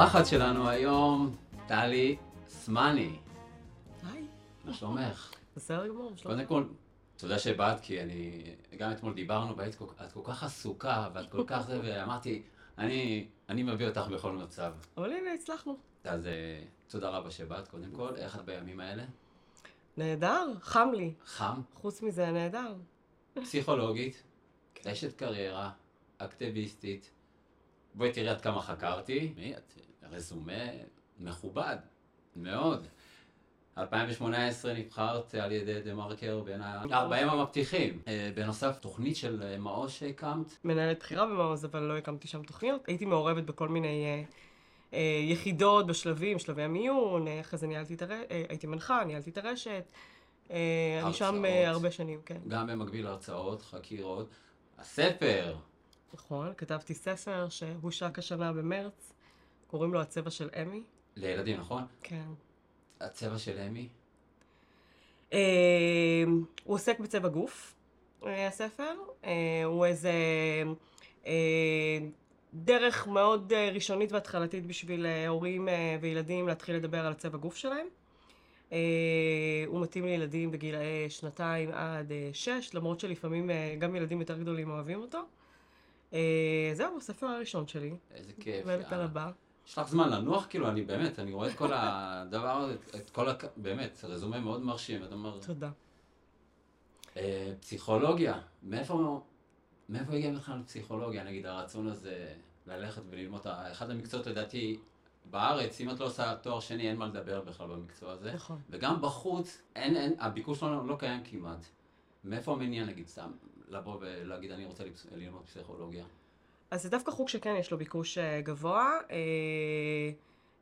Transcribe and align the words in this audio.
האורחת 0.00 0.26
שלנו 0.26 0.68
היום, 0.68 1.36
טלי 1.66 2.16
סמני. 2.48 3.18
היי, 4.02 4.24
מה 4.64 4.74
שלומך? 4.74 5.32
בסדר 5.56 5.88
גמור, 5.88 6.12
שלום. 6.16 6.34
קודם 6.34 6.46
כל, 6.46 6.64
תודה 7.16 7.38
שבאת, 7.38 7.80
כי 7.80 8.02
אני, 8.02 8.42
גם 8.78 8.92
אתמול 8.92 9.14
דיברנו, 9.14 9.56
והיית 9.56 9.74
כל, 9.74 9.84
את 10.04 10.12
כל 10.12 10.20
כך 10.24 10.44
עסוקה, 10.44 11.08
ואת 11.14 11.30
כל 11.30 11.44
כך 11.46 11.60
זה, 11.66 11.80
ואמרתי, 11.84 12.42
אני, 12.78 13.26
אני 13.48 13.62
מביא 13.62 13.88
אותך 13.88 14.06
בכל 14.12 14.32
מצב. 14.32 14.72
אבל 14.96 15.12
הנה, 15.12 15.32
הצלחנו. 15.32 15.76
אז 16.04 16.26
אה, 16.26 16.62
תודה 16.88 17.08
רבה 17.08 17.30
שבאת, 17.30 17.68
קודם 17.68 17.90
כל. 17.96 18.16
איך 18.16 18.36
את 18.36 18.44
בימים 18.44 18.80
האלה? 18.80 19.04
נהדר, 19.96 20.46
חם 20.60 20.88
לי. 20.94 21.12
חם, 21.24 21.60
חוץ 21.74 22.02
מזה, 22.02 22.30
נהדר. 22.30 22.74
פסיכולוגית, 23.34 24.22
אשת 24.86 25.16
קריירה, 25.16 25.70
אקטיביסטית. 26.18 27.10
בואי 27.94 28.12
תראי 28.12 28.28
עד 28.28 28.40
כמה 28.40 28.62
חקרתי. 28.62 29.32
מי 29.36 29.56
את? 29.56 29.89
רזומה 30.10 30.62
מכובד, 31.18 31.76
מאוד. 32.36 32.86
2018 33.78 34.72
נבחרת 34.74 35.34
על 35.34 35.52
ידי 35.52 35.80
דה 35.82 35.94
מרקר 35.94 36.40
בין 36.40 36.62
ה-40 36.62 37.14
המבטיחים. 37.14 38.02
אה, 38.08 38.30
בנוסף, 38.34 38.78
תוכנית 38.80 39.16
של 39.16 39.42
אה, 39.42 39.58
מעוז 39.58 39.90
שהקמת. 39.90 40.46
מנהלת 40.64 40.98
בחירה 40.98 41.26
במעוז, 41.26 41.64
אבל 41.64 41.80
לא 41.80 41.96
הקמתי 41.96 42.28
שם 42.28 42.42
תוכניות. 42.42 42.88
הייתי 42.88 43.04
מעורבת 43.04 43.44
בכל 43.44 43.68
מיני 43.68 44.04
אה, 44.04 44.22
אה, 44.94 45.20
יחידות 45.22 45.86
בשלבים, 45.86 46.38
שלבי 46.38 46.62
המיון, 46.62 47.28
אה, 47.28 47.40
אחרי 47.40 47.58
זה 47.58 47.66
ניהלתי 47.66 47.94
את 47.94 48.02
הרשת, 48.02 48.26
אה, 48.30 48.44
הייתי 48.48 48.66
מנחה, 48.66 49.04
ניהלתי 49.04 49.30
את 49.30 49.38
הרשת. 49.38 49.92
אה, 50.50 51.00
אני 51.04 51.12
שם 51.12 51.44
אה. 51.44 51.68
הרבה 51.68 51.90
שנים, 51.90 52.20
כן. 52.26 52.38
גם 52.48 52.66
במקביל 52.66 53.06
הרצאות, 53.06 53.62
חקירות. 53.62 54.28
הספר, 54.78 55.56
נכון, 56.14 56.52
כתבתי 56.56 56.94
ספר 56.94 57.48
שהושק 57.48 58.18
השנה 58.18 58.52
במרץ, 58.52 59.12
קוראים 59.70 59.92
לו 59.92 60.00
הצבע 60.00 60.30
של 60.30 60.48
אמי. 60.62 60.82
לילדים, 61.16 61.60
נכון? 61.60 61.82
כן. 62.02 62.28
הצבע 63.00 63.38
של 63.38 63.58
אמי. 63.58 63.88
אה, 65.32 66.24
הוא 66.64 66.74
עוסק 66.74 67.00
בצבע 67.00 67.28
גוף, 67.28 67.74
אה, 68.26 68.46
הספר. 68.46 68.94
אה, 69.24 69.64
הוא 69.64 69.86
איזה 69.86 70.12
אה, 71.26 71.98
דרך 72.54 73.06
מאוד 73.06 73.52
אה, 73.52 73.70
ראשונית 73.72 74.12
והתחלתית 74.12 74.66
בשביל 74.66 75.06
אה, 75.06 75.28
הורים 75.28 75.68
אה, 75.68 75.96
וילדים 76.00 76.48
להתחיל 76.48 76.76
לדבר 76.76 77.06
על 77.06 77.12
הצבע 77.12 77.38
גוף 77.38 77.56
שלהם. 77.56 77.86
הוא 79.66 79.80
מתאים 79.80 80.04
לילדים 80.04 80.50
בגילאי 80.50 81.10
שנתיים 81.10 81.70
עד 81.72 82.12
שש, 82.32 82.74
למרות 82.74 83.00
שלפעמים 83.00 83.50
גם 83.78 83.96
ילדים 83.96 84.20
יותר 84.20 84.38
גדולים 84.38 84.70
אוהבים 84.70 85.00
אותו. 85.00 85.18
זהו, 86.74 86.96
הספר 86.96 87.26
הראשון 87.26 87.66
שלי. 87.66 87.94
איזה 88.14 88.32
כיף. 88.40 88.60
עובדת 88.60 88.92
על. 88.92 89.00
הבא. 89.00 89.30
יש 89.66 89.78
לך 89.78 89.88
זמן 89.88 90.10
לנוח? 90.10 90.46
כאילו, 90.50 90.68
אני 90.68 90.82
באמת, 90.82 91.18
אני 91.18 91.32
רואה 91.32 91.48
את 91.48 91.54
כל 91.56 91.72
הדבר 91.72 92.56
הזה, 92.56 92.76
את 92.96 93.10
כל 93.10 93.28
ה... 93.28 93.32
באמת, 93.56 94.04
רזומה 94.04 94.40
מאוד 94.40 94.60
מרשים. 94.62 95.04
אתה 95.04 95.14
אומר, 95.14 95.38
תודה. 95.46 95.70
אה, 97.16 97.52
פסיכולוגיה, 97.60 98.40
מאיפה, 98.62 99.20
מאיפה 99.88 100.12
הגיע 100.12 100.34
בכלל 100.34 100.58
לפסיכולוגיה? 100.58 101.24
נגיד, 101.24 101.46
הרצון 101.46 101.86
הזה 101.86 102.34
ללכת 102.66 103.02
וללמוד, 103.10 103.40
אחד 103.46 103.90
המקצועות 103.90 104.26
לדעתי 104.26 104.78
בארץ, 105.24 105.80
אם 105.80 105.90
את 105.90 106.00
לא 106.00 106.04
עושה 106.04 106.34
תואר 106.36 106.60
שני, 106.60 106.88
אין 106.88 106.96
מה 106.96 107.06
לדבר 107.06 107.40
בכלל 107.40 107.66
במקצוע 107.66 108.12
הזה. 108.12 108.32
נכון. 108.32 108.60
וגם 108.70 109.02
בחוץ, 109.02 109.62
אין, 109.76 109.96
אין, 109.96 110.14
הביקוש 110.18 110.62
לא, 110.62 110.86
לא 110.86 110.96
קיים 110.98 111.24
כמעט. 111.24 111.66
מאיפה 112.24 112.52
המניע, 112.52 112.84
נגיד, 112.84 113.08
סתם, 113.08 113.30
לבוא 113.68 113.96
ולהגיד, 114.00 114.50
אני 114.50 114.66
רוצה 114.66 114.84
ללמוד 115.12 115.42
פסיכולוגיה? 115.46 116.04
אז 116.70 116.82
זה 116.82 116.90
דווקא 116.90 117.10
חוג 117.10 117.28
שכן 117.28 117.56
יש 117.56 117.70
לו 117.70 117.78
ביקוש 117.78 118.18
אה, 118.18 118.40
גבוה. 118.40 118.98
אה, 119.10 119.16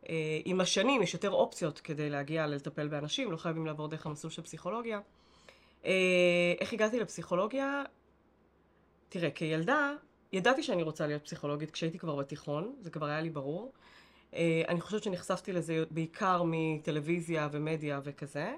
אה, 0.09 0.41
עם 0.45 0.61
השנים 0.61 1.03
יש 1.03 1.15
יותר 1.15 1.31
אופציות 1.31 1.81
כדי 1.81 2.11
להגיע 2.11 2.47
לטפל 2.47 2.89
באנשים, 2.89 3.33
לא 3.33 3.37
חייבים 3.37 3.67
לעבור 3.67 3.89
דרך 3.89 4.07
המסלול 4.07 4.31
של 4.31 4.43
פסיכולוגיה. 4.43 5.01
איך 6.61 6.73
הגעתי 6.73 7.01
לפסיכולוגיה? 7.01 7.83
תראה, 9.09 9.31
כילדה, 9.31 9.93
ידעתי 10.33 10.63
שאני 10.63 10.83
רוצה 10.83 11.07
להיות 11.07 11.25
פסיכולוגית 11.25 11.71
כשהייתי 11.71 11.99
כבר 11.99 12.17
בתיכון, 12.17 12.75
זה 12.81 12.91
כבר 12.91 13.07
היה 13.07 13.21
לי 13.21 13.31
ברור. 13.31 13.73
אני 14.69 14.81
חושבת 14.81 15.03
שנחשפתי 15.03 15.53
לזה 15.53 15.85
בעיקר 15.91 16.43
מטלוויזיה 16.47 17.49
ומדיה 17.53 18.01
וכזה. 18.05 18.55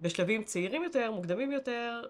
בשלבים 0.00 0.44
צעירים 0.44 0.84
יותר, 0.84 1.10
מוקדמים 1.10 1.52
יותר, 1.52 2.02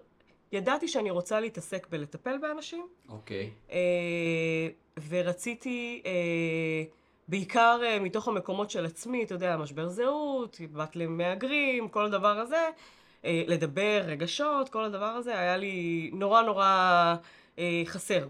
ידעתי 0.53 0.87
שאני 0.87 1.11
רוצה 1.11 1.39
להתעסק 1.39 1.87
בלטפל 1.89 2.37
באנשים, 2.37 2.87
אוקיי. 3.09 3.51
אה, 3.71 4.67
ורציתי, 5.09 6.01
אה, 6.05 6.83
בעיקר 7.27 7.79
אה, 7.83 7.99
מתוך 7.99 8.27
המקומות 8.27 8.69
של 8.69 8.85
עצמי, 8.85 9.23
אתה 9.23 9.33
יודע, 9.33 9.57
משבר 9.57 9.89
זהות, 9.89 10.61
בת 10.73 10.95
למהגרים, 10.95 11.89
כל 11.89 12.05
הדבר 12.05 12.39
הזה, 12.39 12.69
לדבר, 13.23 14.01
רגשות, 14.05 14.69
כל 14.69 14.83
הדבר 14.83 15.05
הזה, 15.05 15.39
היה 15.39 15.57
לי 15.57 16.09
נורא 16.13 16.41
נורא 16.41 17.15
חסר. 17.85 18.27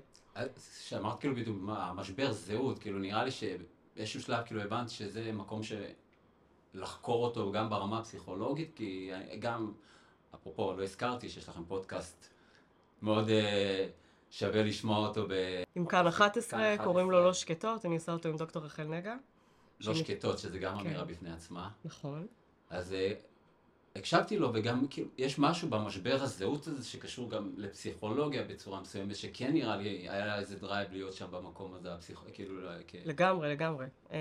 שאמרת 0.80 1.20
כאילו 1.20 1.36
בדיוק, 1.36 1.58
מה, 1.60 1.90
המשבר 1.90 2.32
זהות, 2.32 2.80
כאילו 2.80 3.00
נראה 3.00 3.24
לי 3.24 3.32
שבאיזשהו 3.32 4.22
שלב 4.22 4.44
כאילו 4.46 4.62
הבנת 4.62 4.90
שזה 4.90 5.32
מקום 5.32 5.62
שלחקור 6.74 7.24
אותו 7.24 7.52
גם 7.52 7.70
ברמה 7.70 8.00
הפסיכולוגית, 8.00 8.72
כי 8.76 9.12
גם, 9.40 9.72
אפרופו, 10.36 10.74
לא 10.78 10.84
הזכרתי 10.84 11.30
שיש 11.30 11.50
לכם 11.50 11.66
פודקאסט 11.66 12.30
מאוד 13.02 13.30
אה, 13.30 13.88
שווה 14.32 14.64
לשמוע 14.64 15.08
אותו 15.08 15.26
ב... 15.30 15.34
עם 15.76 15.86
כאן 15.86 16.08
11, 16.08 16.60
כאן 16.78 16.86
קוראים 16.86 17.08
11. 17.08 17.20
לו 17.20 17.26
לא 17.26 17.34
שקטות, 17.34 17.86
אני 17.86 17.96
עושה 17.96 18.12
אותו 18.12 18.30
עם 18.30 18.38
דוקטור 18.38 18.64
רחל 18.64 18.84
נגע. 18.84 19.16
לא 19.80 19.94
שאני- 19.94 19.96
שקטות, 20.06 20.40
שזה 20.40 20.60
גם 20.60 20.74
כן. 20.80 20.80
אמירה 20.88 21.06
בפני 21.06 21.32
עצמה. 21.34 21.70
נכון. 21.86 22.28
אז 22.70 22.94
אה, 22.94 23.12
הקשבתי 23.96 24.38
לו, 24.38 24.52
וגם 24.54 24.88
כאילו, 24.90 25.08
יש 25.18 25.40
משהו 25.40 25.70
במשבר 25.70 26.18
הזהות 26.22 26.68
הזה 26.68 26.86
שקשור 26.86 27.30
גם 27.30 27.50
לפסיכולוגיה 27.58 28.44
בצורה 28.44 28.82
מסוימת, 28.82 29.16
שכן 29.16 29.54
נראה 29.54 29.76
לי, 29.76 29.90
היה 29.90 30.26
לה 30.26 30.40
איזה 30.40 30.60
דרייב 30.60 30.92
להיות 30.92 31.14
שם 31.14 31.26
במקום 31.32 31.74
הזה, 31.74 31.94
הפסיכו... 31.94 32.26
כאילו, 32.34 32.62
לא, 32.62 32.70
כ... 32.88 32.96
לגמרי, 33.06 33.50
לגמרי. 33.50 33.86
אה, 34.12 34.18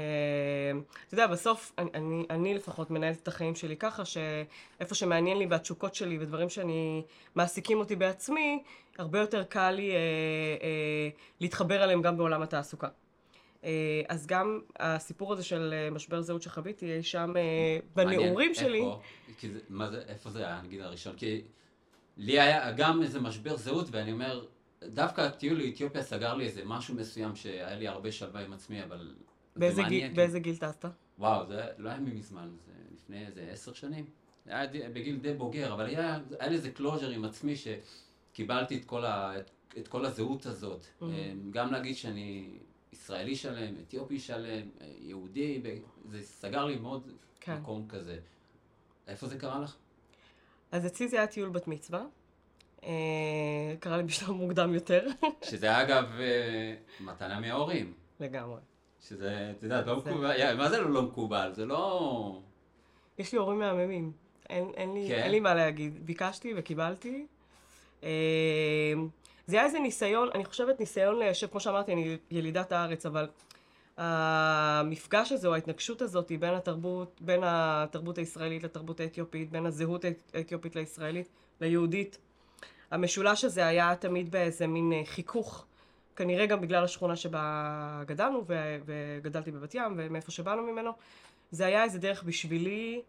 אתה 1.07 1.15
יודע, 1.15 1.27
בסוף, 1.27 1.73
אני, 1.79 1.91
אני, 1.95 2.27
אני 2.31 2.55
לפחות 2.55 2.91
מנהלת 2.91 3.23
את 3.23 3.29
החיים 3.29 3.55
שלי 3.55 3.77
ככה, 3.77 4.03
שאיפה 4.05 4.95
שמעניין 4.95 5.39
לי 5.39 5.47
והתשוקות 5.47 5.95
שלי 5.95 6.19
ודברים 6.19 6.49
שאני, 6.49 7.03
מעסיקים 7.35 7.79
אותי 7.79 7.97
בעצמי, 7.97 8.63
הרבה 8.99 9.19
יותר 9.19 9.45
קל 9.45 9.71
לי 9.71 9.91
אה, 9.91 9.97
אה, 10.63 11.09
להתחבר 11.41 11.85
אליהם 11.85 12.03
גם 12.03 12.17
בעולם 12.17 12.43
התעסוקה. 12.43 12.89
אה, 13.65 13.71
אז 14.09 14.27
גם 14.27 14.61
הסיפור 14.79 15.33
הזה 15.33 15.43
של 15.45 15.71
אה, 15.73 15.91
משבר 15.91 16.21
זהות 16.21 16.43
שחוויתי 16.43 16.93
אי 16.97 17.03
שם 17.03 17.33
אה, 17.37 17.79
בנעורים 17.97 18.33
מעניין, 18.35 18.55
שלי, 18.55 18.79
איפה, 18.79 19.01
כי 19.39 19.49
זה, 19.51 19.59
מה 19.69 19.91
זה, 19.91 20.03
איפה 20.09 20.31
זה 20.31 20.39
היה, 20.47 20.61
נגיד, 20.65 20.81
הראשון? 20.81 21.17
כי 21.17 21.43
לי 22.17 22.41
היה 22.41 22.73
גם 22.73 23.03
איזה 23.03 23.21
משבר 23.21 23.57
זהות, 23.57 23.87
ואני 23.91 24.13
אומר, 24.13 24.45
דווקא 24.85 25.21
הטיול 25.21 25.59
לאתיופיה 25.63 26.03
סגר 26.03 26.35
לי 26.35 26.45
איזה 26.45 26.63
משהו 26.65 26.95
מסוים 26.95 27.37
שהיה 27.37 27.75
לי 27.77 27.89
הרבה 27.89 28.13
שלווה 28.13 28.41
עם 28.41 28.53
עצמי, 28.53 28.83
אבל 28.85 29.15
זה 29.55 29.61
באיזה. 29.61 29.83
גיל, 29.89 30.09
כי- 30.09 30.15
באיזה 30.15 30.41
גיל 30.41 30.57
טסת? 30.57 30.85
וואו, 31.19 31.47
זה 31.47 31.61
לא 31.79 31.89
היה 31.89 32.01
מזמן, 32.01 32.51
זה 32.67 32.73
לפני 32.95 33.27
איזה 33.27 33.49
עשר 33.53 33.73
שנים. 33.73 34.05
היה 34.47 34.67
די- 34.67 34.89
בגיל 34.93 35.17
די 35.17 35.35
בוגר, 35.35 35.73
אבל 35.75 35.87
היה, 35.87 36.21
היה 36.41 36.49
לי 36.49 36.57
איזה 36.57 36.71
קלוז'ר 36.71 37.09
עם 37.11 37.25
עצמי 37.25 37.55
שקיבלתי 37.57 38.77
את 38.77 38.85
כל, 38.85 39.05
ה, 39.05 39.39
את, 39.39 39.51
את 39.79 39.89
כל 39.89 40.05
הזהות 40.07 40.47
הזאת. 40.47 40.87
Mhm. 41.01 41.05
גם 41.51 41.73
להגיד 41.73 41.97
שאני 41.97 42.59
ישראלי 42.93 43.37
שלם, 43.37 43.75
אתיופי 43.89 44.19
שלם, 44.21 44.69
יהודי, 45.01 45.61
ב- 45.63 46.11
זה 46.11 46.23
סגר 46.23 46.65
לי 46.65 46.77
מאוד 46.77 47.09
כן. 47.41 47.55
מקום 47.55 47.87
כזה. 47.89 48.19
איפה 49.09 49.27
זה 49.27 49.39
קרה 49.39 49.61
לך? 49.61 49.77
אז 50.73 50.87
אצלי 50.87 51.09
זה 51.09 51.17
היה 51.17 51.27
טיול 51.27 51.49
בת 51.49 51.69
מצווה. 51.69 52.05
אה, 52.85 53.75
קרה 53.81 53.97
לי 53.97 54.03
בשלב 54.03 54.31
מוקדם 54.31 54.75
יותר, 54.75 55.07
שזה 55.51 55.83
אגב 55.83 56.05
אה, 56.21 56.75
מתנה 57.01 57.41
מההורים. 57.41 57.93
לגמרי. 58.21 58.61
שזה, 59.09 59.53
את 59.59 59.63
יודעת, 59.63 59.87
לא 59.87 59.97
מקובל, 59.97 60.57
מה 60.57 60.69
זה 60.69 60.81
לא 60.81 60.91
לא 60.91 61.03
מקובל? 61.03 61.53
זה 61.55 61.67
לא... 61.67 62.41
יש 63.19 63.33
לי 63.33 63.39
הורים 63.39 63.59
מהממים. 63.59 64.13
אין, 64.51 64.71
אין, 64.77 64.95
לי, 64.95 65.09
כן? 65.09 65.15
אין 65.15 65.31
לי 65.31 65.41
מה 65.41 65.55
להגיד. 65.55 66.07
ביקשתי 66.07 66.53
וקיבלתי. 66.57 67.27
אה, 69.43 69.51
זה 69.51 69.57
היה 69.57 69.67
איזה 69.67 69.79
ניסיון, 69.79 70.29
אני 70.35 70.45
חושבת 70.45 70.81
ניסיון 70.81 71.19
ליישב, 71.19 71.47
כמו 71.47 71.61
שאמרתי, 71.61 71.93
אני 71.93 72.19
ילידת 72.31 72.73
הארץ, 72.73 73.07
אבל 73.07 73.29
המפגש 73.97 75.33
הזה, 75.33 75.49
או 75.49 75.55
ההתנגשות 75.55 76.03
הזאת 76.03 76.33
בין 76.39 76.55
התרבות, 76.55 77.21
בין 77.21 77.41
התרבות 77.45 78.19
הישראלית 78.19 78.63
לתרבות 78.63 79.01
האתיופית, 79.01 79.51
בין 79.51 79.67
הזהות 79.67 80.05
האתיופית 80.35 80.77
לישראלית, 80.77 81.29
ליהודית, 81.61 82.19
המשולש 82.91 83.45
הזה 83.45 83.67
היה 83.67 83.97
תמיד 83.97 84.31
באיזה 84.31 84.67
מין 84.67 84.93
אה, 84.93 85.03
חיכוך, 85.05 85.65
כנראה 86.17 86.47
גם 86.47 86.61
בגלל 86.61 86.85
השכונה 86.85 87.17
שבה 87.17 88.03
גדלנו, 88.07 88.45
ו- 88.49 88.79
וגדלתי 88.85 89.51
בבת 89.51 89.75
ים, 89.75 89.95
ומאיפה 89.97 90.31
שבאנו 90.31 90.63
ממנו. 90.63 90.93
זה 91.51 91.67
היה 91.67 91.85
איזה 91.85 91.99
דרך 91.99 92.23
בשבילי 92.23 93.03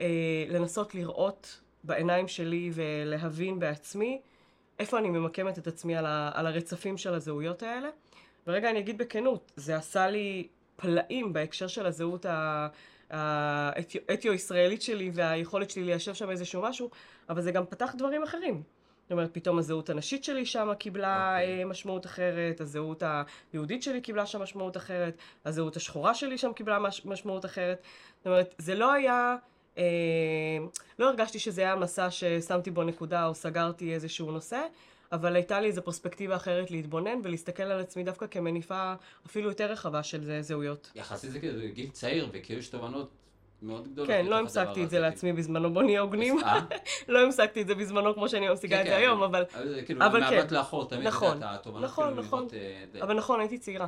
אה, 0.00 0.06
לנסות 0.48 0.94
לראות 0.94 1.60
בעיניים 1.84 2.28
שלי 2.28 2.70
ולהבין 2.74 3.58
בעצמי 3.58 4.20
איפה 4.78 4.98
אני 4.98 5.10
ממקמת 5.10 5.58
את 5.58 5.66
עצמי 5.66 5.96
על, 5.96 6.06
ה- 6.06 6.30
על 6.34 6.46
הרצפים 6.46 6.98
של 6.98 7.14
הזהויות 7.14 7.62
האלה. 7.62 7.88
ורגע 8.46 8.70
אני 8.70 8.78
אגיד 8.78 8.98
בכנות, 8.98 9.52
זה 9.56 9.76
עשה 9.76 10.06
לי 10.06 10.48
פלאים 10.76 11.32
בהקשר 11.32 11.66
של 11.66 11.86
הזהות 11.86 12.26
האתיו-ישראלית 13.10 14.82
שלי 14.82 15.10
והיכולת 15.14 15.70
שלי 15.70 15.84
ליישב 15.84 16.14
שם 16.14 16.30
איזשהו 16.30 16.62
משהו, 16.62 16.90
אבל 17.28 17.40
זה 17.42 17.52
גם 17.52 17.66
פתח 17.66 17.94
דברים 17.98 18.22
אחרים. 18.22 18.62
זאת 19.02 19.12
אומרת, 19.12 19.30
פתאום 19.34 19.58
הזהות 19.58 19.90
הנשית 19.90 20.24
שלי 20.24 20.46
שם 20.46 20.68
קיבלה 20.78 21.38
okay. 21.38 21.42
אוקיי. 21.42 21.64
משמעות 21.64 22.06
אחרת, 22.06 22.60
הזהות 22.60 23.02
היהודית 23.52 23.82
שלי 23.82 24.00
קיבלה 24.00 24.26
שם 24.26 24.42
משמעות 24.42 24.76
אחרת, 24.76 25.16
הזהות 25.44 25.76
השחורה 25.76 26.14
שלי 26.14 26.38
שם 26.38 26.52
קיבלה 26.52 26.78
מש, 26.78 27.06
משמעות 27.06 27.44
אחרת. 27.44 27.82
זאת 28.18 28.26
אומרת, 28.26 28.54
זה 28.58 28.74
לא 28.74 28.92
היה... 28.92 29.36
אה, 29.78 29.84
לא 30.98 31.08
הרגשתי 31.08 31.38
שזה 31.38 31.62
היה 31.62 31.76
מסע 31.76 32.10
ששמתי 32.10 32.70
בו 32.70 32.84
נקודה 32.84 33.26
או 33.26 33.34
סגרתי 33.34 33.94
איזשהו 33.94 34.30
נושא, 34.30 34.60
אבל 35.12 35.34
הייתה 35.34 35.60
לי 35.60 35.68
איזו 35.68 35.82
פרספקטיבה 35.82 36.36
אחרת 36.36 36.70
להתבונן 36.70 37.20
ולהסתכל 37.22 37.62
על 37.62 37.80
עצמי 37.80 38.04
דווקא 38.04 38.26
כמניפה 38.26 38.94
אפילו 39.26 39.48
יותר 39.48 39.72
רחבה 39.72 40.02
של 40.02 40.40
זהויות. 40.40 40.90
יחסית 40.94 41.30
זה 41.30 41.38
גיל 41.74 41.90
צעיר, 41.90 42.28
וכאילו 42.32 42.60
יש 42.60 42.68
תובנות 42.68 43.10
מאוד 43.62 43.88
גדולות. 43.88 44.08
כן, 44.08 44.26
לא 44.26 44.38
המשגתי 44.38 44.84
את 44.84 44.90
זה 44.90 45.00
לעצמי 45.00 45.32
בזמנו, 45.32 45.72
בוא 45.72 45.82
נהיה 45.82 46.00
הוגנים. 46.00 46.38
אה? 46.38 46.60
לא 47.08 47.18
המשגתי 47.18 47.62
את 47.62 47.66
זה 47.66 47.74
בזמנו 47.74 48.14
כמו 48.14 48.28
שאני 48.28 48.52
משיגה 48.52 48.76
כן, 48.76 48.82
את 48.82 48.86
זה 48.86 48.92
כן, 48.92 48.98
היום, 48.98 49.22
אבל... 49.22 49.44
כאילו, 49.86 50.00
מהבט 50.00 50.52
לאחור, 50.52 50.88
תמיד 50.88 51.06
נכון, 51.06 51.40
נכון, 51.80 52.14
נכון. 52.14 52.46
אה, 52.52 53.02
אבל 53.02 53.14
נכון, 53.14 53.40
הייתי 53.40 53.58
צעירה. 53.58 53.86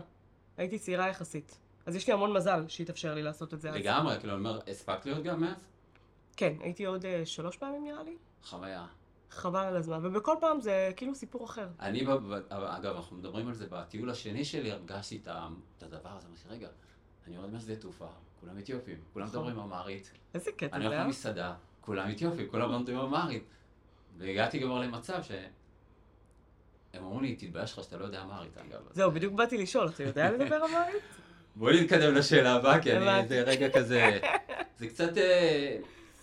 הייתי 0.57 0.79
צעירה 0.79 1.09
יחסית. 1.09 1.59
אז 1.87 1.97
יש 1.97 2.07
לי 2.07 2.13
המון 2.13 2.33
מזל 2.33 2.65
שהתאפשר 2.69 3.15
לי 3.15 3.23
לעשות 3.23 3.55
את 3.55 3.61
זה. 3.61 3.71
לגמרי, 3.71 4.19
כאילו, 4.19 4.33
אני 4.33 4.41
אומר, 4.41 4.61
הספקת 4.69 5.07
להיות 5.07 5.23
גם 5.23 5.41
מאז? 5.41 5.55
כן, 6.41 6.53
הייתי 6.61 6.85
עוד 6.85 7.07
אה, 7.07 7.27
שלוש 7.27 7.57
פעמים 7.57 7.85
נראה 7.85 8.03
לי. 8.03 8.17
חוויה. 8.45 8.87
חבל 9.31 9.65
על 9.65 9.77
הזמן, 9.77 10.07
ובכל 10.07 10.37
פעם 10.41 10.61
זה 10.61 10.91
כאילו 10.97 11.15
סיפור 11.15 11.45
אחר. 11.45 11.69
אני, 11.81 12.03
אגב, 12.49 12.97
אנחנו 12.97 13.17
מדברים 13.17 13.49
על 13.49 13.55
זה, 13.55 13.67
בטיול 13.71 14.11
השני 14.11 14.45
שלי 14.45 14.71
הרגשתי 14.71 15.21
את 15.25 15.83
הדבר 15.83 16.09
הזה, 16.17 16.27
אמרתי, 16.29 16.43
רגע, 16.51 16.69
אני 17.27 17.37
יורד 17.37 17.53
מהשדה 17.53 17.77
תעופה, 17.77 18.07
כולם 18.41 18.59
אתיופים, 18.59 18.97
כולם 19.13 19.27
נכון. 19.27 19.41
מדברים 19.41 19.59
אמרית. 19.65 20.11
איזה 20.35 20.53
קטע 20.53 20.69
זה, 20.69 20.77
אני 20.77 20.87
הולך 20.87 21.01
למסעדה, 21.01 21.55
כולם 21.81 22.11
אתיופים, 22.11 22.49
כולם 22.51 22.81
מדברים 22.83 22.99
אמרית. 22.99 23.45
והגעתי 24.19 24.61
כבר 24.61 24.81
למצב 24.81 25.23
ש... 25.23 25.31
הם 26.95 27.05
אמרו 27.05 27.21
לי, 27.21 27.37
תתבייש 27.37 27.73
לך 27.73 27.85
שאתה 27.85 27.97
לא 27.97 28.05
יודע 28.05 28.23
אמרית, 28.23 28.59
אגב. 28.59 28.81
זהו, 28.91 29.11
בדיוק 29.11 29.35
באתי 29.35 29.59
לשאול, 29.59 29.89
אתה 29.89 30.03
יודע 30.03 30.31
לדבר 30.31 30.59
אמרית? 30.71 31.03
בואי 31.57 31.85
נתקדם 31.85 32.15
לשאלה 32.15 32.55
הבאה, 32.55 32.83
כי 32.83 32.97
אני, 32.97 33.29
זה 33.29 33.43
רגע 33.43 33.71
כזה, 33.71 34.19
זה 34.79 34.89
קצת, 34.89 35.17
אה, 35.17 35.79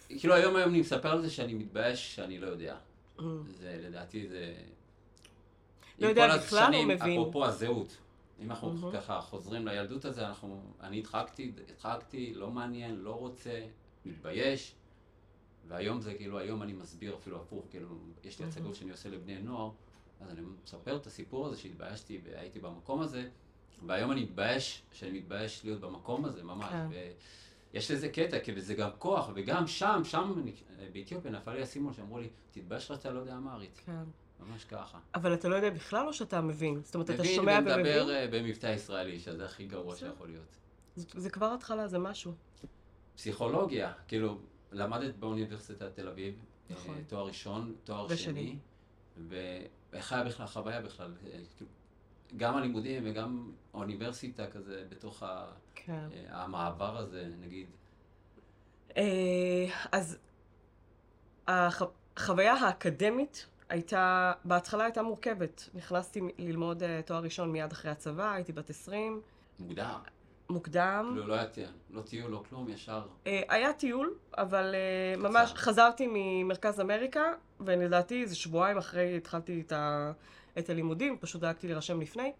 כאילו 0.09 0.33
היום 0.33 0.56
היום 0.56 0.69
אני 0.69 0.80
מספר 0.80 1.12
על 1.12 1.21
זה 1.21 1.30
שאני 1.30 1.54
מתבייש 1.54 2.15
שאני 2.15 2.39
לא 2.39 2.48
יודע. 2.48 2.77
Mm. 3.18 3.21
זה, 3.48 3.80
לדעתי, 3.83 4.27
זה... 4.27 4.56
לא 6.00 6.07
יודע 6.07 6.38
בכלל, 6.38 6.74
הוא 6.74 6.86
מבין. 6.86 7.19
אפרופו 7.19 7.45
הזהות. 7.45 7.98
אם 8.39 8.51
אנחנו 8.51 8.92
mm-hmm. 8.92 8.95
ככה 8.95 9.21
חוזרים 9.21 9.68
לילדות 9.68 10.06
הזה, 10.06 10.27
אנחנו, 10.27 10.62
אני 10.81 11.00
הדחקתי, 11.00 11.51
הדחקתי, 11.69 12.33
לא 12.33 12.51
מעניין, 12.51 12.95
לא 12.95 13.12
רוצה, 13.12 13.65
מתבייש. 14.06 14.75
והיום 15.68 16.01
זה 16.01 16.13
כאילו, 16.13 16.39
היום 16.39 16.63
אני 16.63 16.74
מסביר 16.74 17.15
אפילו 17.15 17.42
הפוך, 17.42 17.65
כאילו, 17.69 17.88
יש 18.24 18.39
לי 18.39 18.45
mm-hmm. 18.45 18.50
הצגות 18.50 18.75
שאני 18.75 18.92
עושה 18.92 19.10
לבני 19.10 19.42
נוער, 19.42 19.71
אז 20.21 20.30
אני 20.31 20.42
מספר 20.63 20.95
את 20.95 21.07
הסיפור 21.07 21.48
הזה 21.48 21.57
שהתביישתי 21.57 22.21
והייתי 22.24 22.60
במקום 22.60 23.01
הזה, 23.01 23.30
והיום 23.86 24.12
אני 24.12 24.24
מתבייש, 24.24 24.81
שאני 24.92 25.19
מתבייש 25.19 25.65
להיות 25.65 25.81
במקום 25.81 26.25
הזה, 26.25 26.44
ממש. 26.44 26.71
כן. 26.71 26.88
ויש 27.73 27.91
לזה 27.91 28.09
קטע, 28.09 28.39
כי 28.39 28.61
זה 28.61 28.73
גם 28.73 28.89
כוח, 28.99 29.29
וגם 29.35 29.67
שם, 29.67 30.01
שם, 30.03 30.43
באתיופיה 30.93 31.31
נפל 31.31 31.53
לי 31.53 31.61
הסימון 31.61 31.93
שאמרו 31.93 32.19
לי, 32.19 32.29
תתבייש 32.51 32.91
לך 32.91 32.97
שאתה 32.97 33.11
לא 33.11 33.19
יודע 33.19 33.37
אמרית. 33.37 33.81
כן. 33.85 34.03
ממש 34.39 34.63
ככה. 34.63 34.99
אבל 35.15 35.33
אתה 35.33 35.49
לא 35.49 35.55
יודע 35.55 35.69
בכלל 35.69 36.07
או 36.07 36.13
שאתה 36.13 36.41
מבין? 36.41 36.81
זאת 36.83 36.95
אומרת, 36.95 37.09
אתה 37.09 37.25
שומע 37.25 37.51
ומבין? 37.51 37.79
מבין 37.79 37.97
ומדבר 38.01 38.15
אה, 38.15 38.27
במבטא 38.27 38.67
ישראלי, 38.67 39.19
שזה 39.19 39.45
הכי 39.45 39.65
גרוע 39.65 39.95
שיכול 39.95 40.27
להיות. 40.27 40.57
זה, 40.95 41.05
זה 41.15 41.29
כבר 41.29 41.53
התחלה, 41.53 41.87
זה 41.87 41.99
משהו. 41.99 42.33
פסיכולוגיה, 43.15 43.93
כאילו, 44.07 44.39
למדת 44.71 45.15
באוניברסיטת 45.15 45.95
תל 45.95 46.07
אביב, 46.07 46.35
אה, 46.69 46.75
נכון. 46.75 47.03
תואר 47.07 47.25
ראשון, 47.25 47.75
תואר 47.83 48.07
ושני. 48.09 48.57
שני, 49.17 49.29
ואיך 49.91 50.13
היה 50.13 50.23
בכלל 50.23 50.45
החוויה 50.45 50.81
בכלל? 50.81 51.13
אה, 52.31 52.38
גם 52.38 52.57
הלימודים 52.57 53.03
וגם 53.06 53.51
האוניברסיטה 53.74 54.47
כזה, 54.47 54.83
בתוך 54.89 55.24
כן. 55.75 56.07
המעבר 56.29 56.97
הזה, 56.97 57.27
נגיד. 57.41 57.68
אז 59.91 60.18
החוויה 61.47 62.53
האקדמית 62.53 63.45
הייתה, 63.69 64.33
בהתחלה 64.45 64.83
הייתה 64.83 65.01
מורכבת. 65.01 65.69
נכנסתי 65.74 66.21
ללמוד 66.38 66.83
uh, 66.83 66.85
תואר 67.06 67.24
ראשון 67.24 67.51
מיד 67.51 67.71
אחרי 67.71 67.91
הצבא, 67.91 68.31
הייתי 68.33 68.51
בת 68.51 68.69
20. 68.69 69.21
מוקדם. 69.59 70.00
מוקדם. 70.50 71.13
לא, 71.15 71.27
לא 71.27 71.33
היה 71.33 71.47
טיול, 71.47 71.69
לא 71.91 72.01
טיול, 72.01 72.31
לא 72.31 72.44
כלום, 72.50 72.69
ישר. 72.69 73.07
היה 73.25 73.74
טיול, 73.74 74.13
אבל 74.38 74.75
ממש 75.18 75.53
חזרתי 75.56 76.07
ממרכז 76.12 76.79
אמריקה, 76.79 77.24
ולדעתי 77.59 78.21
איזה 78.21 78.35
שבועיים 78.35 78.77
אחרי 78.77 79.18
התחלתי 79.18 79.63
את, 79.65 79.71
ה, 79.71 80.12
את 80.59 80.69
הלימודים, 80.69 81.18
פשוט 81.19 81.42
דאגתי 81.42 81.68
להירשם 81.68 82.01
לפני. 82.01 82.31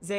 זה, 0.00 0.18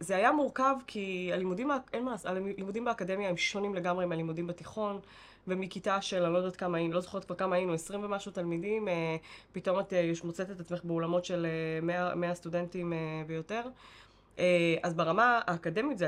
זה 0.00 0.16
היה 0.16 0.32
מורכב 0.32 0.74
כי 0.86 1.30
הלימודים, 1.32 1.70
אין 1.92 2.04
מה 2.04 2.14
הלימודים 2.24 2.84
באקדמיה 2.84 3.28
הם 3.28 3.36
שונים 3.36 3.74
לגמרי 3.74 4.06
מהלימודים 4.06 4.46
בתיכון. 4.46 5.00
ומכיתה 5.48 6.02
של, 6.02 6.22
אני 6.24 6.32
לא 6.32 6.38
יודעת 6.38 6.56
כמה 6.56 6.78
היינו, 6.78 6.94
לא 6.94 7.00
זוכרת 7.00 7.24
כבר 7.24 7.34
כמה 7.34 7.56
היינו, 7.56 7.74
20 7.74 8.04
ומשהו 8.04 8.32
תלמידים, 8.32 8.88
אה, 8.88 9.16
פתאום 9.52 9.80
את 9.80 9.92
אה, 9.92 10.12
מוצאת 10.24 10.50
את 10.50 10.60
עצמך 10.60 10.84
באולמות 10.84 11.24
של 11.24 11.46
100, 11.82 12.14
100 12.14 12.34
סטודנטים 12.34 12.92
אה, 12.92 12.98
ויותר. 13.26 13.62
אז 14.82 14.94
ברמה 14.94 15.40
האקדמית 15.46 15.98
זו 15.98 16.06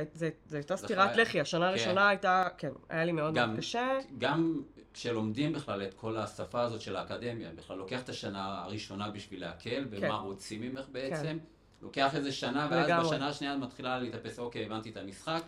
הייתה 0.53 0.77
סטירת 0.77 1.17
לחי, 1.17 1.41
השנה 1.41 1.61
כן. 1.61 1.69
הראשונה 1.69 2.01
כן. 2.01 2.09
הייתה, 2.09 2.49
כן, 2.59 2.71
היה 2.89 3.05
לי 3.05 3.13
מאוד 3.13 3.35
גם, 3.35 3.49
מאוד 3.49 3.59
קשה. 3.59 3.99
גם 4.19 4.63
כשלומדים 4.95 5.53
בכלל 5.53 5.83
את 5.83 5.95
כל 5.95 6.17
השפה 6.17 6.61
הזאת 6.61 6.81
של 6.81 6.97
האקדמיה, 6.97 7.51
בכלל 7.57 7.77
לוקח 7.77 8.01
את 8.03 8.09
השנה 8.09 8.63
הראשונה 8.63 9.11
בשביל 9.11 9.41
להקל, 9.41 9.85
ומה 9.91 10.19
כן. 10.19 10.25
רוצים 10.25 10.61
ממך 10.61 10.85
בעצם. 10.93 11.23
כן. 11.23 11.39
לוקח 11.83 12.15
איזה 12.15 12.33
שנה, 12.33 12.69
ואז 12.71 12.87
לגמרי. 12.87 13.09
בשנה 13.09 13.29
השנייה 13.29 13.55
את 13.55 13.59
מתחילה 13.59 13.99
להתאפס, 13.99 14.39
אוקיי, 14.39 14.67
הבנתי 14.67 14.91
את 14.91 14.97
המשחק. 14.97 15.43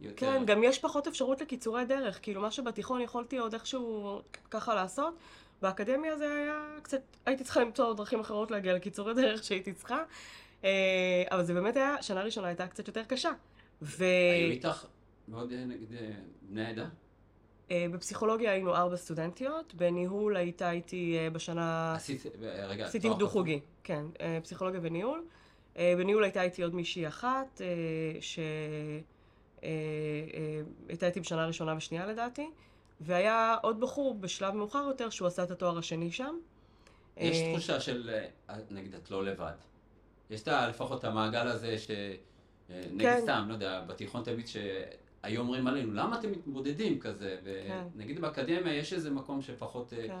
יותר... 0.00 0.26
כן, 0.26 0.44
גם 0.44 0.64
יש 0.64 0.78
פחות 0.78 1.06
אפשרות 1.06 1.40
לקיצורי 1.40 1.84
דרך. 1.84 2.18
כאילו, 2.22 2.40
מה 2.40 2.50
שבתיכון 2.50 3.00
יכולתי 3.00 3.38
עוד 3.38 3.54
איכשהו 3.54 4.20
ככה 4.50 4.74
לעשות, 4.74 5.14
באקדמיה 5.62 6.16
זה 6.16 6.34
היה 6.34 6.64
קצת... 6.82 7.00
הייתי 7.26 7.44
צריכה 7.44 7.60
למצוא 7.60 7.94
דרכים 7.94 8.20
אחרות 8.20 8.50
להגיע 8.50 8.74
לקיצורי 8.74 9.14
דרך 9.14 9.44
שהייתי 9.44 9.72
צריכה. 9.72 10.02
אה, 10.64 11.24
אבל 11.30 11.44
זה 11.44 11.54
באמת 11.54 11.76
היה, 11.76 12.02
שנה 12.02 12.22
ראשונה 12.22 12.46
הייתה 12.46 12.66
קצת 12.66 12.88
יותר 12.88 13.04
קשה. 13.04 13.30
ו... 13.82 14.04
היו 14.34 14.50
איתך 14.50 14.86
מאוד 15.28 15.52
אה, 15.52 15.64
נגד 15.64 15.92
אה, 15.94 16.10
בני 16.42 16.64
העדה? 16.64 16.88
בפסיכולוגיה 17.92 18.52
היינו 18.52 18.74
ארבע 18.74 18.96
סטודנטיות, 18.96 19.74
בניהול 19.74 20.36
הייתה 20.36 20.70
איתי 20.70 21.16
בשנה... 21.32 21.94
עשית, 21.94 22.22
רגע, 22.40 22.86
עשיתי 22.86 23.08
דו-חוגי, 23.18 23.60
כן, 23.84 24.04
פסיכולוגיה 24.42 24.80
וניהול. 24.82 25.24
בניהול 25.76 26.24
הייתה 26.24 26.42
איתי 26.42 26.62
עוד 26.62 26.74
מישהי 26.74 27.08
אחת, 27.08 27.60
ש... 28.20 28.38
אה, 29.62 29.68
אה, 30.34 30.60
הייתה 30.88 31.06
איתי 31.06 31.20
בשנה 31.20 31.46
ראשונה 31.46 31.76
ושנייה 31.76 32.06
לדעתי, 32.06 32.50
והיה 33.00 33.56
עוד 33.62 33.80
בחור 33.80 34.14
בשלב 34.14 34.54
מאוחר 34.54 34.84
יותר 34.88 35.10
שהוא 35.10 35.28
עשה 35.28 35.42
את 35.42 35.50
התואר 35.50 35.78
השני 35.78 36.10
שם. 36.10 36.36
יש 37.16 37.38
תחושה 37.52 37.80
של, 37.80 38.10
נגיד, 38.70 38.94
את 38.94 39.10
לא 39.10 39.24
לבד. 39.24 39.52
יש 40.30 40.42
את 40.42 40.48
לפחות 40.48 41.04
המעגל 41.04 41.46
הזה 41.48 41.78
ש... 41.78 41.90
נגיד 42.70 43.00
כן. 43.00 43.20
סתם, 43.22 43.44
לא 43.48 43.54
יודע, 43.54 43.80
בתיכון 43.86 44.22
תמיד 44.22 44.46
שהיו 44.46 45.40
אומרים 45.40 45.66
עלינו, 45.66 45.94
למה 45.94 46.18
אתם 46.18 46.32
מתמודדים 46.32 47.00
כזה? 47.00 47.36
ונגיד 47.94 48.16
כן. 48.16 48.22
באקדמיה 48.22 48.74
יש 48.74 48.92
איזה 48.92 49.10
מקום 49.10 49.42
שפחות... 49.42 49.92
כן. 50.06 50.16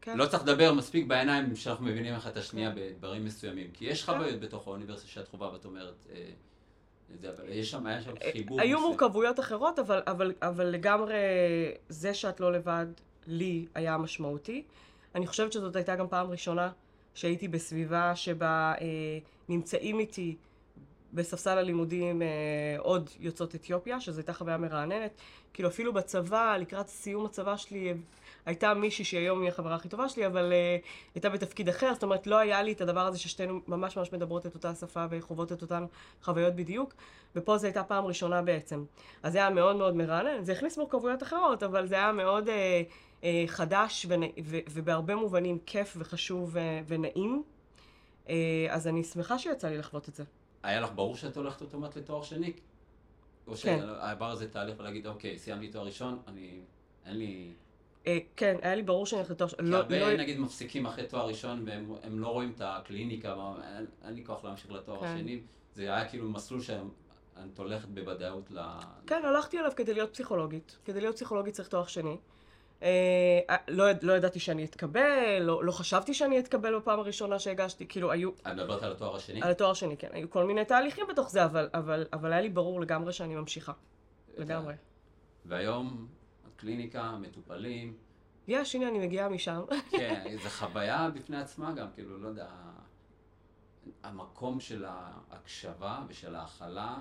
כן. 0.00 0.18
לא 0.18 0.26
צריך 0.26 0.42
לדבר 0.42 0.72
מספיק 0.72 1.06
בעיניים 1.06 1.56
שאנחנו 1.56 1.84
מבינים 1.84 2.14
אחד 2.14 2.30
את 2.30 2.36
השנייה 2.36 2.74
כן. 2.74 2.76
בדברים 2.76 3.24
מסוימים. 3.24 3.70
כי 3.72 3.84
יש 3.84 4.04
כן. 4.04 4.12
חוויות 4.12 4.40
בתוך 4.40 4.66
האוניברסיטה 4.66 5.08
שאת 5.08 5.28
חובה 5.28 5.52
ואת 5.52 5.64
אומרת, 5.64 6.06
יש 7.48 7.70
שם, 7.70 7.86
היה 7.86 8.02
שם 8.02 8.12
חיבור. 8.32 8.60
היו 8.60 8.80
מורכבויות 8.80 9.40
אחרות, 9.40 9.78
אבל, 9.78 10.02
אבל, 10.06 10.32
אבל 10.42 10.66
לגמרי 10.66 11.14
זה 11.88 12.14
שאת 12.14 12.40
לא 12.40 12.52
לבד, 12.52 12.86
לי 13.26 13.66
היה 13.74 13.98
משמעותי. 13.98 14.64
אני 15.14 15.26
חושבת 15.26 15.52
שזאת 15.52 15.76
הייתה 15.76 15.96
גם 15.96 16.08
פעם 16.08 16.30
ראשונה 16.30 16.70
שהייתי 17.14 17.48
בסביבה 17.48 18.16
שבה 18.16 18.74
אה, 18.80 18.86
נמצאים 19.48 19.98
איתי 19.98 20.36
בספסל 21.12 21.58
הלימודים 21.58 22.22
אה, 22.22 22.28
עוד 22.78 23.10
יוצאות 23.20 23.54
אתיופיה, 23.54 24.00
שזו 24.00 24.20
הייתה 24.20 24.32
חוויה 24.32 24.56
מרעננת. 24.56 25.10
כאילו 25.54 25.68
אפילו 25.68 25.92
בצבא, 25.92 26.56
לקראת 26.60 26.88
סיום 26.88 27.26
הצבא 27.26 27.56
שלי, 27.56 27.94
הייתה 28.46 28.74
מישהי 28.74 29.04
שהיום 29.04 29.42
היא 29.42 29.48
החברה 29.48 29.74
הכי 29.74 29.88
טובה 29.88 30.08
שלי, 30.08 30.26
אבל 30.26 30.52
uh, 30.52 30.86
הייתה 31.14 31.28
בתפקיד 31.28 31.68
אחר, 31.68 31.94
זאת 31.94 32.02
אומרת, 32.02 32.26
לא 32.26 32.38
היה 32.38 32.62
לי 32.62 32.72
את 32.72 32.80
הדבר 32.80 33.06
הזה 33.06 33.18
ששתינו 33.18 33.60
ממש 33.68 33.96
ממש 33.96 34.12
מדברות 34.12 34.46
את 34.46 34.54
אותה 34.54 34.74
שפה 34.74 35.04
וחוות 35.10 35.52
את 35.52 35.62
אותן 35.62 35.84
חוויות 36.22 36.54
בדיוק, 36.54 36.94
ופה 37.36 37.58
זו 37.58 37.66
הייתה 37.66 37.84
פעם 37.84 38.04
ראשונה 38.04 38.42
בעצם. 38.42 38.84
אז 39.22 39.32
זה 39.32 39.38
היה 39.38 39.50
מאוד 39.50 39.76
מאוד 39.76 39.96
מרענן, 39.96 40.44
זה 40.44 40.52
הכניס 40.52 40.78
מורכבויות 40.78 41.22
אחרות, 41.22 41.62
אבל 41.62 41.86
זה 41.86 41.94
היה 41.94 42.12
מאוד 42.12 42.48
uh, 42.48 42.52
חדש 43.46 44.06
ונ... 44.08 44.22
ו... 44.44 44.58
ובהרבה 44.70 45.14
מובנים 45.16 45.58
כיף 45.66 45.96
וחשוב 45.98 46.50
ו... 46.52 46.58
ונעים. 46.86 47.42
Uh, 48.26 48.30
אז 48.70 48.88
אני 48.88 49.04
שמחה 49.04 49.38
שיצא 49.38 49.68
לי 49.68 49.78
לחוות 49.78 50.08
את 50.08 50.14
זה. 50.14 50.24
היה 50.62 50.80
לך 50.80 50.90
ברור 50.94 51.16
שאת 51.16 51.36
הולכת 51.36 51.60
אוטומט 51.60 51.96
לתואר 51.96 52.22
שני? 52.22 52.52
או 53.46 53.52
כן. 53.52 53.56
שהעבר 53.56 54.30
הזה 54.30 54.50
תהליך 54.50 54.80
ולהגיד, 54.80 55.06
אוקיי, 55.06 55.38
סיימתי 55.38 55.68
תואר 55.68 55.86
ראשון, 55.86 56.22
אני... 56.26 56.60
אין 57.06 57.16
לי... 57.16 57.52
אה, 58.06 58.18
כן, 58.36 58.56
היה 58.62 58.74
לי 58.74 58.82
ברור 58.82 59.06
שאני 59.06 59.18
הולכת 59.18 59.30
לתואר... 59.30 59.48
כי 59.48 59.56
לא- 59.62 59.76
הרבה 59.76 59.98
לא- 60.00 60.16
נגיד 60.16 60.38
מפסיקים 60.38 60.86
אחרי 60.86 61.06
תואר 61.06 61.26
ראשון 61.26 61.64
והם 61.66 61.94
הם 62.02 62.18
לא 62.18 62.28
רואים 62.28 62.52
את 62.56 62.60
הקליניקה, 62.64 63.34
מה- 63.34 63.76
אין, 63.76 63.86
אין 64.04 64.14
לי 64.14 64.24
כוח 64.24 64.44
להמשיך 64.44 64.70
לתואר 64.70 65.00
כן. 65.00 65.06
השני. 65.06 65.40
זה 65.74 65.82
היה 65.82 66.08
כאילו 66.08 66.30
מסלול 66.30 66.60
שאת 66.60 67.58
הולכת 67.58 67.88
בוודאות 67.88 68.50
ל... 68.50 68.60
כן, 69.06 69.22
הלכתי 69.24 69.58
עליו 69.58 69.72
כדי 69.76 69.94
להיות 69.94 70.12
פסיכולוגית. 70.12 70.78
כדי 70.84 71.00
להיות 71.00 71.16
פסיכולוגית 71.16 71.54
צריך 71.54 71.68
תואר 71.68 71.86
שני. 71.86 72.16
אה, 72.82 73.56
לא, 73.68 73.84
לא 74.02 74.12
ידעתי 74.12 74.40
שאני 74.40 74.64
אתקבל, 74.64 75.38
לא, 75.40 75.64
לא 75.64 75.72
חשבתי 75.72 76.14
שאני 76.14 76.38
אתקבל 76.38 76.78
בפעם 76.78 77.00
הראשונה 77.00 77.38
שהגשתי, 77.38 77.86
כאילו 77.88 78.12
היו, 78.12 78.30
את 78.30 78.46
מדברת 78.46 78.82
על 78.82 78.92
התואר 78.92 79.16
השני? 79.16 79.42
על 79.42 79.50
התואר 79.50 79.70
השני, 79.70 79.96
כן, 79.96 80.08
היו 80.12 80.30
כל 80.30 80.44
מיני 80.44 80.64
תהליכים 80.64 81.04
בתוך 81.10 81.30
זה, 81.30 81.44
אבל, 81.44 81.68
אבל, 81.74 82.06
אבל 82.12 82.32
היה 82.32 82.40
לי 82.40 82.48
ברור 82.48 82.80
לגמרי 82.80 83.12
שאני 83.12 83.34
ממשיכה. 83.34 83.72
לגמרי. 84.36 84.74
והיום, 85.44 86.06
הקליניקה, 86.46 87.16
מטופלים, 87.20 87.96
יש, 88.48 88.74
הנה 88.74 88.88
אני 88.88 88.98
מגיעה 88.98 89.28
משם. 89.28 89.62
כן, 89.90 90.24
זו 90.42 90.48
חוויה 90.48 91.10
בפני 91.14 91.36
עצמה 91.36 91.72
גם, 91.72 91.86
כאילו, 91.94 92.18
לא 92.18 92.28
יודע, 92.28 92.48
המקום 94.02 94.60
של 94.60 94.84
ההקשבה 94.84 96.04
ושל 96.08 96.34
ההכלה, 96.34 96.98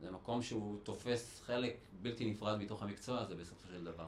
זה 0.00 0.10
מקום 0.10 0.42
שהוא 0.42 0.78
תופס 0.82 1.40
חלק 1.40 1.76
בלתי 2.02 2.30
נפרד 2.30 2.58
מתוך 2.58 2.82
המקצוע 2.82 3.20
הזה 3.20 3.34
בסופו 3.34 3.68
של 3.68 3.84
דבר. 3.84 4.06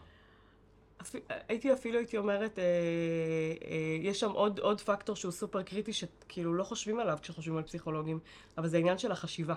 הייתי 1.49 1.73
אפילו, 1.73 1.99
הייתי 1.99 2.19
אומרת, 2.19 2.59
אה, 2.59 2.64
אה, 2.64 3.97
יש 4.00 4.21
שם 4.21 4.30
עוד, 4.30 4.59
עוד 4.59 4.80
פקטור 4.80 5.16
שהוא 5.16 5.33
סופר 5.33 5.62
קריטי, 5.62 5.92
שכאילו 5.92 6.54
לא 6.54 6.64
חושבים 6.64 7.00
עליו 7.00 7.19
כשחושבים 7.23 7.57
על 7.57 7.62
פסיכולוגים, 7.62 8.19
אבל 8.59 8.69
זה 8.69 8.76
העניין 8.76 8.99
של 8.99 9.12
החשיבה. 9.12 9.54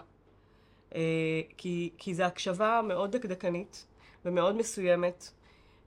אה, 0.96 1.42
כי, 1.58 1.90
כי 1.98 2.14
זו 2.14 2.24
הקשבה 2.24 2.82
מאוד 2.88 3.12
דקדקנית 3.12 3.86
ומאוד 4.26 4.56
מסוימת, 4.56 5.32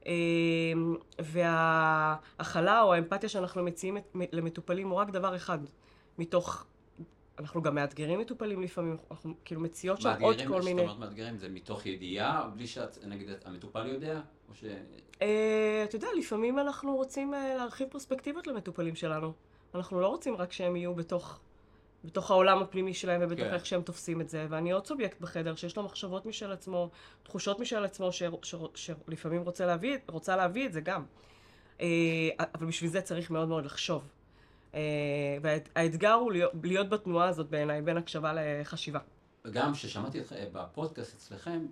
אה, 0.06 0.12
וההכלה 1.18 2.82
או 2.82 2.94
האמפתיה 2.94 3.28
שאנחנו 3.28 3.62
מציעים 3.62 3.96
למטופלים 4.32 4.88
הוא 4.88 4.98
רק 4.98 5.10
דבר 5.10 5.36
אחד 5.36 5.58
מתוך... 6.18 6.66
אנחנו 7.38 7.62
גם 7.62 7.75
מאתגרים 7.75 8.21
מטופלים 8.21 8.62
לפעמים, 8.62 8.97
אנחנו 9.11 9.35
כאילו 9.45 9.61
מציעות 9.61 10.00
שם 10.00 10.09
עוד 10.09 10.37
מאתגרים, 10.37 10.49
כל 10.49 10.62
מיני... 10.62 10.83
אומרת 10.83 10.99
מאתגרים, 10.99 11.38
זה 11.38 11.49
מתוך 11.49 11.87
ידיעה, 11.87 12.49
בלי 12.55 12.66
שאת, 12.66 13.05
נגיד, 13.05 13.28
המטופל 13.45 13.87
יודע, 13.87 14.21
או 14.49 14.55
ש... 14.55 14.64
אה, 15.23 15.83
אתה 15.85 15.97
יודע, 15.97 16.09
לפעמים 16.19 16.59
אנחנו 16.59 16.97
רוצים 16.97 17.35
אה, 17.35 17.55
להרחיב 17.57 17.88
פרספקטיבות 17.88 18.47
למטופלים 18.47 18.95
שלנו. 18.95 19.33
אנחנו 19.75 20.00
לא 20.00 20.09
רוצים 20.09 20.37
רק 20.37 20.52
שהם 20.52 20.76
יהיו 20.76 20.95
בתוך, 20.95 21.38
בתוך 22.05 22.31
העולם 22.31 22.62
הפנימי 22.62 22.95
שלהם 22.95 23.21
ובתוך 23.25 23.47
כן. 23.47 23.55
איך 23.55 23.66
שהם 23.66 23.83
תופסים 23.83 24.21
את 24.21 24.28
זה. 24.28 24.47
ואני 24.50 24.73
עוד 24.73 24.87
סובייקט 24.87 25.21
בחדר 25.21 25.55
שיש 25.55 25.76
לו 25.76 25.83
מחשבות 25.83 26.26
משל 26.26 26.52
עצמו, 26.52 26.90
תחושות 27.23 27.61
משל 27.61 27.85
עצמו, 27.85 28.12
ש, 28.12 28.23
ש, 28.43 28.55
שלפעמים 28.75 29.43
רוצה 29.43 29.66
להביא, 29.66 29.99
רוצה 30.07 30.37
להביא 30.37 30.66
את 30.66 30.73
זה 30.73 30.81
גם. 30.81 31.05
אה, 31.81 31.87
אבל 32.55 32.66
בשביל 32.66 32.90
זה 32.90 33.00
צריך 33.00 33.31
מאוד 33.31 33.49
מאוד 33.49 33.64
לחשוב. 33.64 34.09
אה, 34.76 34.80
והאתגר 35.42 36.12
הוא 36.12 36.33
להיות, 36.62 36.88
בתנועה 36.88 37.28
הזאת 37.28 37.50
בעיניי, 37.50 37.83
בין 37.83 37.97
הקשבה 37.97 38.33
לחשיבה. 38.35 38.99
וגם 39.45 39.73
כששמעתי 39.73 40.21
אה, 40.21 40.47
בפודקאסט 40.52 41.16
אצלכם, 41.16 41.66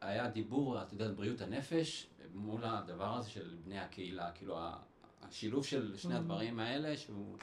היה 0.00 0.28
דיבור, 0.28 0.82
את 0.82 0.92
יודעת, 0.92 1.14
בריאות 1.16 1.40
הנפש, 1.40 2.06
מול 2.34 2.60
הדבר 2.64 3.14
הזה 3.16 3.30
של 3.30 3.54
בני 3.64 3.78
הקהילה, 3.78 4.30
כאילו 4.34 4.58
השילוב 5.22 5.66
של 5.66 5.96
שני 5.96 6.14
Mhm. 6.14 6.16
הדברים 6.16 6.58
האלה, 6.60 6.96
שהוא... 6.96 7.36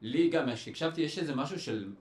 לי 0.00 0.30
גם, 0.30 0.54
כשהקשבתי, 0.54 1.00
יש 1.00 1.18
איזה 1.18 1.34
משהו 1.34 1.60
של 1.60 1.92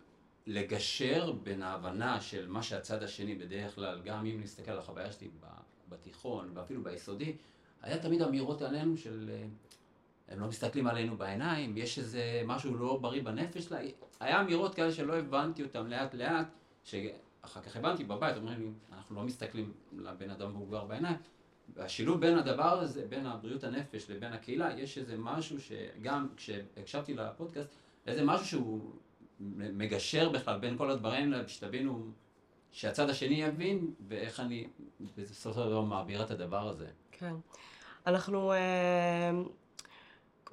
לגשר 0.48 1.32
בין 1.44 1.64
ההבנה 1.64 2.22
של 2.22 2.48
מה 2.48 2.64
שהצד 2.64 3.04
השני 3.04 3.36
בדרך 3.36 3.76
כלל, 3.76 4.02
גם 4.06 4.26
אם 4.26 4.42
נסתכל 4.44 4.72
על 4.72 4.80
החוויה 4.80 5.12
שלי 5.12 5.30
בתיכון 5.90 6.52
ואפילו 6.54 6.84
ביסודי, 6.84 7.36
היה 7.82 7.98
תמיד 8.00 8.22
אמירות 8.22 8.62
עלינו 8.62 8.98
של 8.98 9.30
אה, 9.34 9.46
הם 10.28 10.40
לא 10.40 10.48
מסתכלים 10.48 10.88
עלינו 10.88 11.18
בעיניים, 11.18 11.78
יש 11.78 12.00
איזה 12.00 12.42
משהו 12.46 12.76
לא 12.76 12.98
בריא 13.02 13.24
בנפש 13.24 13.64
שלה, 13.64 13.80
היה 14.20 14.42
אמירות 14.42 14.76
כאלה 14.76 14.92
שלא 14.92 15.18
הבנתי 15.18 15.64
אותן 15.64 15.88
לאט 15.88 16.16
לאט, 16.16 16.48
שאחר 16.84 17.62
כך 17.62 17.76
הבנתי 17.76 18.04
בבית, 18.04 18.38
אומרים 18.38 18.60
לי, 18.60 18.68
אנחנו 18.98 19.16
לא 19.16 19.24
מסתכלים 19.24 19.74
לבן 19.98 20.30
אדם 20.30 20.50
מבוגר 20.50 20.86
בעיניים. 20.86 21.18
והשילוב 21.74 22.22
בין 22.22 22.38
הדבר 22.38 22.80
הזה, 22.80 23.06
בין 23.10 23.26
הבריאות 23.26 23.64
הנפש 23.64 24.10
לבין 24.10 24.34
הקהילה, 24.34 24.80
יש 24.80 24.98
איזה 24.98 25.18
משהו 25.18 25.58
שגם 25.62 26.28
כשהקשבתי 26.36 27.14
לפודקאסט, 27.14 27.70
איזה 28.08 28.24
משהו 28.26 28.46
שהוא 28.46 28.92
מגשר 29.50 30.30
בכלל 30.30 30.60
בין 30.60 30.78
כל 30.78 30.92
הדברים 30.92 31.34
האלה, 31.34 31.48
שתבינו, 31.48 32.12
שהצד 32.72 33.10
השני 33.10 33.44
יבין, 33.44 33.94
ואיך 34.08 34.40
אני 34.40 34.68
בסופו 35.18 35.62
של 35.62 35.70
דבר 35.70 35.82
מעביר 35.82 36.24
את 36.24 36.32
הדבר 36.32 36.68
הזה. 36.68 36.88
כן. 37.12 37.34
אנחנו, 38.08 38.54
אה, 38.54 39.32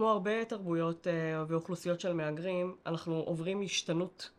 כמו 0.01 0.11
הרבה 0.11 0.45
תרבויות 0.45 1.07
אה, 1.07 1.45
ואוכלוסיות 1.49 2.01
של 2.01 2.13
מהגרים, 2.13 2.77
אנחנו 2.87 3.15
עוברים 3.15 3.63
השתנות 3.63 4.31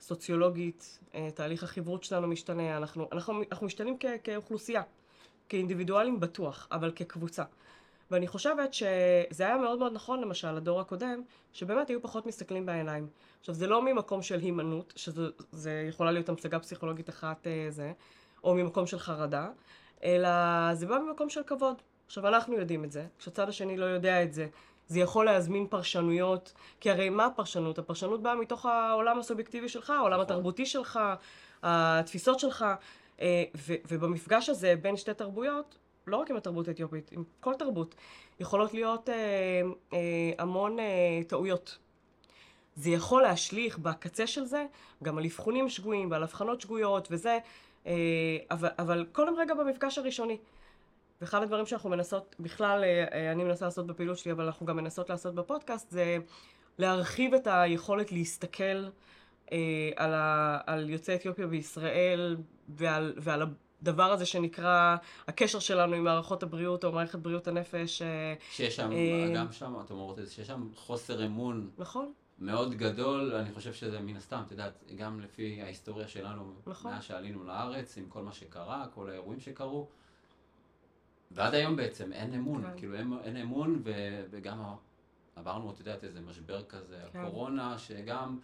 סוציולוגית, 0.00 0.98
אה, 1.14 1.28
תהליך 1.34 1.62
החברות 1.62 2.04
שלנו 2.04 2.26
משתנה, 2.26 2.76
אנחנו, 2.76 3.08
אנחנו, 3.12 3.42
אנחנו 3.52 3.66
משתנים 3.66 3.96
כ, 4.00 4.06
כאוכלוסייה, 4.24 4.82
כאינדיבידואלים 5.48 6.20
בטוח, 6.20 6.68
אבל 6.72 6.92
כקבוצה. 6.96 7.44
ואני 8.10 8.26
חושבת 8.26 8.74
שזה 8.74 9.46
היה 9.46 9.56
מאוד 9.56 9.78
מאוד 9.78 9.92
נכון, 9.92 10.20
למשל, 10.20 10.52
לדור 10.52 10.80
הקודם, 10.80 11.22
שבאמת 11.52 11.88
היו 11.88 12.02
פחות 12.02 12.26
מסתכלים 12.26 12.66
בעיניים. 12.66 13.08
עכשיו, 13.40 13.54
זה 13.54 13.66
לא 13.66 13.82
ממקום 13.82 14.22
של 14.22 14.38
הימנעות, 14.40 14.92
שזה 14.96 15.22
זה 15.52 15.86
יכולה 15.88 16.12
להיות 16.12 16.28
המשגה 16.28 16.58
פסיכולוגית 16.58 17.08
אחת 17.08 17.46
אה, 17.46 17.66
זה, 17.70 17.92
או 18.44 18.54
ממקום 18.54 18.86
של 18.86 18.98
חרדה, 18.98 19.48
אלא 20.04 20.28
זה 20.74 20.86
בא 20.86 20.98
ממקום 20.98 21.28
של 21.28 21.42
כבוד. 21.42 21.82
עכשיו, 22.06 22.28
אנחנו 22.28 22.54
יודעים 22.54 22.84
את 22.84 22.92
זה, 22.92 23.06
כשהצד 23.18 23.48
השני 23.48 23.76
לא 23.76 23.84
יודע 23.84 24.22
את 24.22 24.34
זה, 24.34 24.48
זה 24.88 25.00
יכול 25.00 25.24
להזמין 25.26 25.66
פרשנויות, 25.66 26.52
כי 26.80 26.90
הרי 26.90 27.10
מה 27.10 27.26
הפרשנות? 27.26 27.78
הפרשנות 27.78 28.22
באה 28.22 28.34
מתוך 28.34 28.66
העולם 28.66 29.18
הסובייקטיבי 29.18 29.68
שלך, 29.68 29.90
העולם 29.90 30.12
נכון. 30.12 30.22
התרבותי 30.22 30.66
שלך, 30.66 31.00
התפיסות 31.62 32.40
שלך, 32.40 32.64
אה, 33.20 33.44
ו- 33.56 33.74
ובמפגש 33.88 34.48
הזה 34.48 34.74
בין 34.82 34.96
שתי 34.96 35.14
תרבויות, 35.14 35.78
לא 36.06 36.16
רק 36.16 36.30
עם 36.30 36.36
התרבות 36.36 36.68
האתיופית, 36.68 37.12
עם 37.12 37.24
כל 37.40 37.54
תרבות, 37.54 37.94
יכולות 38.40 38.74
להיות 38.74 39.08
אה, 39.08 39.14
אה, 39.92 39.98
המון 40.38 40.78
אה, 40.78 41.20
טעויות. 41.26 41.78
זה 42.76 42.90
יכול 42.90 43.22
להשליך 43.22 43.78
בקצה 43.78 44.26
של 44.26 44.44
זה 44.44 44.66
גם 45.02 45.18
על 45.18 45.24
אבחונים 45.24 45.68
שגויים 45.68 46.10
ועל 46.10 46.22
הבחנות 46.22 46.60
שגויות 46.60 47.08
וזה, 47.10 47.38
אה, 47.86 47.92
אבל, 48.50 48.68
אבל 48.78 49.06
קודם 49.12 49.34
רגע 49.36 49.54
במפגש 49.54 49.98
הראשוני. 49.98 50.38
ואחד 51.24 51.42
הדברים 51.42 51.66
שאנחנו 51.66 51.90
מנסות, 51.90 52.36
בכלל 52.40 52.84
אה, 52.84 53.04
אה, 53.12 53.32
אני 53.32 53.44
מנסה 53.44 53.64
לעשות 53.64 53.86
בפעילות 53.86 54.18
שלי, 54.18 54.32
אבל 54.32 54.44
אנחנו 54.44 54.66
גם 54.66 54.76
מנסות 54.76 55.10
לעשות 55.10 55.34
בפודקאסט, 55.34 55.90
זה 55.90 56.18
להרחיב 56.78 57.34
את 57.34 57.46
היכולת 57.46 58.12
להסתכל 58.12 58.88
אה, 59.52 59.90
על, 59.96 60.14
ה, 60.14 60.58
על 60.66 60.90
יוצאי 60.90 61.14
אתיופיה 61.14 61.46
בישראל 61.46 62.36
ועל, 62.68 63.12
ועל 63.16 63.42
הדבר 63.82 64.12
הזה 64.12 64.26
שנקרא 64.26 64.96
הקשר 65.28 65.58
שלנו 65.58 65.94
עם 65.94 66.04
מערכות 66.04 66.42
הבריאות 66.42 66.84
או 66.84 66.92
מערכת 66.92 67.18
בריאות 67.18 67.48
הנפש, 67.48 68.02
אה, 68.02 68.34
שיש 68.50 68.76
שם, 68.76 68.92
אה, 68.92 69.32
גם 69.34 69.52
שם, 69.52 69.74
את 69.84 69.90
אומרת, 69.90 70.30
שיש 70.30 70.46
שם 70.46 70.68
חוסר 70.74 71.26
אמון 71.26 71.70
נכון? 71.78 72.12
מאוד 72.38 72.74
גדול, 72.74 73.34
אני 73.34 73.52
חושב 73.52 73.72
שזה 73.72 74.00
מן 74.00 74.16
הסתם, 74.16 74.42
את 74.46 74.50
יודעת, 74.50 74.84
גם 74.96 75.20
לפי 75.20 75.62
ההיסטוריה 75.62 76.08
שלנו, 76.08 76.54
נכון. 76.66 76.92
מאז 76.92 77.04
שעלינו 77.04 77.44
לארץ, 77.44 77.98
עם 77.98 78.08
כל 78.08 78.22
מה 78.22 78.32
שקרה, 78.32 78.86
כל 78.94 79.10
האירועים 79.10 79.40
שקרו, 79.40 79.88
ועד 81.34 81.54
היום 81.54 81.76
בעצם 81.76 82.12
אין 82.12 82.34
אמון, 82.34 82.62
כן. 82.62 82.68
כאילו 82.78 82.94
אין, 82.94 83.12
אין 83.24 83.36
אמון, 83.36 83.82
ו, 83.84 83.90
וגם 84.30 84.62
עברנו, 85.36 85.70
את 85.70 85.78
יודעת, 85.78 86.04
איזה 86.04 86.20
משבר 86.20 86.64
כזה, 86.64 86.98
כן. 87.12 87.18
הקורונה, 87.18 87.78
שגם 87.78 88.38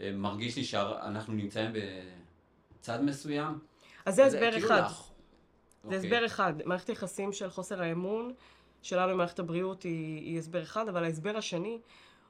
אה, 0.00 0.12
מרגיש 0.14 0.56
לי 0.56 0.64
שאנחנו 0.64 1.34
נמצאים 1.34 1.70
בצד 2.80 3.00
מסוים. 3.02 3.58
אז 4.06 4.14
זה 4.14 4.24
הסבר 4.26 4.50
כאילו 4.52 4.66
אחד. 4.66 4.80
לך- 4.80 5.10
זה 5.82 5.84
אוקיי. 5.84 5.98
הסבר 5.98 6.26
אחד. 6.26 6.52
מערכת 6.64 6.88
היחסים 6.88 7.32
של 7.32 7.50
חוסר 7.50 7.82
האמון 7.82 8.32
שלנו 8.82 9.10
עם 9.12 9.18
מערכת 9.18 9.38
הבריאות 9.38 9.82
היא, 9.82 10.16
היא 10.20 10.38
הסבר 10.38 10.62
אחד, 10.62 10.88
אבל 10.88 11.04
ההסבר 11.04 11.36
השני 11.36 11.78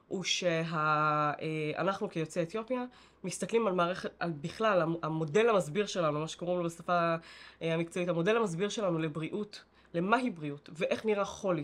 הוא 0.07 0.23
שאנחנו 0.23 2.09
כיוצאי 2.09 2.43
אתיופיה 2.43 2.85
מסתכלים 3.23 3.67
על 3.67 3.73
מערכת, 3.73 4.09
על 4.19 4.31
בכלל, 4.41 4.81
המ- 4.81 4.95
המודל 5.03 5.49
המסביר 5.49 5.85
שלנו, 5.85 6.19
מה 6.19 6.27
שקוראים 6.27 6.57
לו 6.59 6.63
בשפה 6.65 7.15
אה, 7.61 7.73
המקצועית, 7.73 8.09
המודל 8.09 8.37
המסביר 8.37 8.69
שלנו 8.69 8.99
לבריאות, 8.99 9.63
למהי 9.93 10.29
בריאות, 10.29 10.69
ואיך 10.73 11.05
נראה 11.05 11.25
חולי, 11.25 11.63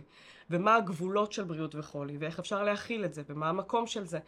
ומה 0.50 0.76
הגבולות 0.76 1.34
של 1.34 1.44
בריאות 1.44 1.76
וחולי, 1.76 2.18
ואיך 2.18 2.40
אפשר 2.40 2.64
להכיל 2.64 3.06
את 3.06 3.14
זה, 3.14 3.22
ומה 3.30 3.50
המקום 3.50 3.88
של 3.88 4.06
זה. 4.06 4.20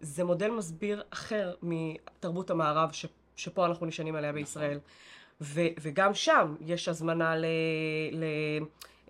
זה 0.00 0.24
מודל 0.24 0.50
מסביר 0.50 1.02
אחר 1.10 1.54
מתרבות 1.62 2.50
המערב 2.50 2.92
ש, 2.92 3.06
שפה 3.36 3.66
אנחנו 3.66 3.86
נשענים 3.86 4.16
עליה 4.16 4.32
בישראל. 4.32 4.78
ו, 5.40 5.60
וגם 5.80 6.14
שם 6.14 6.54
יש 6.60 6.88
הזמנה 6.88 7.36
ל... 7.36 7.44
ל 8.12 8.24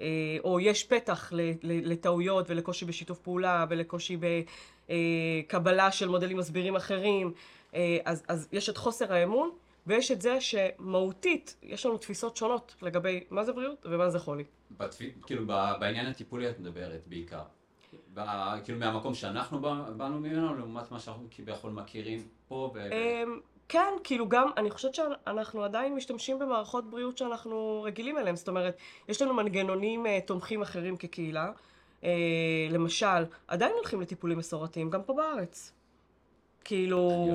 אה, 0.01 0.37
או 0.45 0.61
יש 0.61 0.85
פתח 0.85 1.33
לטעויות 1.63 2.51
ולקושי 2.51 2.85
בשיתוף 2.85 3.19
פעולה 3.19 3.67
ולקושי 3.69 4.17
ב, 4.17 4.25
אה, 4.91 5.93
של 5.93 6.09
מודלים 6.09 6.37
מסבירים 6.37 6.77
אחרים, 6.77 7.33
אה, 7.75 7.99
אז, 8.05 8.23
אז 8.29 8.49
יש 8.53 8.69
את 8.69 8.77
חוסר 8.77 9.13
האמון, 9.13 9.51
ויש 9.89 10.11
את 10.11 10.23
זה 10.23 10.39
שמהותית, 10.41 11.57
יש 11.63 11.87
לנו 11.87 11.99
תפיסות 11.99 12.37
שונות 12.37 12.75
לגבי 12.83 13.25
מה 13.31 13.45
זה 13.45 13.53
בריאות 13.53 13.87
ומה 13.91 14.11
זה 14.11 14.19
חולי. 14.19 14.45
בתפ... 14.71 14.99
כאילו 15.27 15.47
בעניין 15.81 16.07
הטיפולי 16.07 16.51
את 16.51 16.61
מדברת 16.61 17.03
בעיקר. 17.07 17.43
ב... 18.15 18.21
כאילו 18.65 18.79
מהמקום 18.79 19.15
שאנחנו 19.15 19.61
באנו 19.97 20.21
ממנו, 20.21 20.55
לעומת 20.55 20.91
מה 20.91 20.99
שאנחנו 20.99 21.27
כביכול 21.31 21.71
מכירים 21.71 22.29
פה. 22.49 22.71
ו... 22.75 22.93
אמ, 22.93 23.41
כן, 23.69 23.93
כאילו 24.05 24.29
גם, 24.29 24.49
אני 24.57 24.71
חושבת 24.71 24.95
שאנחנו 24.95 25.65
עדיין 25.65 25.95
משתמשים 25.95 26.39
במערכות 26.39 26.91
בריאות 26.91 27.19
שאנחנו 27.19 27.83
רגילים 27.87 28.19
אליהן. 28.19 28.37
זאת 28.37 28.49
אומרת, 28.49 28.77
יש 29.09 29.23
לנו 29.23 29.35
מנגנונים 29.35 30.07
uh, 30.07 30.09
תומכים 30.27 30.63
אחרים 30.63 30.97
כקהילה. 30.97 31.51
Uh, 32.01 32.05
למשל, 32.71 33.25
עדיין 33.49 33.73
הולכים 33.73 34.01
לטיפולים 34.01 34.39
מסורתיים, 34.39 34.91
גם 34.91 35.03
פה 35.03 35.15
בארץ. 35.15 35.73
כאילו, 36.69 37.29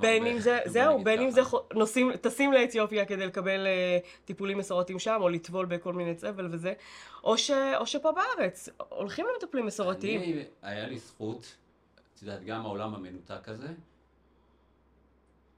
בין 0.00 0.26
אם 0.26 0.38
זה, 0.38 0.58
זהו, 0.74 1.04
בין 1.04 1.20
אם 1.20 1.30
זה 1.30 1.40
נוסעים, 1.74 2.16
טסים 2.16 2.52
לאתיופיה 2.52 3.04
כדי 3.04 3.26
לקבל 3.26 3.66
uh, 3.66 4.24
טיפולים 4.24 4.58
מסורתיים 4.58 4.98
שם, 4.98 5.18
או 5.20 5.28
לטבול 5.28 5.66
בכל 5.66 5.92
מיני 5.92 6.14
צבל 6.14 6.48
וזה, 6.50 6.72
או, 7.24 7.38
ש, 7.38 7.50
או 7.50 7.86
שפה 7.86 8.10
בארץ, 8.12 8.68
הולכים 8.88 9.26
למטפלים 9.32 9.66
מסורתיים. 9.66 10.22
אני, 10.22 10.44
היה 10.62 10.88
לי 10.88 10.98
זכות, 10.98 11.56
את 12.14 12.22
יודעת, 12.22 12.44
גם 12.44 12.60
העולם 12.60 12.94
המנותק 12.94 13.48
הזה, 13.48 13.68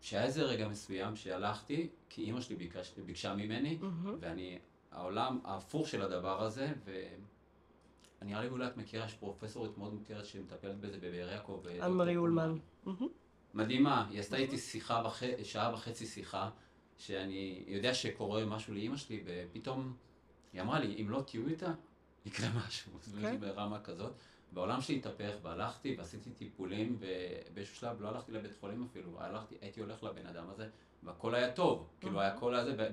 שהיה 0.01 0.25
איזה 0.25 0.43
רגע 0.43 0.69
מסוים 0.69 1.17
שהלכתי, 1.17 1.89
כי 2.09 2.23
אימא 2.23 2.41
שלי 2.41 2.57
ביקש, 2.57 2.93
ביקשה 3.07 3.35
ממני, 3.35 3.79
mm-hmm. 3.81 4.09
ואני, 4.21 4.59
העולם 4.93 5.39
ההפוך 5.45 5.89
של 5.89 6.03
הדבר 6.03 6.43
הזה, 6.43 6.69
ונראה 8.23 8.41
לי 8.41 8.49
אולי 8.49 8.67
את 8.67 8.77
מכירה, 8.77 9.05
יש 9.05 9.15
פרופסורית 9.15 9.79
מאוד 9.79 9.95
מוכרת 9.95 10.27
שמטפלת 10.27 10.81
בזה 10.81 10.97
בבאר 10.97 11.29
יעקב. 11.29 11.63
אנמרי 11.83 12.17
אולמן. 12.17 12.59
Mm-hmm. 12.87 12.91
מדהימה, 13.55 14.09
היא 14.11 14.21
עשתה 14.21 14.37
איתי 14.37 14.59
שיחה, 14.59 15.03
בח... 15.03 15.23
שעה 15.43 15.75
וחצי 15.75 16.07
שיחה, 16.07 16.51
שאני 16.99 17.65
יודע 17.67 17.95
שקורה 17.95 18.45
משהו 18.45 18.75
לאימא 18.75 18.97
שלי, 18.97 19.25
ופתאום 19.27 19.97
היא 20.53 20.63
אמרה 20.63 20.81
לי, 20.81 21.03
אם 21.03 21.11
לא 21.11 21.23
תהיו 21.27 21.49
איתה, 21.49 21.73
יקרה 22.27 22.49
משהו. 22.67 22.93
כן. 23.21 23.41
ברמה 23.41 23.81
כזאת. 23.81 24.13
והעולם 24.53 24.81
שלי 24.81 24.97
התהפך, 24.97 25.35
והלכתי 25.43 25.95
ועשיתי 25.99 26.31
טיפולים, 26.31 26.99
ובאיזשהו 27.01 27.77
שלב 27.77 28.03
לא 28.03 28.09
הלכתי 28.09 28.33
לבית 28.33 28.53
חולים 28.61 28.87
אפילו, 28.91 29.21
הלכתי, 29.21 29.55
הייתי 29.61 29.81
הולך 29.81 30.03
לבן 30.03 30.27
אדם 30.27 30.51
הזה, 30.51 30.69
והכל 31.03 31.35
היה 31.35 31.53
טוב, 31.53 31.89
כאילו 32.01 32.21
היה 32.21 32.35
הכל 32.35 32.55
הזה, 32.55 32.91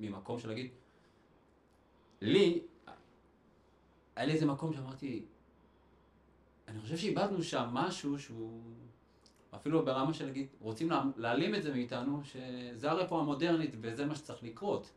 ממקום 0.00 0.38
של 0.38 0.48
להגיד, 0.48 0.70
לי, 2.20 2.60
היה 4.16 4.26
לי 4.26 4.32
איזה 4.32 4.46
מקום 4.46 4.72
שאמרתי, 4.72 5.24
אני 6.68 6.80
חושב 6.80 6.96
שאיבדנו 6.96 7.42
שם 7.42 7.68
משהו 7.72 8.18
שהוא 8.18 8.60
אפילו 9.54 9.84
ברמה 9.84 10.14
של 10.14 10.26
להגיד, 10.26 10.46
רוצים 10.60 10.90
להעלים 11.16 11.54
את 11.54 11.62
זה 11.62 11.72
מאיתנו, 11.72 12.20
שזה 12.24 12.90
הרפואה 12.90 13.20
המודרנית 13.20 13.74
וזה 13.80 14.06
מה 14.06 14.14
שצריך 14.14 14.42
לקרות. 14.42 14.90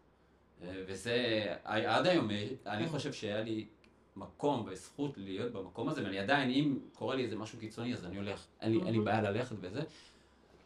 וזה, 0.62 1.46
עד 1.64 2.08
היום, 2.08 2.30
אני 2.66 2.86
כן. 2.86 2.92
חושב 2.92 3.14
שהיה 3.14 3.42
לי 3.42 3.68
מקום 4.16 4.66
וזכות 4.68 5.18
להיות 5.18 5.52
במקום 5.54 5.90
הזה, 5.90 6.04
ואני 6.04 6.20
עדיין, 6.20 6.50
אם 6.50 6.80
קורה 6.94 7.16
לי 7.16 7.24
איזה 7.24 7.36
משהו 7.36 7.60
קיצוני, 7.60 7.94
אז 7.94 8.06
אני 8.06 8.18
הולך, 8.18 8.46
אין 8.62 8.72
לי, 8.72 8.84
אין 8.86 8.94
לי 8.94 9.00
בעיה 9.00 9.22
ללכת 9.22 9.56
וזה, 9.62 9.82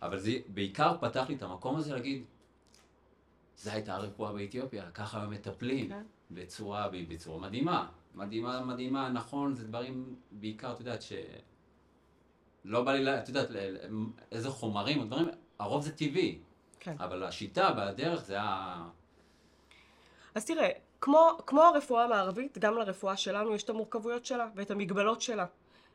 אבל 0.02 0.20
זה 0.20 0.32
בעיקר 0.48 0.98
פתח 1.00 1.26
לי 1.30 1.36
את 1.36 1.42
המקום 1.42 1.76
הזה 1.76 1.94
להגיד, 1.94 2.24
זה 3.58 3.74
הייתה 3.74 3.96
הרפואה 3.96 4.34
באתיופיה, 4.34 4.92
ככה 4.92 5.24
הם 5.24 5.30
מטפלים, 5.30 5.90
כן. 5.90 6.04
בצורה, 6.32 6.90
בצורה 7.10 7.40
מדהימה, 7.40 7.90
מדהימה, 8.16 8.62
מדהימה, 8.62 9.10
נכון, 9.10 9.54
זה 9.56 9.68
דברים, 9.68 10.16
בעיקר, 10.32 10.72
את 10.72 10.80
יודעת, 10.80 11.02
ש... 11.02 11.14
לא 12.66 12.84
בא 12.84 12.94
לי, 12.94 13.18
את 13.18 13.28
יודעת, 13.28 13.48
איזה 14.32 14.50
חומרים, 14.50 15.02
הדברים, 15.02 15.28
הרוב 15.60 15.84
זה 15.84 15.92
טבעי, 15.92 16.40
כן. 16.80 16.96
אבל 17.00 17.24
השיטה 17.24 17.74
והדרך 17.78 18.26
זה 18.26 18.42
ה... 18.42 18.84
אז 20.36 20.46
תראה, 20.46 20.70
כמו, 21.02 21.38
כמו 21.48 21.62
הרפואה 21.62 22.04
המערבית, 22.04 22.58
גם 22.58 22.78
לרפואה 22.78 23.18
שלנו 23.18 23.56
יש 23.56 23.64
את 23.64 23.70
המורכבויות 23.70 24.26
שלה 24.26 24.48
ואת 24.56 24.72
המגבלות 24.72 25.22
שלה. 25.22 25.46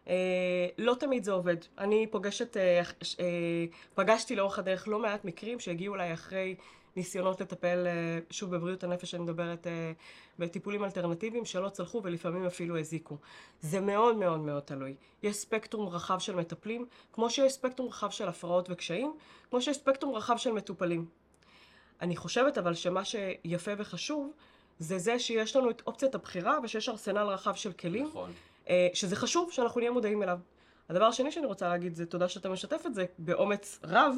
אה, 0.09 0.67
לא 0.79 0.95
תמיד 1.01 1.25
זה 1.25 1.33
עובד. 1.33 1.57
אני 1.79 2.07
פוגשת, 2.11 2.57
אה, 2.57 2.83
אה, 3.21 3.65
פגשתי 3.95 4.37
לאורך 4.37 4.59
הדרך 4.59 4.89
לא 4.89 4.99
מעט 4.99 5.25
מקרים 5.25 5.61
שהגיעו 5.61 5.95
אליי 5.95 6.15
אחרי 6.15 6.55
ניסיונות 6.97 7.41
לטפל, 7.41 7.87
אה, 7.87 8.19
שוב 8.31 8.57
בבריאות 8.57 8.85
הנפש 8.85 9.15
אני 9.15 9.23
מדברת, 9.23 9.67
אה, 9.67 9.93
בטיפולים 10.39 10.85
אלטרנטיביים 10.85 11.45
שלא 11.45 11.69
צלחו 11.69 12.01
ולפעמים 12.05 12.47
אפילו 12.47 12.79
הזיקו. 12.79 13.17
זה 13.61 13.81
מאוד 13.81 14.17
מאוד 14.17 14.41
מאוד 14.41 14.63
תלוי. 14.63 14.95
יש 15.23 15.37
ספקטרום 15.37 15.89
רחב 15.89 16.19
של 16.19 16.37
מטפלים, 16.37 16.87
כמו 17.13 17.31
שיש 17.31 17.53
ספקטרום 17.53 17.89
רחב 17.89 18.11
של 18.11 18.29
הפרעות 18.29 18.71
וקשיים, 18.71 19.15
כמו 19.51 19.61
שיש 19.61 19.77
ספקטרום 19.77 20.15
רחב 20.15 20.37
של 20.37 20.53
מטופלים. 20.53 21.07
אני 22.03 22.17
חושבת 22.17 22.59
אבל 22.59 22.75
שמה 22.75 23.05
שיפה 23.05 23.71
וחשוב 23.79 24.33
זה 24.79 24.99
זה 24.99 25.19
שיש 25.19 25.57
לנו 25.57 25.71
את 25.71 25.83
אופציית 25.87 26.15
הבחירה 26.15 26.59
ושיש 26.63 26.89
ארסנל 26.89 27.23
רחב 27.23 27.55
של 27.55 27.73
כלים, 27.73 28.07
נכון. 28.07 28.33
אה, 28.69 28.89
שזה 28.95 29.17
חשוב 29.17 29.53
שאנחנו 29.53 29.81
נהיה 29.81 29.91
מודעים 29.91 30.23
אליו. 30.23 30.39
הדבר 30.89 31.05
השני 31.05 31.33
שאני 31.33 31.47
רוצה 31.47 31.69
להגיד 31.69 31.95
זה 31.95 32.07
תודה 32.07 32.29
שאתה 32.29 32.49
משתף 32.49 32.87
את 32.87 32.95
זה 32.95 33.05
באומץ 33.19 33.79
רב, 33.85 34.15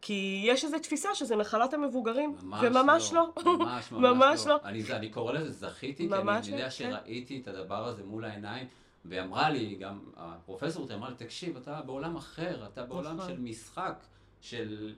כי 0.00 0.42
יש 0.44 0.64
איזו 0.64 0.78
תפיסה 0.78 1.08
שזה 1.14 1.36
נחלת 1.36 1.74
המבוגרים, 1.74 2.36
ממש 2.42 2.60
וממש 2.62 3.12
לא. 3.12 3.28
לא. 3.44 3.58
ממש, 3.58 3.92
ממש, 3.92 4.02
ממש 4.14 4.46
לא. 4.46 4.54
לא. 4.54 4.68
אני, 4.68 4.82
אני 4.92 5.08
קורא 5.10 5.32
לזה 5.32 5.50
זכיתי, 5.52 6.08
כי 6.08 6.14
אני 6.14 6.46
יודע 6.46 6.64
כן. 6.64 6.70
שראיתי 6.70 7.40
את 7.40 7.48
הדבר 7.48 7.88
הזה 7.88 8.04
מול 8.04 8.24
העיניים, 8.24 8.66
והיא 9.04 9.20
אמרה 9.20 9.50
לי, 9.50 9.74
גם 9.74 10.00
הפרופסורית 10.16 10.90
אמרה 10.90 11.08
לי, 11.10 11.16
תקשיב, 11.16 11.56
אתה 11.56 11.82
בעולם 11.82 12.16
אחר, 12.16 12.66
אתה 12.72 12.84
בעולם 12.84 13.16
נכון. 13.16 13.28
של 13.28 13.40
משחק, 13.40 14.04
של, 14.40 14.94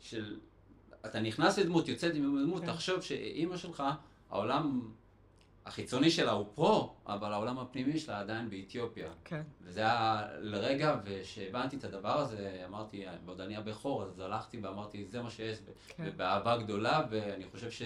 של... 0.00 0.36
אתה 1.06 1.20
נכנס 1.20 1.58
לדמות, 1.58 1.88
יוצאת 1.88 2.14
עם 2.14 2.44
דמות, 2.44 2.62
כן. 2.62 2.72
תחשוב 2.72 3.00
שאימא 3.00 3.56
שלך... 3.56 3.82
העולם 4.34 4.80
החיצוני 5.66 6.10
שלה 6.10 6.32
הוא 6.32 6.46
פה, 6.54 6.94
אבל 7.06 7.32
העולם 7.32 7.58
הפנימי 7.58 7.98
שלה 7.98 8.20
עדיין 8.20 8.50
באתיופיה. 8.50 9.08
כן. 9.24 9.42
וזה 9.62 9.80
היה 9.80 10.26
לרגע, 10.40 10.96
וכשהבנתי 11.04 11.76
את 11.76 11.84
הדבר 11.84 12.18
הזה, 12.18 12.62
אמרתי, 12.68 13.04
ועוד 13.24 13.40
אני 13.40 13.56
הבכור, 13.56 14.02
אז 14.02 14.18
הלכתי 14.18 14.58
ואמרתי, 14.62 15.04
זה 15.04 15.22
מה 15.22 15.30
שיש, 15.30 15.58
כן. 15.88 16.04
ובאהבה 16.06 16.56
גדולה, 16.56 17.02
ואני 17.10 17.44
חושב 17.50 17.70
ש... 17.70 17.82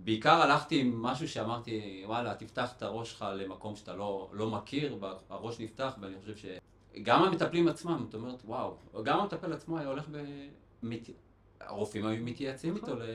בעיקר 0.00 0.42
הלכתי 0.42 0.80
עם 0.80 1.02
משהו 1.02 1.28
שאמרתי, 1.28 2.02
וואלה, 2.06 2.34
תפתח 2.34 2.72
את 2.76 2.82
הראש 2.82 3.10
שלך 3.10 3.24
למקום 3.34 3.76
שאתה 3.76 3.94
לא, 3.94 4.28
לא 4.32 4.50
מכיר, 4.50 4.98
הראש 5.30 5.60
נפתח, 5.60 5.94
ואני 6.00 6.14
חושב 6.20 6.34
שגם 6.36 7.22
המטפלים 7.22 7.68
עצמם, 7.68 8.02
זאת 8.04 8.14
אומרת, 8.14 8.42
וואו, 8.44 8.76
גם 9.02 9.20
המטפל 9.20 9.52
עצמו 9.52 9.78
היה 9.78 9.88
הולך 9.88 10.08
ב... 10.10 10.18
הרופאים 11.60 12.06
היו 12.06 12.24
מתייעצים 12.24 12.76
איתו 12.76 12.86
נכון. 12.86 13.06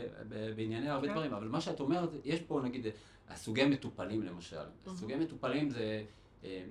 בענייני 0.55 0.89
הרבה 0.89 1.07
כן. 1.07 1.13
דברים, 1.13 1.33
אבל 1.33 1.47
מה 1.47 1.61
שאת 1.61 1.79
אומרת, 1.79 2.09
יש 2.25 2.39
פה 2.41 2.61
נגיד 2.63 2.87
הסוגי 3.29 3.65
מטופלים 3.65 4.23
למשל. 4.23 4.63
סוגי 4.95 5.15
מטופלים 5.15 5.69
זה... 5.69 6.03
אה, 6.43 6.63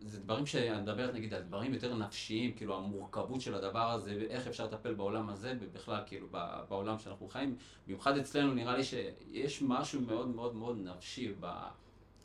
זה 0.00 0.20
דברים 0.20 0.46
שאני 0.46 0.82
מדברת 0.82 1.14
נגיד 1.14 1.34
על 1.34 1.42
דברים 1.42 1.74
יותר 1.74 1.94
נפשיים, 1.94 2.52
כאילו 2.52 2.76
המורכבות 2.76 3.40
של 3.40 3.54
הדבר 3.54 3.90
הזה, 3.90 4.26
איך 4.28 4.46
אפשר 4.46 4.64
לטפל 4.64 4.94
בעולם 4.94 5.28
הזה, 5.28 5.54
ובכלל 5.60 6.02
כאילו 6.06 6.26
בעולם 6.68 6.98
שאנחנו 6.98 7.28
חיים. 7.28 7.56
במיוחד 7.86 8.18
אצלנו 8.18 8.54
נראה 8.54 8.76
לי 8.76 8.84
שיש 8.84 9.62
משהו 9.62 10.00
מאוד 10.00 10.28
מאוד 10.28 10.54
מאוד 10.54 10.78
נפשי 10.84 11.32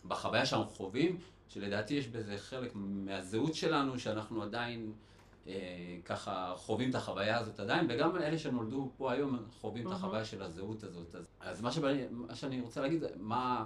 בחוויה 0.06 0.46
שאנחנו 0.46 0.70
חווים, 0.70 1.17
שלדעתי 1.48 1.94
יש 1.94 2.08
בזה 2.08 2.38
חלק 2.38 2.72
מהזהות 2.76 3.54
שלנו, 3.54 4.00
שאנחנו 4.00 4.44
עדיין... 4.44 4.94
אה, 5.48 5.54
ככה 6.06 6.54
חווים 6.58 6.90
את 6.90 6.96
החוויה 6.96 7.38
הזאת 7.38 7.60
עדיין, 7.60 7.86
וגם 7.90 8.18
אלה 8.18 8.38
שנולדו 8.38 8.90
פה 8.98 9.12
היום 9.12 9.38
חווים 9.62 9.88
את 9.88 9.92
החוויה 9.92 10.26
של 10.26 10.44
הזהות 10.44 10.84
הזאת. 10.84 11.16
אז, 11.16 11.28
אז 11.40 11.62
מה, 11.62 11.72
שבא, 11.72 11.88
מה 12.12 12.36
שאני 12.36 12.62
רוצה 12.62 12.82
להגיד, 12.82 13.04
מה, 13.20 13.66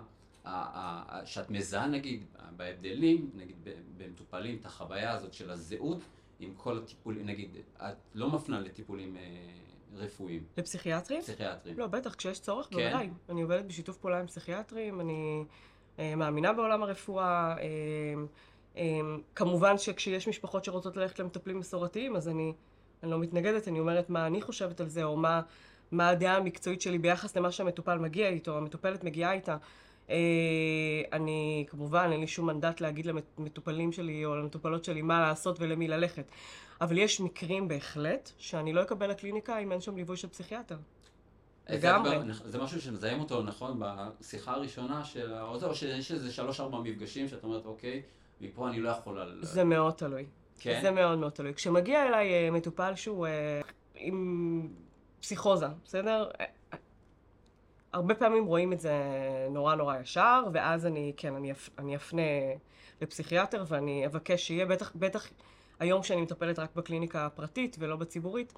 שאת 1.26 1.50
מזהה 1.50 1.88
נגיד 1.88 2.26
בהבדלים, 2.56 3.30
נגיד 3.36 3.56
במטופלים, 3.98 4.58
את 4.62 4.66
החוויה 4.66 5.12
הזאת 5.12 5.34
של 5.34 5.52
הזהות 5.52 6.00
עם 6.40 6.54
כל 6.58 6.78
הטיפולים, 6.78 7.26
נגיד, 7.26 7.50
את 7.78 7.96
לא 8.14 8.30
מפנה 8.30 8.60
לטיפולים 8.60 9.18
אה, 9.18 9.22
רפואיים. 9.94 10.44
לפסיכיאטרים? 10.58 11.22
פסיכיאטרים. 11.22 11.78
לא, 11.78 11.88
בטח, 11.88 12.16
כשיש 12.16 12.40
צורך, 12.40 12.68
כן. 12.70 12.76
בוודאי. 12.76 13.10
אני 13.30 13.42
עובדת 13.42 13.66
בשיתוף 13.66 13.98
פעולה 13.98 14.20
עם 14.20 14.28
פסיכיאטרים, 14.28 15.02
אני 15.02 15.44
אה, 16.00 16.16
מאמינה 16.16 16.54
בעולם 16.54 16.84
הרפואה. 16.84 17.56
אה, 17.58 17.66
כמובן 19.36 19.78
שכשיש 19.78 20.28
משפחות 20.28 20.66
שרוצות 20.66 20.98
ללכת 20.98 21.20
למטפלים 21.20 21.60
מסורתיים, 21.60 22.16
אז 22.16 22.28
אני, 22.28 22.54
אני 23.04 23.12
לא 23.12 23.20
מתנגדת, 23.20 23.68
אני 23.68 23.80
אומרת 23.80 24.10
מה 24.10 24.28
אני 24.28 24.42
חושבת 24.42 24.80
על 24.80 24.90
זה, 24.90 25.04
או 25.04 25.18
מה, 25.18 25.42
מה 25.92 26.10
הדעה 26.10 26.38
המקצועית 26.38 26.82
שלי 26.82 26.98
ביחס 26.98 27.38
למה 27.38 27.52
שהמטופל 27.52 27.98
מגיע 27.98 28.28
איתו, 28.28 28.58
המטופלת 28.58 29.04
מגיעה 29.04 29.34
איתה. 29.34 29.58
אה, 30.10 30.16
אני, 31.14 31.66
כמובן, 31.68 32.10
אין 32.12 32.20
לי 32.20 32.28
שום 32.28 32.46
מנדט 32.46 32.82
להגיד 32.82 33.06
למטופלים 33.38 33.92
שלי 33.92 34.26
או 34.26 34.36
למטופלות 34.36 34.84
שלי 34.84 35.02
מה 35.02 35.22
לעשות 35.22 35.60
ולמי 35.60 35.88
ללכת. 35.88 36.32
אבל 36.82 36.98
יש 36.98 37.22
מקרים 37.22 37.68
בהחלט 37.68 38.32
שאני 38.38 38.74
לא 38.74 38.82
אקבל 38.82 39.10
לקליניקה 39.10 39.58
אם 39.58 39.72
אין 39.72 39.82
שם 39.82 39.96
ליווי 39.96 40.18
של 40.18 40.28
פסיכיאטר. 40.28 40.78
לגמרי. 41.70 42.34
זה, 42.46 42.58
משהו 42.58 42.82
שמזהים 42.82 43.20
אותו, 43.20 43.44
נכון, 43.44 43.80
בשיחה 43.80 44.52
הראשונה 44.52 45.06
של, 45.06 45.34
או 45.34 45.60
זה, 45.60 45.66
או 45.66 45.76
שיש 45.76 46.12
איזה 46.12 46.32
שלוש-ארבע 46.32 46.80
מפגשים 46.80 47.28
שאת 47.28 47.44
אומרת, 47.44 47.66
אוקיי, 47.66 48.02
מפה 48.42 48.70
אני 48.70 48.80
לא 48.80 48.90
יכול 48.90 49.20
על... 49.20 49.40
זה 49.42 49.64
מאוד 49.64 49.94
תלוי. 49.94 50.26
כן? 50.60 50.80
זה 50.82 50.92
מאוד 50.92 51.20
מאוד 51.20 51.32
תלוי. 51.32 51.54
כשמגיע 51.54 52.06
אליי 52.06 52.34
אה, 52.34 52.52
מטופל 52.52 52.96
שהוא 52.96 53.28
אה, 53.28 53.62
עם 53.96 54.68
פסיכוזה, 55.20 55.68
בסדר? 55.86 56.30
הרבה 57.94 58.16
פעמים 58.16 58.46
רואים 58.46 58.74
את 58.74 58.80
זה 58.80 58.94
נורא 59.52 59.76
נורא 59.76 59.98
ישר, 59.98 60.44
ואז 60.54 60.86
אני, 60.86 61.14
כן, 61.18 61.36
אני, 61.36 61.52
אפ, 61.52 61.70
אני 61.80 61.96
אפנה 61.96 62.22
לפסיכיאטר 63.02 63.64
ואני 63.68 64.06
אבקש 64.06 64.48
שיהיה, 64.48 64.66
בטח, 64.66 64.92
בטח 64.96 65.30
היום 65.80 66.04
שאני 66.04 66.22
מטפלת 66.22 66.60
רק 66.60 66.76
בקליניקה 66.76 67.26
הפרטית 67.26 67.76
ולא 67.80 67.96
בציבורית, 67.96 68.54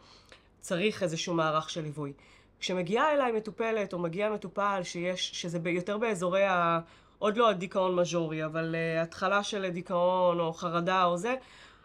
צריך 0.60 1.04
איזשהו 1.04 1.34
מערך 1.34 1.70
של 1.70 1.82
ליווי. 1.82 2.14
כשמגיעה 2.60 3.14
אליי 3.14 3.32
מטופלת 3.32 3.94
או 3.94 4.00
מגיע 4.00 4.30
מטופל 4.30 4.80
שיש, 4.84 5.32
שזה 5.42 5.60
יותר 5.70 5.98
באזורי 5.98 6.44
ה... 6.44 6.80
עוד 7.20 7.38
לא 7.38 7.50
הדיכאון 7.50 7.96
מז'ורי, 7.96 8.46
אבל 8.46 8.76
uh, 8.76 9.04
התחלה 9.04 9.44
של 9.44 9.70
דיכאון 9.70 10.40
או 10.40 10.54
חרדה 10.54 11.06
או 11.06 11.18
זה, 11.18 11.36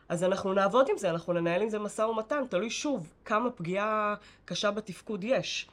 אז 0.09 0.25
אנחנו 0.25 0.53
נעבוד 0.53 0.89
עם 0.91 0.99
זה, 0.99 1.11
אנחנו 1.11 1.33
ננהל 1.33 1.63
עם 1.63 1.69
זה 1.69 1.79
משא 1.79 2.03
ומתן, 2.03 2.45
תלוי 2.51 2.71
שוב 2.71 3.13
כמה 3.25 3.51
פגיעה 3.51 4.15
קשה 4.45 4.71
בתפקוד 4.71 5.25
יש. 5.25 5.69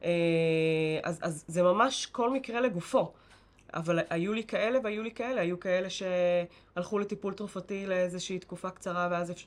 Uh, 0.00 0.04
אז, 1.02 1.18
אז 1.22 1.44
זה 1.48 1.62
ממש 1.62 2.06
כל 2.06 2.30
מקרה 2.30 2.60
לגופו. 2.60 3.12
אבל 3.74 3.98
היו 4.10 4.32
לי 4.32 4.44
כאלה 4.44 4.78
והיו 4.84 5.02
לי 5.02 5.10
כאלה, 5.10 5.40
היו 5.40 5.60
כאלה 5.60 5.88
שהלכו 5.90 6.98
לטיפול 6.98 7.34
תרופתי 7.34 7.86
לאיזושהי 7.86 8.38
תקופה 8.38 8.70
קצרה 8.70 9.08
ואז 9.10 9.30
אפ... 9.30 9.44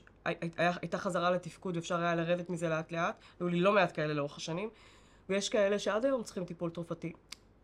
הייתה 0.54 0.98
חזרה 0.98 1.30
לתפקוד 1.30 1.76
ואפשר 1.76 2.00
היה 2.00 2.14
לרדת 2.14 2.50
מזה 2.50 2.68
לאט 2.68 2.92
לאט, 2.92 3.14
היו 3.40 3.48
לי 3.48 3.60
לא 3.60 3.72
מעט 3.72 3.94
כאלה 3.94 4.14
לאורך 4.14 4.36
השנים, 4.36 4.68
ויש 5.28 5.48
כאלה 5.48 5.78
שעד 5.78 6.04
היום 6.04 6.22
צריכים 6.22 6.44
טיפול 6.44 6.70
תרופתי. 6.70 7.12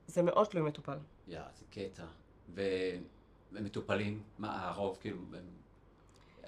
זה 0.06 0.22
מאוד 0.22 0.46
תלוי 0.46 0.62
מטופל. 0.62 0.96
יא, 1.28 1.40
זה 1.54 1.64
קטע. 1.70 2.04
ומטופלים, 3.52 4.22
מה 4.38 4.68
הרוב, 4.68 4.98
כאילו, 5.00 5.18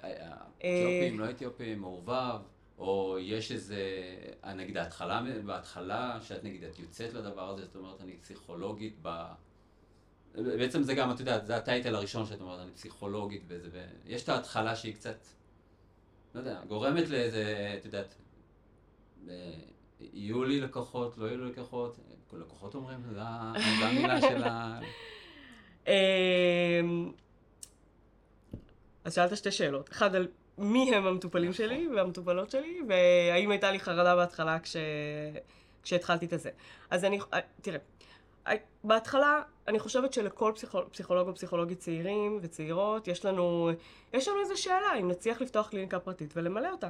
אה, 0.03 0.37
אתיופים, 0.57 1.19
לא 1.19 1.29
אתיופים, 1.29 1.79
מעורבב, 1.79 2.39
או 2.77 3.17
יש 3.19 3.51
איזה, 3.51 3.81
אה, 4.43 4.53
נגיד 4.53 4.77
ההתחלה, 4.77 5.21
בהתחלה, 5.45 6.17
שאת 6.21 6.43
נגיד, 6.43 6.63
את 6.63 6.79
יוצאת 6.79 7.13
לדבר 7.13 7.49
הזה, 7.49 7.65
זאת 7.65 7.75
אומרת, 7.75 8.01
אני 8.01 8.17
פסיכולוגית 8.17 8.95
ב... 9.01 9.25
בעצם 10.33 10.83
זה 10.83 10.93
גם, 10.93 11.11
את 11.11 11.19
יודעת, 11.19 11.45
זה 11.45 11.55
הטייטל 11.55 11.95
הראשון 11.95 12.25
שאת 12.25 12.41
אומרת, 12.41 12.59
אני 12.59 12.71
פסיכולוגית 12.71 13.43
וזה, 13.47 13.69
ויש 14.05 14.23
את 14.23 14.29
ההתחלה 14.29 14.75
שהיא 14.75 14.93
קצת, 14.93 15.17
לא 16.35 16.39
יודע, 16.39 16.61
גורמת 16.67 17.09
לאיזה, 17.09 17.75
את 17.79 17.85
יודעת, 17.85 18.15
יהיו 19.99 20.43
לי 20.43 20.61
לקוחות, 20.61 21.17
לא 21.17 21.25
יהיו 21.25 21.37
לי 21.37 21.51
לקוחות, 21.51 21.95
לקוחות 22.33 22.75
אומרים, 22.75 22.99
זו 23.13 23.21
המילה 23.85 24.21
של 24.21 24.43
ה... 24.43 24.79
אמ, 25.87 27.11
אז 29.03 29.13
שאלת 29.13 29.37
שתי 29.37 29.51
שאלות. 29.51 29.89
אחד, 29.89 30.15
על 30.15 30.27
מי 30.57 30.95
הם 30.95 31.07
המטופלים 31.07 31.49
נכון. 31.49 31.65
שלי 31.65 31.87
והמטופלות 31.95 32.51
שלי, 32.51 32.81
והאם 32.87 33.51
הייתה 33.51 33.71
לי 33.71 33.79
חרדה 33.79 34.15
בהתחלה 34.15 34.59
כש... 34.59 34.75
כשהתחלתי 35.83 36.25
את 36.25 36.33
הזה. 36.33 36.49
אז 36.89 37.05
אני, 37.05 37.19
אה, 37.33 37.39
תראה, 37.61 37.79
אה, 38.47 38.53
בהתחלה, 38.83 39.41
אני 39.67 39.79
חושבת 39.79 40.13
שלכל 40.13 40.51
פסיכול, 40.55 40.85
פסיכולוג 40.91 41.27
או 41.27 41.35
פסיכולוגית 41.35 41.79
צעירים 41.79 42.39
וצעירות, 42.41 43.07
יש 43.07 43.25
לנו, 43.25 43.69
יש 44.13 44.27
לנו 44.27 44.39
איזו 44.41 44.61
שאלה, 44.61 44.95
אם 44.99 45.07
נצליח 45.07 45.41
לפתוח 45.41 45.69
קליניקה 45.69 45.99
פרטית 45.99 46.33
ולמלא 46.37 46.71
אותה. 46.71 46.89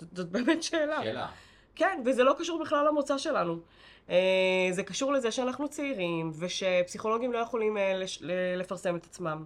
זאת, 0.00 0.16
זאת 0.16 0.28
באמת 0.28 0.62
שאלה. 0.62 1.02
שאלה. 1.02 1.28
כן, 1.74 2.02
וזה 2.04 2.24
לא 2.24 2.34
קשור 2.38 2.60
בכלל 2.60 2.86
למוצא 2.86 3.18
שלנו. 3.18 3.58
אה, 4.10 4.68
זה 4.70 4.82
קשור 4.82 5.12
לזה 5.12 5.30
שאנחנו 5.30 5.68
צעירים, 5.68 6.30
ושפסיכולוגים 6.38 7.32
לא 7.32 7.38
יכולים 7.38 7.76
אה, 7.76 8.02
לפרסם 8.56 8.96
את 8.96 9.04
עצמם. 9.04 9.44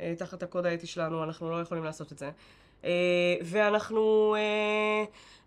אה, 0.00 0.14
תחת 0.18 0.42
הקוד 0.42 0.66
האתי 0.66 0.86
שלנו, 0.86 1.24
אנחנו 1.24 1.50
לא 1.50 1.60
יכולים 1.60 1.84
לעשות 1.84 2.12
את 2.12 2.18
זה. 2.18 2.30
ואנחנו, 3.42 4.36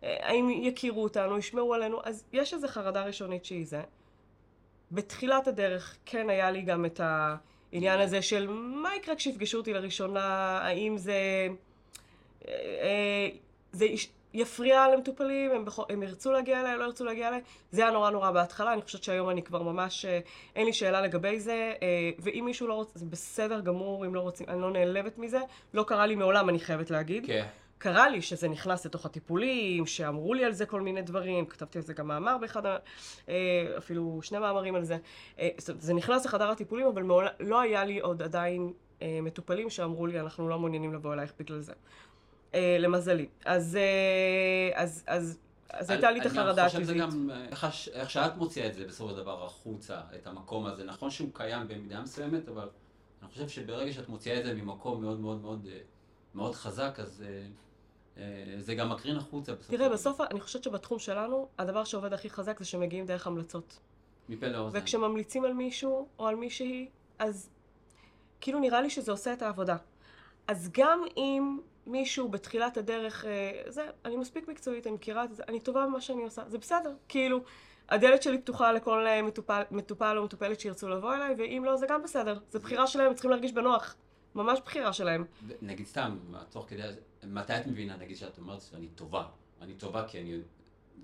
האם 0.02 0.50
יכירו 0.50 1.04
אותנו, 1.04 1.38
ישמעו 1.38 1.74
עלינו, 1.74 2.00
אז 2.04 2.24
יש 2.34 2.54
איזו 2.54 2.68
חרדה 2.68 3.04
ראשונית 3.04 3.46
שהיא 3.46 3.66
זה. 3.66 3.82
בתחילת 4.92 5.48
הדרך 5.48 5.98
כן 6.06 6.30
היה 6.30 6.52
לי 6.52 6.62
גם 6.62 6.86
את 6.86 7.02
העניין 7.04 8.00
הזה 8.00 8.22
של 8.22 8.48
מה 8.50 8.96
יקרה 8.96 9.16
כשיפגשו 9.16 9.58
אותי 9.58 9.74
לראשונה, 9.74 10.60
האם 10.62 10.98
זה... 10.98 11.48
זה 13.72 13.86
יפריע 14.34 14.88
למטופלים, 14.88 15.52
הם, 15.52 15.66
בכל, 15.66 15.84
הם 15.90 16.04
ירצו 16.04 16.32
להגיע 16.32 16.62
אליי, 16.62 16.78
לא 16.78 16.84
ירצו 16.84 17.06
להגיע 17.06 17.28
אליי. 17.28 17.42
זה 17.72 17.82
היה 17.82 17.92
נורא 17.92 18.10
נורא 18.10 18.32
בהתחלה, 18.32 18.74
אני 18.74 18.82
חושבת 18.82 19.04
שהיום 19.04 19.30
אני 19.30 19.44
כבר 19.44 19.62
ממש, 19.64 20.06
אה, 20.06 20.20
אין 20.56 20.66
לי 20.66 20.74
שאלה 20.74 21.02
לגבי 21.02 21.40
זה, 21.40 21.74
אה, 21.82 22.12
ואם 22.20 22.44
מישהו 22.46 22.68
לא 22.68 22.74
רוצה, 22.74 23.00
זה 23.00 23.06
בסדר 23.06 23.60
גמור, 23.60 24.06
אם 24.06 24.16
לא 24.16 24.20
רוצים, 24.20 24.50
אני 24.50 24.62
לא 24.62 24.72
נעלבת 24.72 25.18
מזה. 25.18 25.40
לא 25.74 25.84
קרה 25.84 26.06
לי 26.06 26.16
מעולם, 26.16 26.50
אני 26.50 26.60
חייבת 26.60 26.92
להגיד. 26.92 27.26
כן. 27.26 27.46
קרה 27.78 28.10
לי 28.10 28.22
שזה 28.22 28.48
נכנס 28.48 28.86
לתוך 28.86 29.06
הטיפולים, 29.06 29.86
שאמרו 29.86 30.34
לי 30.34 30.46
על 30.46 30.52
זה 30.52 30.66
כל 30.66 30.82
מיני 30.82 31.02
דברים, 31.02 31.46
כתבתי 31.46 31.78
על 31.78 31.84
זה 31.84 31.94
גם 31.94 32.08
מאמר 32.08 32.38
באחד, 32.38 32.66
אה, 33.30 33.34
אפילו 33.78 34.20
שני 34.22 34.40
מאמרים 34.40 34.76
על 34.76 34.84
זה. 34.84 34.98
זה 35.58 35.94
נכנס 35.94 36.26
לחדר 36.26 36.50
הטיפולים, 36.50 36.88
אבל 36.88 37.04
מעולם, 37.04 37.30
לא 37.40 37.60
היה 37.60 37.86
לי 37.86 38.00
עוד 38.00 38.22
עדיין 38.22 38.74
מטופלים 39.02 39.70
שאמרו 39.70 40.08
לי, 40.08 40.20
אנחנו 40.20 40.50
לא 40.50 40.60
מעוניינים 40.60 40.94
לבוא 40.94 41.14
אלייך 41.14 41.34
בגלל 41.40 41.60
זה. 41.60 41.74
אה, 42.54 42.78
למזלי. 42.80 43.28
אז, 43.46 43.76
אה, 43.76 44.82
אז, 44.84 45.04
אז, 45.08 45.38
אז 45.70 45.90
הייתה 45.90 46.12
לי 46.12 46.22
את 46.22 46.26
החרדה 46.26 46.66
הטבעית. 46.66 46.76
אני 46.76 46.84
חושב 46.84 46.84
שזה 46.84 46.94
גם, 46.94 47.30
איך, 47.52 47.68
איך 47.94 48.10
שאת 48.10 48.38
מוציאה 48.38 48.68
את 48.68 48.74
זה 48.74 48.86
בסופו 48.86 49.10
של 49.10 49.16
דבר 49.16 49.46
החוצה, 49.46 50.02
את 50.16 50.28
המקום 50.28 50.66
הזה, 50.66 50.84
נכון 50.84 51.10
שהוא 51.10 51.30
קיים 51.34 51.68
במידה 51.68 52.02
מסוימת, 52.02 52.50
אבל 52.50 52.70
אני 53.22 53.30
חושב 53.30 53.48
שברגע 53.48 53.94
שאת 53.94 54.10
מוציאה 54.10 54.40
את 54.40 54.46
זה 54.46 54.54
ממקום 54.54 55.02
מאוד 55.02 55.20
מאוד 55.20 55.42
מאוד, 55.42 55.68
אה, 55.72 55.80
מאוד 56.36 56.56
חזק, 56.56 56.98
אז 57.00 57.24
זה 58.60 58.76
גם 58.76 58.90
מקרין 58.90 59.18
החוצה 59.18 59.54
בסופו 59.54 59.78
תראה, 59.78 59.90
בסוף 59.90 60.22
אני 60.22 60.42
חושבת 60.42 60.64
שבתחום 60.64 61.00
שלנו, 61.00 61.48
הדבר 61.58 61.84
שעובד 61.84 62.14
הכי 62.14 62.30
חזק 62.30 62.60
זה 62.60 62.66
שמגיעים 62.66 63.06
דרך 63.06 63.28
המלצות. 63.28 63.80
מפה 64.30 64.48
לאוזן. 64.48 64.80
וכשממליצים 64.80 65.46
על 65.46 65.54
מישהו 65.54 66.08
או 66.20 66.28
על 66.28 66.36
מישהי, 66.36 66.90
אז 67.20 67.50
כאילו 68.42 68.60
נראה 68.60 68.82
לי 68.82 68.90
שזה 68.90 69.12
עושה 69.12 69.34
את 69.34 69.42
העבודה. 69.42 69.76
אז 70.48 70.70
גם 70.74 71.02
אם 71.18 71.60
מישהו 71.88 72.30
בתחילת 72.30 72.78
הדרך, 72.78 73.26
אה, 73.26 73.62
זה, 73.68 73.86
אני 74.06 74.16
מספיק 74.16 74.48
מקצועית, 74.48 74.88
אני 74.88 74.96
מכירה 74.96 75.24
את 75.24 75.36
זה, 75.36 75.44
אני 75.48 75.60
טובה 75.60 75.86
במה 75.86 76.02
שאני 76.02 76.24
עושה, 76.24 76.44
זה 76.48 76.58
בסדר. 76.58 76.94
כאילו, 77.08 77.44
הדלת 77.90 78.24
שלי 78.24 78.38
פתוחה 78.38 78.72
לכל 78.72 79.08
אה, 79.08 79.22
מטופל, 79.22 79.62
מטופל 79.72 80.18
או 80.18 80.24
מטופלת 80.24 80.60
שירצו 80.60 80.90
לבוא 80.90 81.16
אליי, 81.16 81.36
ואם 81.38 81.64
לא, 81.66 81.78
זה 81.78 81.86
גם 81.90 82.04
בסדר. 82.04 82.40
זה 82.50 82.60
בחירה 82.60 82.88
שלהם, 82.88 83.14
צריכים 83.14 83.32
להרגיש 83.32 83.52
בנוח. 83.52 83.96
ממש 84.36 84.60
בחירה 84.66 84.94
שלהם. 84.94 85.26
נגיד 85.62 85.86
סתם, 85.86 86.18
תוך 86.50 86.66
כדי, 86.70 86.82
מתי 87.24 87.58
את 87.58 87.68
מבינה, 87.68 87.98
נגיד 87.98 88.18
שאת 88.18 88.38
אומרת 88.38 88.62
שאני 88.62 88.88
טובה? 88.88 89.26
אני 89.62 89.74
טובה 89.74 90.08
כי 90.08 90.22
אני... 90.22 90.40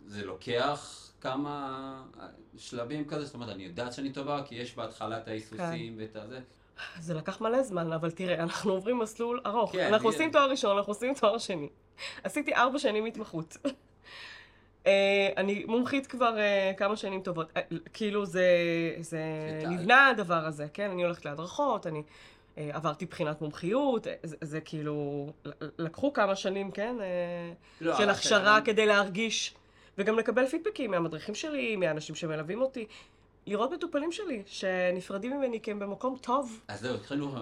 זה 0.05 0.25
לוקח 0.25 1.11
כמה 1.21 2.03
שלבים 2.57 3.07
כזה, 3.07 3.25
זאת 3.25 3.33
אומרת, 3.33 3.49
אני 3.49 3.63
יודעת 3.63 3.93
שאני 3.93 4.11
טובה, 4.11 4.43
כי 4.45 4.55
יש 4.55 4.75
בהתחלה 4.75 5.17
את 5.17 5.27
ההיסוסים 5.27 5.95
כן. 5.95 6.01
ואת 6.01 6.15
הזה. 6.15 6.39
זה 6.99 7.13
לקח 7.13 7.41
מלא 7.41 7.63
זמן, 7.63 7.93
אבל 7.93 8.11
תראה, 8.11 8.35
אנחנו 8.43 8.71
עוברים 8.71 8.99
מסלול 8.99 9.41
ארוך. 9.45 9.71
כן, 9.71 9.93
אנחנו 9.93 10.09
עושים 10.09 10.31
תואר 10.31 10.49
ראשון, 10.49 10.77
אנחנו 10.77 10.91
עושים 10.91 11.13
תואר 11.13 11.37
שני. 11.37 11.69
עשיתי 12.23 12.55
ארבע 12.55 12.79
שנים 12.79 13.05
התמחות. 13.05 13.57
uh, 13.63 14.87
אני 15.37 15.65
מומחית 15.67 16.07
כבר 16.07 16.35
uh, 16.37 16.77
כמה 16.77 16.95
שנים 16.95 17.21
טובות. 17.21 17.51
Uh, 17.57 17.59
כאילו 17.93 18.25
זה, 18.25 18.47
זה 18.99 19.23
נבנה 19.67 20.07
הדבר 20.07 20.45
הזה, 20.45 20.67
כן? 20.73 20.91
אני 20.91 21.03
הולכת 21.03 21.25
להדרכות, 21.25 21.87
אני 21.87 22.01
uh, 22.55 22.59
עברתי 22.71 23.05
בחינת 23.05 23.41
מומחיות, 23.41 24.07
זה, 24.23 24.35
זה 24.41 24.61
כאילו, 24.61 25.27
לקחו 25.77 26.13
כמה 26.13 26.35
שנים, 26.35 26.71
כן? 26.71 26.95
Uh, 26.99 27.83
לא, 27.83 27.97
של 27.97 28.09
הכשרה. 28.09 28.61
כדי 28.61 28.85
להרגיש, 28.85 29.53
וגם 29.97 30.19
לקבל 30.19 30.47
פידבקים 30.47 30.91
מהמדריכים 30.91 31.35
שלי, 31.35 31.75
מהאנשים 31.75 32.15
שמלווים 32.15 32.61
אותי. 32.61 32.85
לראות 33.45 33.71
מטופלים 33.71 34.11
שלי 34.11 34.43
שנפרדים 34.45 35.37
ממני 35.37 35.61
כי 35.61 35.71
הם 35.71 35.79
במקום 35.79 36.17
טוב. 36.21 36.61
אז 36.67 36.81
זהו, 36.81 36.95
התחלנו 36.95 37.35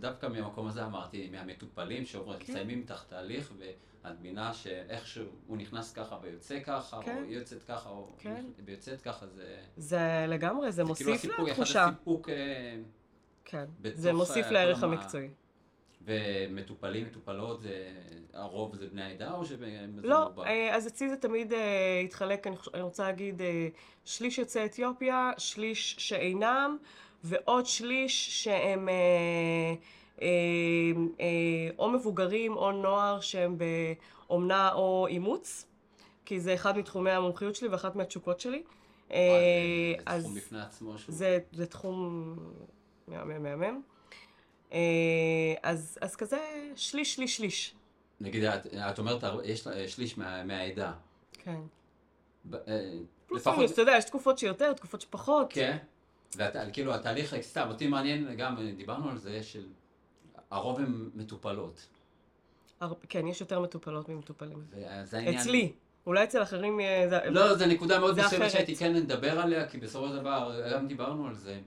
דווקא 0.00 0.26
מהמקום 0.26 0.66
הזה 0.66 0.84
אמרתי, 0.84 1.28
מהמטופלים 1.32 2.04
שמסיימים 2.04 2.82
כן. 2.82 2.94
תחת 2.94 3.08
תהליך 3.08 3.52
ואת 3.58 4.14
מבינה 4.20 4.54
שאיכשהו 4.54 5.24
הוא 5.46 5.56
נכנס 5.56 5.92
ככה 5.92 6.18
ויוצא 6.22 6.60
ככה, 6.60 7.02
כן. 7.02 7.22
או 7.26 7.32
יוצאת 7.32 7.62
ככה, 7.62 7.88
או 7.88 8.12
כן. 8.18 8.44
ויוצאת 8.64 9.00
ככה, 9.00 9.26
זה... 9.26 9.56
זה 9.76 10.24
לגמרי, 10.28 10.72
זה, 10.72 10.76
זה 10.76 10.84
מוסיף 10.84 11.20
כאילו 11.20 11.46
לתחושה. 11.46 11.84
אחד 11.84 11.92
הסיפוק... 11.92 12.28
אה, 12.28 12.76
כן, 13.44 13.64
זה 13.94 14.12
מוסיף 14.12 14.46
אה, 14.46 14.50
לערך 14.52 14.82
המקצועי. 14.82 15.28
ומטופלים, 16.08 17.06
מטופלות, 17.06 17.60
זה, 17.60 17.92
הרוב 18.32 18.76
זה 18.76 18.86
בני 18.86 19.02
העדה 19.02 19.32
או 19.34 19.44
שזה 19.44 19.86
לא? 20.02 20.30
אה, 20.46 20.76
אז 20.76 20.86
אצלי 20.86 21.08
זה 21.08 21.16
תמיד 21.16 21.52
uh, 21.52 21.56
התחלק, 22.04 22.46
אני, 22.46 22.56
אני 22.74 22.82
רוצה 22.82 23.02
להגיד, 23.02 23.40
uh, 23.40 23.44
שליש 24.04 24.38
יוצאי 24.38 24.64
אתיופיה, 24.64 25.30
שליש 25.38 25.96
שאינם, 25.98 26.76
ועוד 27.24 27.66
שליש 27.66 28.44
שהם 28.44 28.88
או 31.78 31.90
מבוגרים 31.90 32.56
או 32.56 32.72
נוער 32.72 33.20
שהם 33.20 33.56
באומנה 33.58 34.72
או 34.72 35.06
אימוץ, 35.06 35.64
כי 36.24 36.40
זה 36.40 36.54
אחד 36.54 36.78
מתחומי 36.78 37.10
המומחיות 37.10 37.54
שלי 37.54 37.68
ואחת 37.68 37.96
מהתשוקות 37.96 38.40
שלי. 38.40 38.62
אה, 39.12 39.18
זה 39.96 40.02
אז 40.06 40.22
תחום 40.22 40.36
בפני 40.36 40.60
עצמו 40.60 40.98
שהוא... 40.98 41.14
זה, 41.14 41.38
זה 41.52 41.66
תחום 41.66 42.36
מהמם 43.08 43.42
מהמם. 43.42 43.80
אה, 44.72 44.78
אז, 45.62 45.98
אז 46.00 46.16
כזה 46.16 46.38
שליש, 46.76 47.14
שליש, 47.14 47.36
שליש. 47.36 47.74
נגיד, 48.20 48.44
את, 48.44 48.66
את 48.66 48.98
אומרת, 48.98 49.24
יש 49.44 49.68
שליש 49.86 50.18
מה, 50.18 50.44
מהעדה. 50.44 50.92
כן. 51.32 51.60
ב- 52.44 52.54
אה, 52.54 52.90
פלוס 53.26 53.40
לפחות- 53.40 53.56
מינוס, 53.58 53.72
אתה 53.72 53.82
יודע, 53.82 53.92
יש 53.98 54.04
תקופות 54.04 54.38
שיותר, 54.38 54.72
תקופות 54.72 55.00
שפחות. 55.00 55.46
כן. 55.50 55.76
וכאילו, 56.36 56.94
התהליך, 56.94 57.34
סתם, 57.40 57.68
אותי 57.68 57.86
מעניין, 57.86 58.34
גם 58.36 58.56
דיברנו 58.76 59.10
על 59.10 59.18
זה, 59.18 59.42
של 59.42 59.66
הרוב 60.50 60.78
הן 60.78 61.10
מטופלות. 61.14 61.86
הר... 62.80 62.92
כן, 63.08 63.26
יש 63.26 63.40
יותר 63.40 63.60
מטופלות 63.60 64.08
ממטופלים. 64.08 64.64
וזה 64.70 65.16
העניין... 65.16 65.38
אצלי. 65.38 65.72
אולי 66.06 66.24
אצל 66.24 66.42
אחרים. 66.42 66.80
זה- 67.10 67.20
לא, 67.30 67.54
זו 67.54 67.66
נקודה 67.66 67.98
מאוד 67.98 68.14
זה 68.14 68.22
מסוימת. 68.26 68.50
שהייתי 68.50 68.76
כן 68.76 68.92
נדבר 68.94 69.40
עליה, 69.40 69.68
כי 69.68 69.78
בסופו 69.78 70.08
של 70.08 70.16
דבר, 70.16 70.62
גם 70.74 70.86
דיברנו 70.88 71.26
על 71.26 71.34
זה, 71.34 71.60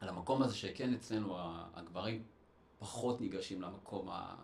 על 0.00 0.08
המקום 0.08 0.42
הזה 0.42 0.56
שכן 0.56 0.94
אצלנו 0.94 1.36
הגברים 1.74 2.22
פחות 2.78 3.20
ניגשים 3.20 3.62
למקום 3.62 4.08
ה... 4.10 4.34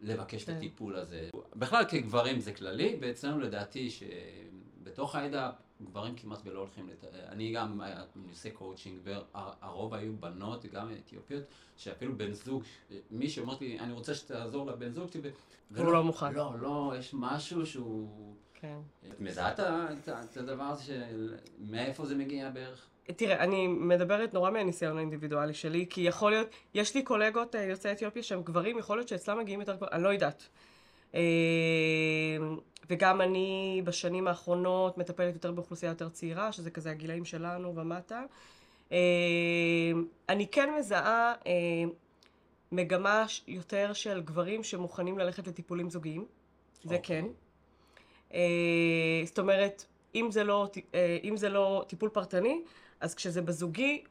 לבקש 0.00 0.42
את 0.42 0.48
כן. 0.48 0.56
הטיפול 0.56 0.96
הזה. 0.96 1.28
בכלל 1.56 1.84
כגברים 1.88 2.40
זה 2.40 2.52
כללי, 2.52 2.96
ואצלנו 3.00 3.40
לדעתי 3.40 3.90
שבתוך 3.90 5.14
העדה 5.14 5.50
גברים 5.82 6.14
כמעט 6.16 6.40
ולא 6.44 6.60
הולכים 6.60 6.88
לת... 6.88 7.04
אני 7.28 7.52
גם, 7.52 7.80
אני 7.80 8.30
עושה 8.30 8.50
קואוצ'ינג, 8.50 9.00
והרוב 9.02 9.94
היו 9.94 10.16
בנות, 10.16 10.66
גם 10.66 10.92
אתיופיות, 10.92 11.44
שאפילו 11.76 12.18
בן 12.18 12.32
זוג, 12.32 12.62
מי 13.10 13.28
שאומרת 13.28 13.60
לי, 13.60 13.80
אני 13.80 13.92
רוצה 13.92 14.14
שתעזור 14.14 14.66
לבן 14.66 14.92
זוג 14.92 15.10
שלי, 15.12 15.30
והוא 15.70 15.92
לא 15.92 16.04
מוכן. 16.04 16.32
לא, 16.32 16.52
לא, 16.60 16.92
יש 16.98 17.14
משהו 17.14 17.66
שהוא... 17.66 18.34
כן. 18.54 18.78
את 19.08 19.20
מזהה 19.20 19.52
את 20.08 20.36
הדבר 20.36 20.64
הזה 20.64 20.84
של 20.84 21.34
מאיפה 21.58 22.06
זה 22.06 22.14
מגיע 22.14 22.50
בערך? 22.50 22.86
תראה, 23.06 23.44
אני 23.44 23.66
מדברת 23.66 24.34
נורא 24.34 24.50
מהניסיון 24.50 24.96
האינדיבידואלי 24.96 25.54
שלי, 25.54 25.86
כי 25.90 26.00
יכול 26.00 26.30
להיות, 26.32 26.48
יש 26.74 26.94
לי 26.94 27.02
קולגות 27.02 27.54
אה, 27.54 27.62
יוצאי 27.62 27.92
אתיופיה 27.92 28.22
שהם 28.22 28.42
גברים, 28.42 28.78
יכול 28.78 28.96
להיות 28.96 29.08
שאצלם 29.08 29.38
מגיעים 29.38 29.60
יותר 29.60 29.74
גברים, 29.74 29.92
אני 29.92 30.02
לא 30.02 30.08
יודעת. 30.08 30.48
אה, 31.14 31.20
וגם 32.90 33.20
אני 33.20 33.82
בשנים 33.84 34.28
האחרונות 34.28 34.98
מטפלת 34.98 35.34
יותר 35.34 35.52
באוכלוסייה 35.52 35.90
יותר 35.90 36.08
צעירה, 36.08 36.52
שזה 36.52 36.70
כזה 36.70 36.90
הגילאים 36.90 37.24
שלנו 37.24 37.76
ומטה. 37.76 38.22
אה, 38.92 38.98
אני 40.28 40.46
כן 40.46 40.70
מזהה 40.78 41.34
מגמה 42.72 43.24
יותר 43.48 43.92
של 43.92 44.20
גברים 44.20 44.62
שמוכנים 44.62 45.18
ללכת 45.18 45.46
לטיפולים 45.46 45.90
זוגיים, 45.90 46.26
זה 46.84 46.94
אוקיי. 46.94 47.22
כן. 47.22 47.26
זאת 49.24 49.38
אומרת, 49.38 49.84
אם 50.14 50.30
זה, 50.30 50.44
לא, 50.44 50.70
אם 51.24 51.36
זה 51.36 51.48
לא 51.48 51.84
טיפול 51.88 52.08
פרטני, 52.08 52.60
אז 53.04 53.14
כשזה 53.14 53.42
בזוגי, 53.42 54.04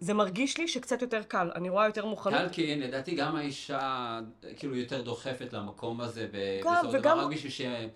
זה 0.00 0.14
מרגיש 0.14 0.58
לי 0.58 0.68
שקצת 0.68 1.02
יותר 1.02 1.22
קל. 1.22 1.50
אני 1.54 1.68
רואה 1.68 1.86
יותר 1.86 2.06
מוכנות. 2.06 2.38
קל 2.40 2.48
כי 2.48 2.76
לדעתי 2.76 3.14
גם 3.14 3.36
האישה 3.36 4.18
כאילו 4.56 4.76
יותר 4.76 5.02
דוחפת 5.02 5.52
למקום 5.52 6.00
הזה, 6.00 6.28
גם, 6.64 6.72
ובסופו 6.72 6.92
של 6.92 7.00
דבר 7.00 7.18
רק 7.18 7.32
בשביל 7.32 7.52
שיהיה- 7.52 7.88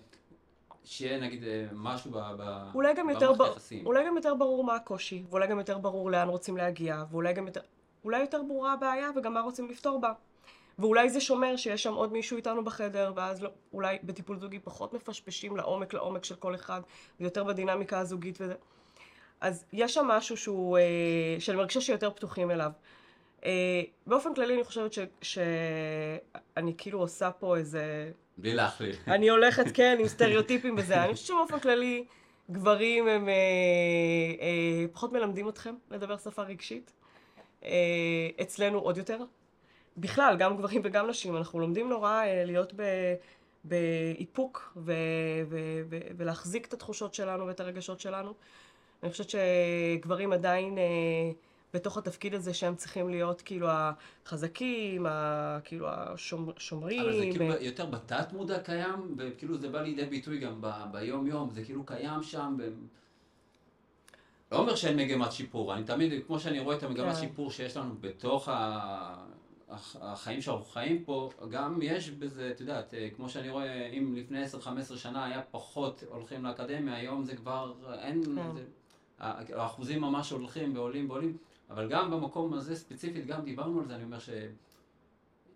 שיהיה 0.83 1.19
נגיד 1.19 1.43
אה, 1.43 1.65
משהו 1.73 2.11
ב- 2.11 2.17
ב- 2.37 2.67
אולי 2.75 2.93
גם, 2.93 3.09
יותר 3.09 3.33
במערכת 3.33 3.73
ב... 3.73 3.85
אולי 3.85 4.05
גם 4.07 4.15
יותר 4.15 4.33
ברור 4.35 4.63
מה 4.63 4.75
הקושי, 4.75 5.23
ואולי 5.29 5.47
גם 5.47 5.57
יותר 5.57 5.77
ברור 5.77 6.11
לאן 6.11 6.29
רוצים 6.29 6.57
להגיע, 6.57 7.03
ואולי 7.11 7.33
גם 7.33 7.47
יותר... 7.47 7.61
אולי 8.05 8.19
יותר 8.21 8.41
ברורה 8.47 8.73
הבעיה 8.73 9.09
וגם 9.15 9.33
מה 9.33 9.41
רוצים 9.41 9.69
לפתור 9.69 9.99
בה. 10.01 10.11
ואולי 10.79 11.09
זה 11.09 11.21
שומר 11.21 11.55
שיש 11.55 11.83
שם 11.83 11.93
עוד 11.93 12.13
מישהו 12.13 12.37
איתנו 12.37 12.63
בחדר, 12.63 13.11
ואז 13.15 13.41
לא, 13.43 13.49
אולי 13.73 13.97
בטיפול 14.03 14.39
זוגי 14.39 14.59
פחות 14.59 14.93
מפשפשים 14.93 15.57
לעומק 15.57 15.93
לעומק 15.93 16.23
של 16.25 16.35
כל 16.35 16.55
אחד, 16.55 16.81
ויותר 17.19 17.43
בדינמיקה 17.43 17.99
הזוגית 17.99 18.37
וזה. 18.41 18.53
אז 19.41 19.65
יש 19.73 19.93
שם 19.93 20.05
משהו 20.05 20.37
שהוא, 20.37 20.77
אה, 20.77 20.83
שאני 21.39 21.57
מרגישה 21.57 21.81
שיותר 21.81 22.11
פתוחים 22.11 22.51
אליו. 22.51 22.71
אה, 23.45 23.81
באופן 24.07 24.33
כללי 24.33 24.53
אני 24.55 24.63
חושבת 24.63 24.93
ש, 24.93 24.99
שאני 25.21 26.73
כאילו 26.77 26.99
עושה 26.99 27.31
פה 27.31 27.57
איזה... 27.57 28.11
בלי 28.37 28.53
להכליל. 28.53 28.95
אני 29.07 29.29
הולכת, 29.29 29.65
כן, 29.73 29.97
עם 29.99 30.07
סטריאוטיפים 30.07 30.75
וזה. 30.77 31.03
אני 31.03 31.13
חושבת 31.13 31.27
שבאופן 31.27 31.59
כללי, 31.59 32.05
גברים 32.51 33.07
הם 33.07 33.29
אה, 33.29 33.33
אה, 34.41 34.85
פחות 34.93 35.13
מלמדים 35.13 35.49
אתכם 35.49 35.75
לדבר 35.91 36.17
שפה 36.17 36.43
רגשית. 36.43 36.91
אה, 37.63 37.69
אצלנו 38.41 38.79
עוד 38.79 38.97
יותר. 38.97 39.19
בכלל, 39.97 40.35
גם 40.39 40.57
גברים 40.57 40.81
וגם 40.83 41.07
נשים, 41.07 41.37
אנחנו 41.37 41.59
לומדים 41.59 41.89
נורא 41.89 42.23
אה, 42.23 42.43
להיות 42.45 42.73
ב... 42.75 42.83
באיפוק 43.63 44.73
ו- 44.77 44.93
ו- 45.49 45.81
ו- 45.89 45.99
ולהחזיק 46.17 46.65
את 46.67 46.73
התחושות 46.73 47.13
שלנו 47.13 47.47
ואת 47.47 47.59
הרגשות 47.59 47.99
שלנו. 47.99 48.33
אני 49.03 49.11
חושבת 49.11 49.27
שגברים 49.29 50.33
עדיין 50.33 50.77
אה, 50.77 50.83
בתוך 51.73 51.97
התפקיד 51.97 52.33
הזה 52.33 52.53
שהם 52.53 52.75
צריכים 52.75 53.09
להיות 53.09 53.41
כאילו 53.41 53.67
החזקים, 54.25 55.05
ה- 55.05 55.59
כאילו 55.63 55.87
השומרים. 56.57 57.01
אבל 57.01 57.17
זה 57.17 57.23
כאילו 57.31 57.51
אה, 57.51 57.63
יותר 57.63 57.85
בתת 57.85 58.33
מודע 58.33 58.59
קיים, 58.59 59.15
וכאילו 59.17 59.57
זה 59.57 59.69
בא 59.69 59.81
לידי 59.81 60.05
ביטוי 60.05 60.39
גם 60.39 60.61
ב- 60.61 60.83
ביום 60.91 61.27
יום, 61.27 61.49
זה 61.49 61.63
כאילו 61.63 61.85
קיים 61.85 62.23
שם. 62.23 62.55
ב... 62.59 62.63
לא 64.51 64.57
אומר 64.57 64.75
שאין 64.75 64.97
מגמת 64.97 65.31
שיפור, 65.31 65.73
אני 65.73 65.83
תמיד, 65.83 66.11
כמו 66.27 66.39
שאני 66.39 66.59
רואה 66.59 66.75
את 66.75 66.83
המגמת 66.83 67.15
כן. 67.15 67.19
שיפור 67.21 67.51
שיש 67.51 67.77
לנו 67.77 67.95
בתוך 68.01 68.49
ה... 68.49 69.23
הח- 69.69 69.95
החיים 70.01 70.41
שאנחנו 70.41 70.65
חיים 70.65 71.03
פה, 71.03 71.29
גם 71.49 71.79
יש 71.81 72.09
בזה, 72.09 72.51
את 72.55 72.61
יודעת, 72.61 72.93
אה, 72.93 73.07
כמו 73.15 73.29
שאני 73.29 73.49
רואה, 73.49 73.87
אם 73.87 74.15
לפני 74.17 74.43
10-15 74.45 74.47
שנה 74.97 75.25
היה 75.25 75.41
פחות 75.51 76.03
הולכים 76.09 76.45
לאקדמיה, 76.45 76.95
היום 76.95 77.23
זה 77.25 77.35
כבר 77.35 77.73
אין, 78.01 78.23
כן. 78.25 78.31
זה, 78.55 78.63
האחוזים 79.19 80.01
ממש 80.01 80.29
הולכים 80.29 80.75
ועולים 80.75 81.09
ועולים, 81.09 81.37
אבל 81.69 81.89
גם 81.89 82.11
במקום 82.11 82.53
הזה 82.53 82.75
ספציפית, 82.75 83.25
גם 83.25 83.43
דיברנו 83.43 83.79
על 83.79 83.87
זה, 83.87 83.95
אני 83.95 84.03
אומר 84.03 84.17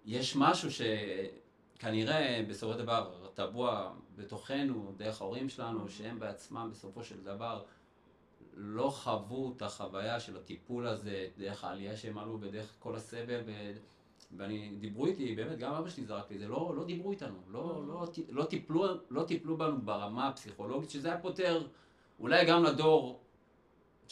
שיש 0.06 0.36
משהו 0.36 0.70
שכנראה 0.72 2.46
בסופו 2.50 2.74
של 2.74 2.80
דבר 2.80 3.12
טבוע 3.34 3.94
בתוכנו, 4.16 4.94
דרך 4.98 5.22
ההורים 5.22 5.50
שלנו, 5.50 5.90
שהם 5.90 6.20
בעצמם 6.20 6.70
בסופו 6.72 7.04
של 7.04 7.24
דבר 7.24 7.64
לא 8.54 8.90
חוו 8.90 9.54
את 9.58 9.62
החוויה 9.62 10.20
של 10.20 10.38
הטיפול 10.38 10.88
הזה, 10.88 11.28
דרך 11.38 11.64
העלייה 11.64 11.98
שהם 11.98 12.18
עלו 12.18 12.38
ודרך 12.42 12.76
כל 12.80 12.96
הסבל, 12.96 13.42
ו... 13.46 13.72
ואני, 14.38 14.72
דיברו 14.80 15.06
איתי, 15.06 15.36
באמת, 15.36 15.58
גם 15.58 15.74
אבא 15.74 15.90
שלי 15.90 16.06
זרק 16.06 16.32
לי, 16.32 16.38
זה 16.38 16.48
לא, 16.48 16.74
לא 16.76 16.84
דיברו 16.86 17.12
איתנו, 17.12 17.38
לא, 17.48 17.84
לא, 17.88 18.06
ט- 18.14 18.30
לא, 18.30 18.44
טיפלו, 18.44 18.86
לא 19.10 19.24
טיפלו 19.24 19.58
בנו 19.58 19.82
ברמה 19.82 20.28
הפסיכולוגית, 20.28 20.90
שזה 20.90 21.08
היה 21.08 21.18
פותר 21.18 21.68
אולי 22.20 22.46
גם 22.46 22.64
לדור 22.64 23.20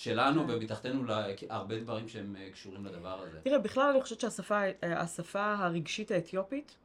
שלנו 0.03 0.47
כן. 0.47 0.53
ומתחתנו 0.53 1.05
לה- 1.05 1.25
הרבה 1.49 1.79
דברים 1.79 2.07
שהם 2.07 2.35
אה, 2.39 2.49
קשורים 2.51 2.85
לדבר 2.85 3.21
הזה. 3.21 3.39
תראה, 3.43 3.59
בכלל 3.59 3.89
אני 3.91 4.01
חושבת 4.01 4.19
שהשפה 4.19 4.59
השפה 4.81 5.53
הרגשית 5.53 6.11
האתיופית 6.11 6.77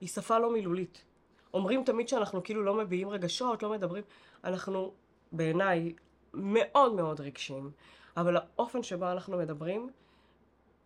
היא 0.00 0.08
שפה 0.08 0.38
לא 0.38 0.52
מילולית. 0.52 1.04
אומרים 1.54 1.84
תמיד 1.84 2.08
שאנחנו 2.08 2.42
כאילו 2.42 2.62
לא 2.62 2.74
מביעים 2.74 3.08
רגשות, 3.08 3.62
לא 3.62 3.70
מדברים. 3.70 4.02
אנחנו, 4.44 4.92
בעיניי, 5.32 5.92
מאוד 6.34 6.92
מאוד 6.94 7.20
רגשיים, 7.20 7.70
אבל 8.16 8.36
האופן 8.36 8.82
שבו 8.82 9.12
אנחנו 9.12 9.38
מדברים 9.38 9.90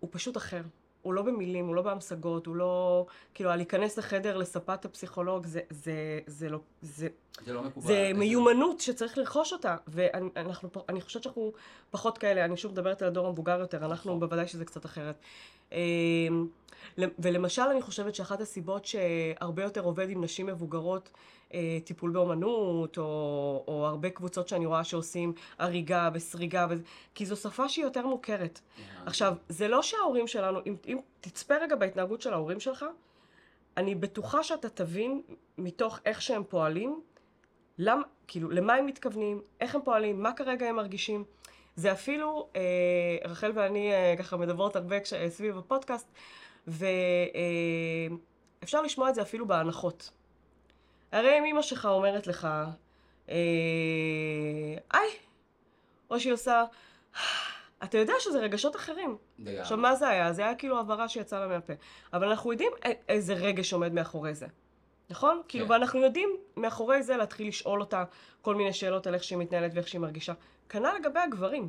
הוא 0.01 0.11
פשוט 0.13 0.37
אחר. 0.37 0.63
הוא 1.03 1.15
לא 1.15 1.23
במילים, 1.23 1.67
הוא 1.67 1.75
לא 1.75 1.83
בהמשגות, 1.83 2.47
הוא 2.47 2.57
לא... 2.57 3.07
כאילו, 3.35 3.51
להיכנס 3.57 3.99
לחדר 3.99 4.37
לספת 4.37 4.85
הפסיכולוג, 4.85 5.47
זה, 5.47 5.61
זה, 5.71 5.95
זה 6.27 6.49
לא... 6.49 6.59
זה, 6.83 7.09
זה 7.47 7.53
לא 7.53 7.63
מקובל. 7.63 7.87
זה 7.87 8.11
מיומנות 8.15 8.81
שצריך 8.81 9.19
לרכוש 9.19 9.53
אותה, 9.53 9.77
ואני 9.89 11.01
חושבת 11.01 11.23
שאנחנו 11.23 11.53
פחות 11.91 12.19
כאלה, 12.19 12.45
אני 12.45 12.57
שוב 12.57 12.73
מדברת 12.73 13.03
על 13.03 13.09
הדור 13.09 13.27
המבוגר 13.27 13.61
יותר, 13.61 13.79
אנחנו 13.85 14.11
נכון. 14.11 14.21
בוודאי 14.21 14.47
שזה 14.49 14.65
קצת 14.65 14.85
אחרת. 14.87 15.17
ל- 16.99 17.05
ולמשל 17.19 17.63
אני 17.63 17.83
חושבת 17.83 18.15
שאחת 18.15 18.41
הסיבות 18.41 18.85
שהרבה 18.85 19.63
יותר 19.63 19.81
עובד 19.81 20.11
עם 20.11 20.25
נשים 20.25 20.47
מבוגרות, 20.47 21.11
אה, 21.55 21.79
טיפול 21.85 22.11
באומנות, 22.11 22.99
או, 22.99 23.05
או 23.69 23.87
הרבה 23.87 24.11
קבוצות 24.11 24.49
שאני 24.49 24.67
רואה 24.67 24.85
שעושים 24.85 25.33
הריגה 25.59 26.11
וסריגה, 26.15 26.67
וזה- 26.71 26.83
כי 27.15 27.27
זו 27.27 27.37
שפה 27.37 27.69
שהיא 27.69 27.85
יותר 27.85 28.07
מוכרת. 28.07 28.61
עכשיו, 29.07 29.35
זה 29.49 29.69
לא 29.69 29.83
שההורים 29.83 30.27
שלנו, 30.27 30.59
אם, 30.67 30.77
אם 30.87 30.99
תצפה 31.21 31.55
רגע 31.57 31.77
בהתנהגות 31.77 32.21
של 32.23 32.33
ההורים 32.33 32.61
שלך, 32.61 32.85
אני 33.77 33.95
בטוחה 33.95 34.43
שאתה 34.43 34.69
תבין 34.69 35.23
מתוך 35.59 35.99
איך 36.05 36.23
שהם 36.23 36.43
פועלים, 36.49 37.01
למ, 37.79 38.03
כאילו, 38.27 38.51
למה 38.51 38.75
הם 38.75 38.87
מתכוונים, 38.87 39.43
איך 39.61 39.75
הם 39.75 39.81
פועלים, 39.85 40.23
מה 40.23 40.33
כרגע 40.33 40.67
הם 40.67 40.77
מרגישים. 40.77 41.25
זה 41.77 41.93
אפילו, 41.93 42.49
אה, 42.57 42.61
רחל 43.31 43.53
ואני 43.55 43.93
אה, 43.93 44.15
ככה 44.19 44.37
מדברות 44.37 44.77
הרבה 44.77 45.01
כש, 45.01 45.13
אה, 45.13 45.31
סביב 45.31 45.59
הפודקאסט, 45.59 46.09
ואפשר 48.61 48.83
לשמוע 48.83 49.09
את 49.09 49.15
זה 49.15 49.23
אפילו 49.23 49.47
בהנחות. 49.47 50.11
הרי 51.13 51.39
אם 51.39 51.45
אמא 51.45 51.63
שלך 51.63 51.87
אומרת 51.87 52.27
לך, 52.27 52.49
אה, 53.29 53.35
היי, 54.93 55.11
או 56.11 56.21
שהיא 56.21 56.33
עושה, 56.33 56.65
אתה 57.85 57.99
יודע 57.99 58.13
שזה 58.21 58.39
רגשות 58.41 58.77
אחרים. 58.77 59.17
לגמרי. 59.39 59.59
עכשיו, 59.61 59.79
מה 59.79 59.95
זה 59.95 60.09
היה? 60.09 60.33
זה 60.33 60.43
היה 60.43 60.55
כאילו 60.55 60.79
הבהרה 60.81 61.09
שיצאה 61.09 61.41
לה 61.41 61.47
מהפה. 61.47 61.73
אבל 62.13 62.29
אנחנו 62.29 62.53
יודעים 62.53 62.73
א- 62.87 62.89
איזה 63.09 63.35
רגש 63.35 63.73
עומד 63.73 63.93
מאחורי 63.93 64.35
זה. 64.35 64.47
נכון? 65.11 65.43
כאילו, 65.49 65.67
כן. 65.67 65.73
ואנחנו 65.73 66.01
יודעים 66.01 66.37
מאחורי 66.57 67.03
זה 67.03 67.17
להתחיל 67.17 67.49
לשאול 67.49 67.81
אותה 67.81 68.05
כל 68.43 68.55
מיני 68.55 68.73
שאלות 68.73 69.07
על 69.07 69.15
איך 69.15 69.25
שהיא 69.25 69.39
מתנהלת 69.39 69.73
ואיך 69.75 69.89
שהיא 69.89 70.01
מרגישה. 70.01 70.33
כנ"ל 70.69 70.93
לגבי 71.01 71.21
הגברים. 71.21 71.69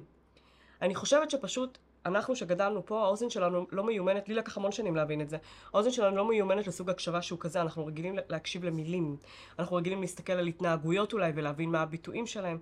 אני 0.81 0.95
חושבת 0.95 1.31
שפשוט, 1.31 1.77
אנחנו 2.05 2.35
שגדלנו 2.35 2.85
פה, 2.85 3.03
האוזן 3.03 3.29
שלנו 3.29 3.67
לא 3.71 3.83
מיומנת, 3.83 4.29
לי 4.29 4.35
לקח 4.35 4.57
המון 4.57 4.71
שנים 4.71 4.95
להבין 4.95 5.21
את 5.21 5.29
זה, 5.29 5.37
האוזן 5.73 5.91
שלנו 5.91 6.15
לא 6.15 6.27
מיומנת 6.27 6.67
לסוג 6.67 6.89
הקשבה 6.89 7.21
שהוא 7.21 7.39
כזה, 7.39 7.61
אנחנו 7.61 7.85
רגילים 7.85 8.15
להקשיב 8.29 8.63
למילים, 8.63 9.17
אנחנו 9.59 9.75
רגילים 9.75 10.01
להסתכל 10.01 10.33
על 10.33 10.47
התנהגויות 10.47 11.13
אולי 11.13 11.31
ולהבין 11.35 11.69
מה 11.71 11.81
הביטויים 11.81 12.27
שלהם, 12.27 12.57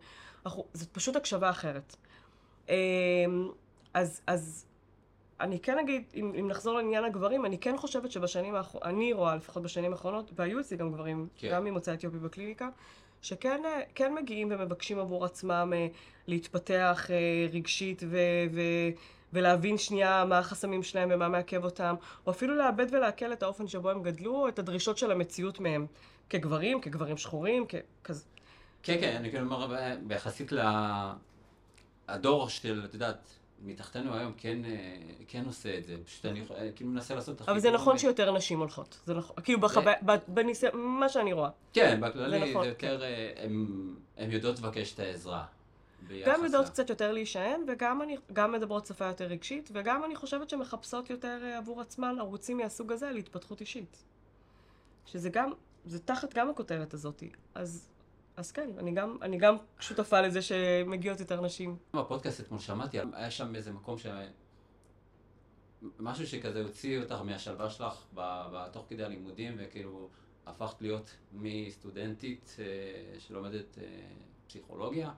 אנחנו, 0.46 0.66
זאת 0.74 0.90
פשוט 0.92 1.16
הקשבה 1.16 1.50
אחרת. 1.50 1.96
אמ, 2.70 2.76
אז, 3.94 4.22
אז 4.28 4.67
אני 5.42 5.60
כן 5.60 5.80
אגיד, 5.80 6.04
אם, 6.16 6.32
אם 6.40 6.48
נחזור 6.48 6.76
לעניין 6.76 7.04
הגברים, 7.04 7.46
אני 7.46 7.58
כן 7.58 7.78
חושבת 7.78 8.12
שבשנים 8.12 8.56
האחרונות, 8.56 8.88
אני 8.88 9.14
רואה 9.14 9.36
לפחות 9.36 9.64
בשנים 9.64 9.92
האחרונות, 9.92 10.32
והיו 10.36 10.60
אצלי 10.60 10.78
גם 10.78 10.92
גברים, 10.92 11.28
כן. 11.38 11.50
גם 11.52 11.64
ממוצא 11.64 11.94
אתיופי 11.94 12.18
בקליניקה, 12.18 12.70
שכן 13.22 13.62
אה, 13.66 13.82
כן 13.96 14.14
מגיעים 14.14 14.48
ומבקשים 14.52 15.00
עבור 15.00 15.26
עצמם 15.26 15.74
אה, 15.76 15.88
להתפתח 16.28 17.08
אה, 17.10 17.48
רגשית 17.54 18.04
ו, 18.10 18.18
ו, 18.54 18.62
ולהבין 19.34 19.78
שנייה 19.78 20.26
מה 20.26 20.40
החסמים 20.40 20.84
שלהם 20.84 21.10
ומה 21.12 21.30
מעכב 21.30 21.64
אותם, 21.64 21.96
או 22.26 22.32
אפילו 22.32 22.56
לאבד 22.56 22.86
ולעכל 22.92 23.34
את 23.34 23.44
האופן 23.44 23.68
שבו 23.68 23.90
הם 23.90 24.04
גדלו, 24.04 24.48
את 24.48 24.60
הדרישות 24.60 24.98
של 24.98 25.12
המציאות 25.12 25.60
מהם, 25.60 25.86
כגברים, 26.30 26.82
כגברים 26.82 27.18
שחורים, 27.18 27.66
ככזה. 27.66 28.24
כן, 28.84 28.98
כן, 29.00 29.16
אני 29.16 29.30
כאילו 29.32 29.54
אומר, 29.54 29.96
ביחסית 30.08 30.52
לדור 32.10 32.50
של, 32.50 32.82
את 32.86 32.94
יודעת, 32.94 33.38
מתחתנו 33.62 34.16
היום 34.16 34.34
כן, 34.38 34.66
אה, 34.66 34.98
כן 35.28 35.44
עושה 35.46 35.78
את 35.78 35.86
זה, 35.86 35.96
פשוט 36.06 36.26
אני 36.26 36.42
אה, 36.56 36.72
כאילו 36.76 36.90
מנסה 36.90 37.16
לעשות 37.16 37.42
את 37.42 37.50
אבל 37.50 37.60
זה 37.60 37.68
החיבור 37.68 37.82
נכון 37.82 37.94
בין- 37.94 38.00
שיותר 38.00 38.36
נשים 38.38 38.60
הולכות, 38.60 39.00
זה 39.06 39.14
נכון, 39.14 39.36
כאילו 39.44 39.60
בחוויה, 39.60 39.96
ב- 40.06 40.16
בניסיון, 40.28 40.72
מה 40.82 41.10
שאני 41.10 41.34
רואה. 41.34 41.50
כן, 41.74 42.02
בכללי 42.02 42.40
זה 42.40 42.46
זה, 42.46 42.52
נכון, 42.52 42.68
יותר, 42.68 43.04
אה, 43.04 43.32
הם, 43.38 43.68
הם 44.18 44.32
יודעות 44.32 44.60
לבקש 44.60 44.94
את 44.94 45.00
העזרה. 45.00 45.46
גם 46.26 46.44
יודעות 46.46 46.70
קצת 46.70 46.90
יותר 46.90 47.12
להישען, 47.12 47.62
וגם 47.68 48.02
אני, 48.02 48.18
גם 48.34 48.52
מדברות 48.52 48.86
שפה 48.86 49.06
יותר 49.06 49.26
רגשית, 49.26 49.70
וגם 49.74 50.04
אני 50.04 50.16
חושבת 50.16 50.50
שמחפשות 50.50 51.10
יותר 51.10 51.40
אה, 51.44 51.58
עבור 51.58 51.82
עצמן 51.82 52.16
ערוצים 52.20 52.58
מהסוג 52.58 52.92
הזה 52.92 53.12
להתפתחות 53.12 53.62
אישית. 53.62 54.04
שזה 55.06 55.30
גם, 55.30 55.52
זה 55.86 56.00
תחת 56.00 56.34
גם 56.34 56.50
הכותרת 56.50 56.94
הזאת. 56.94 57.24
אז, 57.56 57.88
אז 58.38 58.52
כן, 58.52 58.70
אני 58.78 58.92
גם, 58.92 59.18
אני 59.22 59.38
גם 59.38 59.56
שותפה 59.80 60.22
לזה 60.22 60.42
שמגיעות 60.42 61.20
יותר 61.20 61.42
נשים. 61.42 61.78
בפודקאסט 61.94 62.40
אתמול 62.40 62.60
שמעתי, 62.60 62.98
היה 63.14 63.32
שם 63.32 63.56
איזה 63.56 63.72
מקום 63.72 63.98
ש... 63.98 64.06
משהו 66.00 66.28
שכזה 66.28 66.62
הוציא 66.62 67.00
אותך 67.00 67.22
מהשלווה 67.24 67.70
שלך 67.70 68.06
ב- 68.14 68.46
ב- 68.54 68.68
תוך 68.72 68.86
כדי 68.90 69.04
הלימודים, 69.04 69.56
וכאילו 69.58 70.10
הפכת 70.46 70.82
להיות 70.82 71.16
מסטודנטית 71.34 72.56
אה, 72.60 73.20
שלומדת 73.20 73.78
אה, 73.78 73.84
פסיכולוגיה 74.48 75.12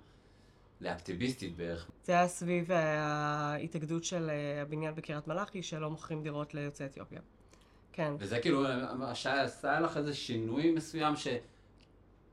לאקטיביסטית 0.82 1.58
בערך. 1.58 1.90
זה 2.04 2.12
היה 2.12 2.28
סביב 2.28 2.72
אה, 2.72 3.00
ההתאגדות 3.02 4.04
של 4.04 4.30
הבניין 4.62 4.96
בקריית 4.96 5.28
מלאכי, 5.28 5.64
שלא 5.64 5.90
מוכרים 5.90 6.24
דירות 6.24 6.54
ליוצאי 6.54 6.86
אתיופיה. 6.86 7.22
כן. 7.92 8.14
וזה 8.20 8.40
כאילו, 8.40 8.66
שעשה 9.14 9.42
עשה 9.42 9.80
לך 9.80 9.98
איזה 9.98 10.14
שינוי 10.14 10.72
מסוים 10.72 11.16
ש... 11.16 11.28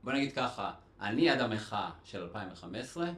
בוא 0.07 0.13
נגיד 0.15 0.33
ככה, 0.33 0.73
אני 1.01 1.31
עד 1.31 1.41
המחאה 1.41 1.91
של 2.05 2.23
2015, 2.23 3.11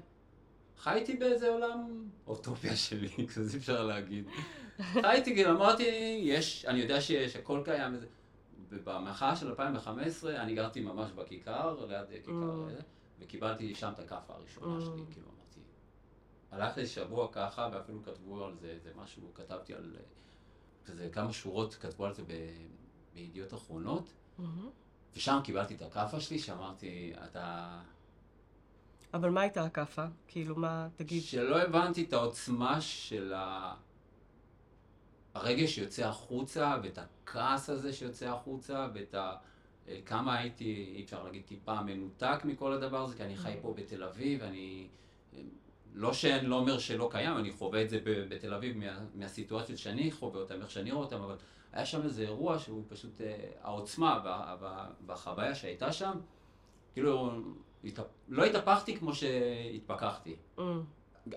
חייתי 0.79 1.17
באיזה 1.17 1.49
עולם 1.49 2.09
אוטופיה 2.27 2.77
שלי, 2.77 3.09
כזה 3.35 3.53
אי 3.53 3.59
אפשר 3.59 3.85
להגיד. 3.85 4.25
חייתי, 4.93 5.35
כאילו, 5.35 5.51
אמרתי, 5.51 5.83
יש, 6.23 6.65
אני 6.65 6.79
יודע 6.79 7.01
שיש, 7.01 7.37
הכל 7.37 7.63
קיים. 7.65 7.97
ובמחאה 8.69 9.37
של 9.37 9.49
2015, 9.49 10.43
אני 10.43 10.55
גרתי 10.55 10.81
ממש 10.81 11.11
בכיכר, 11.13 11.87
ליד 11.87 12.07
כיכר, 12.25 12.67
Mm. 12.69 12.83
וקיבלתי 13.21 13.75
שם 13.75 13.93
את 13.95 13.99
הכאפה 13.99 14.35
הראשונה 14.35 14.79
Mm. 14.79 14.85
שלי, 14.85 15.03
כאילו, 15.13 15.27
אמרתי. 15.27 15.61
הלך 16.51 16.77
לי 16.77 16.87
שבוע 16.87 17.29
ככה, 17.33 17.69
ואפילו 17.73 18.03
כתבו 18.03 18.45
על 18.45 18.55
זה 18.61 18.67
איזה 18.67 18.91
משהו, 19.03 19.23
כתבתי 19.35 19.75
על... 19.75 19.97
אה, 19.99 20.03
כזה 20.87 21.09
כמה 21.13 21.33
שורות 21.33 21.75
כתבו 21.75 22.07
על 22.07 22.15
זה 22.15 22.23
ב- 22.23 22.67
בידיעות 23.15 23.55
אחרונות, 23.55 24.13
מהמם. 24.39 24.69
ושם 25.19 25.41
קיבלתי 25.45 25.75
את 25.75 25.83
הכאפה 25.83 26.21
שלי, 26.21 26.39
שאמרתי, 26.39 27.13
אתה... 27.25 27.79
אבל 29.15 29.31
מה 29.31 29.41
הייתה 29.41 29.65
הכאפה? 29.65 30.05
כאילו, 30.29 30.57
מה, 30.57 30.89
תגיד. 30.97 31.23
שלא 31.23 31.63
הבנתי 31.63 32.05
את 32.05 32.13
העוצמה 32.13 32.81
של 32.81 33.33
ה... 33.37 33.75
הרגש 35.35 35.75
שיוצא 35.75 36.07
החוצה, 36.07 36.77
ואת 36.83 36.99
הכעס 36.99 37.71
הזה 37.71 37.93
שיוצא 37.93 38.29
החוצה, 38.29 38.89
ואת 38.95 39.15
ה... 39.15 39.37
אה, 39.89 39.99
כמה 40.07 40.39
הייתי, 40.39 40.93
אי 40.97 41.03
אפשר 41.05 41.25
להגיד 41.25 41.43
טיפה 41.47 41.83
מנותק 41.83 42.39
מכל 42.45 42.73
הדבר 42.73 43.05
הזה, 43.05 43.17
כי 43.17 43.23
אני 43.23 43.37
חי 43.37 43.55
פה 43.63 43.75
בתל 43.77 44.03
אביב, 44.03 44.43
אני... 44.43 44.89
אה, 45.35 45.41
לא 45.95 46.13
שאני 46.13 46.47
לא 46.47 46.57
אומר 46.57 46.79
שלא 46.79 47.09
קיים, 47.11 47.37
אני 47.37 47.53
חווה 47.53 47.83
את 47.83 47.91
זה 47.91 48.01
בתל 48.05 48.55
אביב 48.55 48.77
מה, 48.77 48.99
מהסיטואציות 49.15 49.79
שאני 49.79 50.13
חווה 50.13 50.41
אותן, 50.41 50.63
איך 50.63 50.71
שאני 50.71 50.93
רואה 50.93 51.05
אותן, 51.05 51.17
אבל 51.17 51.37
היה 51.73 51.87
שם 51.87 52.03
איזה 52.03 52.23
אירוע 52.23 52.59
שהוא 52.59 52.83
פשוט, 52.89 53.21
אה, 53.21 53.37
העוצמה 53.63 54.21
וה, 54.25 54.57
וה, 54.61 54.87
והחוויה 55.07 55.55
שהייתה 55.55 55.93
שם, 55.93 56.13
כאילו, 56.93 57.31
התהפ... 57.85 58.07
לא 58.29 58.45
התהפכתי 58.45 58.97
כמו 58.97 59.13
שהתפכחתי. 59.15 60.37
Mm. 60.59 60.63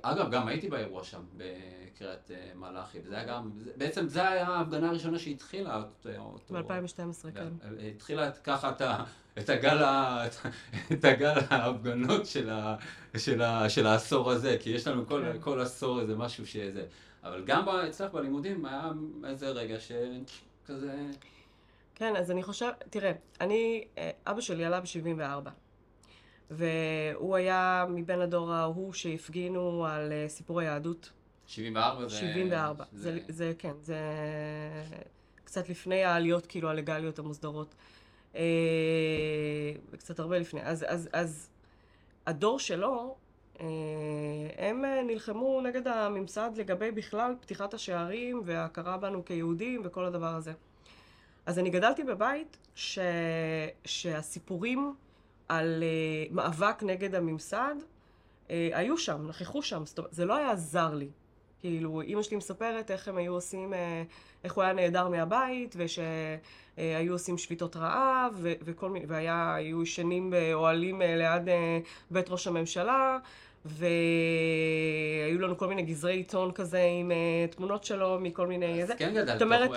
אגב, 0.01 0.31
גם 0.31 0.47
הייתי 0.47 0.69
באירוע 0.69 1.03
שם, 1.03 1.21
בקריית 1.37 2.31
אה, 2.31 2.51
מלאכי, 2.55 2.97
וזה 3.03 3.15
היה 3.15 3.23
גם, 3.25 3.51
זה- 3.57 3.71
בעצם 3.77 4.07
זו 4.07 4.21
הייתה 4.21 4.47
ההפגנה 4.47 4.89
הראשונה 4.89 5.19
שהתחילה 5.19 5.75
אותו. 5.77 6.09
אותו- 6.17 6.53
ב-2012, 6.53 7.31
כן. 7.35 7.47
אה, 7.63 7.87
התחילה 7.95 8.31
ככה 8.31 8.69
את, 8.69 8.81
ה, 8.81 9.03
את, 9.37 9.49
הגל, 9.49 9.83
ה, 9.83 10.25
את, 10.27 10.31
את 10.91 11.05
הגל 11.05 11.33
ההפגנות 11.49 12.25
של, 12.25 12.49
ה, 12.49 12.75
של, 13.17 13.41
ה, 13.41 13.69
של 13.69 13.87
העשור 13.87 14.31
הזה, 14.31 14.57
כי 14.59 14.69
יש 14.69 14.87
לנו 14.87 15.07
כל, 15.07 15.23
כן. 15.33 15.41
כל 15.41 15.59
עשור 15.61 15.99
איזה 16.01 16.15
משהו 16.15 16.47
שזה. 16.47 16.85
אבל 17.23 17.43
גם 17.45 17.69
אצלך 17.69 18.13
בלימודים 18.13 18.65
היה 18.65 18.91
איזה 19.27 19.49
רגע 19.49 19.75
שכזה... 19.79 20.95
כן, 21.95 22.15
אז 22.15 22.31
אני 22.31 22.43
חושב, 22.43 22.71
תראה, 22.89 23.11
אני, 23.41 23.83
אה, 23.97 24.11
אבא 24.27 24.41
שלי 24.41 24.65
עלה 24.65 24.81
ב-74, 24.81 25.49
והוא 26.51 27.35
היה 27.35 27.85
מבין 27.89 28.21
הדור 28.21 28.53
ההוא 28.53 28.93
שהפגינו 28.93 29.85
על 29.85 30.11
אה, 30.11 30.25
סיפור 30.27 30.59
היהדות. 30.59 31.11
74 31.47 32.07
זה... 32.07 32.15
74. 32.15 32.85
זה, 32.93 33.19
זה, 33.27 33.53
כן, 33.59 33.73
זה 33.81 33.99
קצת 35.43 35.69
לפני 35.69 36.03
העליות, 36.03 36.45
כאילו, 36.45 36.69
הלגליות 36.69 37.19
המוסדרות. 37.19 37.75
אה, 38.35 38.41
קצת 39.97 40.19
הרבה 40.19 40.39
לפני. 40.39 40.61
אז, 40.63 40.85
אז, 40.87 41.09
אז 41.13 41.49
הדור 42.27 42.59
שלו, 42.59 43.15
הם 44.57 44.85
אה, 44.85 45.03
נלחמו 45.03 45.61
נגד 45.61 45.87
הממסד 45.87 46.49
לגבי 46.55 46.91
בכלל 46.91 47.35
פתיחת 47.41 47.73
השערים 47.73 48.41
וההכרה 48.45 48.97
בנו 48.97 49.25
כיהודים 49.25 49.81
וכל 49.83 50.05
הדבר 50.05 50.35
הזה. 50.35 50.53
אז 51.45 51.59
אני 51.59 51.69
גדלתי 51.69 52.03
בבית 52.03 52.57
ש... 52.75 52.99
שהסיפורים 53.85 54.95
על 55.49 55.83
uh, 55.83 56.33
מאבק 56.33 56.83
נגד 56.83 57.15
הממסד 57.15 57.75
היו 58.49 58.97
שם, 58.97 59.27
נכחו 59.27 59.61
שם, 59.61 59.83
זה 60.11 60.25
לא 60.25 60.35
היה 60.35 60.55
זר 60.55 60.93
לי. 60.93 61.07
כאילו, 61.59 62.01
אימא 62.01 62.23
שלי 62.23 62.37
מספרת 62.37 62.91
איך 62.91 63.07
הם 63.07 63.17
היו 63.17 63.33
עושים, 63.33 63.73
איך 64.43 64.53
הוא 64.53 64.63
היה 64.63 64.73
נעדר 64.73 65.09
מהבית, 65.09 65.75
ושהיו 65.77 67.13
עושים 67.13 67.37
שביתות 67.37 67.75
רעב, 67.75 68.33
ו- 68.35 68.53
וכל 68.61 68.89
מיני, 68.89 69.05
והיו 69.07 69.83
ישנים 69.83 70.29
באוהלים 70.29 71.01
ליד 71.01 71.43
בית 72.11 72.29
ראש 72.29 72.47
הממשלה, 72.47 73.17
והיו 73.65 75.39
לנו 75.39 75.57
כל 75.57 75.67
מיני 75.67 75.81
גזרי 75.81 76.13
עיתון 76.15 76.51
כזה 76.51 76.83
עם 76.99 77.11
uh, 77.11 77.55
תמונות 77.55 77.83
שלו 77.83 78.19
מכל 78.19 78.47
מיני... 78.47 78.81
אז 78.81 78.87
זה. 78.87 78.95
כן 78.95 79.13
גדלת 79.15 79.41
אומרת- 79.41 79.69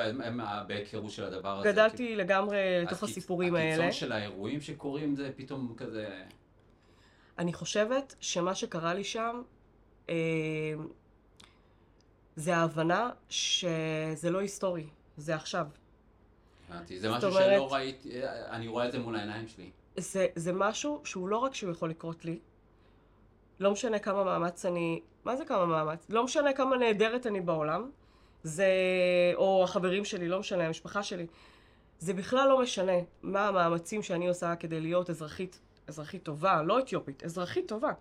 בהיכרות 0.67 1.11
של 1.11 1.25
הדבר 1.25 1.59
הזה. 1.59 1.73
גדלתי 1.73 2.17
לגמרי 2.17 2.59
אז 2.81 2.87
לתוך 2.87 3.03
הסיפורים 3.03 3.55
האלה. 3.55 3.73
הקיצון 3.75 3.93
של 3.93 4.13
האירועים 4.13 4.61
שקורים 4.61 5.15
זה 5.17 5.31
פתאום 5.37 5.75
כזה... 5.77 6.23
אני 7.39 7.53
חושבת 7.53 8.15
שמה 8.21 8.55
שקרה 8.55 8.95
לי 8.95 9.05
שם, 9.05 9.43
אה, 10.09 10.15
זה 12.37 12.57
ההבנה 12.57 13.11
שזה 13.29 14.31
לא 14.31 14.39
היסטורי, 14.39 14.87
זה 15.17 15.35
עכשיו. 15.35 15.67
הבנתי, 16.71 17.01
זה 17.01 17.11
משהו 17.11 17.29
אומרת- 17.31 17.53
שלא 17.57 17.73
ראיתי, 17.75 18.11
אני 18.51 18.69
רואה 18.69 18.87
את 18.87 18.93
זה 18.93 18.99
מול 18.99 19.17
העיניים 19.17 19.49
שלי. 19.49 19.71
זה, 19.97 20.27
זה 20.35 20.53
משהו 20.53 21.01
שהוא 21.05 21.29
לא 21.29 21.37
רק 21.37 21.55
שהוא 21.55 21.71
יכול 21.73 21.91
לקרות 21.91 22.25
לי, 22.25 22.39
לא 23.61 23.71
משנה 23.71 23.99
כמה 23.99 24.25
מאמץ 24.25 24.67
אני, 24.67 25.01
מה 25.25 25.37
זה 25.37 25.45
כמה 25.45 25.67
מאמץ? 25.67 26.07
לא 26.09 26.25
משנה 26.25 26.53
כמה 26.53 26.77
נהדרת 26.77 27.27
אני 27.27 27.41
בעולם, 27.41 27.91
זה, 28.43 28.67
או 29.35 29.65
החברים 29.65 30.05
שלי, 30.05 30.29
לא 30.29 30.41
משנה, 30.41 30.67
המשפחה 30.67 31.03
שלי. 31.03 31.27
זה 31.99 32.15
בכלל 32.15 32.49
לא 32.49 32.63
משנה 32.63 32.93
מה 33.23 33.49
המאמצים 33.49 34.03
שאני 34.03 34.29
עושה 34.29 34.57
כדי 34.57 34.81
להיות 34.81 35.11
אזרחית, 35.11 35.61
אזרחית 35.89 36.23
טובה, 36.23 36.63
לא 36.63 36.79
אתיופית, 36.79 37.25
אזרחית 37.25 37.69
טובה. 37.69 37.93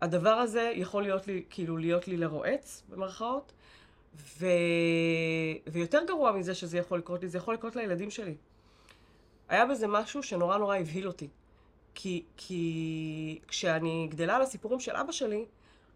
הדבר 0.00 0.30
הזה 0.30 0.72
יכול 0.74 1.02
להיות 1.02 1.26
לי, 1.26 1.44
כאילו, 1.50 1.76
להיות 1.76 2.08
לי 2.08 2.16
לרועץ, 2.16 2.82
במרכאות, 2.88 3.52
ו... 4.14 4.46
ויותר 5.66 6.04
גרוע 6.06 6.32
מזה 6.32 6.54
שזה 6.54 6.78
יכול 6.78 6.98
לקרות 6.98 7.22
לי, 7.22 7.28
זה 7.28 7.38
יכול 7.38 7.54
לקרות 7.54 7.76
לילדים 7.76 8.10
שלי. 8.10 8.34
היה 9.48 9.66
בזה 9.66 9.86
משהו 9.86 10.22
שנורא 10.22 10.58
נורא 10.58 10.76
הבהיל 10.76 11.06
אותי. 11.06 11.28
כי, 11.94 12.24
כי 12.36 13.38
כשאני 13.48 14.06
גדלה 14.10 14.36
על 14.36 14.42
הסיפורים 14.42 14.80
של 14.80 14.96
אבא 14.96 15.12
שלי, 15.12 15.44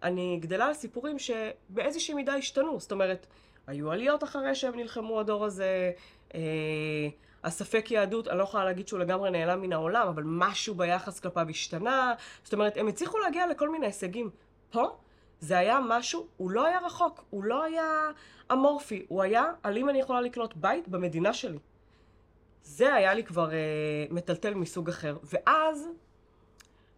אני 0.03 0.39
גדלה 0.41 0.67
על 0.67 0.75
סיפורים 0.75 1.17
שבאיזושהי 1.19 2.15
מידה 2.15 2.35
השתנו. 2.35 2.81
זאת 2.81 2.93
אומרת, 2.93 3.27
היו 3.67 3.93
עליות 3.93 4.25
אחרי 4.25 4.55
שהם 4.55 4.77
נלחמו 4.77 5.21
הדור 5.21 5.45
הזה, 5.45 5.93
אה, 6.35 6.41
הספק 7.45 7.91
יהדות, 7.91 8.29
אני 8.29 8.39
לא 8.39 8.43
יכולה 8.43 8.65
להגיד 8.65 8.89
שהוא 8.89 9.01
לגמרי 9.01 9.31
נעלם 9.31 9.61
מן 9.61 9.73
העולם, 9.73 10.09
אבל 10.09 10.23
משהו 10.27 10.75
ביחס 10.75 11.21
כלפיו 11.21 11.47
השתנה. 11.51 12.15
זאת 12.45 12.53
אומרת, 12.53 12.77
הם 12.77 12.89
הצליחו 12.89 13.19
להגיע 13.19 13.47
לכל 13.47 13.69
מיני 13.69 13.87
הישגים. 13.87 14.31
פה 14.71 14.97
זה 15.41 15.59
היה 15.59 15.81
משהו, 15.89 16.27
הוא 16.37 16.51
לא 16.51 16.67
היה 16.67 16.79
רחוק, 16.79 17.25
הוא 17.31 17.45
לא 17.45 17.63
היה 17.63 18.11
אמורפי, 18.53 19.05
הוא 19.09 19.23
היה 19.23 19.45
על 19.63 19.79
אם 19.79 19.89
אני 19.89 20.01
יכולה 20.01 20.21
לקנות 20.21 20.57
בית 20.57 20.89
במדינה 20.89 21.33
שלי. 21.33 21.59
זה 22.65 22.95
היה 22.95 23.15
לי 23.15 23.25
כבר 23.25 23.53
אה, 23.53 24.07
מטלטל 24.11 24.55
מסוג 24.55 24.89
אחר. 24.89 25.17
ואז, 25.25 25.89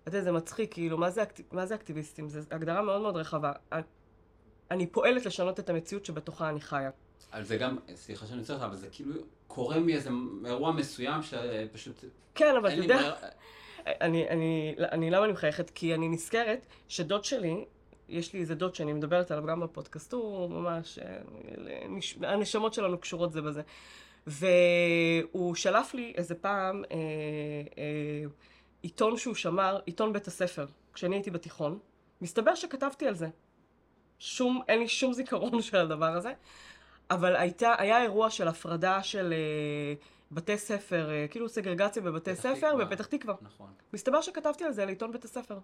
אתה 0.02 0.08
יודע, 0.08 0.20
זה 0.20 0.32
מצחיק, 0.32 0.72
כאילו, 0.72 0.98
מה 0.98 1.10
זה, 1.10 1.24
מה 1.52 1.66
זה 1.66 1.74
אקטיביסטים? 1.74 2.28
זו 2.28 2.40
הגדרה 2.50 2.82
מאוד 2.82 3.02
מאוד 3.02 3.16
רחבה. 3.16 3.52
אני 4.70 4.86
פועלת 4.86 5.26
לשנות 5.26 5.60
את 5.60 5.70
המציאות 5.70 6.04
שבתוכה 6.04 6.48
אני 6.48 6.60
חיה. 6.60 6.90
אבל 7.32 7.44
זה 7.44 7.56
גם, 7.56 7.78
סליחה 7.94 8.26
שאני 8.26 8.42
צריך, 8.42 8.62
אבל 8.62 8.76
זה 8.76 8.88
כאילו 8.92 9.14
קורה 9.46 9.80
מאיזה 9.80 10.10
אירוע 10.44 10.72
מסוים 10.72 11.22
שפשוט... 11.22 12.04
כן, 12.34 12.56
אבל 12.56 12.72
אתה 12.72 12.76
יודע... 12.76 13.14
אני, 13.86 14.28
אני, 14.28 14.74
אני, 14.92 15.10
למה 15.10 15.24
אני 15.24 15.32
מחייכת? 15.32 15.70
כי 15.70 15.94
אני 15.94 16.08
נזכרת 16.08 16.66
שדוד 16.88 17.24
שלי, 17.24 17.64
יש 18.08 18.32
לי 18.32 18.40
איזה 18.40 18.54
דוד 18.54 18.74
שאני 18.74 18.92
מדברת 18.92 19.30
עליו 19.30 19.46
גם 19.46 19.60
בפודקאסט, 19.60 20.12
הוא 20.12 20.50
ממש, 20.50 20.98
אה, 20.98 22.32
הנשמות 22.32 22.74
שלנו 22.74 22.98
קשורות 22.98 23.32
זה 23.32 23.42
בזה. 23.42 23.62
והוא 24.26 25.54
שלף 25.54 25.94
לי 25.94 26.12
איזה 26.16 26.34
פעם 26.34 26.84
אה, 26.84 26.96
אה, 27.78 28.24
עיתון 28.82 29.16
שהוא 29.16 29.34
שמר, 29.34 29.80
עיתון 29.86 30.12
בית 30.12 30.26
הספר, 30.26 30.66
כשאני 30.94 31.16
הייתי 31.16 31.30
בתיכון. 31.30 31.78
מסתבר 32.20 32.54
שכתבתי 32.54 33.06
על 33.06 33.14
זה. 33.14 33.28
שום, 34.18 34.62
אין 34.68 34.78
לי 34.78 34.88
שום 34.88 35.12
זיכרון 35.12 35.62
של 35.62 35.76
הדבר 35.76 36.16
הזה. 36.16 36.32
אבל 37.10 37.36
הייתה, 37.36 37.74
היה 37.78 38.02
אירוע 38.02 38.30
של 38.30 38.48
הפרדה 38.48 39.02
של 39.02 39.32
אה, 39.32 39.94
בתי 40.32 40.58
ספר, 40.58 41.10
אה, 41.10 41.26
כאילו 41.30 41.48
סגרגציה 41.48 42.02
בבתי 42.02 42.36
ספר 42.36 42.70
תקווה. 42.70 42.84
בפתח 42.84 43.06
תקווה. 43.06 43.34
נכון. 43.42 43.70
מסתבר 43.92 44.20
שכתבתי 44.20 44.64
על 44.64 44.72
זה 44.72 44.84
לעיתון 44.84 45.12
בית 45.12 45.24
הספר. 45.24 45.58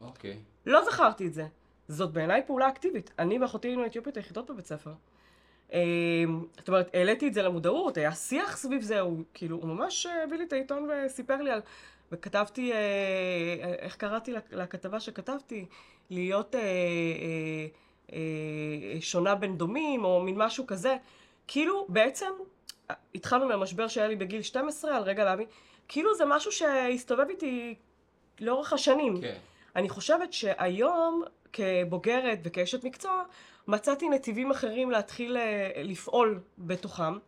אוקיי. 0.00 0.38
לא 0.66 0.84
זכרתי 0.84 1.26
את 1.26 1.34
זה. 1.34 1.46
זאת 1.88 2.12
בעיניי 2.12 2.42
פעולה 2.46 2.68
אקטיבית. 2.68 3.10
אני 3.18 3.38
ואחותי 3.38 3.68
היינו 3.68 3.86
אתיופיות 3.86 4.16
היחידות 4.16 4.50
בבית 4.50 4.66
ספר. 4.66 4.92
אה, 5.72 5.80
זאת 6.58 6.68
אומרת, 6.68 6.94
העליתי 6.94 7.28
את 7.28 7.34
זה 7.34 7.42
למודעות, 7.42 7.96
היה 7.96 8.12
שיח 8.12 8.56
סביב 8.56 8.82
זה, 8.82 9.00
הוא 9.00 9.22
כאילו, 9.34 9.56
הוא 9.56 9.68
ממש 9.68 10.06
אה, 10.06 10.24
הביא 10.24 10.38
לי 10.38 10.44
את 10.44 10.52
העיתון 10.52 10.88
וסיפר 10.90 11.36
לי 11.36 11.50
על... 11.50 11.60
וכתבתי, 12.12 12.72
אה, 12.72 12.78
אה 13.62 13.74
איך 13.78 13.96
קראתי 13.96 14.32
לכתבה 14.52 15.00
שכתבתי? 15.00 15.66
להיות... 16.10 16.54
אה, 16.54 16.60
אה, 16.60 17.66
אה, 18.12 19.00
שונה 19.00 19.34
בין 19.34 19.56
דומים, 19.56 20.04
או 20.04 20.20
מין 20.20 20.36
משהו 20.38 20.66
כזה. 20.66 20.96
כאילו, 21.46 21.86
בעצם, 21.88 22.30
התחלנו 23.14 23.48
מהמשבר 23.48 23.88
שהיה 23.88 24.08
לי 24.08 24.16
בגיל 24.16 24.42
12, 24.42 24.96
על 24.96 25.02
רגע 25.02 25.24
להבין, 25.24 25.46
כאילו 25.88 26.14
זה 26.14 26.24
משהו 26.26 26.52
שהסתובב 26.52 27.28
איתי 27.28 27.74
לאורך 28.40 28.72
השנים. 28.72 29.20
כן. 29.20 29.36
אני 29.76 29.88
חושבת 29.88 30.32
שהיום, 30.32 31.22
כבוגרת 31.52 32.38
וכאשת 32.44 32.84
מקצוע, 32.84 33.22
מצאתי 33.68 34.08
נתיבים 34.08 34.50
אחרים 34.50 34.90
להתחיל 34.90 35.36
אה, 35.36 35.70
לפעול 35.76 36.40
בתוכם. 36.58 37.18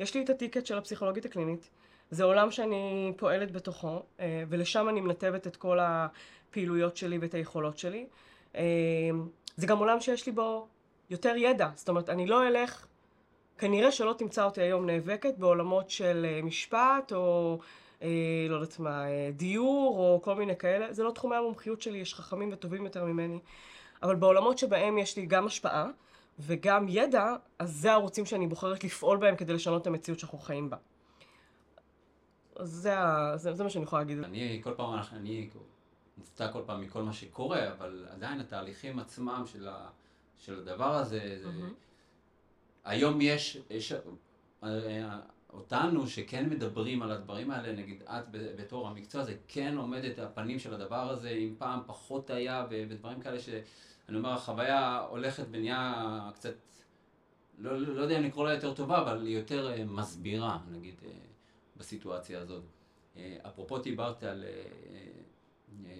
יש 0.00 0.14
לי 0.14 0.24
את 0.24 0.30
הטיקט 0.30 0.66
של 0.66 0.78
הפסיכולוגית 0.78 1.24
הקלינית. 1.24 1.70
זה 2.10 2.24
עולם 2.24 2.50
שאני 2.50 3.12
פועלת 3.16 3.52
בתוכו, 3.52 4.02
אה, 4.20 4.44
ולשם 4.48 4.88
אני 4.88 5.00
מנתבת 5.00 5.46
את 5.46 5.56
כל 5.56 5.78
הפעילויות 5.80 6.96
שלי 6.96 7.18
ואת 7.18 7.34
היכולות 7.34 7.78
שלי. 7.78 8.06
זה 9.56 9.66
גם 9.66 9.78
עולם 9.78 10.00
שיש 10.00 10.26
לי 10.26 10.32
בו 10.32 10.66
יותר 11.10 11.36
ידע. 11.36 11.68
זאת 11.74 11.88
אומרת, 11.88 12.10
אני 12.10 12.26
לא 12.26 12.48
אלך, 12.48 12.86
כנראה 13.58 13.92
שלא 13.92 14.14
תמצא 14.18 14.44
אותי 14.44 14.60
היום 14.60 14.86
נאבקת 14.86 15.38
בעולמות 15.38 15.90
של 15.90 16.26
אה, 16.28 16.42
משפט, 16.42 17.12
או 17.12 17.58
אה, 18.02 18.08
לא 18.48 18.54
יודעת 18.54 18.78
מה, 18.78 19.06
אה, 19.06 19.30
דיור, 19.32 19.98
או 19.98 20.20
כל 20.22 20.34
מיני 20.34 20.56
כאלה. 20.56 20.92
זה 20.92 21.02
לא 21.02 21.10
תחומי 21.10 21.36
המומחיות 21.36 21.82
שלי, 21.82 21.98
יש 21.98 22.14
חכמים 22.14 22.52
וטובים 22.52 22.84
יותר 22.84 23.04
ממני. 23.04 23.38
אבל 24.02 24.16
בעולמות 24.16 24.58
שבהם 24.58 24.98
יש 24.98 25.16
לי 25.16 25.26
גם 25.26 25.46
השפעה 25.46 25.86
וגם 26.38 26.86
ידע, 26.88 27.36
אז 27.58 27.70
זה 27.72 27.90
הערוצים 27.90 28.26
שאני 28.26 28.46
בוחרת 28.46 28.84
לפעול 28.84 29.18
בהם 29.18 29.36
כדי 29.36 29.52
לשנות 29.52 29.82
את 29.82 29.86
המציאות 29.86 30.18
שאנחנו 30.18 30.38
חיים 30.38 30.70
בה. 30.70 30.76
זה, 32.60 32.94
זה, 33.36 33.54
זה 33.54 33.64
מה 33.64 33.70
שאני 33.70 33.84
יכולה 33.84 34.02
להגיד. 34.02 34.18
אני 34.18 34.60
כל 34.64 34.74
פעם, 34.76 35.00
אני 35.12 35.50
מופתע 36.18 36.52
כל 36.52 36.62
פעם 36.66 36.80
מכל 36.80 37.02
מה 37.02 37.12
שקורה, 37.12 37.72
אבל 37.72 38.06
עדיין 38.10 38.40
התהליכים 38.40 38.98
עצמם 38.98 39.42
של, 39.46 39.68
ה, 39.68 39.88
של 40.38 40.58
הדבר 40.58 40.94
הזה, 40.94 41.38
זה, 41.42 41.48
mm-hmm. 41.48 41.72
היום 42.84 43.20
יש, 43.20 43.58
יש 43.70 43.92
אותנו 45.52 46.06
שכן 46.06 46.50
מדברים 46.50 47.02
על 47.02 47.10
הדברים 47.10 47.50
האלה, 47.50 47.72
נגיד 47.72 48.02
את 48.02 48.24
בתור 48.32 48.88
המקצוע, 48.88 49.24
זה 49.24 49.34
כן 49.48 49.76
עומד 49.76 50.04
את 50.04 50.18
הפנים 50.18 50.58
של 50.58 50.74
הדבר 50.74 51.10
הזה, 51.10 51.28
אם 51.28 51.54
פעם 51.58 51.80
פחות 51.86 52.30
היה 52.30 52.66
ודברים 52.70 53.20
כאלה 53.20 53.38
שאני 54.06 54.18
אומר, 54.18 54.32
החוויה 54.32 55.06
הולכת 55.10 55.44
ונהיה 55.50 56.30
קצת, 56.34 56.54
לא, 57.58 57.78
לא 57.78 58.02
יודע 58.02 58.18
אם 58.18 58.22
לקרוא 58.22 58.48
לה 58.48 58.54
יותר 58.54 58.74
טובה, 58.74 58.98
אבל 58.98 59.26
היא 59.26 59.38
יותר 59.38 59.72
אה, 59.72 59.84
מסבירה, 59.84 60.58
נגיד, 60.70 60.94
אה, 61.04 61.10
בסיטואציה 61.76 62.40
הזאת. 62.40 62.62
אפרופו 63.46 63.78
דיברת 63.78 64.22
על 64.22 64.44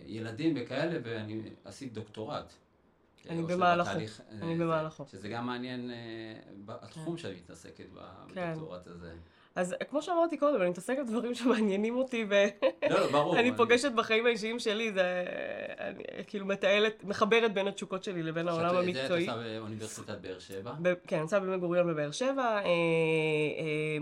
ילדים 0.07 0.55
וכאלה, 0.57 0.99
ואני 1.05 1.43
עשית 1.65 1.93
דוקטורט. 1.93 2.53
אני 3.29 3.43
במהלכו, 3.43 3.91
אני 4.31 4.59
במהלכו. 4.59 5.07
שזה 5.07 5.29
גם 5.29 5.47
מעניין, 5.47 5.91
אה, 5.91 6.75
התחום 6.83 7.17
כן. 7.17 7.23
שאני 7.23 7.35
מתעסקת 7.35 7.85
כן. 8.35 8.53
בדוקטורט 8.53 8.87
הזה. 8.87 9.15
אז 9.55 9.75
כמו 9.91 10.03
שאמרתי 10.03 10.37
קודם, 10.37 10.61
אני 10.61 10.71
מתעסקת 10.71 11.03
בדברים 11.07 11.35
שמעניינים 11.35 11.97
אותי, 11.97 12.27
לא, 12.91 13.13
לא. 13.13 13.35
אני 13.37 13.57
פוגשת 13.57 13.93
בחיים 13.93 14.27
האישיים 14.27 14.59
שלי, 14.59 14.93
זה... 14.93 15.25
אני 15.79 16.03
כאילו 16.27 16.47
מטיילת, 16.47 17.05
מחברת 17.05 17.55
בין 17.55 17.69
התשוקות 17.69 18.05
שלי 18.05 18.23
לבין 18.23 18.49
העולם 18.49 18.77
המקצועי. 18.77 19.25
זה 19.25 19.33
את 19.33 19.37
עושה 19.37 19.59
באוניברסיטת 19.59 20.19
באר 20.21 20.39
שבע? 20.39 20.73
כן, 21.07 21.17
אני 21.17 21.23
עושה 21.23 21.41
בבן 21.41 21.61
גוריון 21.61 21.87
בבאר 21.87 22.11
שבע. 22.11 22.43
אה, 22.43 22.65
אה, 22.65 22.65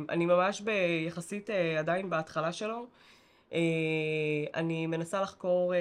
אני 0.08 0.26
ממש 0.26 0.62
יחסית 1.06 1.50
עדיין 1.78 2.10
בהתחלה 2.10 2.52
שלו. 2.52 2.86
אה, 3.52 3.58
אני 4.54 4.86
מנסה 4.86 5.20
לחקור 5.20 5.74
אה, 5.74 5.78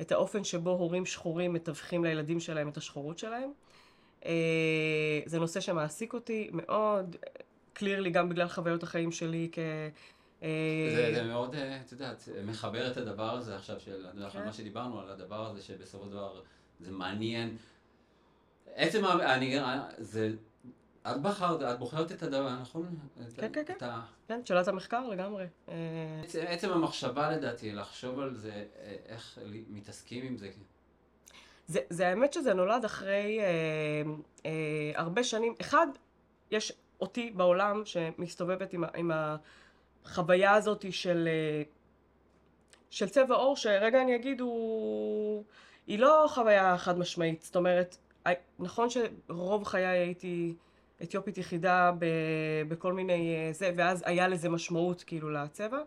את 0.00 0.12
האופן 0.12 0.44
שבו 0.44 0.70
הורים 0.70 1.06
שחורים 1.06 1.52
מתווכים 1.52 2.04
לילדים 2.04 2.40
שלהם 2.40 2.68
את 2.68 2.76
השחורות 2.76 3.18
שלהם. 3.18 3.52
אה, 4.26 5.20
זה 5.26 5.38
נושא 5.38 5.60
שמעסיק 5.60 6.14
אותי 6.14 6.50
מאוד, 6.52 7.16
קליר 7.72 8.00
לי 8.00 8.10
גם 8.10 8.28
בגלל 8.28 8.48
חוויות 8.48 8.82
החיים 8.82 9.12
שלי 9.12 9.48
כ... 9.52 9.58
זה, 10.40 11.10
זה 11.14 11.22
מאוד, 11.22 11.54
את 11.86 11.92
יודעת, 11.92 12.28
מחבר 12.44 12.90
את 12.90 12.96
הדבר 12.96 13.34
הזה 13.34 13.56
עכשיו, 13.56 13.80
של, 13.80 14.06
כן. 14.32 14.44
מה 14.44 14.52
שדיברנו 14.52 15.00
על 15.00 15.10
הדבר 15.10 15.46
הזה, 15.46 15.62
שבסופו 15.62 16.04
של 16.04 16.10
דבר 16.10 16.40
זה 16.80 16.90
מעניין. 16.90 17.56
עצם, 18.74 19.04
אני, 19.06 19.58
זה 19.98 20.32
את 21.10 21.22
בחרת, 21.22 21.62
את 21.62 21.78
בוחרת 21.78 22.12
את 22.12 22.22
הדבר, 22.22 22.60
נכון? 22.60 22.96
כן, 23.36 23.52
כן, 23.52 23.62
כן. 23.66 23.86
כן, 24.28 24.40
שאלת 24.44 24.68
המחקר 24.68 25.08
לגמרי. 25.08 25.46
אה, 25.68 25.74
עצם 26.48 26.70
המחשבה 26.70 27.30
לדעתי, 27.30 27.72
לחשוב 27.72 28.20
על 28.20 28.34
זה, 28.34 28.50
אה, 28.50 28.96
איך 29.06 29.38
מתעסקים 29.68 30.24
עם 30.24 30.38
זה. 30.38 30.50
זה, 31.66 31.80
זה 31.90 32.08
האמת 32.08 32.32
שזה 32.32 32.54
נולד 32.54 32.84
אחרי 32.84 33.40
אה, 33.40 34.02
אה, 34.46 34.92
הרבה 34.94 35.24
שנים. 35.24 35.54
אחד, 35.60 35.86
יש 36.50 36.72
אותי 37.02 37.30
בעולם 37.30 37.82
שמסתובבת 37.84 38.72
עם, 38.72 38.84
עם 38.94 39.10
החוויה 40.04 40.54
הזאת 40.54 40.92
של, 40.92 41.28
אה, 41.28 41.62
של 42.90 43.08
צבע 43.08 43.34
עור, 43.34 43.56
שרגע 43.56 44.02
אני 44.02 44.16
אגיד, 44.16 44.40
הוא, 44.40 45.44
היא 45.86 45.98
לא 45.98 46.24
חוויה 46.28 46.78
חד 46.78 46.98
משמעית. 46.98 47.42
זאת 47.42 47.56
אומרת, 47.56 47.96
נכון 48.58 48.88
שרוב 48.90 49.64
חיי 49.64 49.86
הייתי... 49.86 50.54
אתיופית 51.02 51.38
יחידה 51.38 51.92
בכל 52.68 52.92
מיני 52.92 53.36
אה, 53.36 53.52
זה, 53.52 53.72
ואז 53.76 54.02
היה 54.06 54.28
לזה 54.28 54.48
משמעות 54.48 55.02
כאילו 55.06 55.30
לצבע. 55.30 55.78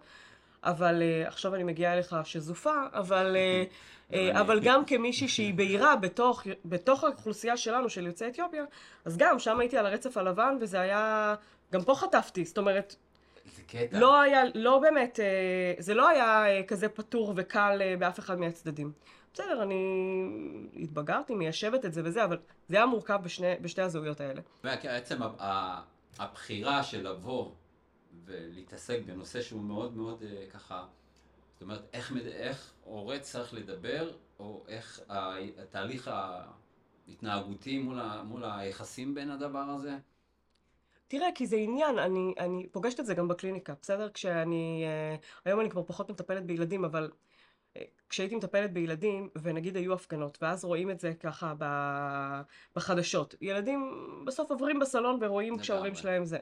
אבל 0.65 1.01
uh, 1.01 1.27
עכשיו 1.27 1.55
אני 1.55 1.63
מגיעה 1.63 1.93
אליך 1.93 2.15
שזופה, 2.23 2.73
אבל, 2.93 3.35
uh, 3.35 4.13
uh, 4.13 4.15
אבל 4.31 4.59
גם 4.63 4.85
כמישהי 4.85 5.27
שהיא 5.27 5.53
בהירה 5.53 5.95
בתוך, 5.95 6.43
בתוך 6.65 7.03
האוכלוסייה 7.03 7.57
שלנו, 7.57 7.89
של 7.89 8.07
יוצאי 8.07 8.27
אתיופיה, 8.27 8.63
אז 9.05 9.17
גם 9.17 9.39
שם 9.39 9.59
הייתי 9.59 9.77
על 9.77 9.85
הרצף 9.85 10.17
הלבן, 10.17 10.57
וזה 10.61 10.79
היה, 10.79 11.35
גם 11.73 11.83
פה 11.83 11.95
חטפתי, 11.95 12.45
זאת 12.45 12.57
אומרת, 12.57 12.95
זה 13.55 13.61
קטע. 13.67 13.99
לא 13.99 14.21
היה, 14.21 14.41
לא 14.55 14.79
באמת, 14.79 15.19
uh, 15.19 15.81
זה 15.81 15.93
לא 15.93 16.07
היה 16.09 16.43
uh, 16.45 16.67
כזה 16.67 16.89
פתור 16.89 17.33
וקל 17.35 17.81
uh, 17.81 17.99
באף 17.99 18.19
אחד 18.19 18.39
מהצדדים. 18.39 18.91
בסדר, 19.33 19.63
אני 19.63 20.09
התבגרתי, 20.79 21.35
מיישבת 21.35 21.85
את 21.85 21.93
זה 21.93 22.01
וזה, 22.05 22.23
אבל 22.23 22.37
זה 22.67 22.77
היה 22.77 22.85
מורכב 22.85 23.19
בשני, 23.23 23.53
בשתי 23.61 23.81
הזהויות 23.81 24.21
האלה. 24.21 24.41
בעצם 24.63 25.17
הבחירה 26.19 26.83
של 26.83 27.09
לבוא 27.09 27.51
ולהתעסק 28.25 28.99
בנושא 29.05 29.41
שהוא 29.41 29.61
מאוד 29.61 29.97
מאוד 29.97 30.23
אה, 30.23 30.45
ככה, 30.49 30.85
זאת 31.53 31.61
אומרת, 31.61 31.81
איך, 31.93 32.13
איך 32.25 32.73
הורה 32.83 33.19
צריך 33.19 33.53
לדבר, 33.53 34.11
או 34.39 34.63
איך 34.67 35.01
התהליך 35.57 36.11
ההתנהגותי 37.07 37.77
מול, 37.79 37.99
ה, 37.99 38.23
מול 38.23 38.43
היחסים 38.45 39.15
בין 39.15 39.31
הדבר 39.31 39.59
הזה? 39.59 39.97
תראה, 41.07 41.27
כי 41.35 41.47
זה 41.47 41.55
עניין, 41.55 41.99
אני, 41.99 42.33
אני 42.39 42.67
פוגשת 42.71 42.99
את 42.99 43.05
זה 43.05 43.13
גם 43.13 43.27
בקליניקה, 43.27 43.73
בסדר? 43.81 44.09
כשאני, 44.09 44.83
אה, 44.85 45.15
היום 45.45 45.59
אני 45.59 45.69
כבר 45.69 45.83
פחות 45.83 46.09
מטפלת 46.09 46.45
בילדים, 46.45 46.85
אבל 46.85 47.11
אה, 47.77 47.81
כשהייתי 48.09 48.35
מטפלת 48.35 48.73
בילדים, 48.73 49.29
ונגיד 49.41 49.75
היו 49.75 49.93
הפגנות, 49.93 50.37
ואז 50.41 50.65
רואים 50.65 50.91
את 50.91 50.99
זה 50.99 51.13
ככה 51.13 51.53
בחדשות, 52.75 53.35
ילדים 53.41 53.91
בסוף 54.25 54.51
עוברים 54.51 54.79
בסלון 54.79 55.19
ורואים. 55.21 55.57
כשההורים 55.57 55.95
שלהם 55.95 56.25
זה. 56.25 56.37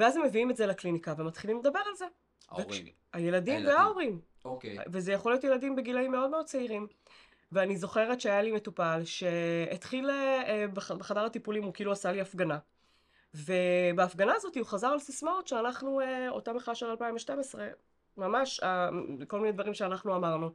ואז 0.00 0.16
הם 0.16 0.22
מביאים 0.22 0.50
את 0.50 0.56
זה 0.56 0.66
לקליניקה 0.66 1.14
ומתחילים 1.18 1.58
לדבר 1.58 1.80
על 1.90 1.94
זה. 1.96 2.04
ההורים. 2.48 2.86
הילדים 3.12 3.54
הילדים. 3.54 3.76
וההורים. 3.76 4.20
אוקיי. 4.44 4.78
וזה 4.92 5.12
יכול 5.12 5.32
להיות 5.32 5.44
ילדים 5.44 5.76
בגילאים 5.76 6.12
מאוד 6.12 6.30
מאוד 6.30 6.46
צעירים. 6.46 6.86
ואני 7.52 7.76
זוכרת 7.76 8.20
שהיה 8.20 8.42
לי 8.42 8.52
מטופל 8.52 9.00
שהתחיל 9.04 10.10
אה, 10.10 10.64
בח- 10.72 10.92
בחדר 10.92 11.24
הטיפולים, 11.24 11.62
הוא 11.64 11.74
כאילו 11.74 11.92
עשה 11.92 12.12
לי 12.12 12.20
הפגנה. 12.20 12.58
ובהפגנה 13.34 14.32
הזאת 14.36 14.56
הוא 14.56 14.66
חזר 14.66 14.86
על 14.86 14.98
סיסמאות 14.98 15.48
שאנחנו, 15.48 16.00
אה, 16.00 16.28
אותה 16.30 16.52
מחאה 16.52 16.74
של 16.74 16.86
2012, 16.86 17.68
ממש 18.16 18.60
אה, 18.62 18.88
כל 19.28 19.40
מיני 19.40 19.52
דברים 19.52 19.74
שאנחנו 19.74 20.16
אמרנו. 20.16 20.50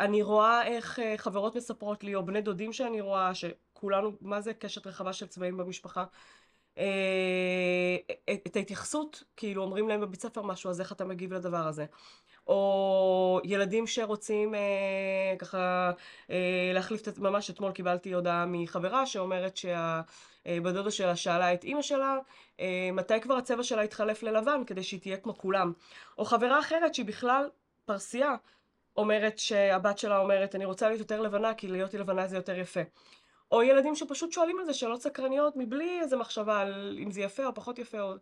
אני 0.00 0.22
רואה 0.22 0.66
איך 0.66 0.98
חברות 1.16 1.56
מספרות 1.56 2.04
לי, 2.04 2.14
או 2.14 2.26
בני 2.26 2.40
דודים 2.40 2.72
שאני 2.72 3.00
רואה, 3.00 3.32
שכולנו, 3.34 4.12
מה 4.20 4.40
זה 4.40 4.54
קשת 4.54 4.86
רחבה 4.86 5.12
של 5.12 5.26
צבעים 5.26 5.56
במשפחה? 5.56 6.04
אה, 6.78 7.96
את 8.32 8.40
את 8.46 8.56
ההתייחסות, 8.56 9.22
כאילו 9.36 9.62
אומרים 9.62 9.88
להם 9.88 10.00
בבית 10.00 10.20
ספר 10.20 10.42
משהו, 10.42 10.70
אז 10.70 10.80
איך 10.80 10.92
אתה 10.92 11.04
מגיב 11.04 11.34
לדבר 11.34 11.66
הזה? 11.66 11.86
או 12.46 13.40
ילדים 13.44 13.86
שרוצים 13.86 14.54
אה, 14.54 15.34
ככה 15.38 15.90
אה, 16.30 16.70
להחליף 16.74 17.08
את... 17.08 17.18
ממש 17.18 17.50
אתמול 17.50 17.72
קיבלתי 17.72 18.12
הודעה 18.12 18.44
מחברה 18.48 19.06
שאומרת 19.06 19.56
שהבת 19.56 20.74
דודה 20.74 20.90
שלה 20.90 21.16
שאלה 21.16 21.54
את 21.54 21.64
אימא 21.64 21.82
שלה 21.82 22.18
אה, 22.60 22.90
מתי 22.92 23.20
כבר 23.20 23.34
הצבע 23.34 23.62
שלה 23.62 23.84
יתחלף 23.84 24.22
ללבן 24.22 24.64
כדי 24.66 24.82
שהיא 24.82 25.00
תהיה 25.00 25.16
כמו 25.16 25.38
כולם. 25.38 25.72
או 26.18 26.24
חברה 26.24 26.60
אחרת 26.60 26.94
שהיא 26.94 27.06
בכלל 27.06 27.48
פרסייה 27.84 28.34
אומרת 28.96 29.38
שהבת 29.38 29.98
שלה 29.98 30.18
אומרת 30.18 30.54
אני 30.54 30.64
רוצה 30.64 30.88
להיות 30.88 31.00
יותר 31.00 31.20
לבנה 31.20 31.54
כי 31.54 31.68
להיות 31.68 31.94
לבנה 31.94 32.26
זה 32.26 32.36
יותר 32.36 32.58
יפה. 32.58 32.80
או 33.52 33.62
ילדים 33.62 33.94
שפשוט 33.94 34.32
שואלים 34.32 34.58
על 34.58 34.64
זה 34.64 34.74
שאלות 34.74 35.02
סקרניות 35.02 35.56
מבלי 35.56 36.00
איזה 36.00 36.16
מחשבה 36.16 36.60
על 36.60 36.98
אם 37.02 37.10
זה 37.10 37.20
יפה 37.20 37.46
או 37.46 37.54
פחות 37.54 37.78
יפה. 37.78 38.00
או... 38.00 38.14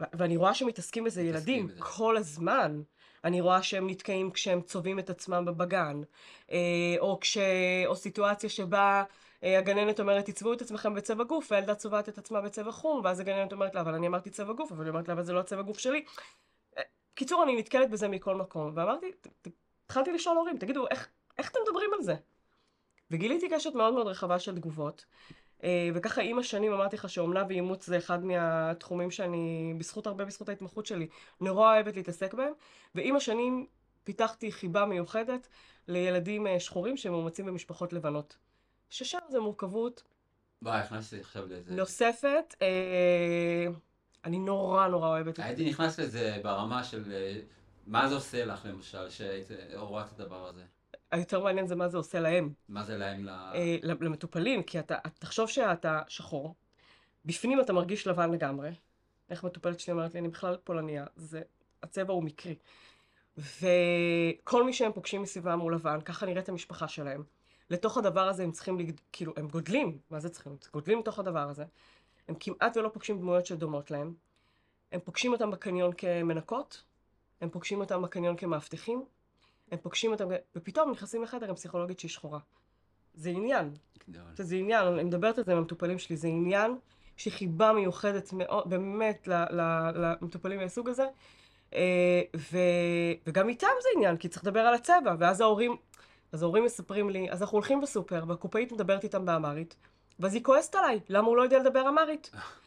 ו- 0.00 0.04
ואני 0.12 0.36
רואה 0.36 0.54
שמתעסקים 0.54 1.04
בזה 1.04 1.22
ילדים 1.22 1.66
בזה. 1.66 1.80
כל 1.80 2.16
הזמן. 2.16 2.82
אני 3.24 3.40
רואה 3.40 3.62
שהם 3.62 3.90
נתקעים 3.90 4.30
כשהם 4.30 4.60
צובעים 4.60 4.98
את 4.98 5.10
עצמם 5.10 5.44
בגן, 5.56 6.00
אה, 6.52 6.56
או, 6.98 7.20
כש... 7.20 7.38
או 7.86 7.96
סיטואציה 7.96 8.50
שבה 8.50 9.04
אה, 9.44 9.58
הגננת 9.58 10.00
אומרת, 10.00 10.26
תצבעו 10.26 10.52
את 10.52 10.60
עצמכם 10.60 10.94
בצבע 10.94 11.24
גוף, 11.24 11.48
והילדה 11.50 11.74
צובעת 11.74 12.08
את 12.08 12.18
עצמה 12.18 12.40
בצבע 12.40 12.72
חום, 12.72 13.00
ואז 13.04 13.20
הגננת 13.20 13.52
אומרת 13.52 13.74
לה, 13.74 13.80
אבל 13.80 13.94
אני 13.94 14.06
אמרתי 14.06 14.30
צבע 14.30 14.52
גוף, 14.52 14.72
אבל 14.72 14.84
היא 14.84 14.90
אומרת 14.90 15.08
לה, 15.08 15.14
אבל 15.14 15.22
זה 15.22 15.32
לא 15.32 15.40
הצבע 15.40 15.62
גוף 15.62 15.78
שלי. 15.78 16.04
אה, 16.78 16.82
קיצור, 17.14 17.42
אני 17.42 17.56
נתקלת 17.56 17.90
בזה 17.90 18.08
מכל 18.08 18.34
מקום, 18.34 18.72
ואמרתי, 18.74 19.12
התחלתי 19.86 20.12
לשאול 20.12 20.36
הורים, 20.36 20.58
תגידו, 20.58 20.86
איך, 20.90 21.08
איך 21.38 21.50
אתם 21.50 21.58
מדברים 21.68 21.90
על 21.94 22.02
זה? 22.02 22.14
וגיליתי 23.10 23.48
קשת 23.48 23.74
מאוד 23.74 23.94
מאוד 23.94 24.06
רחבה 24.06 24.38
של 24.38 24.54
תגובות. 24.54 25.04
אה, 25.64 25.90
וככה 25.94 26.22
עם 26.22 26.38
השנים 26.38 26.72
אמרתי 26.72 26.96
לך 26.96 27.08
שאומנה 27.08 27.44
ואימוץ 27.48 27.86
זה 27.86 27.98
אחד 27.98 28.24
מהתחומים 28.24 29.10
שאני, 29.10 29.74
בזכות 29.78 30.06
הרבה 30.06 30.24
בזכות 30.24 30.48
ההתמחות 30.48 30.86
שלי, 30.86 31.08
נורא 31.40 31.74
אוהבת 31.74 31.96
להתעסק 31.96 32.34
בהם. 32.34 32.52
ועם 32.94 33.16
השנים 33.16 33.66
פיתחתי 34.04 34.52
חיבה 34.52 34.84
מיוחדת 34.84 35.48
לילדים 35.88 36.46
אה, 36.46 36.60
שחורים 36.60 36.96
שמאומצים 36.96 37.46
במשפחות 37.46 37.92
לבנות. 37.92 38.36
ששם 38.90 39.18
זה 39.28 39.40
מורכבות 39.40 40.02
וואי, 40.62 40.78
הכנסתי 40.78 41.20
עכשיו 41.20 41.46
לאיזה... 41.46 41.74
נוספת. 41.74 42.54
אה, 42.62 43.66
אני 44.24 44.38
נורא 44.38 44.88
נורא 44.88 45.08
אוהבת 45.08 45.34
את 45.34 45.44
הייתי 45.44 45.70
נכנס 45.70 46.00
לזה 46.00 46.38
ברמה 46.42 46.84
של 46.84 47.12
אה, 47.12 47.40
מה 47.86 48.08
זה 48.08 48.14
עושה 48.14 48.44
לך 48.44 48.64
למשל, 48.64 49.10
שהיית 49.10 49.48
רואה 49.74 50.04
את 50.04 50.20
הדבר 50.20 50.48
הזה. 50.48 50.62
היותר 51.10 51.40
מעניין 51.40 51.66
זה 51.66 51.76
מה 51.76 51.88
זה 51.88 51.96
עושה 51.96 52.20
להם. 52.20 52.52
מה 52.68 52.84
זה 52.84 52.96
להם 52.96 53.24
ל... 53.24 53.28
אה, 53.28 53.76
למטופלים, 53.82 54.62
כי 54.62 54.78
אתה, 54.78 54.96
תחשוב 55.18 55.48
שאתה 55.48 56.02
שחור, 56.08 56.54
בפנים 57.24 57.60
אתה 57.60 57.72
מרגיש 57.72 58.06
לבן 58.06 58.30
לגמרי. 58.30 58.70
איך 59.30 59.44
מטופלת 59.44 59.80
שלי 59.80 59.92
אומרת 59.92 60.14
לי, 60.14 60.20
אני 60.20 60.28
בכלל 60.28 60.56
פולניה, 60.64 61.06
זה, 61.16 61.42
הצבע 61.82 62.12
הוא 62.12 62.22
מקרי. 62.22 62.54
וכל 63.38 64.64
מי 64.64 64.72
שהם 64.72 64.92
פוגשים 64.92 65.22
מסביבם 65.22 65.60
הוא 65.60 65.72
לבן, 65.72 66.00
ככה 66.00 66.26
נראית 66.26 66.48
המשפחה 66.48 66.88
שלהם. 66.88 67.22
לתוך 67.70 67.98
הדבר 67.98 68.28
הזה 68.28 68.42
הם 68.42 68.52
צריכים, 68.52 68.78
לגד... 68.78 69.00
כאילו, 69.12 69.32
הם 69.36 69.48
גודלים, 69.48 69.98
מה 70.10 70.20
זה 70.20 70.28
צריכים? 70.28 70.56
גודלים 70.72 70.98
לתוך 70.98 71.18
הדבר 71.18 71.48
הזה. 71.48 71.64
הם 72.28 72.34
כמעט 72.40 72.76
ולא 72.76 72.88
פוגשים 72.88 73.18
דמויות 73.18 73.46
שדומות 73.46 73.90
להם. 73.90 74.14
הם 74.92 75.00
פוגשים 75.00 75.32
אותם 75.32 75.50
בקניון 75.50 75.92
כמנקות, 75.92 76.82
הם 77.40 77.50
פוגשים 77.50 77.80
אותם 77.80 78.02
בקניון 78.02 78.36
כמאבטחים, 78.36 79.04
הם 79.72 79.78
פוגשים 79.82 80.12
אותם, 80.12 80.28
ופתאום 80.56 80.90
נכנסים 80.90 81.22
לחדר 81.22 81.48
עם 81.48 81.54
פסיכולוגית 81.54 82.00
שהיא 82.00 82.10
שחורה. 82.10 82.38
זה 83.14 83.30
עניין, 83.30 83.70
גדול. 84.08 84.22
זה 84.36 84.56
עניין, 84.56 84.86
אני 84.86 85.04
מדברת 85.04 85.38
על 85.38 85.44
זה 85.44 85.52
עם 85.52 85.58
המטופלים 85.58 85.98
שלי, 85.98 86.16
זה 86.16 86.28
עניין 86.28 86.76
לי 87.24 87.30
חיבה 87.30 87.72
מיוחדת 87.72 88.32
מאוד, 88.32 88.70
באמת, 88.70 89.28
למטופלים 89.94 90.60
מהסוג 90.60 90.88
הזה. 90.88 91.06
אה, 91.74 92.22
ו, 92.36 92.58
וגם 93.26 93.48
איתם 93.48 93.66
זה 93.82 93.88
עניין, 93.96 94.16
כי 94.16 94.28
צריך 94.28 94.44
לדבר 94.44 94.60
על 94.60 94.74
הצבע, 94.74 95.14
ואז 95.18 95.40
ההורים, 95.40 95.76
אז 96.32 96.42
ההורים 96.42 96.64
מספרים 96.64 97.10
לי, 97.10 97.30
אז 97.30 97.42
אנחנו 97.42 97.56
הולכים 97.56 97.80
בסופר, 97.80 98.24
והקופאית 98.28 98.72
מדברת 98.72 99.04
איתם 99.04 99.26
באמרית, 99.26 99.76
ואז 100.20 100.34
היא 100.34 100.42
כועסת 100.44 100.74
עליי, 100.74 101.00
למה 101.08 101.28
הוא 101.28 101.36
לא 101.36 101.42
יודע 101.42 101.58
לדבר 101.58 101.88
אמרית? 101.88 102.30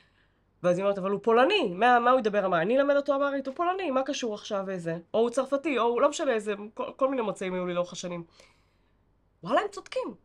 ואז 0.64 0.78
היא 0.78 0.84
אומרת, 0.84 0.98
אבל 0.98 1.12
הוא 1.12 1.20
פולני, 1.24 1.74
מה, 1.74 2.00
מה 2.00 2.12
הוא 2.12 2.20
ידבר 2.20 2.46
אמרית? 2.46 2.62
אני 2.62 2.80
אלמד 2.80 2.96
אותו 2.96 3.16
אמרית, 3.16 3.48
הוא 3.48 3.56
פולני, 3.56 3.92
מה 3.92 4.04
קשור 4.04 4.34
עכשיו 4.34 4.70
איזה? 4.70 4.98
או 5.14 5.20
הוא 5.20 5.30
צרפתי, 5.30 5.78
או 5.80 5.84
הוא 5.84 6.02
לא 6.02 6.10
משנה 6.10 6.32
איזה, 6.32 6.54
כל, 6.74 6.92
כל 6.96 7.10
מיני 7.10 7.22
מוצאים 7.22 7.54
היו 7.54 7.66
לי 7.66 7.74
לאורך 7.74 7.94
השנים. 7.94 8.24
וואלה, 9.44 9.62
הם 9.62 9.68
צודקים. 9.72 10.16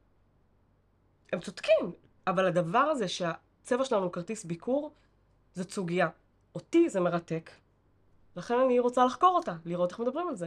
הם 1.32 1.40
צודקים, 1.40 1.92
אבל 2.26 2.46
הדבר 2.46 2.78
הזה 2.78 3.08
שהצבע 3.08 3.84
שלנו 3.84 4.04
הוא 4.04 4.12
כרטיס 4.12 4.44
ביקור, 4.44 4.92
זאת 5.54 5.70
סוגיה. 5.70 6.08
אותי 6.54 6.88
זה 6.88 7.00
מרתק, 7.00 7.50
לכן 8.36 8.54
אני 8.64 8.78
רוצה 8.78 9.04
לחקור 9.04 9.36
אותה, 9.36 9.56
לראות 9.64 9.90
איך 9.90 10.00
מדברים 10.00 10.28
על 10.28 10.36
זה. 10.36 10.46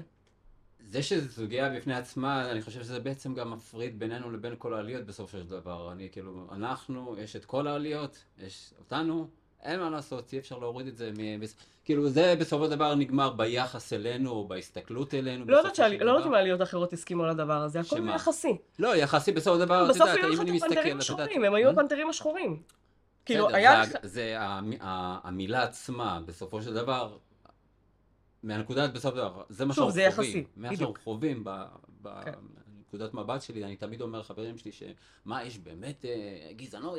זה 0.79 1.03
שזו 1.03 1.29
סוגיה 1.29 1.69
בפני 1.69 1.95
עצמה, 1.95 2.51
אני 2.51 2.61
חושב 2.61 2.83
שזה 2.83 2.99
בעצם 2.99 3.33
גם 3.33 3.51
מפריד 3.51 3.99
בינינו 3.99 4.31
לבין 4.31 4.55
כל 4.57 4.73
העליות 4.73 5.05
בסופו 5.05 5.37
של 5.37 5.47
דבר. 5.47 5.91
אני 5.91 6.09
כאילו, 6.11 6.47
אנחנו, 6.51 7.15
יש 7.17 7.35
את 7.35 7.45
כל 7.45 7.67
העליות, 7.67 8.23
יש 8.37 8.73
אותנו, 8.79 9.27
אין 9.63 9.79
מה 9.79 9.89
לעשות, 9.89 10.33
אי 10.33 10.39
אפשר 10.39 10.57
להוריד 10.59 10.87
את 10.87 10.97
זה. 10.97 11.11
מ... 11.17 11.39
כאילו, 11.85 12.09
זה 12.09 12.35
בסופו 12.39 12.65
של 12.65 12.71
דבר 12.71 12.95
נגמר 12.95 13.29
ביחס 13.33 13.93
אלינו, 13.93 14.29
או 14.29 14.47
בהסתכלות 14.47 15.13
אלינו. 15.13 15.45
לא 15.45 15.57
יודעת 15.57 15.75
של 15.75 15.83
לא 15.83 15.93
יודעת 15.93 16.03
דבר. 16.19 16.27
אם 16.27 16.33
העליות 16.33 16.59
האחרות 16.61 16.93
הסכימו 16.93 17.23
על 17.23 17.29
הדבר 17.29 17.61
הזה, 17.61 17.79
הכל 17.79 17.95
שמה? 17.97 18.15
יחסי. 18.15 18.57
לא, 18.79 18.95
יחסי 18.95 19.31
בסופו 19.31 19.55
של 19.55 19.65
דבר, 19.65 19.83
את 19.85 19.89
בסוף 19.89 20.07
יודעת, 20.07 20.17
היו 20.23 20.33
אם 20.33 20.41
אני 20.41 20.51
מסתכל, 20.51 20.65
הפנתרים 20.73 20.97
את 20.99 21.09
יודעת... 21.09 21.19
השחורים, 21.27 21.43
הם 21.43 21.53
היו 21.53 21.69
Hmm? 21.69 21.73
הפנתרים 21.73 22.09
השחורים. 22.09 22.61
כאילו, 23.25 23.49
היה 23.49 23.85
זה, 23.85 23.93
לך... 23.93 23.99
זה 24.03 24.35
המ- 24.39 24.77
המילה 25.23 25.63
עצמה, 25.63 26.19
בסופו 26.25 26.61
של 26.61 26.73
דבר, 26.73 27.17
מהנקודת 28.43 28.93
בסופו 28.93 29.17
של 29.17 29.21
דבר, 29.23 29.43
זה 29.49 29.65
מה 29.65 29.73
שאנחנו 29.73 30.11
חווים. 30.11 30.43
מה. 30.55 30.75
שאנחנו 30.75 30.93
חווים 31.03 31.43
כן. 32.23 32.31
בנקודת 32.91 33.13
מבט 33.13 33.41
שלי, 33.41 33.63
אני 33.63 33.75
תמיד 33.75 34.01
אומר 34.01 34.19
לחברים 34.19 34.57
שלי, 34.57 34.71
שמה, 34.71 35.43
יש 35.43 35.57
באמת 35.57 36.05
אה, 36.05 36.53
גזענות? 36.53 36.97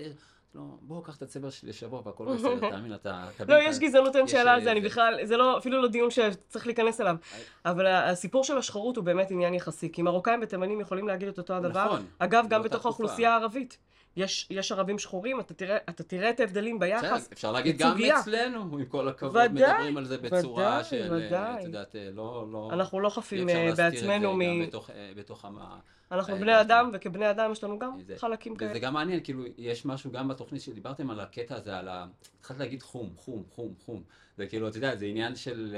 לא, 0.55 0.63
בוא, 0.81 1.05
קח 1.05 1.17
את 1.17 1.23
הצבע 1.23 1.51
שלי 1.51 1.69
לשבוע 1.69 2.03
והכל 2.05 2.27
בסדר, 2.35 2.71
תאמין, 2.71 2.95
אתה... 2.95 3.29
לא, 3.49 3.55
יש 3.63 3.79
גזענות, 3.79 4.15
יש, 4.15 4.31
שאלה 4.31 4.53
על 4.53 4.59
אה, 4.59 4.65
זה, 4.65 4.73
אני 4.73 4.81
בכלל, 4.81 5.19
זה 5.25 5.37
לא, 5.37 5.59
אפילו 5.59 5.83
לא 5.83 5.89
דיון 5.89 6.11
שצריך 6.11 6.67
להיכנס 6.67 7.01
אליו. 7.01 7.17
אבל 7.65 7.87
הסיפור 7.87 8.45
של 8.45 8.59
השחרות 8.59 8.97
הוא 8.97 9.05
באמת 9.05 9.31
עניין 9.31 9.55
יחסי, 9.55 9.93
כי 9.93 10.03
מרוקאים 10.03 10.41
ותימנים 10.43 10.81
יכולים 10.81 11.09
להגיד 11.09 11.29
את 11.29 11.39
אותו 11.39 11.55
הדבר. 11.55 11.85
נכון, 11.85 12.07
אגב, 12.19 12.47
גם 12.49 12.63
בתוך. 12.63 12.87
האוכלוסייה 12.87 13.33
הערבית. 13.33 13.79
יש, 14.17 14.47
יש 14.51 14.73
ערבים 14.73 14.99
שחורים, 14.99 15.41
אתה 15.41 15.55
תראה, 15.55 15.77
אתה 15.89 16.03
תראה 16.03 16.31
את 16.31 16.41
ההבדלים 16.41 16.79
ביחס. 16.79 17.05
בסדר, 17.05 17.33
אפשר 17.33 17.53
להגיד 17.53 17.83
זאת 17.83 17.97
גם. 17.97 18.19
אצלנו, 18.21 18.61
עם 18.79 18.85
כל 18.85 19.09
הכבוד, 19.09 19.37
ודאי, 19.37 19.73
מדברים 19.73 19.97
על 19.97 20.05
זה 20.05 20.19
בצורה 20.19 20.65
ודאי, 20.65 20.85
של, 20.85 21.13
אה, 21.13 21.27
ודאי. 21.27 21.61
את 21.61 21.65
יודעת, 21.65 21.97
אה, 21.97 22.11
לא, 22.15 22.47
לא... 22.53 22.71
אנחנו 22.73 23.01
לא 23.01 23.09
חפים 23.09 23.49
אה, 23.49 23.71
בעצמנו 23.77 24.35
מ... 24.35 24.67
בתוך, 24.67 24.91
בתוך 25.17 25.45
המה... 25.45 25.79
אנחנו 26.13 26.37
בני 26.37 26.61
אדם, 26.61 26.85
לנו- 26.87 26.93
וכבני 26.97 27.31
אדם 27.31 27.53
יש 27.53 27.65
לנו 27.65 27.79
גם 27.79 27.99
זה- 28.07 28.15
חלקים 28.19 28.57
כאלה. 28.57 28.71
וזה 28.71 28.79
גם 28.79 28.95
מעניין, 28.95 29.21
כאילו, 29.25 29.45
יש 29.59 29.87
משהו 29.87 30.13
גם 30.13 30.29
בתוכנית 30.29 30.63
שדיברתם 30.63 31.11
על 31.11 31.21
הקטע 31.21 31.57
הזה, 31.57 31.79
על 31.79 31.89
ה... 31.89 32.07
התחלת 32.41 32.59
להגיד 32.59 32.83
חום, 32.83 33.11
חום, 33.17 33.43
חום, 33.51 33.75
חום. 33.85 34.03
זה 34.37 34.47
כאילו, 34.47 34.69
אתה 34.69 34.77
יודע, 34.79 34.97
זה 34.97 35.07
עניין 35.07 35.37
של... 35.37 35.77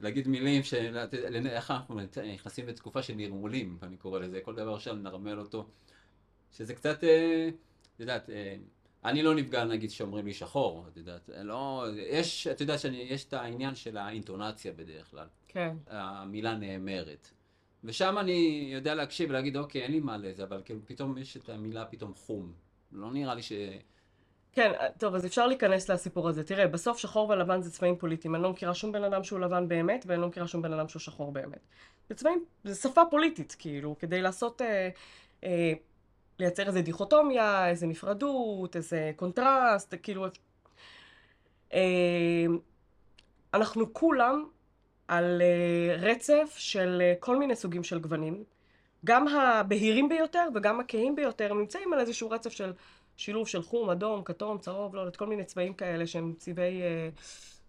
להגיד 0.00 0.28
מילים 0.28 0.62
של... 0.62 0.96
איך 1.46 1.70
אנחנו 1.70 2.00
נכנסים 2.34 2.68
לתקופה 2.68 3.02
של 3.02 3.14
נרמולים, 3.14 3.78
אני 3.82 3.96
קורא 3.96 4.20
לזה, 4.20 4.40
כל 4.40 4.54
דבר 4.54 4.76
אפשר 4.76 4.92
לנרמל 4.92 5.38
אותו. 5.38 5.66
שזה 6.56 6.74
קצת, 6.74 7.04
אה, 7.04 7.48
את 7.94 8.00
יודעת, 8.00 8.30
אה, 8.30 8.56
אני 9.04 9.22
לא 9.22 9.34
נפגע 9.34 9.64
נגיד 9.64 9.90
שאומרים 9.90 10.26
לי 10.26 10.32
שחור, 10.32 10.84
את 10.92 10.96
יודעת, 10.96 11.30
לא, 11.42 11.86
יש, 11.96 12.46
את 12.46 12.60
יודעת 12.60 12.80
שיש 12.80 13.24
את 13.24 13.32
העניין 13.32 13.74
של 13.74 13.96
האינטונציה 13.96 14.72
בדרך 14.72 15.10
כלל. 15.10 15.26
כן. 15.48 15.76
המילה 15.86 16.54
נאמרת. 16.54 17.30
ושם 17.84 18.18
אני 18.18 18.68
יודע 18.72 18.94
להקשיב 18.94 19.30
ולהגיד, 19.30 19.56
אוקיי, 19.56 19.82
אין 19.82 19.92
לי 19.92 20.00
מה 20.00 20.16
לזה, 20.16 20.44
אבל 20.44 20.62
כאילו 20.64 20.80
פתאום 20.84 21.18
יש 21.18 21.36
את 21.36 21.48
המילה 21.48 21.84
פתאום 21.84 22.14
חום. 22.14 22.52
לא 22.92 23.12
נראה 23.12 23.34
לי 23.34 23.42
ש... 23.42 23.52
כן, 24.52 24.72
טוב, 24.98 25.14
אז 25.14 25.26
אפשר 25.26 25.46
להיכנס 25.46 25.90
לסיפור 25.90 26.28
הזה. 26.28 26.44
תראה, 26.44 26.68
בסוף 26.68 26.98
שחור 26.98 27.28
ולבן 27.28 27.60
זה 27.60 27.70
צבעים 27.70 27.96
פוליטיים. 27.96 28.34
אני 28.34 28.42
לא 28.42 28.50
מכירה 28.50 28.74
שום 28.74 28.92
בן 28.92 29.04
אדם 29.04 29.24
שהוא 29.24 29.40
לבן 29.40 29.68
באמת, 29.68 30.04
ואני 30.08 30.20
לא 30.20 30.28
מכירה 30.28 30.46
שום 30.46 30.62
בן 30.62 30.72
אדם 30.72 30.88
שהוא 30.88 31.00
שחור 31.00 31.32
באמת. 31.32 31.66
זה 32.08 32.14
צבעים, 32.14 32.44
זה 32.64 32.74
שפה 32.74 33.02
פוליטית, 33.10 33.56
כאילו, 33.58 33.96
כדי 33.98 34.22
לעשות, 34.22 34.62
אה, 34.62 34.88
אה, 35.44 35.72
לייצר 36.38 36.66
איזה 36.66 36.82
דיכוטומיה, 36.82 37.68
איזה 37.68 37.86
נפרדות, 37.86 38.76
איזה 38.76 39.12
קונטרסט, 39.16 39.94
כאילו... 40.02 40.26
אה, 41.74 42.46
אנחנו 43.54 43.92
כולם 43.92 44.44
על 45.08 45.42
אה, 45.42 45.96
רצף 45.96 46.54
של 46.58 46.98
אה, 47.00 47.14
כל 47.20 47.36
מיני 47.36 47.56
סוגים 47.56 47.84
של 47.84 47.98
גוונים. 47.98 48.44
גם 49.04 49.28
הבהירים 49.28 50.08
ביותר 50.08 50.48
וגם 50.54 50.80
הכהים 50.80 51.16
ביותר, 51.16 51.50
הם 51.50 51.58
נמצאים 51.58 51.92
על 51.92 52.00
איזשהו 52.00 52.30
רצף 52.30 52.50
של 52.52 52.72
שילוב 53.16 53.48
של 53.48 53.62
חום, 53.62 53.90
אדום, 53.90 54.22
כתום, 54.24 54.58
צהוב, 54.58 54.94
לא 54.94 55.00
יודעת, 55.00 55.16
כל 55.16 55.26
מיני 55.26 55.44
צבעים 55.44 55.74
כאלה 55.74 56.06
שהם 56.06 56.34
צבעי 56.38 56.82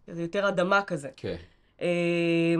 יותר 0.07 0.49
אדמה 0.49 0.81
כזה. 0.81 1.09
כן. 1.17 1.35
אה, 1.81 2.55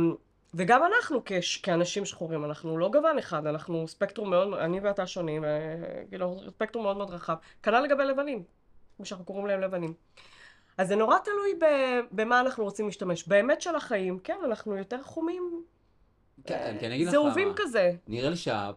וגם 0.58 0.82
אנחנו 0.84 1.22
כש, 1.26 1.58
כאנשים 1.58 2.06
שחורים, 2.06 2.46
אנחנו 2.46 2.78
לא 2.78 2.90
גוון 2.90 3.18
אחד, 3.18 3.48
אנחנו 3.48 3.88
ספקטרום 3.88 4.30
מאוד, 4.30 4.54
אני 4.54 4.80
ואתה 4.80 5.08
שונים, 5.08 5.44
כאילו 6.10 6.40
ספקטרום 6.50 6.84
מאוד 6.84 6.98
מאוד 6.98 7.10
רחב. 7.10 7.36
כנ"ל 7.64 7.80
לגבי 7.82 8.06
לבנים, 8.06 8.44
כמו 8.98 9.06
שאנחנו 9.06 9.26
קוראים 9.26 9.48
להם 9.48 9.62
לבנים. 9.62 9.94
אז 10.78 10.88
זה 10.88 10.96
נורא 10.96 11.18
תלוי 11.18 11.54
ב, 11.60 11.66
במה 12.12 12.40
אנחנו 12.40 12.64
רוצים 12.64 12.86
להשתמש. 12.86 13.28
באמת 13.28 13.62
של 13.62 13.76
החיים, 13.76 14.20
כן, 14.20 14.38
אנחנו 14.46 14.78
יותר 14.78 15.04
חומים. 15.04 15.64
כן, 16.46 16.76
כי 16.80 16.88
אני 16.88 16.96
אגיד 16.96 17.08
לך... 17.08 17.12
זהובים 17.12 17.54
כזה. 17.56 17.92
נראה 18.08 18.30
לי 18.30 18.36
שה... 18.36 18.72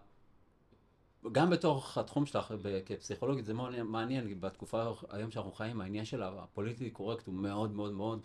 גם 1.33 1.51
בתוך 1.51 1.99
התחום 1.99 2.27
שלך 2.27 2.55
כפסיכולוגית 2.87 3.45
זה 3.45 3.55
מאוד 3.55 3.83
מעניין, 3.83 4.41
בתקופה 4.41 4.93
היום 5.11 5.31
שאנחנו 5.31 5.53
חיים, 5.53 5.81
העניין 5.81 6.05
של 6.05 6.23
הפוליטי 6.23 6.91
קורקט 6.91 7.27
הוא 7.27 7.35
מאוד 7.35 7.73
מאוד 7.73 7.93
מאוד, 7.93 8.21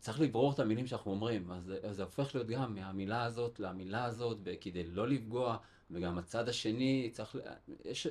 צריך 0.00 0.20
לברור 0.20 0.52
את 0.52 0.58
המילים 0.58 0.86
שאנחנו 0.86 1.10
אומרים, 1.10 1.50
אז, 1.50 1.72
אז 1.82 1.96
זה 1.96 2.02
הופך 2.02 2.34
להיות 2.34 2.48
גם 2.48 2.74
מהמילה 2.74 3.24
הזאת 3.24 3.60
למילה 3.60 4.04
הזאת, 4.04 4.38
כדי 4.60 4.84
לא 4.84 5.08
לפגוע, 5.08 5.56
וגם 5.90 6.18
הצד 6.18 6.48
השני 6.48 7.10
צריך, 7.12 7.36
יש, 7.84 8.06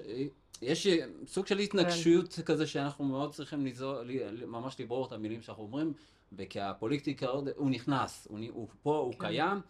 יש 0.61 0.87
סוג 1.27 1.47
של 1.47 1.59
התנגשויות 1.59 2.33
כן. 2.33 2.41
כזה 2.41 2.67
שאנחנו 2.67 3.05
מאוד 3.05 3.33
צריכים 3.33 3.65
לזור, 3.65 4.01
ממש 4.47 4.79
לברור 4.79 5.07
את 5.07 5.11
המילים 5.11 5.41
שאנחנו 5.41 5.63
אומרים, 5.63 5.93
וכי 6.33 6.59
הפוליטיקה 6.59 7.27
הוא 7.55 7.69
נכנס, 7.69 8.27
הוא, 8.29 8.39
הוא 8.53 8.67
פה, 8.83 8.97
הוא 8.97 9.13
כן. 9.13 9.19
קיים, 9.19 9.61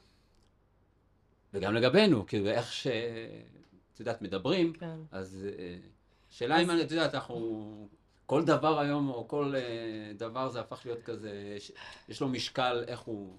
וגם 1.53 1.73
לגבינו, 1.73 2.27
כאילו 2.27 2.47
איך 2.47 2.71
ש... 2.71 2.87
את 3.93 3.99
יודעת, 3.99 4.21
מדברים, 4.21 4.73
כן. 4.73 4.99
אז 5.11 5.47
אה, 5.57 5.77
שאלה 6.29 6.61
אז... 6.61 6.69
אם 6.69 6.81
את 6.81 6.91
יודעת, 6.91 7.15
אנחנו... 7.15 7.89
כל 8.29 8.43
דבר 8.43 8.79
היום, 8.79 9.09
או 9.09 9.27
כל 9.27 9.53
uh, 9.55 10.17
דבר 10.17 10.49
זה 10.49 10.59
הפך 10.59 10.81
להיות 10.85 11.03
כזה, 11.03 11.53
יש, 11.57 11.71
יש 12.09 12.21
לו 12.21 12.27
משקל, 12.27 12.83
איך 12.87 12.99
הוא... 12.99 13.37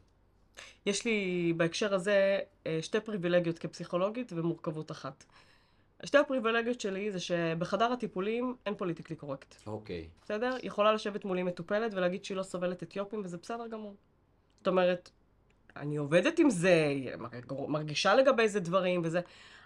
יש 0.86 1.04
לי 1.04 1.52
בהקשר 1.56 1.94
הזה 1.94 2.38
אה, 2.66 2.78
שתי 2.82 3.00
פריבילגיות 3.00 3.58
כפסיכולוגית 3.58 4.32
ומורכבות 4.36 4.90
אחת. 4.90 5.24
שתי 6.04 6.18
הפריבילגיות 6.18 6.80
שלי 6.80 7.12
זה 7.12 7.20
שבחדר 7.20 7.92
הטיפולים 7.92 8.56
אין 8.66 8.74
פוליטיקלי 8.74 9.16
קורקט. 9.16 9.54
אוקיי. 9.66 10.08
Okay. 10.08 10.24
בסדר? 10.24 10.56
יכולה 10.62 10.92
לשבת 10.92 11.24
מולי 11.24 11.42
מטופלת 11.42 11.94
ולהגיד 11.94 12.24
שהיא 12.24 12.36
לא 12.36 12.42
סובלת 12.42 12.82
אתיופים, 12.82 13.20
וזה 13.24 13.38
בסדר 13.38 13.66
גמור. 13.66 13.94
זאת 14.58 14.68
אומרת, 14.68 15.10
אני 15.76 15.96
עובדת 15.96 16.38
עם 16.38 16.50
זה, 16.50 16.94
מרגישה 17.68 18.14
לגבי 18.14 18.48
זה 18.48 18.60
דברים 18.60 19.00
וזה, 19.04 19.20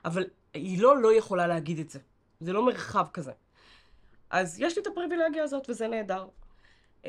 אבל 0.05 0.25
היא 0.55 0.83
לא 0.83 0.99
לא 0.99 1.15
יכולה 1.15 1.47
להגיד 1.47 1.79
את 1.79 1.91
זה. 1.91 1.99
זה 2.41 2.53
לא 2.53 2.67
מרחב 2.67 3.07
כזה. 3.13 3.33
אז 4.31 4.61
יש 4.61 4.77
לי 4.77 4.83
את 4.83 4.87
הפריבילגיה 4.87 5.43
הזאת, 5.43 5.71
וזה 5.71 5.89
נהדר. 5.89 6.27
Uh, 7.03 7.07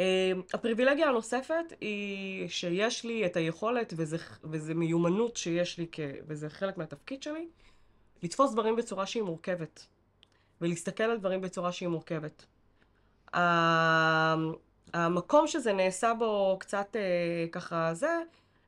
הפריבילגיה 0.54 1.10
הנוספת 1.10 1.74
היא 1.82 2.50
שיש 2.50 3.06
לי 3.06 3.26
את 3.26 3.36
היכולת, 3.36 3.94
וזה, 3.98 4.18
וזה 4.44 4.74
מיומנות 4.74 5.38
שיש 5.38 5.78
לי, 5.78 5.88
כ, 5.92 6.00
וזה 6.28 6.50
חלק 6.50 6.78
מהתפקיד 6.78 7.24
שלי, 7.24 7.48
לתפוס 8.24 8.52
דברים 8.52 8.76
בצורה 8.76 9.06
שהיא 9.06 9.24
מורכבת, 9.24 9.86
ולהסתכל 10.62 11.04
על 11.04 11.18
דברים 11.18 11.42
בצורה 11.42 11.72
שהיא 11.72 11.90
מורכבת. 11.90 12.46
Uh, 13.36 13.38
המקום 14.94 15.48
שזה 15.48 15.74
נעשה 15.74 16.14
בו 16.14 16.58
קצת 16.60 16.96
uh, 16.96 17.50
ככה 17.52 17.94
זה, 17.94 18.20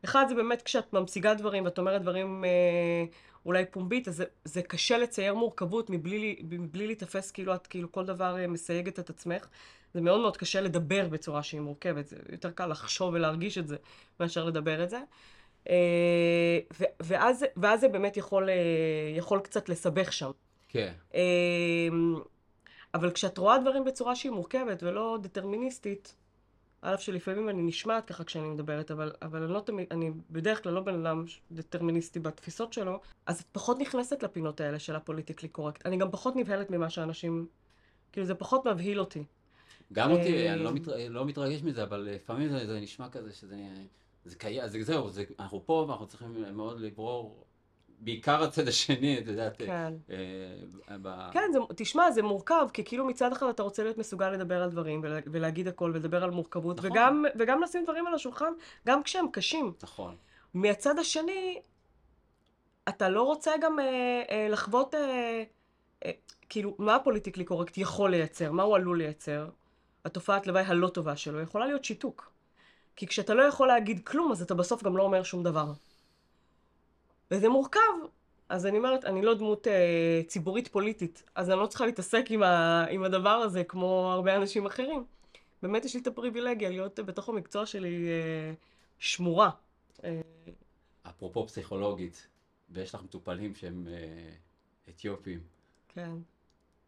אחד 0.05 0.25
זה 0.29 0.35
באמת 0.35 0.61
כשאת 0.61 0.93
ממשיגה 0.93 1.33
דברים 1.33 1.65
ואת 1.65 1.77
אומרת 1.77 2.01
דברים 2.01 2.43
uh, 2.43 3.13
אולי 3.47 3.65
פומבית, 3.65 4.07
אז 4.07 4.15
זה, 4.15 4.25
זה 4.43 4.61
קשה 4.61 4.97
לצייר 4.97 5.33
מורכבות 5.33 5.89
מבלי, 5.89 6.35
מבלי 6.43 6.87
להתאפס 6.87 7.31
כאילו 7.31 7.55
את 7.55 7.67
כאילו 7.67 7.91
כל 7.91 8.05
דבר 8.05 8.39
אה, 8.39 8.47
מסייגת 8.47 8.99
את 8.99 9.09
עצמך. 9.09 9.47
זה 9.93 10.01
מאוד 10.01 10.21
מאוד 10.21 10.37
קשה 10.37 10.61
לדבר 10.61 11.07
בצורה 11.07 11.43
שהיא 11.43 11.61
מורכבת, 11.61 12.07
זה 12.07 12.17
יותר 12.31 12.51
קל 12.51 12.67
לחשוב 12.67 13.13
ולהרגיש 13.13 13.57
את 13.57 13.67
זה 13.67 13.75
מאשר 14.19 14.45
לדבר 14.45 14.83
את 14.83 14.89
זה. 14.89 14.99
אה, 15.69 16.59
ואז, 16.99 17.45
ואז 17.57 17.79
זה 17.79 17.87
באמת 17.87 18.17
יכול, 18.17 18.49
אה, 18.49 18.55
יכול 19.15 19.39
קצת 19.39 19.69
לסבך 19.69 20.13
שם. 20.13 20.31
כן. 20.69 20.93
אבל 22.93 23.11
כשאת 23.11 23.37
רואה 23.37 23.57
דברים 23.57 23.85
בצורה 23.85 24.15
שהיא 24.15 24.31
מורכבת 24.31 24.83
ולא 24.83 25.17
דטרמיניסטית, 25.21 26.15
על 26.81 26.93
אף 26.93 27.01
שלפעמים 27.01 27.49
אני 27.49 27.61
נשמעת 27.61 28.05
ככה 28.05 28.23
כשאני 28.23 28.49
מדברת, 28.49 28.91
אבל, 28.91 29.11
אבל 29.21 29.43
אני 29.43 29.53
לא 29.53 29.59
תמיד, 29.59 29.87
אני 29.91 30.11
בדרך 30.31 30.63
כלל 30.63 30.73
לא 30.73 30.81
בן 30.81 31.05
אדם 31.05 31.25
דטרמיניסטי 31.51 32.19
בתפיסות 32.19 32.73
שלו, 32.73 32.99
אז 33.25 33.43
פחות 33.51 33.79
נכנסת 33.79 34.23
לפינות 34.23 34.61
האלה 34.61 34.79
של 34.79 34.95
הפוליטיקלי 34.95 35.49
קורקט. 35.49 35.85
אני 35.85 35.97
גם 35.97 36.11
פחות 36.11 36.35
נבהלת 36.35 36.69
ממה 36.69 36.89
שאנשים, 36.89 37.47
כאילו 38.11 38.27
זה 38.27 38.35
פחות 38.35 38.67
מבהיל 38.67 38.99
אותי. 38.99 39.23
גם 39.93 40.11
אותי, 40.11 40.49
אני 40.49 40.63
לא, 40.63 40.73
מת, 40.73 40.87
לא 41.09 41.25
מתרגש 41.25 41.63
מזה, 41.63 41.83
אבל 41.83 42.09
לפעמים 42.15 42.49
זה, 42.49 42.67
זה 42.67 42.79
נשמע 42.79 43.09
כזה 43.09 43.33
שזה, 43.33 43.55
זה 44.25 44.35
קיים, 44.35 44.67
זה, 44.67 44.83
זהו, 44.83 45.09
זה, 45.09 45.23
אנחנו 45.39 45.65
פה 45.65 45.85
ואנחנו 45.87 46.07
צריכים 46.07 46.43
מאוד 46.53 46.79
לברור 46.79 47.46
בעיקר 47.97 48.43
הצד 48.43 48.67
השני, 48.67 49.19
את 49.19 49.27
יודעת. 49.27 49.57
כן. 49.57 49.93
אה, 50.89 50.97
ב... 51.01 51.31
כן, 51.31 51.49
זה, 51.53 51.59
תשמע, 51.75 52.11
זה 52.11 52.23
מורכב, 52.23 52.67
כי 52.73 52.83
כאילו 52.83 53.05
מצד 53.05 53.31
אחד 53.31 53.47
אתה 53.47 53.63
רוצה 53.63 53.83
להיות 53.83 53.97
מסוגל 53.97 54.29
לדבר 54.29 54.63
על 54.63 54.69
דברים, 54.69 55.01
ולה, 55.03 55.19
ולהגיד 55.25 55.67
הכל, 55.67 55.91
ולדבר 55.93 56.23
על 56.23 56.31
מורכבות, 56.31 56.77
נכון. 56.77 56.91
וגם, 56.91 57.25
וגם 57.39 57.61
לשים 57.61 57.83
דברים 57.83 58.07
על 58.07 58.13
השולחן, 58.13 58.53
גם 58.87 59.03
כשהם 59.03 59.25
קשים. 59.31 59.73
נכון. 59.83 60.15
מהצד 60.53 60.99
השני, 60.99 61.61
אתה 62.89 63.09
לא 63.09 63.23
רוצה 63.23 63.51
גם 63.61 63.79
אה, 63.79 64.23
אה, 64.29 64.47
לחוות, 64.49 64.95
אה, 64.95 65.43
אה, 66.05 66.11
כאילו, 66.49 66.75
מה 66.79 66.95
הפוליטיקלי 66.95 67.45
קורקט 67.45 67.77
יכול 67.77 68.11
לייצר, 68.11 68.51
מה 68.51 68.63
הוא 68.63 68.75
עלול 68.75 68.97
לייצר, 68.97 69.49
התופעת 70.05 70.47
לוואי 70.47 70.63
הלא 70.63 70.87
טובה 70.87 71.15
שלו, 71.15 71.41
יכולה 71.41 71.65
להיות 71.65 71.85
שיתוק. 71.85 72.31
כי 72.95 73.07
כשאתה 73.07 73.33
לא 73.33 73.43
יכול 73.43 73.67
להגיד 73.67 74.07
כלום, 74.07 74.31
אז 74.31 74.41
אתה 74.41 74.53
בסוף 74.53 74.83
גם 74.83 74.97
לא 74.97 75.03
אומר 75.03 75.23
שום 75.23 75.43
דבר. 75.43 75.71
וזה 77.31 77.49
מורכב. 77.49 77.79
אז 78.49 78.65
אני 78.65 78.77
אומרת, 78.77 79.05
אני 79.05 79.21
לא 79.21 79.33
דמות 79.33 79.67
אה, 79.67 80.21
ציבורית 80.27 80.67
פוליטית, 80.67 81.23
אז 81.35 81.49
אני 81.49 81.59
לא 81.59 81.67
צריכה 81.67 81.85
להתעסק 81.85 82.25
עם, 82.29 82.43
ה, 82.43 82.85
עם 82.89 83.03
הדבר 83.03 83.29
הזה 83.29 83.63
כמו 83.63 84.11
הרבה 84.13 84.35
אנשים 84.35 84.65
אחרים. 84.65 85.05
באמת 85.61 85.85
יש 85.85 85.93
לי 85.93 86.01
את 86.01 86.07
הפריבילגיה 86.07 86.69
להיות 86.69 86.99
בתוך 86.99 87.29
המקצוע 87.29 87.65
שלי 87.65 88.07
אה, 88.07 88.53
שמורה. 88.99 89.49
אה, 90.03 90.21
אפרופו 91.09 91.47
פסיכולוגית, 91.47 92.27
ויש 92.69 92.95
לך 92.95 93.01
מטופלים 93.03 93.55
שהם 93.55 93.87
אה, 93.91 94.29
אתיופים. 94.89 95.39
כן. 95.87 96.11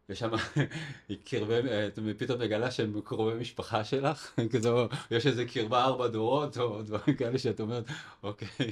ושם 0.08 0.30
את 1.10 1.98
פתאום 2.18 2.40
מגלה 2.40 2.70
שהם 2.70 3.00
קרובי 3.04 3.34
משפחה 3.34 3.84
שלך, 3.84 4.34
כזו, 4.52 4.88
יש 5.10 5.26
איזה 5.26 5.44
קרבה 5.44 5.84
ארבע 5.84 6.08
דורות, 6.08 6.58
או 6.58 6.82
דברים 6.82 7.16
כאלה 7.16 7.38
שאת 7.38 7.60
אומרת, 7.60 7.84
אוקיי, 8.22 8.48
אה, 8.60 8.66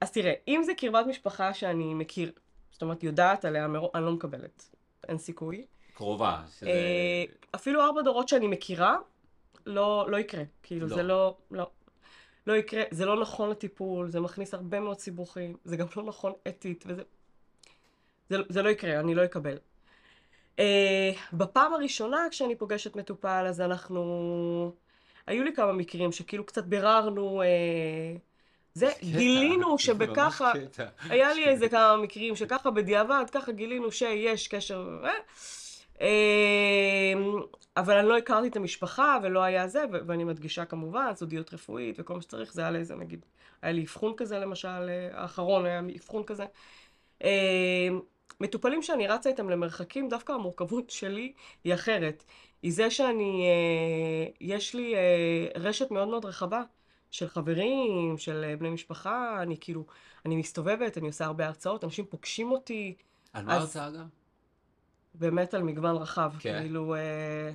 אז 0.00 0.10
תראה, 0.12 0.32
אם 0.48 0.62
זה 0.64 0.74
קרבת 0.74 1.06
משפחה 1.06 1.54
שאני 1.54 1.94
מכיר, 1.94 2.32
זאת 2.70 2.82
אומרת 2.82 3.02
יודעת 3.02 3.44
עליה, 3.44 3.64
אני 3.94 4.04
לא 4.04 4.12
מקבלת, 4.12 4.70
אין 5.08 5.18
סיכוי. 5.18 5.66
קרובה. 5.94 6.42
שזה... 6.58 6.70
אה, 6.70 7.24
אפילו 7.54 7.82
ארבע 7.82 8.02
דורות 8.02 8.28
שאני 8.28 8.46
מכירה, 8.46 8.96
לא, 9.66 10.06
לא 10.10 10.16
יקרה. 10.16 10.42
כאילו, 10.62 10.86
לא. 10.86 10.96
זה 10.96 11.02
לא, 11.02 11.36
לא. 11.50 11.70
לא 12.46 12.52
יקרה, 12.52 12.82
זה 12.90 13.06
לא 13.06 13.20
נכון 13.20 13.50
לטיפול, 13.50 14.10
זה 14.10 14.20
מכניס 14.20 14.54
הרבה 14.54 14.80
מאוד 14.80 14.98
סיבוכים, 14.98 15.56
זה 15.64 15.76
גם 15.76 15.86
לא 15.96 16.02
נכון 16.02 16.32
אתית, 16.48 16.84
וזה... 16.86 17.02
זה, 18.28 18.36
זה 18.48 18.62
לא 18.62 18.68
יקרה, 18.68 19.00
אני 19.00 19.14
לא 19.14 19.24
אקבל. 19.24 19.58
Uh, 20.56 20.60
בפעם 21.32 21.74
הראשונה 21.74 22.26
כשאני 22.30 22.56
פוגשת 22.56 22.96
מטופל, 22.96 23.44
אז 23.48 23.60
אנחנו... 23.60 24.74
היו 25.26 25.44
לי 25.44 25.54
כמה 25.54 25.72
מקרים 25.72 26.12
שכאילו 26.12 26.46
קצת 26.46 26.64
ביררנו... 26.64 27.42
Uh, 27.42 28.31
זה, 28.74 28.90
גילינו 29.00 29.78
שבככה, 29.78 30.52
היה 31.00 31.32
לי 31.32 31.44
איזה 31.44 31.68
כמה 31.68 31.96
מקרים 31.96 32.36
שככה 32.36 32.70
בדיעבד, 32.70 33.24
ככה 33.32 33.52
גילינו 33.52 33.92
שיש 33.92 34.48
קשר, 34.48 34.98
אה, 36.00 37.12
אבל 37.76 37.98
אני 37.98 38.08
לא 38.08 38.18
הכרתי 38.18 38.48
את 38.48 38.56
המשפחה 38.56 39.18
ולא 39.22 39.42
היה 39.42 39.68
זה, 39.68 39.84
ואני 39.90 40.24
מדגישה 40.24 40.64
כמובן, 40.64 41.14
סודיות 41.14 41.54
רפואית 41.54 41.96
וכל 41.98 42.14
מה 42.14 42.22
שצריך, 42.22 42.52
זה 42.52 42.60
היה 42.60 42.70
לאיזה 42.70 42.94
נגיד, 42.94 43.24
היה 43.62 43.72
לי 43.72 43.82
אבחון 43.82 44.12
כזה 44.16 44.38
למשל, 44.38 44.90
האחרון 45.12 45.66
היה 45.66 45.82
אבחון 45.96 46.22
כזה. 46.24 46.44
מטופלים 48.40 48.82
שאני 48.82 49.06
רצה 49.06 49.30
איתם 49.30 49.50
למרחקים, 49.50 50.08
דווקא 50.08 50.32
המורכבות 50.32 50.90
שלי 50.90 51.32
היא 51.64 51.74
אחרת. 51.74 52.24
היא 52.62 52.72
זה 52.72 52.90
שאני, 52.90 53.46
יש 54.40 54.74
לי 54.74 54.94
רשת 55.56 55.90
מאוד 55.90 56.08
מאוד 56.08 56.24
רחבה 56.24 56.62
של 57.12 57.28
חברים, 57.28 58.18
של 58.18 58.54
בני 58.58 58.70
משפחה, 58.70 59.42
אני 59.42 59.56
כאילו, 59.60 59.84
אני 60.26 60.36
מסתובבת, 60.36 60.98
אני 60.98 61.06
עושה 61.06 61.24
הרבה 61.24 61.46
הרצאות, 61.46 61.84
אנשים 61.84 62.04
פוגשים 62.04 62.52
אותי. 62.52 62.94
על 63.32 63.44
מה 63.44 63.54
ההרצאה 63.54 63.90
גם? 63.90 64.06
באמת 65.14 65.54
על 65.54 65.62
מגוון 65.62 65.96
רחב. 65.96 66.32
כן. 66.38 66.58
כאילו, 66.60 66.94
אה, 66.94 67.50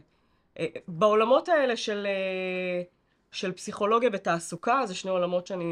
אה, 0.60 0.66
בעולמות 0.88 1.50
האלה 1.50 1.78
של, 1.78 2.08
אה, 2.10 2.82
של 3.32 3.52
פסיכולוגיה 3.52 4.10
ותעסוקה, 4.14 4.86
זה 4.86 4.96
שני 4.96 5.12
עולמות 5.12 5.48
שאני 5.48 5.66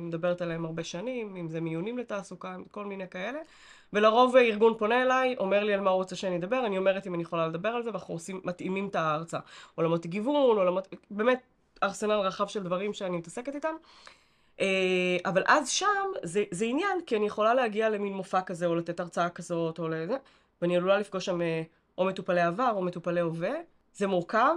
מדברת 0.00 0.42
עליהם 0.42 0.64
הרבה 0.64 0.84
שנים, 0.84 1.36
אם 1.36 1.48
זה 1.48 1.60
מיונים 1.60 1.98
לתעסוקה, 1.98 2.56
כל 2.70 2.84
מיני 2.84 3.08
כאלה. 3.08 3.38
ולרוב 3.92 4.36
ארגון 4.36 4.74
פונה 4.78 5.02
אליי, 5.02 5.36
אומר 5.38 5.64
לי 5.64 5.74
על 5.74 5.80
מה 5.80 5.90
הוא 5.90 5.96
רוצה 5.96 6.16
שאני 6.16 6.36
אדבר, 6.36 6.66
אני 6.66 6.78
אומרת 6.78 7.06
אם 7.06 7.14
אני 7.14 7.22
יכולה 7.22 7.48
לדבר 7.48 7.68
על 7.68 7.82
זה, 7.82 7.90
ואנחנו 7.90 8.14
עושים, 8.14 8.40
מתאימים 8.44 8.88
את 8.88 8.96
ההרצאה. 8.96 9.40
עולמות 9.74 10.06
גיוון, 10.06 10.56
עולמות, 10.56 10.88
באמת 11.10 11.40
ארסנל 11.82 12.12
רחב 12.12 12.46
של 12.46 12.62
דברים 12.62 12.92
שאני 12.92 13.16
מתעסקת 13.16 13.54
איתם. 13.54 13.74
אה, 14.60 15.16
אבל 15.24 15.42
אז 15.46 15.68
שם 15.68 16.06
זה, 16.22 16.44
זה 16.50 16.64
עניין, 16.64 16.98
כי 17.06 17.16
אני 17.16 17.26
יכולה 17.26 17.54
להגיע 17.54 17.90
למין 17.90 18.12
מופע 18.12 18.40
כזה, 18.40 18.66
או 18.66 18.74
לתת 18.74 19.00
הרצאה 19.00 19.30
כזאת, 19.30 19.78
או 19.78 19.88
לזה, 19.88 20.16
ואני 20.62 20.76
עלולה 20.76 20.98
לפגוש 20.98 21.24
שם 21.24 21.42
אה, 21.42 21.62
או 21.98 22.04
מטופלי 22.04 22.40
עבר 22.40 22.72
או 22.74 22.82
מטופלי 22.82 23.20
הווה. 23.20 23.54
זה 23.94 24.06
מורכב 24.06 24.54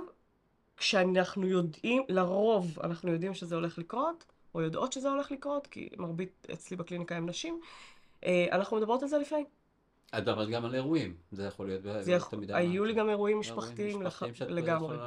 כשאנחנו 0.78 1.47
יודעים, 1.47 2.03
לרוב 2.09 2.80
אנחנו 2.84 3.11
יודעים 3.11 3.34
שזה 3.34 3.55
הולך 3.55 3.78
לקרות, 3.78 4.26
או 4.55 4.61
יודעות 4.61 4.93
שזה 4.93 5.09
הולך 5.09 5.32
לקרות, 5.32 5.67
כי 5.67 5.89
מרבית 5.97 6.47
אצלי 6.53 6.78
בקליניקה 6.78 7.15
הם 7.15 7.30
נשים. 7.30 7.61
אה, 8.26 8.47
אנחנו 8.51 8.78
מדברות 8.78 9.03
על 9.03 9.09
זה 9.09 9.17
לפני. 9.17 9.43
את 10.09 10.22
מדברת 10.22 10.49
גם 10.49 10.65
על 10.65 10.76
אירועים, 10.76 11.15
זה 11.32 11.43
יכול 11.43 11.67
להיות 11.67 11.82
זה 11.99 12.11
יכול... 12.11 12.39
היו 12.49 12.86
לי 12.86 12.93
גם 12.93 13.09
אירועים 13.09 13.39
משפחתיים. 13.39 14.01
לגמרי. 14.47 14.97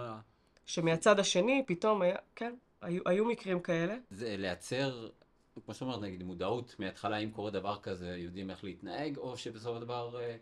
שמהצד 0.67 1.19
השני 1.21 1.63
פתאום 1.67 2.03
היה, 2.03 2.17
כן, 2.37 2.55
היו, 2.83 3.03
היו 3.07 3.25
מקרים 3.25 3.61
כאלה. 3.61 3.97
זה 4.11 4.37
לייצר, 4.39 5.09
כמו 5.65 5.75
שאומרת, 5.75 6.01
נגיד 6.01 6.23
מודעות 6.23 6.77
מההתחלה, 6.79 7.17
אם 7.17 7.31
קורה 7.31 7.51
דבר 7.51 7.79
כזה, 7.83 8.17
יודעים 8.19 8.51
איך 8.51 8.65
להתנהג, 8.65 9.17
או 9.17 9.37
שבסופו 9.37 9.75
של 9.75 9.81
דבר... 9.81 10.21
אה, 10.21 10.37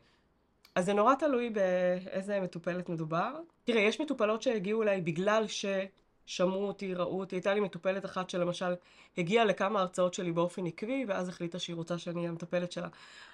אז 0.74 0.84
זה 0.84 0.92
נורא 0.92 1.14
תלוי 1.14 1.50
באיזה 1.50 2.40
מטופלת 2.40 2.88
מדובר. 2.88 3.34
תראה, 3.64 3.80
יש 3.80 4.00
מטופלות 4.00 4.42
שהגיעו 4.42 4.82
אליי 4.82 5.00
בגלל 5.00 5.44
ששמעו 5.46 6.66
אותי, 6.66 6.94
ראו 6.94 7.20
אותי. 7.20 7.36
הייתה 7.36 7.54
לי 7.54 7.60
מטופלת 7.60 8.04
אחת 8.04 8.30
שלמשל 8.30 8.74
הגיעה 9.18 9.44
לכמה 9.44 9.80
הרצאות 9.80 10.14
שלי 10.14 10.32
באופן 10.32 10.66
עקבי, 10.66 11.04
ואז 11.08 11.28
החליטה 11.28 11.58
שהיא 11.58 11.76
רוצה 11.76 11.98
שאני 11.98 12.18
אהיה 12.18 12.30
המטפלת 12.30 12.72
שלה. 12.72 12.88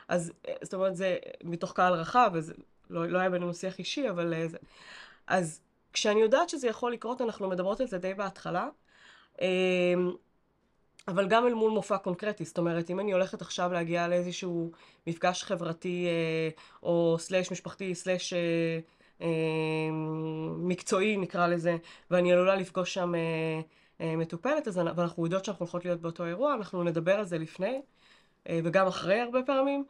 אז 0.09 0.33
אה, 0.49 0.55
זאת 0.63 0.75
אומרת, 0.75 0.97
זה 0.97 1.17
מתוך 1.45 1.73
קהל 1.73 1.95
רחב, 1.95 2.31
וזה 2.35 2.55
לא, 2.91 3.09
לא 3.09 3.19
היה 3.19 3.31
בינינו 3.31 3.55
שיח 3.55 3.79
אישי, 3.79 4.11
אבל 4.11 4.35
אה, 4.35 4.49
זה... 4.49 4.59
אז 5.27 5.61
כשאני 5.99 6.21
יודעת 6.21 6.49
שזה 6.49 6.69
יכול 6.69 6.93
לקרות, 6.93 7.21
אנחנו 7.21 7.49
מדברות 7.49 7.81
על 7.81 7.87
זה 7.87 7.99
די 7.99 8.15
בהתחלה. 8.15 8.69
אמ, 9.41 9.47
אבל 11.09 11.29
גם 11.29 11.47
אל 11.47 11.55
מול 11.55 11.71
מופע 11.71 11.99
קונקרטי, 11.99 12.45
זאת 12.45 12.59
אומרת, 12.59 12.91
אם 12.91 13.01
אני 13.01 13.13
הולכת 13.13 13.43
עכשיו 13.43 13.73
להגיע 13.73 14.09
לאיזשהו 14.09 14.73
מפגש 15.07 15.43
חברתי 15.43 16.07
אה, 16.07 16.49
או 16.83 17.17
סלאש 17.19 17.53
משפחתי, 17.53 17.95
סלאש 17.95 18.33
אה, 18.33 18.39
אה, 19.23 19.29
מקצועי 20.59 21.17
נקרא 21.17 21.47
לזה, 21.47 21.77
ואני 22.11 22.33
עלולה 22.33 22.55
לפגוש 22.57 22.95
שם 22.95 23.13
מטופלת, 24.01 24.69
אז 24.69 24.79
אנחנו 24.79 25.25
יודעות 25.25 25.45
שאנחנו 25.45 25.65
הולכות 25.65 25.85
להיות 25.85 26.01
באותו 26.01 26.25
אירוע, 26.25 26.55
אנחנו 26.55 26.83
נדבר 26.83 27.15
על 27.15 27.25
זה 27.25 27.39
לפני. 27.39 27.81
וגם 28.53 28.87
אחרי 28.87 29.21
הרבה 29.21 29.43
פעמים, 29.43 29.85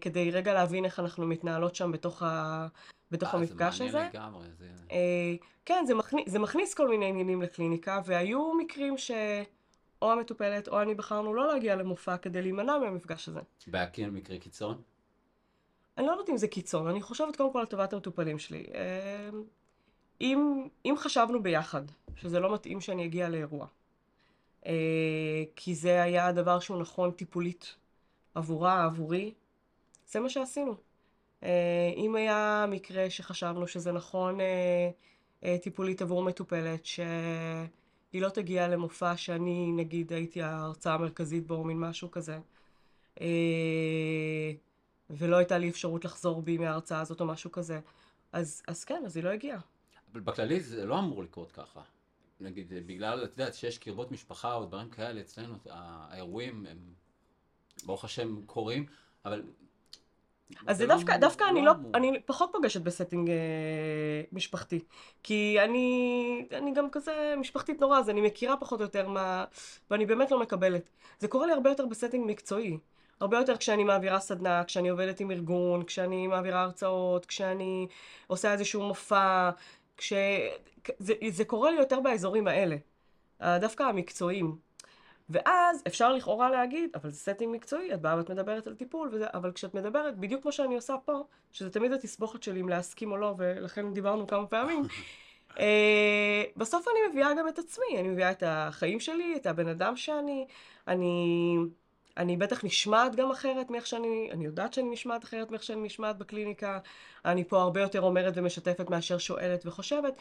כדי 0.00 0.30
רגע 0.30 0.54
להבין 0.54 0.84
איך 0.84 1.00
אנחנו 1.00 1.26
מתנהלות 1.26 1.74
שם 1.74 1.92
בתוך, 1.92 2.22
ה... 2.22 2.66
בתוך 3.14 3.34
המפגש 3.34 3.80
הזה. 3.80 3.90
זה 3.90 3.98
מעניין 3.98 4.12
לגמרי. 4.12 4.46
זה... 4.58 4.66
כן, 5.64 5.84
זה 5.86 5.94
מכניס, 5.94 6.28
זה 6.28 6.38
מכניס 6.38 6.74
כל 6.74 6.88
מיני 6.88 7.06
עניינים 7.06 7.42
לקליניקה, 7.42 8.00
והיו 8.04 8.54
מקרים 8.54 8.98
ש... 8.98 9.10
או 10.02 10.12
המטופלת 10.12 10.68
או 10.68 10.82
אני 10.82 10.94
בחרנו 10.94 11.34
לא 11.34 11.46
להגיע 11.46 11.76
למופע 11.76 12.16
כדי 12.16 12.42
להימנע 12.42 12.78
מהמפגש 12.78 13.28
הזה. 13.28 13.40
בהכיר 13.66 14.10
מקרה 14.10 14.38
קיצון? 14.38 14.82
אני 15.98 16.06
לא 16.06 16.12
יודעת 16.12 16.28
אם 16.28 16.36
זה 16.36 16.48
קיצון, 16.48 16.86
אני 16.86 17.02
חושבת 17.02 17.36
קודם 17.36 17.52
כל 17.52 17.58
על 17.58 17.66
טובת 17.66 17.92
המטופלים 17.92 18.38
שלי. 18.38 18.64
אמ, 18.66 19.42
אם, 20.20 20.68
אם 20.84 20.94
חשבנו 20.98 21.42
ביחד 21.42 21.82
שזה 22.16 22.40
לא 22.40 22.54
מתאים 22.54 22.80
שאני 22.80 23.04
אגיע 23.04 23.28
לאירוע, 23.28 23.66
אה, 24.66 24.72
כי 25.56 25.74
זה 25.74 26.02
היה 26.02 26.26
הדבר 26.26 26.60
שהוא 26.60 26.80
נכון 26.80 27.10
טיפולית 27.10 27.74
עבורה, 28.34 28.84
עבורי, 28.84 29.34
זה 30.06 30.20
מה 30.20 30.28
שעשינו. 30.28 30.74
אה, 31.44 31.92
אם 31.96 32.16
היה 32.16 32.66
מקרה 32.68 33.10
שחשבנו 33.10 33.66
שזה 33.68 33.92
נכון 33.92 34.38
אה, 35.44 35.56
טיפולית 35.62 36.02
עבור 36.02 36.22
מטופלת, 36.22 36.86
ש... 36.86 37.00
היא 38.14 38.22
לא 38.22 38.28
תגיע 38.28 38.68
למופע 38.68 39.16
שאני, 39.16 39.72
נגיד, 39.72 40.12
הייתי 40.12 40.42
ההרצאה 40.42 40.94
המרכזית 40.94 41.46
בו, 41.46 41.64
מין 41.64 41.80
משהו 41.80 42.10
כזה. 42.10 42.38
אה, 43.20 43.26
ולא 45.10 45.36
הייתה 45.36 45.58
לי 45.58 45.68
אפשרות 45.68 46.04
לחזור 46.04 46.42
בי 46.42 46.58
מההרצאה 46.58 47.00
הזאת 47.00 47.20
או 47.20 47.26
משהו 47.26 47.52
כזה. 47.52 47.80
אז, 48.32 48.62
אז 48.68 48.84
כן, 48.84 49.02
אז 49.06 49.16
היא 49.16 49.24
לא 49.24 49.28
הגיעה. 49.28 49.60
אבל 50.12 50.20
בכללי 50.20 50.60
זה 50.60 50.86
לא 50.86 50.98
אמור 50.98 51.22
לקרות 51.22 51.52
ככה. 51.52 51.80
נגיד, 52.40 52.72
בגלל, 52.86 53.24
את 53.24 53.30
יודעת, 53.30 53.54
שיש 53.54 53.78
קרבות 53.78 54.12
משפחה 54.12 54.54
או 54.54 54.64
דברים 54.64 54.90
כאלה, 54.90 55.20
אצלנו 55.20 55.54
האירועים 55.70 56.66
הם, 56.70 56.78
ברוך 57.84 58.04
השם, 58.04 58.46
קורים, 58.46 58.86
אבל 59.24 59.42
אז 60.66 60.78
זה 60.78 60.86
דווקא, 60.86 61.16
דווקא 61.16 61.44
אני 61.50 61.64
לא, 61.64 61.72
אני 61.94 62.20
פחות 62.26 62.50
פוגשת 62.52 62.80
בסטינג 62.80 63.30
אה, 63.30 63.34
משפחתי. 64.32 64.80
כי 65.22 65.56
אני, 65.64 66.46
אני 66.52 66.72
גם 66.72 66.90
כזה 66.90 67.34
משפחתית 67.36 67.80
נורא, 67.80 67.98
אז 67.98 68.10
אני 68.10 68.20
מכירה 68.20 68.56
פחות 68.56 68.80
או 68.80 68.84
יותר 68.84 69.08
מה, 69.08 69.44
ואני 69.90 70.06
באמת 70.06 70.30
לא 70.30 70.40
מקבלת. 70.40 70.90
זה 71.18 71.28
קורה 71.28 71.46
לי 71.46 71.52
הרבה 71.52 71.70
יותר 71.70 71.86
בסטינג 71.86 72.30
מקצועי. 72.30 72.78
הרבה 73.20 73.38
יותר 73.38 73.56
כשאני 73.56 73.84
מעבירה 73.84 74.20
סדנה, 74.20 74.64
כשאני 74.64 74.88
עובדת 74.88 75.20
עם 75.20 75.30
ארגון, 75.30 75.84
כשאני 75.84 76.26
מעבירה 76.26 76.62
הרצאות, 76.62 77.26
כשאני 77.26 77.86
עושה 78.26 78.52
איזשהו 78.52 78.82
מופע, 78.82 79.50
כש... 79.96 80.12
זה, 80.98 81.14
זה 81.28 81.44
קורה 81.44 81.70
לי 81.70 81.76
יותר 81.76 82.00
באזורים 82.00 82.48
האלה. 82.48 82.76
דווקא 83.40 83.82
המקצועיים. 83.82 84.56
ואז 85.30 85.82
אפשר 85.86 86.12
לכאורה 86.12 86.50
להגיד, 86.50 86.90
אבל 86.94 87.10
זה 87.10 87.18
סטינג 87.18 87.54
מקצועי, 87.54 87.94
את 87.94 88.00
באה 88.00 88.16
ואת 88.16 88.30
מדברת 88.30 88.66
על 88.66 88.74
טיפול, 88.74 89.08
וזה, 89.12 89.26
אבל 89.34 89.52
כשאת 89.52 89.74
מדברת, 89.74 90.16
בדיוק 90.18 90.42
כמו 90.42 90.52
שאני 90.52 90.74
עושה 90.74 90.94
פה, 91.04 91.24
שזה 91.52 91.70
תמיד 91.70 91.92
התסבוכת 91.92 92.42
שלי 92.42 92.60
אם 92.60 92.68
להסכים 92.68 93.12
או 93.12 93.16
לא, 93.16 93.34
ולכן 93.38 93.92
דיברנו 93.92 94.26
כמה 94.26 94.46
פעמים, 94.46 94.82
uh, 95.50 95.56
בסוף 96.56 96.88
אני 96.88 96.98
מביאה 97.10 97.34
גם 97.38 97.48
את 97.48 97.58
עצמי, 97.58 98.00
אני 98.00 98.08
מביאה 98.08 98.30
את 98.30 98.42
החיים 98.46 99.00
שלי, 99.00 99.36
את 99.36 99.46
הבן 99.46 99.68
אדם 99.68 99.96
שאני, 99.96 100.46
אני, 100.88 101.56
אני 102.16 102.36
בטח 102.36 102.64
נשמעת 102.64 103.16
גם 103.16 103.30
אחרת 103.30 103.70
מאיך 103.70 103.86
שאני, 103.86 104.28
אני 104.32 104.44
יודעת 104.44 104.72
שאני 104.72 104.90
נשמעת 104.90 105.24
אחרת 105.24 105.50
מאיך 105.50 105.62
שאני 105.62 105.82
נשמעת 105.82 106.18
בקליניקה, 106.18 106.78
אני 107.24 107.44
פה 107.44 107.62
הרבה 107.62 107.80
יותר 107.80 108.00
אומרת 108.00 108.32
ומשתפת 108.36 108.90
מאשר 108.90 109.18
שואלת 109.18 109.66
וחושבת, 109.66 110.14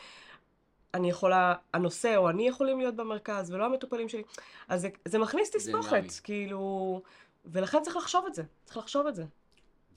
אני 0.93 1.09
יכולה, 1.09 1.55
הנושא 1.73 2.15
או 2.17 2.29
אני 2.29 2.47
יכולים 2.47 2.79
להיות 2.79 2.95
במרכז, 2.95 3.51
ולא 3.51 3.65
המטופלים 3.65 4.09
שלי. 4.09 4.23
אז 4.67 4.81
זה, 4.81 4.89
זה 5.05 5.19
מכניס 5.19 5.51
תסבוכת, 5.51 6.03
כאילו, 6.23 7.01
ולכן 7.45 7.81
צריך 7.83 7.95
לחשוב 7.95 8.25
את 8.27 8.33
זה, 8.33 8.43
צריך 8.65 8.77
לחשוב 8.77 9.07
את 9.07 9.15
זה. 9.15 9.25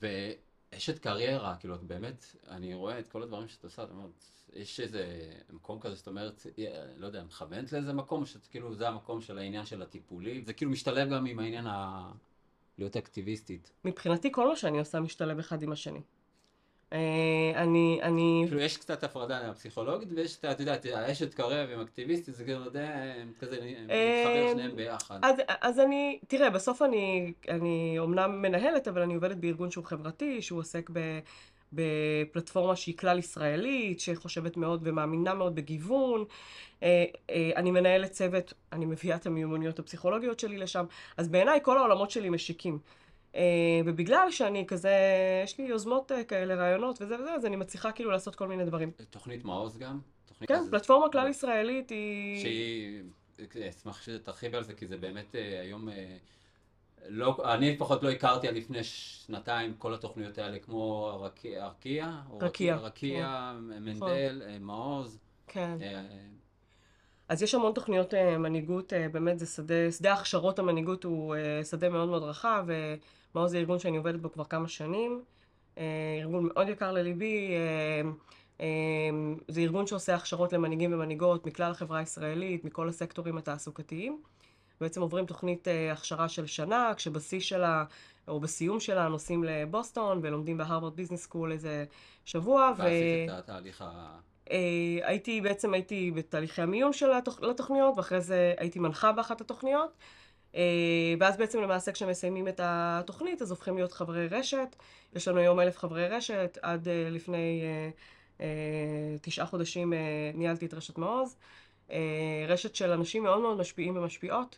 ואשת 0.01 0.99
קריירה, 0.99 1.55
כאילו, 1.59 1.75
את 1.75 1.83
באמת, 1.83 2.25
אני 2.47 2.73
רואה 2.73 2.99
את 2.99 3.07
כל 3.07 3.23
הדברים 3.23 3.47
שאת 3.47 3.63
עושה, 3.63 3.83
את 3.83 3.91
אומרת, 3.91 4.23
יש 4.53 4.79
איזה 4.79 5.31
מקום 5.49 5.79
כזה, 5.79 5.95
זאת 5.95 6.07
אומרת, 6.07 6.45
לא 6.97 7.07
יודע, 7.07 7.23
מכוונת 7.23 7.73
לאיזה 7.73 7.93
מקום, 7.93 8.25
שכאילו 8.25 8.75
זה 8.75 8.87
המקום 8.87 9.21
של 9.21 9.37
העניין 9.37 9.65
של 9.65 9.81
הטיפולי, 9.81 10.41
זה 10.41 10.53
כאילו 10.53 10.71
משתלב 10.71 11.09
גם 11.09 11.25
עם 11.25 11.39
העניין 11.39 11.67
ה... 11.67 12.11
להיות 12.77 12.97
אקטיביסטית. 12.97 13.71
מבחינתי 13.85 14.31
כל 14.31 14.47
מה 14.47 14.55
שאני 14.55 14.79
עושה 14.79 14.99
משתלב 14.99 15.39
אחד 15.39 15.61
עם 15.61 15.71
השני. 15.71 16.01
אה, 16.93 17.51
אני, 17.55 17.99
אני... 18.03 18.43
כאילו 18.47 18.61
יש 18.61 18.77
קצת 18.77 19.03
הפרדה 19.03 19.53
פסיכולוגית 19.53 20.09
ויש, 20.15 20.37
את 20.51 20.59
יודעת, 20.59 20.85
האשת 20.85 21.33
קרב 21.33 21.69
עם 21.69 21.79
אקטיביסטית, 21.79 22.35
זה 22.35 22.43
כאילו, 22.43 22.69
די, 22.69 22.79
כזה, 23.39 23.55
מתחבר 23.55 23.89
אה, 23.89 24.49
שניהם 24.51 24.75
ביחד. 24.75 25.19
אז, 25.21 25.35
אז 25.61 25.79
אני, 25.79 26.19
תראה, 26.27 26.49
בסוף 26.49 26.81
אני, 26.81 27.33
אני 27.49 27.95
אומנם 27.99 28.41
מנהלת, 28.41 28.87
אבל 28.87 29.01
אני 29.01 29.15
עובדת 29.15 29.37
בארגון 29.37 29.71
שהוא 29.71 29.85
חברתי, 29.85 30.41
שהוא 30.41 30.59
עוסק 30.59 30.89
ב... 30.93 31.19
בפלטפורמה 31.73 32.75
שהיא 32.75 32.97
כלל 32.97 33.19
ישראלית, 33.19 33.99
שחושבת 33.99 34.57
מאוד 34.57 34.81
ומאמינה 34.83 35.33
מאוד 35.33 35.55
בגיוון. 35.55 36.25
אה, 36.83 37.05
אני 37.55 37.71
מנהלת 37.71 38.11
צוות, 38.11 38.53
אני 38.73 38.85
מביאה 38.85 39.15
את 39.15 39.25
המיומנויות 39.25 39.79
הפסיכולוגיות 39.79 40.39
שלי 40.39 40.57
לשם, 40.57 40.85
אז 41.17 41.27
בעיניי 41.27 41.59
כל 41.63 41.77
העולמות 41.77 42.11
שלי 42.11 42.29
משיקים. 42.29 42.79
אה, 43.35 43.41
ובגלל 43.85 44.31
שאני 44.31 44.65
כזה, 44.67 44.93
יש 45.43 45.57
לי 45.57 45.65
יוזמות 45.65 46.11
אה, 46.11 46.23
כאלה, 46.23 46.55
רעיונות 46.55 47.01
וזה 47.01 47.15
וזה, 47.19 47.33
אז 47.33 47.45
אני 47.45 47.55
מצליחה 47.55 47.91
כאילו 47.91 48.11
לעשות 48.11 48.35
כל 48.35 48.47
מיני 48.47 48.65
דברים. 48.65 48.91
תוכנית 49.09 49.45
מעוז 49.45 49.77
גם? 49.77 49.99
תוכנית 50.25 50.47
כן, 50.47 50.55
אז- 50.55 50.69
פלטפורמה 50.69 51.11
כלל 51.11 51.27
ישראלית 51.27 51.89
היא... 51.89 52.41
שהיא, 52.41 53.03
אשמח 53.69 54.01
שתרחיב 54.01 54.55
על 54.55 54.63
זה, 54.63 54.73
כי 54.73 54.87
זה 54.87 54.97
באמת 54.97 55.35
אה, 55.35 55.61
היום, 55.61 55.89
אה, 55.89 56.17
לא, 57.07 57.37
אני 57.53 57.71
לפחות 57.75 58.03
לא 58.03 58.11
הכרתי 58.11 58.47
עד 58.47 58.55
לפני 58.55 58.83
שנתיים 58.83 59.73
כל 59.77 59.93
התוכניות 59.93 60.37
האלה, 60.37 60.59
כמו 60.59 61.11
ארקיע, 61.57 62.13
או 62.29 62.37
רקיע, 62.37 62.75
רקיע, 62.75 63.53
מנדל, 63.59 64.41
אה, 64.45 64.59
מעוז. 64.59 65.19
כן. 65.47 65.77
אז 67.29 67.41
יש 67.41 67.55
המון 67.55 67.73
תוכניות 67.73 68.13
אה, 68.13 68.37
מנהיגות, 68.37 68.93
אה, 68.93 69.09
באמת 69.09 69.39
זה 69.39 69.45
שדה, 69.45 69.91
שדה 69.91 70.13
הכשרות 70.13 70.59
המנהיגות 70.59 71.03
הוא 71.03 71.35
אה, 71.35 71.63
שדה 71.63 71.89
מאוד 71.89 72.09
מאוד 72.09 72.23
רחב, 72.23 72.65
ומעוז 72.67 73.51
זה 73.51 73.57
ארגון 73.57 73.79
שאני 73.79 73.97
עובדת 73.97 74.19
בו 74.19 74.31
כבר 74.31 74.43
כמה 74.43 74.67
שנים, 74.67 75.23
ארגון 76.21 76.49
מאוד 76.53 76.69
יקר 76.69 76.91
לליבי, 76.91 77.51
זה 79.47 79.61
ארגון 79.61 79.87
שעושה 79.87 80.15
הכשרות 80.15 80.53
למנהיגים 80.53 80.93
ומנהיגות 80.93 81.45
מכלל 81.45 81.71
החברה 81.71 81.99
הישראלית, 81.99 82.65
מכל 82.65 82.89
הסקטורים 82.89 83.37
התעסוקתיים. 83.37 84.21
בעצם 84.81 85.01
עוברים 85.01 85.25
תוכנית 85.25 85.67
הכשרה 85.91 86.29
של 86.29 86.45
שנה, 86.45 86.91
כשבשיא 86.95 87.39
שלה, 87.39 87.85
או 88.27 88.39
בסיום 88.39 88.79
שלה, 88.79 89.07
נוסעים 89.07 89.43
לבוסטון 89.43 90.19
ולומדים 90.21 90.57
בהרווארד 90.57 90.95
business 90.95 91.23
school 91.23 91.51
איזה 91.51 91.85
שבוע. 92.25 92.71
ו- 92.77 92.81
ועשית 92.81 93.29
את 93.29 93.39
התהליך 93.39 93.81
ה... 93.81 94.17
אה, 94.51 95.07
הייתי, 95.07 95.41
בעצם 95.41 95.73
הייתי 95.73 96.11
בתהליכי 96.11 96.61
המיון 96.61 96.93
של 96.93 97.11
התוכ... 97.11 97.41
לתוכניות, 97.41 97.97
ואחרי 97.97 98.21
זה 98.21 98.53
הייתי 98.57 98.79
מנחה 98.79 99.11
באחת 99.11 99.41
התוכניות. 99.41 99.91
אה, 100.55 100.61
ואז 101.19 101.37
בעצם 101.37 101.61
למעשה 101.61 101.91
כשמסיימים 101.91 102.47
את 102.47 102.59
התוכנית, 102.63 103.41
אז 103.41 103.51
הופכים 103.51 103.75
להיות 103.75 103.91
חברי 103.91 104.27
רשת. 104.27 104.75
יש 105.15 105.27
לנו 105.27 105.39
היום 105.39 105.59
אלף 105.59 105.77
חברי 105.77 106.07
רשת, 106.07 106.57
עד 106.61 106.87
אה, 106.87 107.09
לפני 107.09 107.63
תשעה 109.21 109.45
חודשים 109.45 109.93
ניהלתי 110.33 110.65
את 110.65 110.73
רשת 110.73 110.97
מעוז. 110.97 111.37
רשת 112.47 112.75
של 112.75 112.91
אנשים 112.91 113.23
מאוד 113.23 113.41
מאוד 113.41 113.57
משפיעים 113.57 113.97
ומשפיעות. 113.97 114.57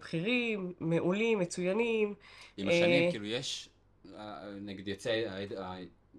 בכירים, 0.00 0.72
מעולים, 0.80 1.38
מצוינים. 1.38 2.14
עם 2.56 2.68
השנים, 2.68 3.10
כאילו 3.10 3.26
יש, 3.26 3.68
נגיד 4.60 4.88
ה- 5.58 5.76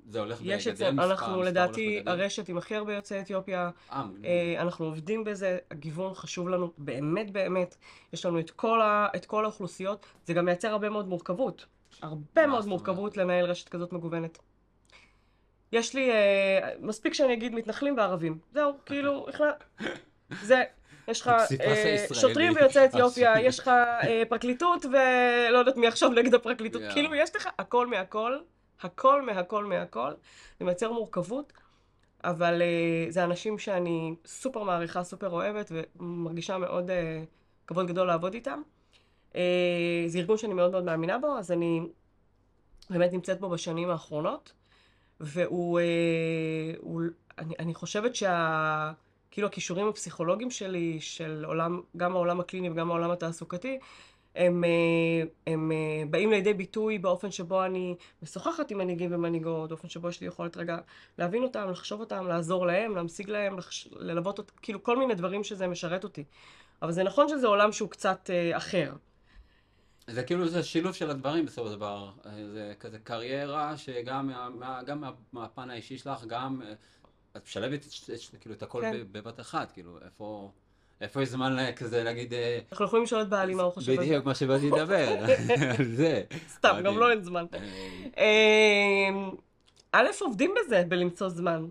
זה 0.10 0.20
הולך 0.20 0.42
אצלנו, 0.42 0.94
מספר- 0.98 1.12
אנחנו 1.12 1.32
מספר 1.34 1.42
לדעתי 1.46 1.86
הולך 1.94 2.02
וגדל. 2.08 2.12
הרשת 2.22 2.50
עם 2.50 2.58
הכי 2.58 2.76
הרבה 2.76 2.94
יוצאי 2.94 3.20
אתיופיה. 3.20 3.70
אה, 3.92 4.04
אה, 4.26 4.62
אנחנו 4.62 4.86
עובדים 4.86 5.24
בזה, 5.24 5.58
הגיוון 5.72 6.14
חשוב 6.14 6.50
לנו 6.50 6.72
באמת 6.78 7.32
באמת. 7.32 7.76
יש 8.14 8.26
לנו 8.26 8.40
את 8.40 8.52
כל, 8.52 8.82
ה, 8.82 9.08
את 9.16 9.26
כל 9.26 9.44
האוכלוסיות, 9.46 10.06
זה 10.26 10.34
גם 10.34 10.46
מייצר 10.46 10.68
הרבה 10.68 10.90
מאוד 10.90 11.08
מורכבות. 11.08 11.66
הרבה 12.02 12.48
מאוד 12.48 12.66
מורכבות 12.66 13.18
לנהל 13.18 13.46
רשת 13.46 13.70
כזאת 13.70 13.94
מגוונת. 13.94 14.38
יש 15.72 15.94
לי, 15.96 16.12
אה, 16.12 16.70
מספיק 16.80 17.14
שאני 17.14 17.34
אגיד 17.34 17.56
מתנחלים 17.56 17.98
וערבים. 17.98 18.38
זהו, 18.54 18.72
כאילו. 18.86 19.26
זה, 20.42 20.64
יש 21.08 21.22
לך 21.22 21.28
אה. 21.62 21.98
שוטרים 22.14 22.54
ויוצאי 22.56 22.86
אתיופיה, 22.90 23.34
יש 23.42 23.60
לך 23.60 23.68
אה, 23.68 24.24
פרקליטות 24.30 24.86
ולא 24.86 25.58
יודעת 25.58 25.78
מי 25.78 25.88
עכשיו 25.88 26.10
נגד 26.10 26.34
הפרקליטות. 26.34 26.82
יאו. 26.82 26.92
כאילו, 26.92 27.16
יש 27.16 27.36
לך 27.36 27.50
הכל 27.60 27.88
מהכל, 27.88 28.38
הכל 28.86 29.22
מהכל 29.22 29.66
מהכל. 29.66 30.12
זה 30.60 30.66
מייצר 30.66 30.92
מורכבות. 30.92 31.54
אבל 32.24 32.62
uh, 32.62 33.12
זה 33.12 33.24
אנשים 33.24 33.60
שאני 33.60 34.16
סופר 34.26 34.64
מעריכה, 34.64 35.04
סופר 35.04 35.30
אוהבת, 35.30 35.72
ומרגישה 35.72 36.58
מאוד 36.58 36.90
uh, 36.90 36.94
כבוד 37.68 37.88
גדול 37.88 38.08
לעבוד 38.08 38.34
איתם. 38.34 38.62
Uh, 39.32 39.36
זה 40.08 40.20
ארגון 40.20 40.38
שאני 40.38 40.54
מאוד 40.54 40.72
מאוד 40.72 40.84
מאמינה 40.84 41.18
בו, 41.18 41.38
אז 41.38 41.52
אני 41.52 41.82
באמת 42.90 43.14
נמצאת 43.14 43.40
בו 43.40 43.50
בשנים 43.50 43.90
האחרונות, 43.90 44.54
והוא, 45.20 45.80
uh, 45.80 46.78
הוא, 46.80 47.02
אני, 47.38 47.54
אני 47.60 47.74
חושבת 47.74 48.16
שה... 48.16 48.92
כאילו 49.32 49.48
הכישורים 49.48 49.88
הפסיכולוגיים 49.88 50.52
שלי, 50.52 51.02
של 51.02 51.44
עולם, 51.48 51.82
גם 51.98 52.16
העולם 52.16 52.40
הקליני 52.40 52.70
וגם 52.70 52.92
העולם 52.92 53.12
התעסוקתי, 53.12 53.80
הם, 54.36 54.64
אה, 54.64 55.24
הם 55.48 55.72
אה, 55.72 56.04
באים 56.10 56.32
לידי 56.32 56.54
ביטוי 56.54 56.98
באופן 56.98 57.32
שבו 57.32 57.66
אני 57.66 57.96
משוחחת 58.22 58.72
עם 58.72 58.78
מנהיגים 58.78 59.14
ומנהיגות, 59.14 59.70
באופן 59.70 59.90
שבו 59.90 60.10
יש 60.10 60.22
לי 60.22 60.28
יכולת 60.28 60.58
רגע 60.58 60.78
להבין 61.18 61.44
אותם, 61.44 61.70
לחשוב 61.72 62.00
אותם, 62.00 62.28
לעזור 62.28 62.68
להם, 62.68 62.96
להמשיג 62.96 63.30
להם, 63.30 63.58
לחש... 63.58 63.88
ללוות 63.92 64.38
אותם, 64.38 64.54
כאילו 64.62 64.84
כל 64.84 64.98
מיני 64.98 65.16
דברים 65.16 65.44
שזה 65.44 65.68
משרת 65.68 66.04
אותי. 66.04 66.24
אבל 66.82 66.92
זה 66.92 67.04
נכון 67.04 67.30
שזה 67.30 67.48
עולם 67.48 67.72
שהוא 67.72 67.90
קצת 67.90 68.30
אה, 68.30 68.58
אחר. 68.58 68.94
זה 70.08 70.24
כאילו 70.24 70.48
זה 70.48 70.64
שילוב 70.64 70.94
של 70.94 71.10
הדברים 71.10 71.46
בסופו 71.46 71.68
של 71.68 71.76
דבר. 71.76 72.12
אה, 72.26 72.32
זה 72.54 72.74
כזה 72.80 73.00
קריירה 73.00 73.78
שגם 73.78 74.28
מה, 74.28 74.50
מה, 74.50 74.84
גם 74.84 75.02
מה, 75.02 75.12
מהפן 75.34 75.70
האישי 75.70 75.98
שלך, 75.98 76.24
גם 76.28 76.62
את 77.38 77.44
משלבת 77.44 77.86
כאילו 78.40 78.56
את 78.56 78.64
הכל 78.64 78.82
כן. 78.82 79.04
בבת 79.12 79.40
אחת, 79.40 79.72
כאילו 79.72 79.98
איפה, 80.06 80.52
איפה 81.02 81.22
יש 81.22 81.30
זמן 81.30 81.56
ל- 81.56 81.72
כזה 81.76 82.04
להגיד, 82.04 82.34
אה, 82.34 82.60
אנחנו 82.72 82.86
יכולים 82.86 83.04
לשאול 83.04 83.22
את 83.22 83.30
בעלי 83.30 83.54
מה 83.54 83.64
הוא 83.64 83.72
חושב 83.74 83.92
על 83.92 83.98
זה. 83.98 84.04
בדיוק 84.04 84.26
מה 84.26 84.36
שבאתי 84.36 84.70
לדבר, 84.72 85.08
על 85.80 85.86
זה. 85.86 86.24
סתם, 86.50 86.70
גם 86.70 86.80
מדהים. 86.80 86.98
לא 87.00 87.12
אין 87.12 87.24
זמן. 87.24 87.46
אה, 87.54 87.60
אה, 88.18 89.30
א', 89.92 90.08
עובדים 90.22 90.54
בזה, 90.66 90.84
בלמצוא 90.88 91.30
זמן. 91.30 91.66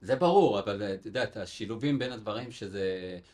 זה 0.00 0.16
ברור, 0.16 0.58
אבל 0.58 0.82
אה, 0.82 0.94
את 0.94 1.06
יודעת, 1.06 1.36
השילובים 1.36 1.98
בין 1.98 2.12
הדברים, 2.12 2.50
שזה, 2.50 2.84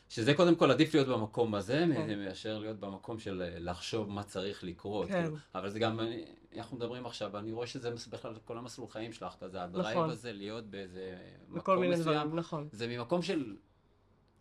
שזה 0.09 0.35
קודם 0.35 0.55
כל 0.55 0.71
עדיף 0.71 0.95
להיות 0.95 1.09
במקום 1.09 1.55
הזה, 1.55 1.85
כן. 1.95 2.19
מאשר 2.25 2.59
להיות 2.59 2.81
במקום 2.81 3.19
של 3.19 3.43
אה, 3.43 3.59
לחשוב 3.59 4.11
מה 4.11 4.23
צריך 4.23 4.65
לקרות. 4.65 5.09
כן. 5.09 5.23
כאילו. 5.23 5.37
אבל 5.55 5.71
זה 5.71 5.79
גם, 5.79 6.01
אנחנו 6.57 6.77
מדברים 6.77 7.07
עכשיו, 7.07 7.39
אני 7.39 7.53
רואה 7.53 7.67
שזה 7.67 7.91
בכלל 8.11 8.33
כל 8.45 8.59
המסלול 8.59 8.89
חיים 8.89 9.13
שלך 9.13 9.35
כזה, 9.41 9.63
הדרייב 9.63 9.97
נכון. 9.99 10.11
הזה 10.11 10.33
להיות 10.33 10.65
באיזה 10.67 11.15
בכל 11.49 11.57
מקום 11.59 11.81
מיני 11.81 11.95
מסוים. 11.95 12.17
דברים, 12.21 12.37
נכון. 12.39 12.69
זה 12.73 12.87
ממקום 12.87 13.23
של 13.23 13.55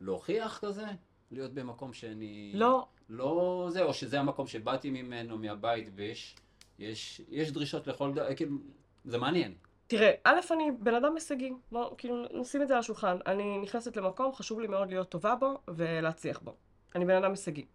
להוכיח 0.01 0.59
כזה? 0.59 0.85
להיות 1.31 1.53
במקום 1.53 1.93
שאני... 1.93 2.51
לא, 2.55 2.87
לא 3.09 3.67
זה, 3.69 3.83
או 3.83 3.93
שזה 3.93 4.19
המקום 4.19 4.47
שבאתי 4.47 4.89
ממנו, 4.89 5.37
מהבית, 5.37 5.89
ויש 5.95 6.35
יש, 6.79 7.21
יש 7.29 7.51
דרישות 7.51 7.87
לכל 7.87 8.11
דבר, 8.11 8.35
כאילו, 8.35 8.57
זה 9.05 9.17
מעניין. 9.17 9.53
תראה, 9.87 10.11
א', 10.23 10.39
אני 10.51 10.71
בן 10.79 10.95
אדם 10.95 11.13
הישגי. 11.15 11.53
בוא, 11.71 11.95
כאילו, 11.97 12.25
נשים 12.33 12.61
את 12.61 12.67
זה 12.67 12.73
על 12.73 12.79
השולחן. 12.79 13.17
אני 13.27 13.57
נכנסת 13.57 13.97
למקום, 13.97 14.33
חשוב 14.33 14.59
לי 14.59 14.67
מאוד 14.67 14.89
להיות 14.89 15.09
טובה 15.09 15.35
בו 15.35 15.57
ולהצליח 15.67 16.39
בו. 16.39 16.55
אני 16.95 17.05
בן 17.05 17.15
אדם 17.15 17.31
הישגי. 17.31 17.65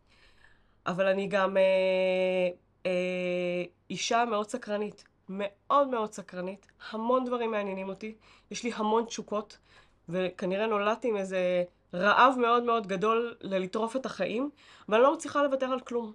אבל 0.86 1.06
אני 1.06 1.26
גם 1.26 1.56
אה, 1.56 1.62
אה, 2.86 3.62
אישה 3.90 4.24
מאוד 4.24 4.48
סקרנית. 4.48 5.04
מאוד 5.28 5.88
מאוד 5.88 6.12
סקרנית. 6.12 6.66
המון 6.90 7.24
דברים 7.24 7.50
מעניינים 7.50 7.88
אותי. 7.88 8.14
יש 8.50 8.64
לי 8.64 8.70
המון 8.74 9.04
תשוקות, 9.04 9.58
וכנראה 10.08 10.66
נולדתי 10.66 11.08
עם 11.08 11.16
איזה 11.16 11.64
רעב 11.94 12.34
מאוד 12.38 12.62
מאוד 12.62 12.86
גדול 12.86 13.34
ללטרוף 13.40 13.96
את 13.96 14.06
החיים, 14.06 14.50
ואני 14.88 15.02
לא 15.02 15.14
מצליחה 15.14 15.42
לוותר 15.42 15.66
על 15.66 15.80
כלום. 15.80 16.12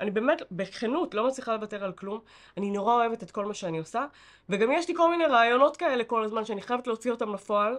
אני 0.00 0.10
באמת, 0.10 0.42
בכנות, 0.50 1.14
לא 1.14 1.26
מצליחה 1.26 1.54
לוותר 1.54 1.84
על 1.84 1.92
כלום. 1.92 2.20
אני 2.56 2.70
נורא 2.70 2.94
אוהבת 2.94 3.22
את 3.22 3.30
כל 3.30 3.44
מה 3.44 3.54
שאני 3.54 3.78
עושה, 3.78 4.06
וגם 4.48 4.72
יש 4.72 4.88
לי 4.88 4.94
כל 4.96 5.10
מיני 5.10 5.24
רעיונות 5.24 5.76
כאלה 5.76 6.04
כל 6.04 6.24
הזמן 6.24 6.44
שאני 6.44 6.62
חייבת 6.62 6.86
להוציא 6.86 7.10
אותם 7.10 7.34
לפועל. 7.34 7.78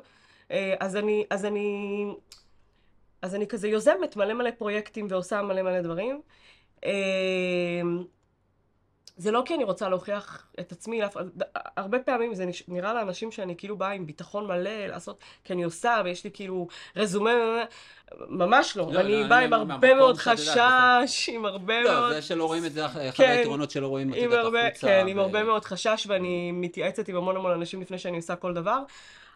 אה, 0.52 0.74
אז 0.80 0.96
אני, 0.96 1.26
אז 1.30 1.46
אני, 1.46 2.06
אז 3.22 3.36
אני 3.36 3.48
כזה 3.48 3.68
יוזמת 3.68 4.16
מלא 4.16 4.34
מלא 4.34 4.52
פרויקטים 4.58 5.08
ועושה 5.10 5.42
מלא 5.42 5.62
מלא 5.62 5.82
דברים. 5.82 6.22
זה 9.18 9.32
לא 9.32 9.44
כי 9.46 9.56
אני 9.56 9.64
רוצה 9.64 9.90
להוכיח 9.90 10.48
את 10.60 10.72
עצמי, 10.72 11.02
הרבה 11.78 12.00
פעמים 12.00 12.34
זה 12.34 12.46
נראה 12.68 12.94
לאנשים 12.94 13.32
שאני 13.32 13.56
כאילו 13.58 13.78
באה 13.78 13.92
עם 13.92 14.06
ביטחון 14.06 14.48
מלא 14.48 14.86
לעשות, 14.88 15.20
כי 15.44 15.54
אני 15.54 15.64
עושה 15.64 16.02
ויש 16.06 16.24
לי 16.24 16.30
כאילו 16.34 16.68
רזומה, 16.96 17.32
ממש 18.28 18.78
לא, 18.78 18.90
לא, 18.92 19.00
אני 19.00 19.22
לא, 19.22 19.28
באה 19.28 19.38
אני 19.38 19.46
עם 19.46 19.54
הרבה 19.54 19.66
מהמקום 19.66 19.98
מאוד 19.98 20.18
חשש, 20.18 21.30
עם 21.30 21.46
הרבה 21.46 21.82
לא, 21.82 21.92
מאוד... 21.92 22.14
זה 22.14 22.22
שלא 22.22 22.46
רואים 22.46 22.66
את 22.66 22.74
זה, 22.74 22.86
אחד 22.86 23.00
כן. 23.14 23.30
היתרונות 23.30 23.72
שלא 23.72 23.88
רואים 23.88 24.14
את 24.14 24.18
עם 24.18 24.30
זה 24.30 24.42
החוצה. 24.42 24.70
כן, 24.80 25.06
עם 25.08 25.18
ו- 25.18 25.22
הרבה 25.22 25.44
מאוד 25.44 25.66
חשש, 25.66 26.06
ואני 26.10 26.52
מתייעצת 26.52 27.08
עם 27.08 27.16
המון 27.16 27.36
המון 27.36 27.52
אנשים 27.52 27.82
לפני 27.82 27.98
שאני 27.98 28.18
עושה 28.18 28.36
כל 28.36 28.54
דבר, 28.54 28.80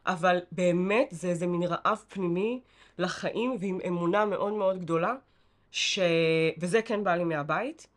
אבל 0.06 0.40
באמת 0.52 1.08
זה 1.12 1.28
איזה 1.28 1.48
מין 1.48 1.64
רעב 1.64 2.04
פנימי 2.10 2.62
לחיים 2.98 3.58
ועם 3.60 3.80
אמונה 3.88 4.26
מאוד 4.26 4.54
מאוד 4.54 4.80
גדולה, 4.80 5.14
ש... 5.72 6.00
וזה 6.60 6.82
כן 6.82 7.04
בא 7.04 7.16
לי 7.16 7.24
מהבית, 7.24 7.88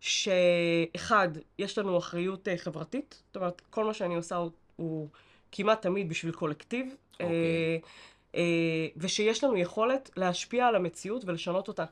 שאחד, 0.00 1.28
יש 1.58 1.78
לנו 1.78 1.98
אחריות 1.98 2.48
אה, 2.48 2.56
חברתית, 2.56 3.22
זאת 3.26 3.36
אומרת, 3.36 3.62
כל 3.70 3.84
מה 3.84 3.94
שאני 3.94 4.14
עושה 4.16 4.36
הוא, 4.36 4.50
הוא 4.76 5.08
כמעט 5.52 5.82
תמיד 5.82 6.08
בשביל 6.08 6.32
קולקטיב, 6.32 6.94
אוקיי. 7.12 7.26
אה, 7.26 7.76
אה, 8.34 8.86
ושיש 8.96 9.44
לנו 9.44 9.56
יכולת 9.56 10.10
להשפיע 10.16 10.66
על 10.66 10.76
המציאות 10.76 11.24
ולשנות 11.24 11.68
אותה. 11.68 11.84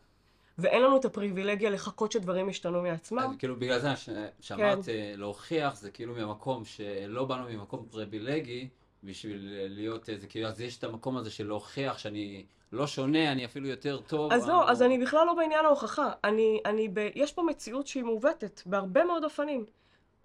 ואין 0.58 0.82
לנו 0.82 0.96
את 0.96 1.04
הפריבילגיה 1.04 1.70
לחכות 1.70 2.12
שדברים 2.12 2.48
ישתנו 2.48 2.82
מעצמם. 2.82 3.18
אז 3.18 3.36
כאילו 3.38 3.56
בגלל 3.56 3.78
זה 3.78 3.96
ש- 3.96 4.08
שאמרת 4.40 4.88
אה, 4.88 5.12
להוכיח, 5.16 5.76
זה 5.76 5.90
כאילו 5.90 6.14
ממקום 6.14 6.64
שלא 6.64 7.24
באנו 7.24 7.48
ממקום 7.48 7.86
פריבילגי, 7.90 8.68
בשביל 9.04 9.66
להיות 9.68 10.08
איזה, 10.08 10.26
כאילו, 10.26 10.48
אז 10.48 10.60
יש 10.60 10.78
את 10.78 10.84
המקום 10.84 11.16
הזה 11.16 11.30
של 11.30 11.46
להוכיח 11.46 11.98
שאני 11.98 12.44
לא 12.76 12.86
שונה, 12.86 13.32
אני 13.32 13.44
אפילו 13.44 13.68
יותר 13.68 14.00
טוב. 14.06 14.32
אז 14.32 14.48
או- 14.48 14.48
לא, 14.48 14.70
אז 14.70 14.82
אני 14.82 14.98
בכלל 14.98 15.26
לא 15.26 15.34
בעניין 15.34 15.64
ההוכחה. 15.64 16.12
אני, 16.24 16.60
אני 16.64 16.88
ב... 16.88 17.08
יש 17.14 17.32
פה 17.32 17.42
מציאות 17.42 17.86
שהיא 17.86 18.04
מעוותת, 18.04 18.62
בהרבה 18.66 19.04
מאוד 19.04 19.24
אופנים. 19.24 19.64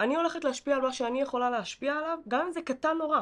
אני 0.00 0.16
הולכת 0.16 0.44
להשפיע 0.44 0.74
על 0.76 0.82
מה 0.82 0.92
שאני 0.92 1.20
יכולה 1.20 1.50
להשפיע 1.50 1.92
עליו, 1.94 2.18
גם 2.28 2.46
אם 2.46 2.52
זה 2.52 2.62
קטן 2.62 2.96
נורא. 2.98 3.20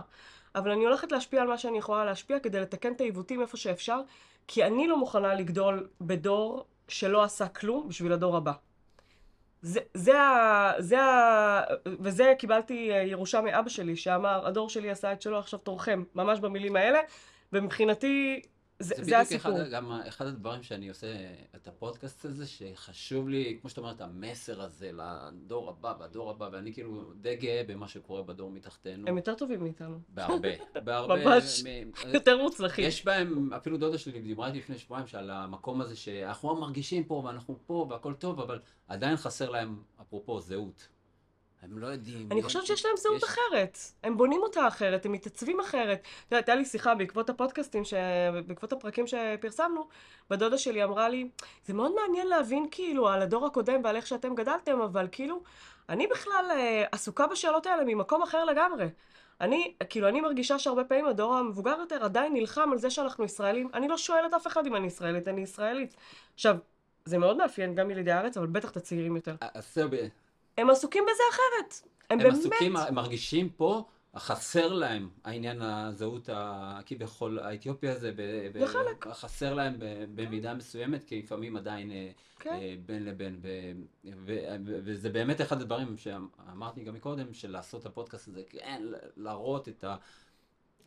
אבל 0.54 0.70
אני 0.70 0.84
הולכת 0.84 1.12
להשפיע 1.12 1.42
על 1.42 1.48
מה 1.48 1.58
שאני 1.58 1.78
יכולה 1.78 2.04
להשפיע 2.04 2.38
כדי 2.38 2.60
לתקן 2.60 2.92
את 2.92 3.00
העיוותים 3.00 3.40
איפה 3.40 3.56
שאפשר, 3.56 4.00
כי 4.48 4.64
אני 4.64 4.88
לא 4.88 4.96
מוכנה 4.96 5.34
לגדול 5.34 5.88
בדור 6.00 6.64
שלא 6.88 7.22
עשה 7.22 7.48
כלום 7.48 7.88
בשביל 7.88 8.12
הדור 8.12 8.36
הבא. 8.36 8.52
זה, 9.62 9.80
זה 9.94 10.20
ה... 10.20 10.72
זה 10.78 11.02
ה... 11.02 11.62
וזה 11.86 12.34
קיבלתי 12.38 12.92
אה, 12.92 13.02
ירושה 13.02 13.40
מאבא 13.40 13.68
שלי, 13.68 13.96
שאמר, 13.96 14.46
הדור 14.46 14.68
שלי 14.68 14.90
עשה 14.90 15.12
את 15.12 15.22
שלו, 15.22 15.38
עכשיו 15.38 15.58
תורכם, 15.58 16.04
ממש 16.14 16.40
במילים 16.40 16.76
האלה, 16.76 16.98
ומבחינתי, 17.52 18.42
זה, 18.80 18.88
זה, 18.88 18.94
זה 18.94 19.02
בדיוק 19.02 19.20
הסיפור. 19.20 19.52
אחד, 19.62 19.70
גם 19.70 19.92
אחד 20.08 20.26
הדברים 20.26 20.62
שאני 20.62 20.88
עושה 20.88 21.06
את 21.56 21.68
הפודקאסט 21.68 22.24
הזה, 22.24 22.46
שחשוב 22.46 23.28
לי, 23.28 23.58
כמו 23.60 23.70
שאתה 23.70 23.80
אומרת, 23.80 24.00
המסר 24.00 24.62
הזה 24.62 24.90
לדור 24.92 25.70
הבא 25.70 25.94
והדור 26.00 26.30
הבא, 26.30 26.48
ואני 26.52 26.74
כאילו 26.74 27.12
די 27.20 27.36
גאה 27.36 27.62
במה 27.66 27.88
שקורה 27.88 28.22
בדור 28.22 28.50
מתחתנו. 28.50 29.08
הם 29.08 29.16
יותר 29.16 29.34
טובים 29.34 29.60
מאיתנו. 29.62 29.98
בהרבה, 30.08 30.48
בהרבה. 30.84 31.16
ממש. 31.24 31.64
מ- 31.64 32.10
יותר 32.14 32.42
מוצלחים. 32.42 32.84
יש 32.84 33.04
בהם, 33.04 33.52
אפילו 33.52 33.76
דודה 33.78 33.98
שלי 33.98 34.20
דיברה 34.20 34.46
איתי 34.46 34.58
לפני 34.58 34.78
שבועיים, 34.78 35.06
שעל 35.06 35.30
המקום 35.30 35.80
הזה 35.80 35.96
שאנחנו 35.96 36.56
מרגישים 36.56 37.04
פה 37.04 37.14
ואנחנו 37.14 37.58
פה 37.66 37.86
והכל 37.90 38.14
טוב, 38.14 38.40
אבל 38.40 38.58
עדיין 38.88 39.16
חסר 39.16 39.50
להם, 39.50 39.82
אפרופו, 40.00 40.40
זהות. 40.40 40.88
הם 41.62 41.78
לא 41.78 41.86
יודעים. 41.86 42.28
אני 42.30 42.40
יש- 42.40 42.44
חושבת 42.46 42.66
שיש 42.66 42.84
להם 42.86 42.96
זהות 42.96 43.16
יש- 43.16 43.24
אחרת. 43.24 43.78
הם 44.02 44.16
בונים 44.16 44.42
אותה 44.42 44.68
אחרת, 44.68 45.06
הם 45.06 45.12
מתעצבים 45.12 45.60
אחרת. 45.60 45.98
את 45.98 46.06
יודעת, 46.32 46.48
הייתה 46.48 46.54
לי 46.54 46.64
שיחה 46.64 46.94
בעקבות 46.94 47.30
הפודקאסטים, 47.30 47.84
ש... 47.84 47.94
בעקבות 48.46 48.72
הפרקים 48.72 49.04
שפרסמנו, 49.06 49.88
ודודה 50.30 50.58
שלי 50.58 50.84
אמרה 50.84 51.08
לי, 51.08 51.28
זה 51.66 51.74
מאוד 51.74 51.92
מעניין 51.94 52.26
להבין 52.28 52.66
כאילו 52.70 53.08
על 53.08 53.22
הדור 53.22 53.46
הקודם 53.46 53.80
ועל 53.84 53.96
איך 53.96 54.06
שאתם 54.06 54.34
גדלתם, 54.34 54.80
אבל 54.80 55.08
כאילו, 55.12 55.42
אני 55.88 56.06
בכלל 56.06 56.46
אה, 56.50 56.84
עסוקה 56.92 57.26
בשאלות 57.26 57.66
האלה 57.66 57.82
ממקום 57.86 58.22
אחר 58.22 58.44
לגמרי. 58.44 58.86
אני, 59.40 59.74
כאילו, 59.90 60.08
אני 60.08 60.20
מרגישה 60.20 60.58
שהרבה 60.58 60.84
פעמים 60.84 61.06
הדור 61.06 61.34
המבוגר 61.34 61.76
יותר 61.80 62.04
עדיין 62.04 62.32
נלחם 62.34 62.68
על 62.72 62.78
זה 62.78 62.90
שאנחנו 62.90 63.24
ישראלים. 63.24 63.68
אני 63.74 63.88
לא 63.88 63.96
שואלת 63.96 64.34
אף 64.34 64.46
אחד 64.46 64.66
אם 64.66 64.76
אני 64.76 64.86
ישראלית, 64.86 65.28
אני 65.28 65.40
ישראלית. 65.40 65.94
עכשיו, 66.34 66.56
זה 67.04 67.18
מאוד 67.18 67.36
מאפיין 67.36 67.74
גם 67.74 67.90
ילידי 67.90 68.10
הארץ, 68.12 68.36
אבל 68.36 68.46
בטח 68.46 68.70
את 68.70 68.76
הצעירים 68.76 69.16
יותר. 69.16 69.34
אז 69.54 69.74
זהו, 69.74 69.88
ב- 69.90 70.06
הם 70.60 70.70
עסוקים 70.70 71.04
בזה 71.04 71.22
אחרת. 71.30 71.74
הם, 72.10 72.20
הם 72.20 72.26
באמת... 72.26 72.38
עסוקים, 72.38 72.76
הם 72.76 72.94
מרגישים 72.94 73.48
פה, 73.48 73.84
חסר 74.16 74.72
להם 74.72 75.08
העניין 75.24 75.62
הזהות 75.62 76.28
הכביכול 76.32 77.38
האתיופי 77.38 77.88
הזה, 77.88 78.12
ב- 78.12 78.48
ב- 78.52 78.58
זה 78.58 78.66
חלק. 78.66 79.06
חסר 79.12 79.54
להם 79.54 79.74
ב- 79.78 80.04
במידה 80.14 80.54
מסוימת, 80.54 81.04
כי 81.04 81.22
לפעמים 81.22 81.56
עדיין 81.56 81.90
אה, 81.90 82.10
כן. 82.38 82.52
אה, 82.52 82.74
בין 82.86 83.04
לבין, 83.04 83.38
ו- 83.42 83.72
ו- 84.04 84.38
ו- 84.66 84.80
וזה 84.84 85.10
באמת 85.10 85.40
אחד 85.40 85.60
הדברים 85.60 85.96
שאמרתי 85.96 86.84
גם 86.84 86.94
מקודם, 86.94 87.34
של 87.34 87.50
לעשות 87.50 87.80
את 87.80 87.86
הפודקאסט 87.86 88.28
הזה, 88.28 88.42
כן, 88.50 88.82
להראות 89.16 89.68
את 89.68 89.84
ה... 89.84 89.96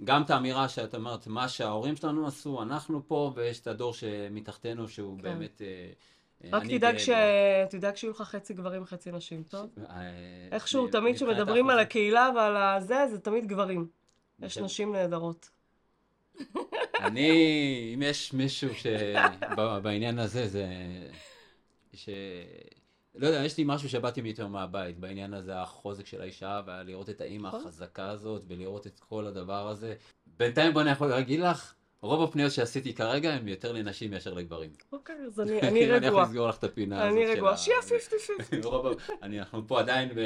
גם 0.03 0.21
את 0.21 0.29
האמירה 0.29 0.69
שאת 0.69 0.95
אומרת, 0.95 1.27
מה 1.27 1.49
שההורים 1.49 1.95
שלנו 1.95 2.27
עשו, 2.27 2.61
אנחנו 2.61 3.07
פה, 3.07 3.31
ויש 3.35 3.59
את 3.59 3.67
הדור 3.67 3.93
שמתחתנו, 3.93 4.87
שהוא 4.87 5.17
כן. 5.17 5.23
באמת... 5.23 5.61
רק 6.51 6.63
תדאג, 6.63 6.97
ש... 6.97 7.09
תדאג 7.69 7.95
שיהיו 7.95 8.11
לך 8.11 8.21
חצי 8.21 8.53
גברים, 8.53 8.85
חצי 8.85 9.11
נשים, 9.11 9.43
טוב? 9.43 9.69
אה, 9.89 9.95
איכשהו, 10.51 10.87
תמיד 10.87 11.15
כשמדברים 11.15 11.69
על. 11.69 11.79
הקהילה 11.79 12.29
ועל 12.35 12.57
הזה, 12.57 13.07
זה 13.11 13.19
תמיד 13.19 13.47
גברים. 13.47 13.87
יש 14.41 14.57
כן. 14.57 14.63
נשים 14.63 14.93
נהדרות. 14.93 15.49
אני, 16.99 17.91
אם 17.93 18.01
יש 18.01 18.33
מישהו 18.33 18.69
שבעניין 18.75 20.19
הזה, 20.23 20.47
זה... 20.47 20.67
ש... 21.93 22.09
לא 23.15 23.27
יודע, 23.27 23.45
יש 23.45 23.57
לי 23.57 23.63
משהו 23.67 23.89
שבאתי 23.89 24.21
מאיתו 24.21 24.49
מהבית, 24.49 24.99
בעניין 24.99 25.33
הזה, 25.33 25.61
החוזק 25.61 26.05
של 26.05 26.21
האישה, 26.21 26.61
ולראות 26.65 27.09
את 27.09 27.21
האימא 27.21 27.47
נכון. 27.47 27.61
החזקה 27.61 28.09
הזאת, 28.09 28.43
ולראות 28.47 28.87
את 28.87 28.99
כל 28.99 29.27
הדבר 29.27 29.67
הזה. 29.67 29.95
בינתיים 30.37 30.73
בוא 30.73 30.81
אני 30.81 30.91
יכול 30.91 31.07
להגיד 31.07 31.39
לך, 31.39 31.73
רוב 32.03 32.23
הפניות 32.29 32.51
שעשיתי 32.51 32.93
כרגע 32.93 33.33
הם 33.33 33.47
יותר 33.47 33.71
לנשים 33.71 34.11
מאשר 34.11 34.33
לגברים. 34.33 34.69
אוקיי, 34.91 35.15
אז 35.27 35.39
אני 35.39 35.51
אני 35.61 35.67
אני 35.69 35.79
יכול 35.79 36.05
רגועה. 36.07 36.23
לסגור 36.25 36.47
לך 36.47 36.57
את 36.57 36.63
הפינה 36.63 37.03
הזאת 37.03 37.17
אני 37.17 37.25
של 37.27 37.31
רגועה. 37.31 37.53
ה- 37.53 37.57
שיהיה 37.57 37.81
fifty 37.81 38.15
fifty. 38.37 38.61
רוב 38.67 38.85
אני, 39.21 39.39
אנחנו 39.39 39.67
פה 39.67 39.79
עדיין, 39.79 40.09
ב... 40.15 40.19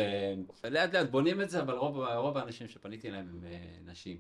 לאט 0.67 0.95
לאט 0.95 1.09
בונים 1.09 1.41
את 1.41 1.49
זה, 1.49 1.61
אבל 1.61 1.73
רוב, 1.73 1.97
רוב 1.97 2.37
האנשים 2.37 2.67
שפניתי 2.67 3.09
אליהם 3.09 3.27
הם 3.29 3.45
אה, 3.51 3.57
נשים. 3.91 4.17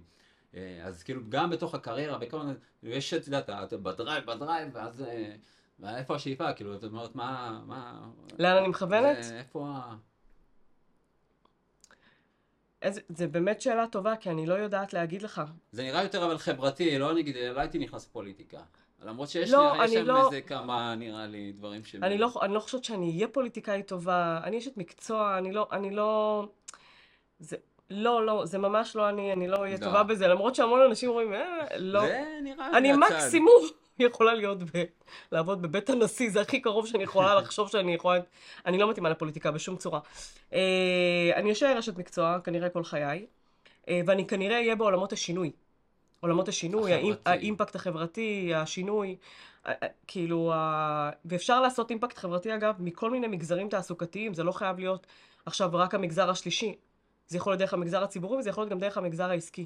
אה, 0.55 0.79
אז 0.83 1.03
כאילו, 1.03 1.21
גם 1.29 1.49
בתוך 1.49 1.75
הקריירה, 1.75 2.17
בכל 2.17 2.39
מיני, 2.39 2.53
יש, 2.83 3.13
את 3.13 3.25
יודעת, 3.27 3.49
בדרייב, 3.73 4.25
בדרייב, 4.25 4.69
ואז 4.73 5.01
אה, 5.83 5.97
איפה 5.97 6.15
השאיפה? 6.15 6.53
כאילו, 6.53 6.75
את 6.75 6.83
אומרת, 6.83 7.15
מה... 7.15 7.61
מה 7.67 8.01
לאן 8.39 8.57
אני 8.57 8.67
מכוונת? 8.67 9.17
איפה 9.33 9.67
ה... 9.67 9.95
איזה- 12.81 13.01
זה 13.09 13.27
באמת 13.27 13.61
שאלה 13.61 13.87
טובה, 13.87 14.15
כי 14.15 14.29
אני 14.29 14.45
לא 14.45 14.53
יודעת 14.53 14.93
להגיד 14.93 15.21
לך. 15.21 15.41
זה 15.71 15.83
נראה 15.83 16.03
יותר 16.03 16.25
אבל 16.25 16.37
חברתי, 16.37 16.99
לא 16.99 17.13
נגיד, 17.13 17.35
לא 17.55 17.59
הייתי 17.59 17.79
נכנס 17.79 18.05
לפוליטיקה. 18.05 18.59
למרות 19.05 19.29
שיש 19.29 19.51
לא, 19.51 19.71
לי, 19.73 19.79
אני 19.79 19.87
שם 19.91 20.05
לא- 20.05 20.25
איזה 20.25 20.41
כמה, 20.41 20.95
נראה 20.95 21.25
לי, 21.27 21.51
דברים 21.51 21.83
ש... 21.85 21.95
אני 21.95 22.17
לא, 22.17 22.29
אני 22.41 22.53
לא 22.53 22.59
חושבת 22.59 22.83
שאני 22.83 23.11
אהיה 23.15 23.27
פוליטיקאית 23.27 23.87
טובה, 23.87 24.39
אני 24.43 24.57
אשת 24.57 24.77
מקצוע, 24.77 25.37
אני 25.37 25.51
לא, 25.51 25.67
אני 25.71 25.91
לא... 25.91 26.45
זה, 27.39 27.55
לא, 27.89 28.25
לא, 28.25 28.45
זה 28.45 28.57
ממש 28.57 28.95
לא 28.95 29.09
אני, 29.09 29.33
אני 29.33 29.47
לא 29.47 29.57
אהיה 29.57 29.77
לא. 29.79 29.85
טובה 29.85 30.03
בזה, 30.03 30.27
למרות 30.27 30.55
שהמון 30.55 30.81
אנשים 30.81 31.09
אומרים, 31.09 31.33
אה, 31.33 31.43
לא. 31.77 31.99
זה 32.01 32.25
נראה 32.43 32.77
אני 32.77 32.93
מהצד. 32.93 33.15
מקסימום 33.15 33.61
יכולה 34.09 34.33
להיות 34.33 34.63
ב... 34.63 34.83
לעבוד 35.31 35.61
בבית 35.61 35.89
הנשיא, 35.89 36.29
זה 36.29 36.41
הכי 36.41 36.59
קרוב 36.61 36.87
שאני 36.87 37.03
יכולה 37.03 37.35
לחשוב 37.39 37.69
שאני 37.69 37.93
יכולה... 37.93 38.19
אני 38.65 38.77
לא 38.77 38.89
מתאימה 38.89 39.09
לפוליטיקה 39.09 39.51
בשום 39.51 39.77
צורה. 39.77 39.99
אה, 40.53 41.31
אני 41.35 41.51
אשאר 41.51 41.79
אשת 41.79 41.97
מקצוע, 41.97 42.39
כנראה 42.43 42.69
כל 42.69 42.83
חיי, 42.83 43.25
אה, 43.89 44.01
ואני 44.05 44.27
כנראה 44.27 44.57
אהיה 44.57 44.75
בעולמות 44.75 45.13
השינוי. 45.13 45.51
עולמות 46.19 46.47
השינוי, 46.47 46.93
החברתי. 46.93 47.21
האימפקט 47.25 47.75
החברתי, 47.75 48.51
השינוי, 48.55 49.15
אה, 49.67 49.73
כאילו, 50.07 50.53
ה- 50.53 51.09
ואפשר 51.25 51.61
לעשות 51.61 51.89
אימפקט 51.91 52.17
חברתי 52.17 52.55
אגב 52.55 52.75
מכל 52.79 53.11
מיני 53.11 53.27
מגזרים 53.27 53.69
תעסוקתיים, 53.69 54.33
זה 54.33 54.43
לא 54.43 54.51
חייב 54.51 54.79
להיות 54.79 55.07
עכשיו 55.45 55.69
רק 55.73 55.95
המגזר 55.95 56.29
השלישי, 56.29 56.75
זה 57.27 57.37
יכול 57.37 57.51
להיות 57.51 57.59
דרך 57.59 57.73
המגזר 57.73 58.03
הציבורי 58.03 58.37
וזה 58.37 58.49
יכול 58.49 58.61
להיות 58.61 58.71
גם 58.71 58.79
דרך 58.79 58.97
המגזר 58.97 59.29
העסקי. 59.29 59.65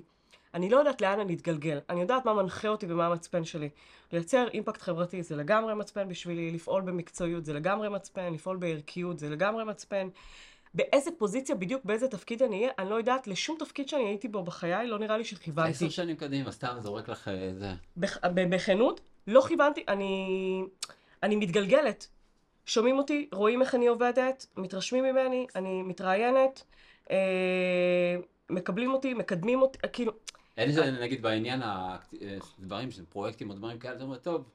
אני 0.53 0.69
לא 0.69 0.77
יודעת 0.77 1.01
לאן 1.01 1.19
אני 1.19 1.33
אתגלגל, 1.33 1.79
אני 1.89 2.01
יודעת 2.01 2.25
מה 2.25 2.33
מנחה 2.33 2.67
אותי 2.67 2.85
ומה 2.89 3.05
המצפן 3.05 3.43
שלי. 3.43 3.69
לייצר 4.13 4.47
אימפקט 4.53 4.81
חברתי 4.81 5.23
זה 5.23 5.35
לגמרי 5.35 5.73
מצפן 5.75 6.07
בשבילי, 6.09 6.51
לפעול 6.51 6.81
במקצועיות 6.81 7.45
זה 7.45 7.53
לגמרי 7.53 7.89
מצפן, 7.89 8.33
לפעול 8.33 8.57
בערכיות 8.57 9.19
זה 9.19 9.29
לגמרי 9.29 9.63
מצפן. 9.63 10.07
באיזה 10.73 11.11
פוזיציה 11.17 11.55
בדיוק, 11.55 11.85
באיזה 11.85 12.07
תפקיד 12.07 12.43
אני 12.43 12.57
אהיה, 12.61 12.71
אני 12.79 12.89
לא 12.89 12.95
יודעת, 12.95 13.27
לשום 13.27 13.57
תפקיד 13.59 13.89
שאני 13.89 14.03
הייתי 14.03 14.27
בו 14.27 14.43
בחיי, 14.43 14.87
לא 14.87 14.99
נראה 14.99 15.17
לי 15.17 15.23
שכיוונתי. 15.25 15.69
עשר 15.71 15.89
שנים 15.89 16.15
קדימה, 16.15 16.51
סתם 16.51 16.75
זורק 16.79 17.09
לך 17.09 17.27
אה, 17.27 17.51
זה. 17.53 17.71
בח- 17.97 18.17
ב- 18.25 18.55
בכנות, 18.55 19.01
לא 19.27 19.41
כיוונתי, 19.47 19.83
אני, 19.87 20.63
אני 21.23 21.35
מתגלגלת. 21.35 22.07
שומעים 22.65 22.97
אותי, 22.97 23.29
רואים 23.33 23.61
איך 23.61 23.75
אני 23.75 23.87
עובדת, 23.87 24.45
מתרשמים 24.57 25.03
ממני, 25.03 25.47
אני 25.55 25.81
מתראיינת, 25.83 26.63
אה, 27.11 27.17
מקבלים 28.49 28.93
אותי, 28.93 29.13
מקדמים 29.13 29.61
אותי, 29.61 29.79
כאילו, 29.93 30.11
אין 30.57 30.69
איזה, 30.69 30.91
נגיד, 30.91 31.21
בעניין 31.21 31.61
הדברים, 31.63 32.91
של 32.91 33.05
פרויקטים 33.05 33.49
או 33.49 33.55
דברים 33.55 33.79
כאלה, 33.79 33.95
אתה 33.95 34.03
אומר, 34.03 34.17
טוב, 34.17 34.49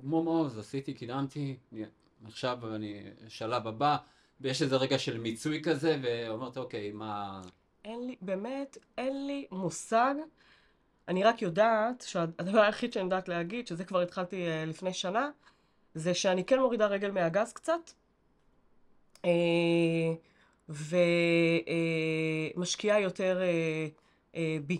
כמו 0.00 0.22
מעוז, 0.22 0.58
עשיתי, 0.58 0.94
קידמתי, 0.94 1.56
אני- 1.72 1.84
עכשיו 2.26 2.74
אני, 2.74 3.00
שלב 3.28 3.66
הבא, 3.66 3.96
ויש 4.40 4.62
איזה 4.62 4.76
רגע 4.76 4.98
של 4.98 5.18
מיצוי 5.18 5.62
כזה, 5.62 5.98
ואומרת, 6.02 6.56
אוקיי, 6.56 6.92
מה... 6.92 7.42
אין 7.84 8.06
לי, 8.06 8.16
באמת, 8.20 8.78
אין 8.98 9.26
לי 9.26 9.46
מושג. 9.50 10.14
אני 11.08 11.24
רק 11.24 11.42
יודעת 11.42 12.04
שהדבר 12.08 12.60
היחיד 12.64 12.92
שאני 12.92 13.04
יודעת 13.04 13.28
להגיד, 13.28 13.66
שזה 13.66 13.84
כבר 13.84 14.00
התחלתי 14.00 14.46
אה, 14.48 14.64
לפני 14.64 14.92
שנה, 14.94 15.30
זה 15.94 16.14
שאני 16.14 16.44
כן 16.44 16.58
מורידה 16.60 16.86
רגל 16.86 17.10
מהגז 17.10 17.52
קצת, 17.52 17.90
אה, 19.24 19.30
ומשקיעה 22.56 23.00
יותר 23.00 23.42
אה, 23.42 23.86
אה, 24.36 24.56
בי. 24.66 24.78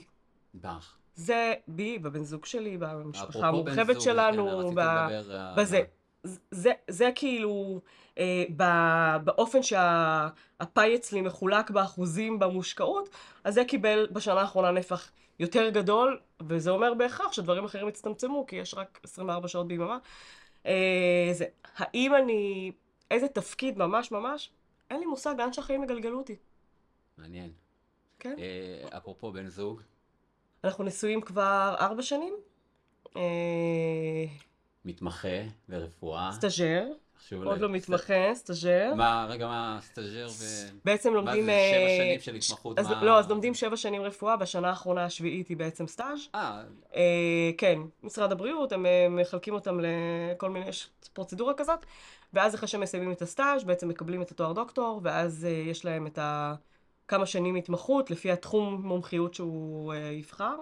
בך. 0.55 0.97
זה 1.15 1.55
בי, 1.69 1.99
בבן 1.99 2.25
זוג 2.25 2.45
שלי, 2.45 2.79
במשפחה 2.79 3.49
המורחבת 3.49 4.01
שלנו, 4.01 4.69
כן, 4.69 4.75
ב... 4.75 4.79
אה, 4.79 5.55
בזה. 5.57 5.83
זה, 6.51 6.73
זה 6.89 7.11
כאילו, 7.15 7.81
אה, 8.19 8.45
ב- 8.57 9.17
באופן 9.25 9.63
שהפאי 9.63 10.97
אצלי 10.97 11.21
מחולק 11.21 11.71
באחוזים 11.71 12.39
במושקעות, 12.39 13.09
אז 13.45 13.55
זה 13.55 13.65
קיבל 13.65 14.07
בשנה 14.13 14.41
האחרונה 14.41 14.71
נפח 14.71 15.11
יותר 15.39 15.71
גדול, 15.71 16.21
וזה 16.43 16.71
אומר 16.71 16.95
בהכרח 16.95 17.33
שדברים 17.33 17.65
אחרים 17.65 17.89
הצטמצמו, 17.89 18.47
כי 18.47 18.57
יש 18.57 18.75
רק 18.75 19.01
24 19.05 19.49
שעות 19.49 19.69
ביממה. 19.69 19.99
אה, 20.67 21.29
זה, 21.33 21.45
האם 21.77 22.15
אני, 22.15 22.73
איזה 23.11 23.29
תפקיד 23.29 23.79
ממש 23.79 24.13
ממש, 24.13 24.51
אין 24.91 25.01
לי 25.01 25.07
מושג 25.07 25.35
לאן 25.39 25.53
שהחיים 25.53 25.85
יגלגלו 25.85 26.19
אותי. 26.19 26.37
מעניין. 27.19 27.51
כן? 28.19 28.35
אה, 28.39 28.97
אפרופו 28.99 29.33
בן 29.33 29.49
זוג, 29.49 29.83
אנחנו 30.65 30.85
נשואים 30.85 31.21
כבר 31.21 31.75
ארבע 31.81 32.03
שנים. 32.03 32.35
אה, 33.17 33.23
מתמחה 34.85 35.29
ברפואה. 35.69 36.31
סטאג'ר, 36.33 36.85
עוד 37.45 37.61
לא 37.61 37.69
מתמחה, 37.69 38.35
סטאג'ר. 38.35 38.95
מה, 38.97 39.27
רגע, 39.29 39.47
מה 39.47 39.79
סטאג'ר 39.83 40.27
ו... 40.39 40.45
בעצם 40.85 41.11
מה 41.11 41.17
לומדים... 41.17 41.45
זה, 41.45 41.51
אה, 41.51 41.73
שבע 41.75 42.05
שנים 42.05 42.21
של 42.21 42.35
התמחות? 42.35 42.79
אז, 42.79 42.89
מה- 42.91 43.05
לא, 43.05 43.19
אז 43.19 43.31
לומדים 43.31 43.55
שבע 43.55 43.77
שנים 43.77 44.03
רפואה, 44.03 44.37
בשנה 44.37 44.69
האחרונה 44.69 45.05
השביעית 45.05 45.49
היא 45.49 45.57
בעצם 45.57 45.87
סטאז'. 45.87 46.19
אה, 46.35 46.63
אה, 46.97 47.51
כן, 47.59 47.79
משרד 48.03 48.33
הבריאות, 48.33 48.73
הם 48.73 48.87
אה, 48.87 49.07
מחלקים 49.11 49.55
אותם 49.55 49.81
לכל 49.81 50.51
מיני, 50.51 50.69
יש 50.69 50.89
פרוצדורה 51.13 51.55
כזאת, 51.55 51.87
ואז 52.33 52.55
אחרי 52.55 52.69
שהם 52.69 52.81
מסיימים 52.81 53.13
את 53.13 53.23
הסטאז' 53.23 53.65
בעצם 53.65 53.89
מקבלים 53.89 54.23
את 54.23 54.31
התואר 54.31 54.53
דוקטור, 54.53 55.01
ואז 55.03 55.45
אה, 55.45 55.71
יש 55.71 55.85
להם 55.85 56.07
את 56.07 56.19
ה... 56.19 56.55
כמה 57.09 57.27
שנים 57.27 57.55
התמחות 57.55 58.11
לפי 58.11 58.31
התחום 58.31 58.87
מומחיות 58.87 59.35
שהוא 59.35 59.93
אה, 59.93 59.99
יבחר. 59.99 60.57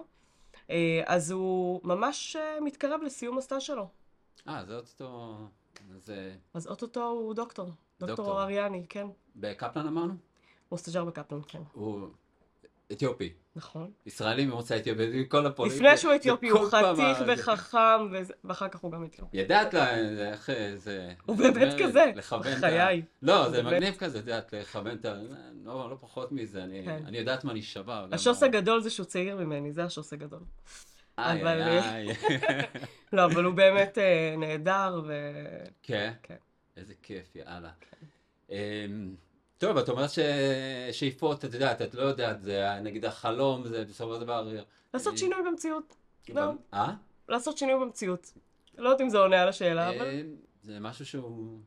אה, 0.70 1.02
אז 1.06 1.30
הוא 1.30 1.80
ממש 1.84 2.36
אה, 2.36 2.60
מתקרב 2.60 3.00
לסיום 3.02 3.38
הסטאז' 3.38 3.62
שלו. 3.62 3.88
אה, 4.48 4.64
זה 4.64 4.76
אוטוטו... 4.76 5.36
זה... 5.96 6.36
אז 6.54 6.66
אוטוטו 6.66 7.06
הוא 7.06 7.34
דוקטור. 7.34 7.66
דוקטור 8.00 8.16
דוקטור. 8.16 8.42
אריאני, 8.42 8.86
כן. 8.88 9.06
בקפלן 9.36 9.86
אמרנו? 9.86 10.14
הוא 10.68 10.78
סטאג'ר 10.78 11.04
בקפלן, 11.04 11.40
כן. 11.48 11.62
הוא 11.72 12.08
אתיופי. 12.92 13.32
נכון. 13.56 13.90
ישראלי 14.06 14.46
ממוצא 14.46 14.76
אתיופי, 14.76 15.24
כל 15.28 15.46
הפוליטי. 15.46 15.76
לפני 15.76 15.96
שהוא 15.96 16.14
אתיופי 16.14 16.48
הוא 16.48 16.68
חתיך 16.68 17.18
וחכם, 17.26 17.78
ואחר 18.44 18.68
כך 18.68 18.80
הוא 18.80 18.92
גם 18.92 19.04
אתיופי. 19.04 19.36
ידעת 19.36 19.74
לה, 19.74 19.96
איך 20.30 20.50
זה... 20.74 21.12
הוא 21.26 21.36
באמת 21.36 21.74
כזה. 21.82 22.12
חיי. 22.60 23.02
לא, 23.22 23.50
זה. 23.50 23.62
מגניב 23.62 23.94
כזה, 23.94 24.18
את 24.18 24.26
יודעת, 24.26 24.52
לכוון 24.52 24.92
את 24.92 25.04
ה... 25.04 25.14
לא, 25.64 25.90
לא 25.90 25.96
פחות 26.00 26.32
מזה, 26.32 26.64
אני, 26.64 26.82
כן. 26.84 27.14
יודעת 27.14 27.44
מה 27.44 27.52
אני 27.52 27.62
שווה. 27.62 28.06
השוס 28.12 28.42
הגדול 28.42 28.80
זה 28.80 28.90
שהוא 28.90 29.06
צעיר 29.06 29.36
ממני, 29.36 29.72
זה 29.72 29.84
השוס 29.84 30.12
הגדול. 30.12 30.42
אבל-. 31.18 31.78
לא, 33.12 33.24
אבל 33.24 33.44
הוא 33.44 33.54
באמת 33.54 33.98
אה, 33.98 34.34
נהדר, 34.38 35.02
ו... 35.06 35.12
כן? 35.82 36.12
כן. 36.22 36.36
איזה 36.76 36.94
כיף, 37.02 37.36
יאללה. 37.36 37.70
טוב, 39.60 39.76
את 39.76 39.88
אומרת 39.88 40.10
ששאיפות, 40.10 41.44
את 41.44 41.54
יודעת, 41.54 41.82
את 41.82 41.94
לא 41.94 42.02
יודעת, 42.02 42.42
זה 42.42 42.68
נגיד 42.82 43.04
החלום, 43.04 43.68
זה 43.68 43.84
בסופו 43.84 44.14
של 44.14 44.20
דבר... 44.20 44.48
לעשות 44.94 45.12
אה, 45.12 45.18
שינוי 45.18 45.38
במציאות. 45.46 45.96
לא. 46.28 46.52
אה? 46.74 46.92
לעשות 47.28 47.58
שינוי 47.58 47.74
במציאות. 47.74 48.32
לא 48.78 48.88
יודעת 48.88 49.00
אם 49.00 49.08
זה 49.08 49.18
עונה 49.18 49.42
על 49.42 49.48
השאלה, 49.48 49.88
אבל... 49.88 50.06
אה, 50.06 50.22
זה 50.62 50.80
משהו 50.80 51.06
שהוא... 51.06 51.58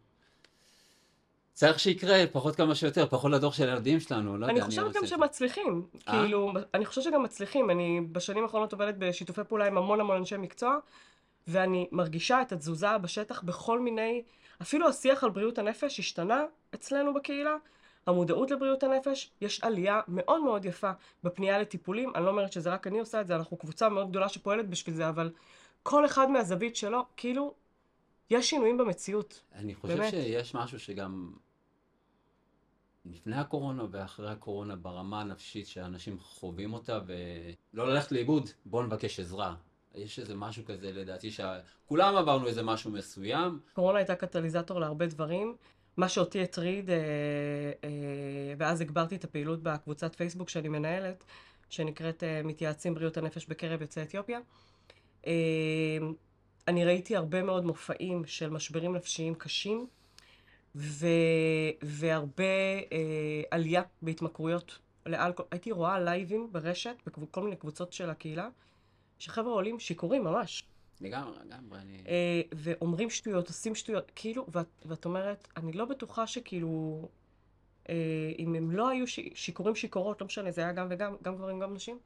צריך 1.53 1.79
שיקרה, 1.79 2.27
פחות 2.31 2.55
כמה 2.55 2.75
שיותר, 2.75 3.07
פחות 3.07 3.31
לדור 3.31 3.51
של 3.51 3.69
הילדים 3.69 3.99
שלנו, 3.99 4.37
לא 4.37 4.45
אני 4.45 4.53
יודע, 4.53 4.65
חושבת 4.65 4.85
רוצה 4.85 4.99
גם. 4.99 5.05
שמצליחים. 5.05 5.85
אה? 6.07 6.13
כאילו, 6.13 6.53
אני 6.73 6.85
חושבת 6.85 7.03
שגם 7.03 7.23
מצליחים. 7.23 7.69
אני 7.69 8.01
בשנים 8.11 8.43
האחרונות 8.43 8.73
עובדת 8.73 8.95
בשיתופי 8.97 9.41
פעולה 9.43 9.67
עם 9.67 9.77
המון 9.77 9.99
המון 9.99 10.17
אנשי 10.17 10.37
מקצוע, 10.37 10.77
ואני 11.47 11.87
מרגישה 11.91 12.41
את 12.41 12.51
התזוזה 12.51 12.97
בשטח 12.97 13.41
בכל 13.41 13.79
מיני... 13.79 14.23
אפילו 14.61 14.89
השיח 14.89 15.23
על 15.23 15.29
בריאות 15.29 15.57
הנפש 15.57 15.99
השתנה 15.99 16.43
אצלנו 16.75 17.13
בקהילה. 17.13 17.55
המודעות 18.07 18.51
לבריאות 18.51 18.83
הנפש, 18.83 19.31
יש 19.41 19.63
עלייה 19.63 20.01
מאוד 20.07 20.43
מאוד 20.43 20.65
יפה 20.65 20.91
בפנייה 21.23 21.59
לטיפולים. 21.59 22.11
אני 22.15 22.25
לא 22.25 22.29
אומרת 22.29 22.53
שזה 22.53 22.73
רק 22.73 22.87
אני 22.87 22.99
עושה 22.99 23.21
את 23.21 23.27
זה, 23.27 23.35
אנחנו 23.35 23.57
קבוצה 23.57 23.89
מאוד 23.89 24.09
גדולה 24.09 24.29
שפועלת 24.29 24.69
בשביל 24.69 24.95
זה, 24.95 25.09
אבל 25.09 25.31
כל 25.83 26.05
אחד 26.05 26.29
מהזווית 26.29 26.75
שלו, 26.75 27.05
כאילו, 27.17 27.53
יש 28.29 28.49
שינויים 28.49 28.77
במציאות. 28.77 29.41
אני 29.55 29.75
חושב 29.75 29.97
באמת. 29.97 30.11
שיש 30.11 30.55
משהו 30.55 30.79
שגם 30.79 31.33
לפני 33.05 33.35
הקורונה 33.35 33.85
ואחרי 33.91 34.31
הקורונה 34.31 34.75
ברמה 34.75 35.21
הנפשית 35.21 35.67
שאנשים 35.67 36.19
חווים 36.19 36.73
אותה 36.73 36.99
ולא 37.73 37.87
ללכת 37.87 38.11
לאיבוד, 38.11 38.49
בואו 38.65 38.83
נבקש 38.83 39.19
עזרה. 39.19 39.55
יש 39.95 40.19
איזה 40.19 40.35
משהו 40.35 40.65
כזה 40.65 40.91
לדעתי 40.91 41.31
שכולם 41.31 42.15
עברנו 42.15 42.47
איזה 42.47 42.63
משהו 42.63 42.91
מסוים. 42.91 43.59
קורונה 43.73 43.97
הייתה 43.97 44.15
קטליזטור 44.15 44.79
להרבה 44.79 45.05
דברים. 45.05 45.55
מה 45.97 46.09
שאותי 46.09 46.43
הטריד, 46.43 46.89
אה, 46.89 46.95
אה, 47.83 47.89
ואז 48.57 48.81
הגברתי 48.81 49.15
את 49.15 49.23
הפעילות 49.23 49.63
בקבוצת 49.63 50.15
פייסבוק 50.15 50.49
שאני 50.49 50.69
מנהלת, 50.69 51.23
שנקראת 51.69 52.23
אה, 52.23 52.41
מתייעצים 52.43 52.93
בריאות 52.93 53.17
הנפש 53.17 53.45
בקרב 53.45 53.81
יוצאי 53.81 54.03
אתיופיה. 54.03 54.39
אה, 55.27 55.97
אני 56.67 56.85
ראיתי 56.85 57.15
הרבה 57.15 57.43
מאוד 57.43 57.65
מופעים 57.65 58.25
של 58.25 58.49
משברים 58.49 58.95
נפשיים 58.95 59.35
קשים, 59.35 59.87
ו, 60.75 61.07
והרבה 61.81 62.43
אה, 62.91 63.41
עלייה 63.51 63.81
בהתמכרויות 64.01 64.79
לאלכוהול. 65.05 65.49
הייתי 65.51 65.71
רואה 65.71 65.99
לייבים 65.99 66.47
ברשת, 66.51 66.95
בכל 67.17 67.43
מיני 67.43 67.55
קבוצות 67.55 67.93
של 67.93 68.09
הקהילה, 68.09 68.49
שחבר'ה 69.19 69.51
עולים 69.51 69.79
שיכורים 69.79 70.23
ממש. 70.23 70.63
לגמרי, 71.01 71.37
לגמרי, 71.45 71.79
אני... 71.79 72.03
אה, 72.07 72.41
ואומרים 72.55 73.09
שטויות, 73.09 73.47
עושים 73.47 73.75
שטויות, 73.75 74.11
כאילו, 74.15 74.45
ואת, 74.51 74.67
ואת 74.85 75.05
אומרת, 75.05 75.47
אני 75.57 75.73
לא 75.73 75.85
בטוחה 75.85 76.27
שכאילו, 76.27 77.01
אה, 77.89 78.31
אם 78.39 78.55
הם 78.55 78.71
לא 78.71 78.89
היו 78.89 79.07
שיכורים 79.33 79.75
שיכורות, 79.75 80.21
לא 80.21 80.27
משנה, 80.27 80.51
זה 80.51 80.61
היה 80.61 80.71
גם 80.71 80.87
וגם, 80.89 81.15
גם 81.21 81.35
גברים, 81.35 81.59
גם 81.59 81.73
נשים, 81.73 81.99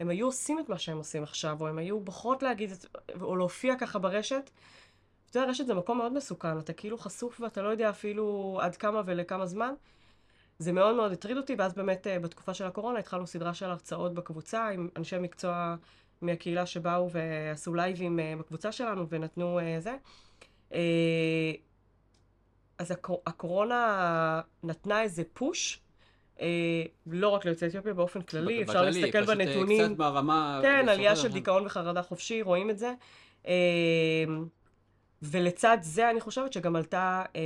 הם 0.00 0.08
היו 0.08 0.26
עושים 0.26 0.58
את 0.58 0.68
מה 0.68 0.78
שהם 0.78 0.98
עושים 0.98 1.22
עכשיו, 1.22 1.56
או 1.60 1.68
הם 1.68 1.78
היו 1.78 2.00
בוחרות 2.00 2.42
להגיד, 2.42 2.70
את, 2.70 2.86
או 3.20 3.36
להופיע 3.36 3.76
ככה 3.76 3.98
ברשת. 3.98 4.50
אתה 5.30 5.38
יודע, 5.38 5.50
רשת 5.50 5.66
זה 5.66 5.74
מקום 5.74 5.98
מאוד 5.98 6.12
מסוכן, 6.12 6.58
אתה 6.58 6.72
כאילו 6.72 6.98
חשוף 6.98 7.40
ואתה 7.40 7.62
לא 7.62 7.68
יודע 7.68 7.90
אפילו 7.90 8.58
עד 8.62 8.76
כמה 8.76 9.02
ולכמה 9.06 9.46
זמן. 9.46 9.74
זה 10.58 10.72
מאוד 10.72 10.96
מאוד 10.96 11.12
הטריד 11.12 11.36
אותי, 11.36 11.54
ואז 11.58 11.74
באמת 11.74 12.06
אה, 12.06 12.18
בתקופה 12.18 12.54
של 12.54 12.64
הקורונה 12.66 12.98
התחלנו 12.98 13.26
סדרה 13.26 13.54
של 13.54 13.66
הרצאות 13.66 14.14
בקבוצה 14.14 14.68
עם 14.68 14.88
אנשי 14.96 15.18
מקצוע 15.18 15.76
מהקהילה 16.22 16.66
שבאו 16.66 17.10
ועשו 17.10 17.74
לייבים 17.74 18.20
אה, 18.20 18.34
בקבוצה 18.38 18.72
שלנו 18.72 19.08
ונתנו 19.08 19.58
אה, 19.58 19.76
זה. 19.80 19.96
אה, 20.74 21.52
אז 22.78 22.90
הקור- 22.90 23.22
הקורונה 23.26 24.40
נתנה 24.62 25.02
איזה 25.02 25.22
פוש, 25.32 25.80
לא 27.06 27.28
רק 27.28 27.44
ליוצאי 27.44 27.68
אתיופיה, 27.68 27.94
באופן 27.94 28.22
כללי, 28.22 28.62
אפשר 28.62 28.82
להסתכל 28.82 29.22
פשוט, 29.22 29.36
בנתונים. 29.36 29.84
קצת 29.84 29.96
ברמה... 29.96 30.58
כן, 30.62 30.88
עלייה 30.88 31.16
של. 31.16 31.32
דיכאון 31.32 31.66
וחרדה 31.66 32.02
חופשי, 32.02 32.42
רואים 32.42 32.70
את 32.70 32.78
זה. 32.78 32.94
ולצד 35.22 35.78
זה 35.80 36.10
אני 36.10 36.20
חושבת 36.20 36.52
שגם 36.52 36.76
עלתה 36.76 37.24
אה, 37.36 37.40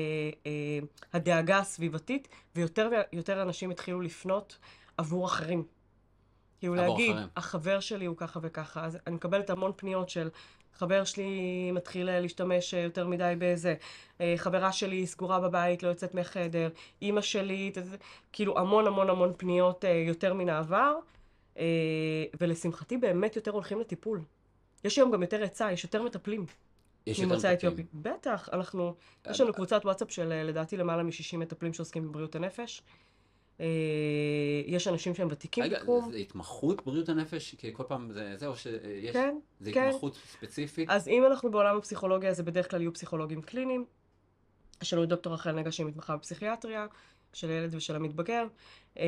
אה, 0.47 0.79
הדאגה 1.13 1.59
הסביבתית, 1.59 2.29
ויותר 2.57 2.91
ויותר 3.13 3.43
אנשים 3.43 3.71
התחילו 3.71 4.01
לפנות 4.01 4.59
עבור 4.99 5.27
אחרים. 5.27 5.65
כאילו 6.63 6.75
להגיד, 6.75 7.11
אחרים. 7.11 7.29
החבר 7.37 7.81
שלי 7.81 8.05
הוא 8.05 8.17
ככה 8.17 8.41
וככה. 8.43 8.85
אז 8.85 8.99
אני 9.07 9.15
מקבלת 9.15 9.51
המון 9.51 9.73
פניות 9.77 10.09
של 10.09 10.29
חבר 10.75 11.05
שלי 11.05 11.31
מתחיל 11.73 12.09
אה, 12.09 12.21
להשתמש 12.21 12.75
אה, 12.75 12.81
יותר 12.81 13.07
מדי 13.07 13.35
בזה, 13.39 13.75
אה, 14.21 14.35
חברה 14.37 14.73
שלי 14.73 15.07
סגורה 15.07 15.41
בבית, 15.41 15.83
לא 15.83 15.89
יוצאת 15.89 16.15
מהחדר, 16.15 16.69
אימא 17.03 17.21
שלי, 17.21 17.71
ת- 17.75 17.79
ת- 17.79 17.99
כאילו 18.33 18.59
המון 18.59 18.87
המון 18.87 19.11
המון 19.11 19.33
פניות 19.37 19.85
יותר 20.07 20.35
מן 20.35 20.49
העבר, 20.49 20.95
ולשמחתי 22.41 22.97
באמת 22.97 23.37
יותר 23.37 23.51
הולכים 23.51 23.81
לטיפול. 23.81 24.21
יש 24.85 24.97
היום 24.99 25.11
גם 25.11 25.23
יותר 25.23 25.43
היצע, 25.43 25.73
יש 25.73 25.85
יותר 25.85 26.03
מטפלים 26.03 26.47
יש 27.07 27.19
יותר 27.19 27.35
מטפלים. 27.37 27.55
אתיופי. 27.55 27.83
בטח, 27.95 28.49
אנחנו, 28.53 28.95
יש 29.31 29.41
אה, 29.41 29.45
לנו 29.45 29.55
קבוצת 29.55 29.81
וואטסאפ 29.85 30.11
של 30.11 30.43
לדעתי 30.45 30.77
למעלה 30.77 31.03
מ-60 31.03 31.37
מטפלים 31.37 31.73
שעוסקים 31.75 32.09
בבריאות 32.09 32.35
הנפש. 32.35 32.83
אה, 33.61 33.67
יש 34.67 34.89
אנשים 34.89 35.15
שהם 35.15 35.29
ותיקים 35.31 35.65
רגע, 35.65 35.79
בתחום. 35.79 36.11
זה 36.11 36.17
התמחות 36.17 36.85
בריאות 36.87 37.09
הנפש? 37.09 37.55
כי 37.55 37.71
כל 37.73 37.85
פעם 37.89 38.13
זה 38.13 38.37
זה, 38.37 38.47
או 38.47 38.57
שיש... 38.57 39.13
כן, 39.13 39.39
זה 39.61 39.73
כן. 39.73 39.89
התמחות 39.89 40.15
ספציפית? 40.15 40.91
אז 40.91 41.09
אם 41.09 41.27
אנחנו 41.27 41.51
בעולם 41.51 41.77
הפסיכולוגיה, 41.77 42.35
זה 42.35 42.43
בדרך 42.43 42.71
כלל 42.71 42.81
יהיו 42.81 42.93
פסיכולוגים 42.93 43.43
קליניים. 43.43 43.85
יש 44.83 44.93
לנו 44.93 45.03
את 45.03 45.09
דוקטור 45.09 45.33
רחל 45.35 45.53
נגה 45.53 45.73
שהיא 45.73 45.87
מתמחה 45.87 46.17
בפסיכיאטריה, 46.17 46.87
של 47.33 47.51
הילד 47.51 47.75
ושל 47.75 47.97
המתבגר, 47.97 48.47
אה, 48.99 49.05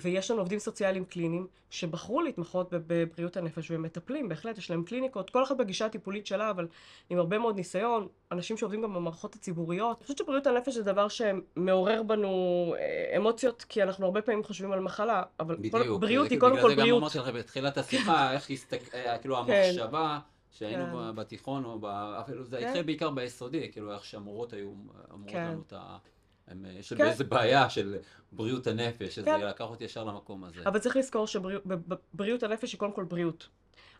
ויש 0.00 0.30
לנו 0.30 0.40
עובדים 0.40 0.58
סוציאליים 0.58 1.04
קליניים 1.04 1.46
שבחרו 1.70 2.22
להתמחות 2.22 2.74
בב- 2.74 2.82
בבריאות 2.86 3.36
הנפש 3.36 3.70
והם 3.70 3.82
מטפלים, 3.82 4.28
בהחלט, 4.28 4.58
יש 4.58 4.70
להם 4.70 4.84
קליניקות, 4.84 5.30
כל 5.30 5.42
אחת 5.42 5.56
בגישה 5.56 5.86
הטיפולית 5.86 6.26
שלה, 6.26 6.50
אבל 6.50 6.66
עם 7.10 7.18
הרבה 7.18 7.38
מאוד 7.38 7.56
ניסיון, 7.56 8.08
אנשים 8.32 8.56
שעובדים 8.56 8.82
גם 8.82 8.94
במערכות 8.94 9.34
הציבוריות. 9.34 9.96
אני 9.98 10.02
חושבת 10.02 10.18
שבריאות 10.18 10.46
הנפש 10.46 10.74
זה 10.74 10.82
דבר 10.82 11.06
שמעורר 11.08 12.02
בנו 12.02 12.28
אה, 12.78 13.16
אמוציות, 13.16 13.64
כי 13.68 13.82
אנחנו 13.82 14.04
הרבה 14.06 14.22
פעמים 14.22 14.44
חושבים 14.44 14.72
על 14.72 14.80
מחלה, 14.80 15.22
אבל 15.40 15.56
כל- 15.70 15.78
בדיוק. 15.80 16.00
בריאות 16.00 16.28
זה- 16.28 16.34
היא 16.34 16.40
קודם 16.40 16.54
כל 16.56 16.60
בגלל 16.60 16.70
זה 16.70 16.76
גם 16.76 16.82
בריאות. 16.82 17.00
אמרתי 17.02 17.18
לך 17.18 17.28
בתחילת 17.28 17.78
השיחה, 17.78 18.32
איך 18.32 18.50
הסתכל... 18.50 18.96
אה, 18.96 19.18
כאילו 19.18 19.36
כן. 19.46 19.52
המחשבה 19.52 20.18
שהיינו 20.50 20.84
כן. 20.84 21.16
בתיכון, 21.16 21.64
או 21.64 21.78
ב- 21.78 21.86
אפילו 22.20 22.44
זה 22.44 22.58
כן. 22.58 22.66
התחיל 22.66 22.82
בעיקר 22.82 23.10
ביסודי, 23.10 23.72
כאילו 23.72 23.92
איך 23.92 24.04
שהמורות 24.04 24.52
היו 24.52 24.70
אמורות 25.14 25.30
כן. 25.32 25.44
לנו 25.50 25.62
את 25.66 25.72
ה... 25.76 25.96
הם- 26.48 26.66
יש 26.78 26.92
כן. 26.92 27.04
איזה 27.06 27.24
בעיה 27.24 27.70
של 27.70 27.96
בריאות 28.32 28.66
הנפש, 28.66 29.18
אז 29.18 29.24
כן. 29.24 29.38
זה 29.40 29.46
לקח 29.46 29.64
אותי 29.64 29.84
ישר 29.84 30.04
למקום 30.04 30.44
הזה. 30.44 30.60
אבל 30.66 30.78
צריך 30.78 30.96
לזכור 30.96 31.26
שבריאות 31.26 32.42
הנפש 32.42 32.72
היא 32.72 32.78
קודם 32.78 32.92
כל 32.92 33.04
בריאות. 33.04 33.48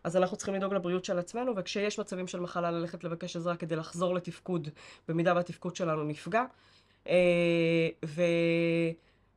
אז 0.03 0.17
אנחנו 0.17 0.37
צריכים 0.37 0.55
לדאוג 0.55 0.73
לבריאות 0.73 1.05
של 1.05 1.19
עצמנו, 1.19 1.53
וכשיש 1.55 1.99
מצבים 1.99 2.27
של 2.27 2.39
מחלה 2.39 2.71
ללכת 2.71 3.03
לבקש 3.03 3.35
עזרה 3.35 3.55
כדי 3.55 3.75
לחזור 3.75 4.15
לתפקוד, 4.15 4.69
במידה 5.07 5.33
והתפקוד 5.35 5.75
שלנו 5.75 6.03
נפגע. 6.03 6.43
אה, 7.07 7.89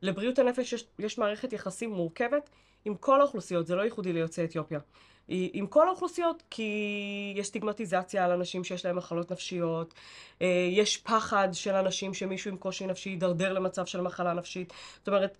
ולבריאות 0.03 0.39
הנפש 0.39 0.73
יש, 0.73 0.85
יש 0.99 1.17
מערכת 1.17 1.53
יחסים 1.53 1.89
מורכבת 1.93 2.49
עם 2.85 2.95
כל 2.95 3.21
האוכלוסיות, 3.21 3.67
זה 3.67 3.75
לא 3.75 3.81
ייחודי 3.81 4.13
ליוצאי 4.13 4.43
אתיופיה. 4.45 4.79
היא 5.27 5.49
עם 5.53 5.67
כל 5.67 5.87
האוכלוסיות, 5.87 6.43
כי 6.49 7.33
יש 7.35 7.47
סטיגמטיזציה 7.47 8.25
על 8.25 8.31
אנשים 8.31 8.63
שיש 8.63 8.85
להם 8.85 8.95
מחלות 8.95 9.31
נפשיות, 9.31 9.93
אה, 10.41 10.67
יש 10.71 10.97
פחד 10.97 11.49
של 11.53 11.75
אנשים 11.75 12.13
שמישהו 12.13 12.51
עם 12.51 12.57
קושי 12.57 12.87
נפשי 12.87 13.09
יידרדר 13.09 13.53
למצב 13.53 13.85
של 13.85 14.01
מחלה 14.01 14.33
נפשית. 14.33 14.73
זאת 14.97 15.07
אומרת, 15.07 15.37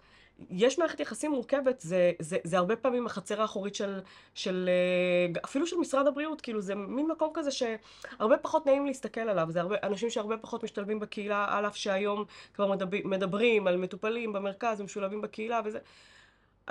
יש 0.50 0.80
מערכת 0.80 1.00
יחסים 1.00 1.32
מורכבת, 1.32 1.80
זה, 1.80 2.12
זה, 2.20 2.38
זה 2.44 2.58
הרבה 2.58 2.76
פעמים 2.76 3.06
החצר 3.06 3.42
האחורית 3.42 3.76
של, 3.76 4.00
של, 4.34 4.70
אה, 4.70 5.42
אפילו 5.46 5.68
של 5.68 5.76
משרד 5.76 6.08
הבריאות, 6.08 6.42
כאילו 6.42 6.62
זה 6.62 6.76
מין 6.76 7.08
מקום 7.08 7.32
כזה 7.34 7.52
שהרבה 7.52 8.38
פחות 8.38 8.66
נעים 8.66 8.86
להסתכל 8.86 9.22
עליו, 9.22 9.48
זה 9.52 9.62
הרבה, 9.62 9.76
אנשים 9.84 10.10
שהרבה 10.10 10.38
פחות 10.38 10.64
משתלבים 10.64 11.00
בקהילה, 11.00 11.46
על 11.50 11.68
אף 11.68 11.78
שהיום 11.78 12.26
כבר 12.54 12.72
מדבר, 12.72 12.98
מדברים 13.06 13.68
על 13.68 13.78
מטופלים 13.78 14.34
במרכז 14.34 14.82
ומשולבים 14.82 15.22
בקהילה 15.22 15.62
וזה. 15.66 15.80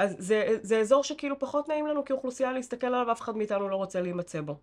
אז 0.01 0.17
זה, 0.19 0.59
זה 0.63 0.81
אזור 0.81 1.05
שכאילו 1.05 1.39
פחות 1.39 1.69
נעים 1.69 1.87
לנו 1.87 2.05
כאוכלוסייה 2.05 2.53
להסתכל 2.53 2.87
עליו, 2.87 3.13
אף 3.13 3.21
אחד 3.21 3.37
מאיתנו 3.37 3.69
לא 3.69 3.77
רוצה 3.77 4.01
להימצא 4.01 4.41
בו. 4.41 4.59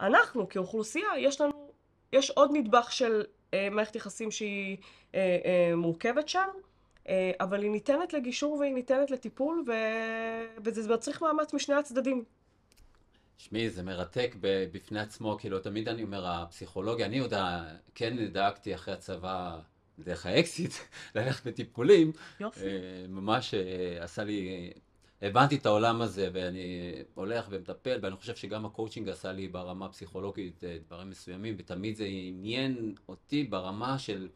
אנחנו 0.00 0.48
כאוכלוסייה, 0.48 1.08
יש 1.18 1.40
לנו, 1.40 1.72
יש 2.12 2.30
עוד 2.30 2.50
נדבך 2.52 2.92
של 2.92 3.24
אה, 3.54 3.68
מערכת 3.70 3.96
יחסים 3.96 4.30
שהיא 4.30 4.76
אה, 5.14 5.38
אה, 5.44 5.76
מורכבת 5.76 6.28
שם, 6.28 6.48
אה, 7.08 7.30
אבל 7.40 7.62
היא 7.62 7.70
ניתנת 7.70 8.12
לגישור 8.12 8.52
והיא 8.52 8.74
ניתנת 8.74 9.10
לטיפול, 9.10 9.64
ו... 9.66 9.72
וזה 10.64 10.94
מצריך 10.94 11.22
מאמץ 11.22 11.54
משני 11.54 11.74
הצדדים. 11.74 12.24
שמי, 13.38 13.70
זה 13.70 13.82
מרתק 13.82 14.34
בפני 14.72 15.00
עצמו, 15.00 15.36
כאילו, 15.40 15.58
תמיד 15.58 15.88
אני 15.88 16.02
אומר, 16.02 16.26
הפסיכולוגיה, 16.26 17.06
אני 17.06 17.16
יודע, 17.16 17.62
כן 17.94 18.26
דאגתי 18.26 18.74
אחרי 18.74 18.94
הצבא, 18.94 19.58
דרך 20.04 20.26
האקסיט, 20.26 20.72
ללכת 21.14 21.46
בטיפולים. 21.46 22.12
יופי. 22.40 22.60
אה, 22.60 23.06
ממש 23.08 23.54
אה, 23.54 24.04
עשה 24.04 24.24
לי, 24.24 24.70
הבנתי 25.22 25.56
את 25.56 25.66
העולם 25.66 26.00
הזה, 26.02 26.28
ואני 26.32 26.92
הולך 27.14 27.46
ומטפל, 27.50 27.98
ואני 28.02 28.16
חושב 28.16 28.36
שגם 28.36 28.66
הקואוצ'ינג 28.66 29.08
עשה 29.08 29.32
לי 29.32 29.48
ברמה 29.48 29.86
הפסיכולוגית 29.86 30.64
דברים 30.86 31.10
מסוימים, 31.10 31.54
ותמיד 31.58 31.96
זה 31.96 32.04
עניין 32.08 32.94
אותי 33.08 33.44
ברמה 33.44 33.98
של... 33.98 34.28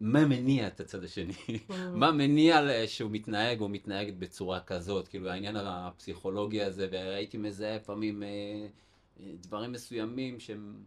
מה 0.00 0.26
מניע 0.26 0.66
את 0.66 0.80
הצד 0.80 1.04
השני? 1.04 1.32
Mm. 1.32 1.72
מה 2.00 2.12
מניע 2.12 2.60
שהוא 2.86 3.10
מתנהג 3.10 3.60
או 3.60 3.68
מתנהגת 3.68 4.14
בצורה 4.14 4.60
כזאת? 4.60 5.08
כאילו 5.08 5.30
העניין 5.30 5.56
הפסיכולוגי 5.56 6.62
הזה, 6.62 6.88
והייתי 6.92 7.36
מזהה 7.36 7.76
לפעמים 7.76 8.22
אה, 8.22 8.28
אה, 9.20 9.32
דברים 9.40 9.72
מסוימים 9.72 10.40
שהם, 10.40 10.74
אה, 10.76 10.82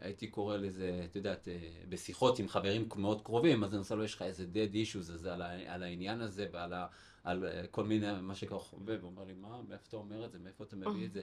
הייתי 0.00 0.26
קורא 0.26 0.56
לזה, 0.56 1.02
את 1.10 1.16
יודעת, 1.16 1.48
בשיחות 1.88 2.38
עם 2.38 2.48
חברים 2.48 2.88
מאוד 2.96 3.22
קרובים, 3.22 3.64
אז 3.64 3.70
אני 3.70 3.78
עושה 3.78 3.94
לו, 3.94 4.04
יש 4.04 4.14
לך 4.14 4.22
איזה 4.22 4.46
dead 4.52 4.74
issues 4.74 5.12
הזה 5.12 5.34
על, 5.34 5.42
על 5.42 5.82
העניין 5.82 6.20
הזה 6.20 6.46
ועל 6.52 6.72
ה, 6.72 6.86
על 7.24 7.44
כל 7.70 7.84
מיני, 7.84 8.06
מה 8.20 8.34
שככה 8.34 8.58
חווה, 8.58 8.96
והוא 8.98 9.10
אומר 9.10 9.24
לי, 9.24 9.34
מה, 9.34 9.60
מאיפה 9.68 9.84
אתה 9.88 9.96
אומר 9.96 10.24
את 10.24 10.32
זה, 10.32 10.38
מאיפה 10.38 10.64
אתה 10.64 10.76
מביא 10.76 11.06
את 11.06 11.12
זה? 11.12 11.20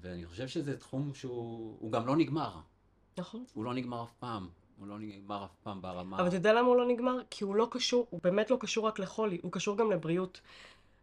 ואני 0.00 0.26
חושב 0.26 0.48
שזה 0.48 0.76
תחום 0.76 1.14
שהוא 1.14 1.92
גם 1.92 2.06
לא 2.06 2.16
נגמר. 2.16 2.60
נכון. 3.18 3.44
הוא 3.54 3.64
לא 3.64 3.74
נגמר 3.74 4.02
אף 4.02 4.12
פעם. 4.18 4.48
הוא 4.78 4.86
לא 4.86 4.98
נגמר 4.98 5.44
אף 5.44 5.56
פעם 5.62 5.82
ברמה... 5.82 6.18
אבל 6.18 6.28
אתה 6.28 6.36
יודע 6.36 6.52
למה 6.52 6.68
הוא 6.68 6.76
לא 6.76 6.86
נגמר? 6.88 7.18
כי 7.30 7.44
הוא 7.44 7.56
לא 7.56 7.68
קשור, 7.70 8.06
הוא 8.10 8.20
באמת 8.22 8.50
לא 8.50 8.56
קשור 8.60 8.86
רק 8.86 8.98
לחולי, 8.98 9.38
הוא 9.42 9.52
קשור 9.52 9.76
גם 9.76 9.90
לבריאות. 9.90 10.40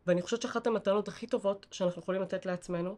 ואני 0.08 0.22
חושבת 0.22 0.42
שאחת 0.42 0.68
המתנות 0.68 1.08
הכי 1.08 1.28
טובות 1.28 1.66
שאנחנו 1.72 2.02
יכולים 2.02 2.22
לתת 2.22 2.46
לעצמנו, 2.46 2.90
אה, 2.90 2.96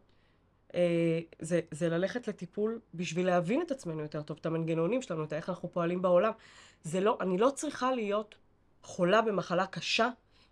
זה, 1.40 1.60
זה 1.70 1.88
ללכת 1.88 2.28
לטיפול 2.28 2.80
בשביל 2.94 3.26
להבין 3.26 3.62
את 3.62 3.70
עצמנו 3.70 4.02
יותר 4.02 4.22
טוב, 4.22 4.36
את 4.40 4.46
המנגנונים 4.46 5.02
שלנו, 5.02 5.24
את 5.24 5.32
איך 5.32 5.48
אנחנו 5.48 5.72
פועלים 5.72 6.02
בעולם. 6.02 6.32
זה 6.82 7.00
לא, 7.00 7.18
אני 7.20 7.38
לא 7.38 7.50
צריכה 7.54 7.92
להיות 7.92 8.34
חולה 8.82 9.22
במחלה 9.22 9.66
קשה 9.66 10.08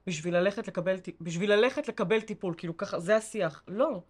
בשביל 0.06 0.36
ללכת 0.36 0.68
לקבל, 0.68 0.96
בשביל 1.20 1.52
ללכת 1.52 1.88
לקבל 1.88 2.20
טיפול, 2.20 2.54
כאילו 2.56 2.76
ככה, 2.76 3.00
זה 3.00 3.16
השיח. 3.16 3.62
לא. 3.68 4.00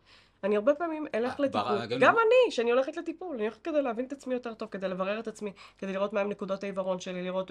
אני 0.46 0.56
הרבה 0.56 0.74
פעמים 0.74 1.06
אלך 1.14 1.40
אה, 1.40 1.44
לטיפול, 1.44 1.98
גם 2.00 2.14
אני, 2.14 2.50
שאני 2.50 2.70
הולכת 2.70 2.96
לטיפול, 2.96 3.34
אני 3.34 3.42
הולכת 3.42 3.62
כדי 3.62 3.82
להבין 3.82 4.04
את 4.04 4.12
עצמי 4.12 4.34
יותר 4.34 4.54
טוב, 4.54 4.68
כדי 4.68 4.88
לברר 4.88 5.18
את 5.18 5.28
עצמי, 5.28 5.52
כדי 5.78 5.92
לראות 5.92 6.12
מהם 6.12 6.28
נקודות 6.28 6.62
העיוורון 6.62 7.00
שלי, 7.00 7.22
לראות 7.22 7.50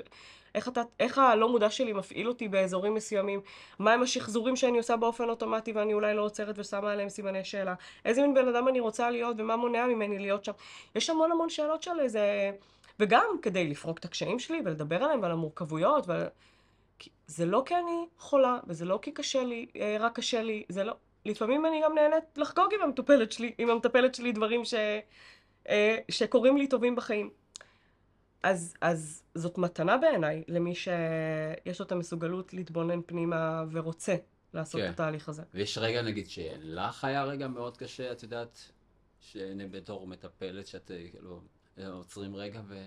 איך, 0.56 0.68
אתה, 0.68 0.82
איך 1.00 1.18
הלא 1.18 1.50
מודע 1.50 1.70
שלי 1.70 1.94
מפעיל 1.94 2.28
אותי 2.28 2.48
באזורים 2.48 2.94
מסוימים, 2.94 3.42
מהם 3.80 4.02
השחזורים 4.02 4.56
שאני 4.56 4.78
עושה 4.78 4.98
באופן 4.98 5.30
אוטומטי 5.30 5.72
ואני 5.72 5.94
אולי 5.94 6.14
לא 6.14 6.22
עוצרת 6.22 6.60
ושמה 6.60 6.92
עליהם 6.92 7.10
סימני 7.10 7.44
שאלה, 7.44 7.74
איזה 8.06 8.22
מין 8.22 8.34
בן 8.34 8.48
אדם 8.48 8.68
אני 8.68 8.80
רוצה 8.80 9.10
להיות 9.10 9.36
ומה 9.40 9.56
מונע 9.56 9.88
ממני 9.88 10.20
להיות 10.20 10.46
שם. 10.46 10.54
יש 10.96 11.10
המון 11.10 11.32
המון 11.32 11.50
שאלות 11.50 11.84
של 11.84 12.00
איזה... 12.00 12.52
וגם 13.00 13.26
כדי 13.42 13.68
לפרוק 13.68 13.98
את 13.98 14.06
הקשיים 14.06 14.40
שלי 14.40 14.62
ולדבר 14.66 15.04
עליהם 15.04 15.22
ועל 15.22 15.32
המורכבויות, 15.32 16.04
ו... 16.08 16.28
כי- 17.00 17.10
זה 17.28 17.46
לא 17.46 17.64
כי 17.66 17.76
אני 17.76 18.06
חולה, 18.18 18.60
וזה 18.68 18.86
לא 18.86 19.00
כי 19.02 19.12
קשה 19.12 19.44
לי, 19.44 19.66
אה, 19.76 19.98
רק 20.00 20.16
קשה 20.16 20.42
לי, 20.42 20.64
זה 20.70 20.84
לא... 20.84 20.94
לפעמים 21.26 21.66
אני 21.66 21.82
גם 21.84 21.96
נהנית 21.96 22.38
לחגוג 22.38 22.74
עם 22.74 22.82
המטופלת 22.82 23.32
שלי, 23.32 23.54
עם 23.58 23.70
המטפלת 23.70 24.16
שלי 24.16 24.32
דברים 24.32 24.66
ש, 24.66 24.74
אה, 25.70 25.98
שקורים 26.12 26.58
לי 26.58 26.68
טובים 26.68 26.96
בחיים. 26.96 27.30
אז, 28.44 28.74
אז 28.82 29.24
זאת 29.36 29.58
מתנה 29.58 29.98
בעיניי 29.98 30.44
למי 30.48 30.76
שיש 30.76 31.80
לו 31.80 31.86
את 31.86 31.92
המסוגלות 31.92 32.54
להתבונן 32.54 33.00
פנימה 33.06 33.64
ורוצה 33.72 34.16
לעשות 34.54 34.82
כן. 34.82 34.88
את 34.88 34.94
התהליך 34.94 35.30
הזה. 35.30 35.44
ויש 35.54 35.78
רגע, 35.78 36.02
נגיד, 36.02 36.30
שלך 36.30 37.04
היה 37.04 37.24
רגע 37.24 37.48
מאוד 37.48 37.78
קשה, 37.78 38.12
את 38.12 38.24
יודעת, 38.24 38.72
שבתור 39.20 40.08
מטפלת, 40.08 40.68
שאת 40.68 40.92
אה, 40.92 41.06
כאילו, 41.12 41.42
אה, 41.78 41.88
עוצרים 41.88 42.36
רגע 42.36 42.62
ו... 42.68 42.86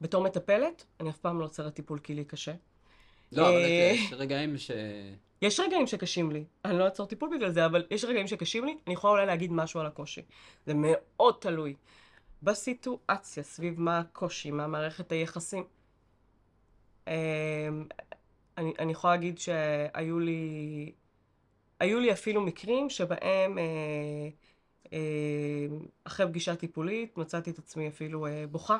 בתור 0.00 0.24
מטפלת, 0.24 0.84
אני 1.00 1.10
אף 1.10 1.18
פעם 1.18 1.40
לא 1.40 1.44
עוצרת 1.44 1.74
טיפול 1.74 1.98
כי 1.98 2.14
לי 2.14 2.24
קשה. 2.24 2.54
לא, 3.32 3.48
אבל. 3.48 3.64
יש 3.64 4.12
רגעים 4.12 4.58
ש... 4.58 4.70
יש 5.44 5.60
רגעים 5.60 5.86
שקשים 5.86 6.32
לי, 6.32 6.44
אני 6.64 6.78
לא 6.78 6.84
אעצור 6.84 7.06
טיפול 7.06 7.36
בגלל 7.36 7.50
זה, 7.50 7.66
אבל 7.66 7.86
יש 7.90 8.04
רגעים 8.04 8.26
שקשים 8.26 8.64
לי, 8.64 8.76
אני 8.86 8.94
יכולה 8.94 9.12
אולי 9.12 9.26
להגיד 9.26 9.52
משהו 9.52 9.80
על 9.80 9.86
הקושי. 9.86 10.22
זה 10.66 10.72
מאוד 10.76 11.34
תלוי 11.40 11.74
בסיטואציה, 12.42 13.42
סביב 13.42 13.80
מה 13.80 13.98
הקושי, 13.98 14.50
מה 14.50 14.66
מערכת 14.66 15.12
היחסים. 15.12 15.64
אמ, 17.08 17.12
אני, 18.58 18.72
אני 18.78 18.92
יכולה 18.92 19.14
להגיד 19.14 19.38
שהיו 19.38 20.18
לי, 20.18 20.92
היו 21.80 22.00
לי 22.00 22.12
אפילו 22.12 22.40
מקרים 22.40 22.90
שבהם 22.90 23.58
אה, 23.58 24.28
אה, 24.92 25.66
אחרי 26.04 26.26
פגישה 26.26 26.56
טיפולית 26.56 27.16
מצאתי 27.16 27.50
את 27.50 27.58
עצמי 27.58 27.88
אפילו 27.88 28.26
אה, 28.26 28.44
בוכה, 28.50 28.78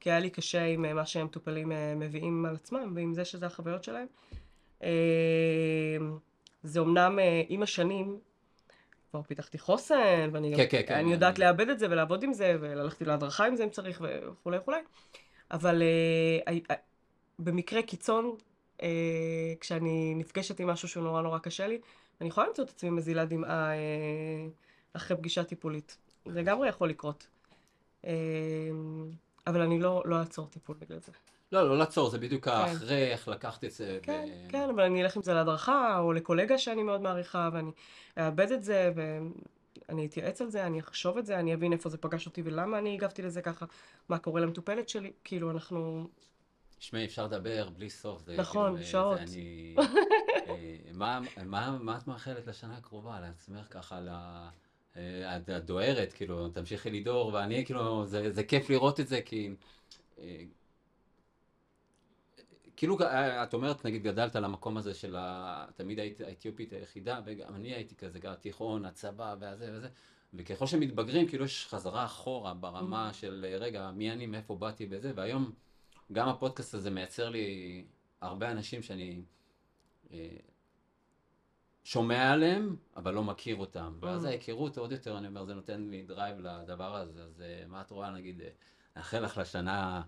כי 0.00 0.10
היה 0.10 0.20
לי 0.20 0.30
קשה 0.30 0.64
עם 0.64 0.94
מה 0.94 1.06
שהמטופלים 1.06 1.72
אה, 1.72 1.94
מביאים 1.94 2.46
על 2.46 2.54
עצמם 2.54 2.92
ועם 2.96 3.14
זה 3.14 3.24
שזה 3.24 3.46
החוויות 3.46 3.84
שלהם. 3.84 4.06
אה, 4.82 4.88
זה 6.62 6.80
אמנם 6.80 7.18
אה, 7.18 7.42
עם 7.48 7.62
השנים, 7.62 8.18
כבר 9.10 9.22
פיתחתי 9.22 9.58
חוסן, 9.58 10.30
ואני 10.32 10.50
גם, 10.50 10.56
כן, 10.56 10.66
כן, 10.70 10.82
כן, 10.86 11.06
יודעת 11.08 11.34
אני- 11.38 11.44
לאבד 11.44 11.68
את 11.68 11.78
זה 11.78 11.86
ולעבוד 11.90 12.22
עם 12.22 12.32
זה, 12.32 12.56
וללכת 12.60 13.02
להדרכה 13.02 13.46
עם 13.46 13.56
זה 13.56 13.64
אם 13.64 13.70
צריך, 13.70 14.02
וכולי 14.32 14.58
וכולי. 14.58 14.78
אבל 15.50 15.82
אה, 15.82 16.54
במקרה 17.38 17.82
קיצון, 17.82 18.36
אה, 18.82 18.88
כשאני 19.60 20.14
נפגשת 20.16 20.60
עם 20.60 20.66
משהו 20.70 20.88
שהוא 20.88 21.04
נורא 21.04 21.22
נורא 21.22 21.38
קשה 21.38 21.66
לי, 21.66 21.80
אני 22.20 22.28
יכולה 22.28 22.46
למצוא 22.46 22.64
את 22.64 22.70
עצמי 22.70 22.90
מזילה 22.90 23.24
דמעה 23.24 23.70
אחרי 24.92 25.16
פגישה 25.16 25.44
טיפולית. 25.44 25.96
זה 26.26 26.40
לגמרי 26.40 26.68
יכול 26.68 26.88
לקרות. 26.88 27.26
אה, 28.06 28.12
אבל 29.46 29.60
אני 29.60 29.78
לא, 29.80 30.02
לא 30.06 30.18
אעצור 30.20 30.46
טיפול 30.46 30.76
בגלל 30.80 30.98
זה. 30.98 31.12
לא, 31.52 31.68
לא 31.68 31.78
לעצור, 31.78 32.10
זה 32.10 32.18
בדיוק 32.18 32.48
האחרי, 32.48 33.12
איך 33.12 33.28
לקחת 33.28 33.64
את 33.64 33.70
זה. 33.70 33.98
כן, 34.02 34.24
ו- 34.28 34.50
כן, 34.50 34.68
אבל 34.70 34.82
אני 34.82 35.02
אלך 35.02 35.16
עם 35.16 35.22
זה 35.22 35.34
להדרכה, 35.34 35.98
או 35.98 36.12
לקולגה 36.12 36.58
שאני 36.58 36.82
מאוד 36.82 37.00
מעריכה, 37.00 37.50
ואני 37.52 37.70
אאבד 38.18 38.52
את 38.52 38.64
זה, 38.64 38.92
ואני 38.94 40.06
אתייעץ 40.06 40.40
על 40.40 40.50
זה, 40.50 40.66
אני 40.66 40.80
אחשוב 40.80 41.18
את 41.18 41.26
זה, 41.26 41.38
אני 41.38 41.54
אבין 41.54 41.72
איפה 41.72 41.88
זה 41.88 41.98
פגש 41.98 42.26
אותי 42.26 42.42
ולמה 42.44 42.78
אני 42.78 42.94
הגבתי 42.94 43.22
לזה 43.22 43.42
ככה, 43.42 43.66
מה 44.08 44.18
קורה 44.18 44.40
למטופלת 44.40 44.88
שלי, 44.88 45.12
כאילו 45.24 45.50
אנחנו... 45.50 46.08
תשמעי, 46.78 47.04
אפשר 47.04 47.24
לדבר 47.24 47.68
בלי 47.68 47.90
סוף. 47.90 48.22
זה 48.22 48.36
נכון, 48.36 48.64
כאילו, 48.64 48.86
אה, 48.86 48.90
שעות. 48.90 49.18
זה 49.18 49.24
אני... 49.34 49.74
אה, 50.48 50.76
מה, 50.92 51.20
מה, 51.44 51.78
מה 51.80 51.96
את 51.96 52.06
מאחלת 52.06 52.46
לשנה 52.46 52.76
הקרובה, 52.76 53.20
לעצמך 53.20 53.66
ככה, 53.70 54.00
ל... 54.00 54.08
אה, 54.96 55.36
את 55.36 55.50
דוהרת, 55.50 56.12
כאילו, 56.12 56.48
תמשיכי 56.48 56.90
לדהור, 56.90 57.32
ואני, 57.34 57.64
כאילו, 57.64 58.06
זה, 58.06 58.32
זה 58.32 58.44
כיף 58.44 58.70
לראות 58.70 59.00
את 59.00 59.08
זה, 59.08 59.20
כי... 59.22 59.50
כאילו, 62.76 63.00
אה, 63.00 63.42
את 63.42 63.54
אומרת, 63.54 63.84
נגיד, 63.84 64.02
גדלת 64.02 64.36
על 64.36 64.44
המקום 64.44 64.76
הזה 64.76 64.94
של 64.94 65.16
ה... 65.16 65.66
תמיד 65.74 65.98
היית 65.98 66.20
האתיופית 66.20 66.72
היחידה, 66.72 67.20
וגם 67.24 67.54
אני 67.54 67.74
הייתי 67.74 67.96
כזה, 67.96 68.18
גם 68.18 68.34
תיכון, 68.34 68.84
הצבא, 68.84 69.34
והזה 69.40 69.70
וזה. 69.72 69.88
וככל 70.34 70.66
שמתבגרים, 70.66 71.28
כאילו 71.28 71.44
יש 71.44 71.66
חזרה 71.70 72.04
אחורה 72.04 72.54
ברמה 72.54 73.12
של, 73.12 73.46
אה, 73.48 73.58
רגע, 73.58 73.90
מי 73.90 74.12
אני, 74.12 74.26
מאיפה 74.26 74.56
באתי 74.56 74.86
וזה, 74.90 75.12
והיום 75.14 75.52
גם 76.12 76.28
הפודקאסט 76.28 76.74
הזה 76.74 76.90
מייצר 76.90 77.28
לי 77.28 77.84
הרבה 78.20 78.50
אנשים 78.50 78.82
שאני 78.82 79.22
אה, 80.12 80.36
שומע 81.84 82.32
עליהם, 82.32 82.76
אבל 82.96 83.14
לא 83.14 83.24
מכיר 83.24 83.56
אותם. 83.56 83.98
ואז 84.00 84.24
Mm. 84.24 84.28
ההיכרות 84.28 84.78
עוד 84.78 84.92
יותר, 84.92 85.18
אני 85.18 85.26
אומר, 85.26 85.44
זה 85.44 85.54
נותן 85.54 85.88
לי 85.90 86.02
דרייב 86.02 86.40
לדבר 86.40 86.96
הזה. 86.96 87.22
אז 87.22 87.42
מה 87.68 87.80
את 87.80 87.90
רואה, 87.90 88.10
נגיד, 88.10 88.40
נאחל 88.96 89.20
לך 89.20 89.38
לשנה... 89.38 90.02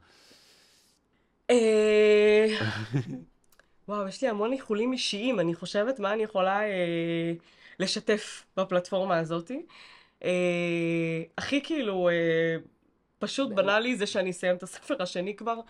אה, 1.50 2.46
וואו, 3.88 4.08
יש 4.08 4.22
לי 4.22 4.28
המון 4.28 4.52
איחולים 4.52 4.92
אישיים, 4.92 5.40
אני 5.40 5.54
חושבת 5.54 5.98
מה 5.98 6.12
אני 6.12 6.22
יכולה 6.22 6.60
אה, 6.62 7.32
לשתף 7.78 8.44
בפלטפורמה 8.56 9.18
הזאתי. 9.18 9.62
אה, 10.24 10.30
הכי 11.38 11.60
כאילו, 11.62 12.08
אה, 12.08 12.56
פשוט 13.18 13.50
בנאלי 13.50 13.96
זה 13.96 14.06
שאני 14.06 14.30
אסיים 14.30 14.56
את 14.56 14.62
הספר 14.62 15.02
השני 15.02 15.36
כבר. 15.36 15.60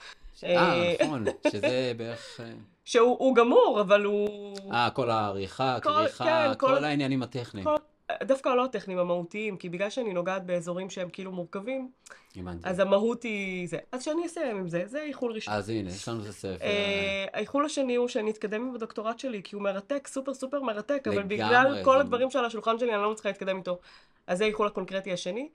אה, 0.44 0.94
נכון, 1.04 1.24
שזה 1.52 1.92
בערך... 1.96 2.40
אה, 2.44 2.50
שהוא 2.84 3.34
גמור, 3.36 3.78
אבל 3.80 4.04
הוא... 4.04 4.56
אה, 4.72 4.90
כל 4.90 5.10
העריכה, 5.10 5.78
כל- 5.82 5.90
הכריכה, 5.90 6.24
כן, 6.24 6.54
כל 6.58 6.66
כל- 6.66 6.84
העניינים 6.84 7.22
הטכניים. 7.22 7.66
כל- 7.66 7.76
דווקא 8.22 8.48
לא 8.48 8.64
הטכניים, 8.64 8.98
המהותיים, 8.98 9.56
כי 9.56 9.68
בגלל 9.68 9.90
שאני 9.90 10.12
נוגעת 10.12 10.46
באזורים 10.46 10.90
שהם 10.90 11.08
כאילו 11.10 11.32
מורכבים, 11.32 11.90
הבנתי. 12.36 12.68
אז 12.68 12.78
המהות 12.78 13.22
היא 13.22 13.68
זה. 13.68 13.78
אז 13.92 14.02
שאני 14.02 14.26
אסיים 14.26 14.56
עם 14.56 14.68
זה, 14.68 14.82
זה 14.86 15.02
איחול 15.02 15.32
ראשון. 15.32 15.54
אז 15.54 15.68
הנה, 15.68 15.90
יש 15.90 16.08
לנו 16.08 16.22
את 16.22 16.26
הספר. 16.26 16.56
אה, 16.62 17.26
האיחול 17.32 17.64
השני 17.64 17.96
הוא 17.96 18.08
שאני 18.08 18.30
אתקדם 18.30 18.68
עם 18.68 18.74
הדוקטורט 18.74 19.18
שלי, 19.18 19.42
כי 19.42 19.54
הוא 19.54 19.62
מרתק, 19.62 20.06
סופר 20.06 20.34
סופר 20.34 20.62
מרתק, 20.62 21.08
אבל 21.12 21.22
בגלל 21.22 21.84
כל 21.84 22.00
הדברים 22.00 22.30
שעל 22.30 22.44
השולחן 22.44 22.78
שלי, 22.78 22.94
אני 22.94 23.02
לא 23.02 23.10
מצליחה 23.10 23.28
להתקדם 23.28 23.56
איתו. 23.56 23.78
אז 24.26 24.38
זה 24.38 24.44
האיחול 24.44 24.66
הקונקרטי 24.66 25.12
השני. 25.12 25.48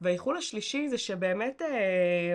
והאיחול 0.00 0.36
השלישי 0.36 0.88
זה 0.88 0.98
שבאמת 0.98 1.62
אה, 1.62 2.34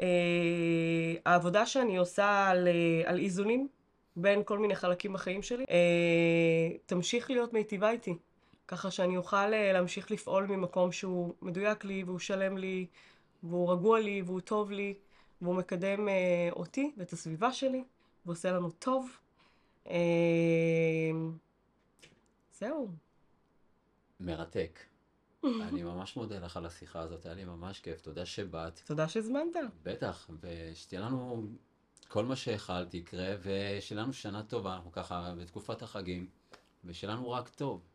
אה, 0.00 1.14
העבודה 1.26 1.66
שאני 1.66 1.96
עושה 1.96 2.48
על, 2.48 2.68
אה, 2.68 3.10
על 3.10 3.18
איזונים 3.18 3.68
בין 4.16 4.42
כל 4.44 4.58
מיני 4.58 4.74
חלקים 4.74 5.12
בחיים 5.12 5.42
שלי, 5.42 5.64
אה, 5.70 6.76
תמשיך 6.86 7.30
להיות 7.30 7.52
מיטיבה 7.52 7.90
איתי. 7.90 8.14
ככה 8.68 8.90
שאני 8.90 9.16
אוכל 9.16 9.36
אה, 9.54 9.72
להמשיך 9.72 10.10
לפעול 10.10 10.46
ממקום 10.46 10.92
שהוא 10.92 11.34
מדויק 11.42 11.84
לי, 11.84 12.04
והוא 12.04 12.18
שלם 12.18 12.56
לי, 12.56 12.86
והוא 13.42 13.72
רגוע 13.72 14.00
לי, 14.00 14.22
והוא 14.22 14.40
טוב 14.40 14.70
לי, 14.70 14.94
והוא 15.42 15.54
מקדם 15.54 16.08
אה, 16.08 16.48
אותי 16.52 16.92
ואת 16.96 17.12
הסביבה 17.12 17.52
שלי, 17.52 17.84
ועושה 18.26 18.52
לנו 18.52 18.70
טוב. 18.70 19.10
אה, 19.90 19.94
זהו. 22.58 22.88
מרתק. 24.20 24.78
אני 25.68 25.82
ממש 25.82 26.16
מודה 26.16 26.38
לך 26.38 26.56
על 26.56 26.66
השיחה 26.66 27.00
הזאת, 27.00 27.26
היה 27.26 27.34
לי 27.34 27.44
ממש 27.44 27.80
כיף, 27.80 28.00
תודה 28.00 28.26
שבאת. 28.26 28.80
תודה 28.84 29.08
שהזמנת. 29.08 29.56
בטח, 29.82 30.30
ושתהיה 30.40 31.00
לנו 31.00 31.46
כל 32.08 32.24
מה 32.24 32.36
שאכלת 32.36 32.94
יקרה, 32.94 33.34
ושיהיה 33.42 34.02
לנו 34.02 34.12
שנה 34.12 34.42
טובה, 34.42 34.74
אנחנו 34.74 34.92
ככה 34.92 35.34
בתקופת 35.38 35.82
החגים, 35.82 36.28
ושיהיה 36.84 37.12
לנו 37.12 37.30
רק 37.30 37.48
טוב. 37.48 37.87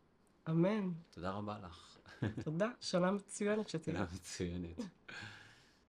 אמן. 0.49 0.91
תודה 1.09 1.31
רבה 1.31 1.57
לך. 1.65 1.97
תודה. 2.43 2.69
שנה 2.81 3.11
מצוינת 3.11 3.69
שתהיה. 3.69 3.95
שאלה 3.97 4.05
מצוינת. 4.13 4.79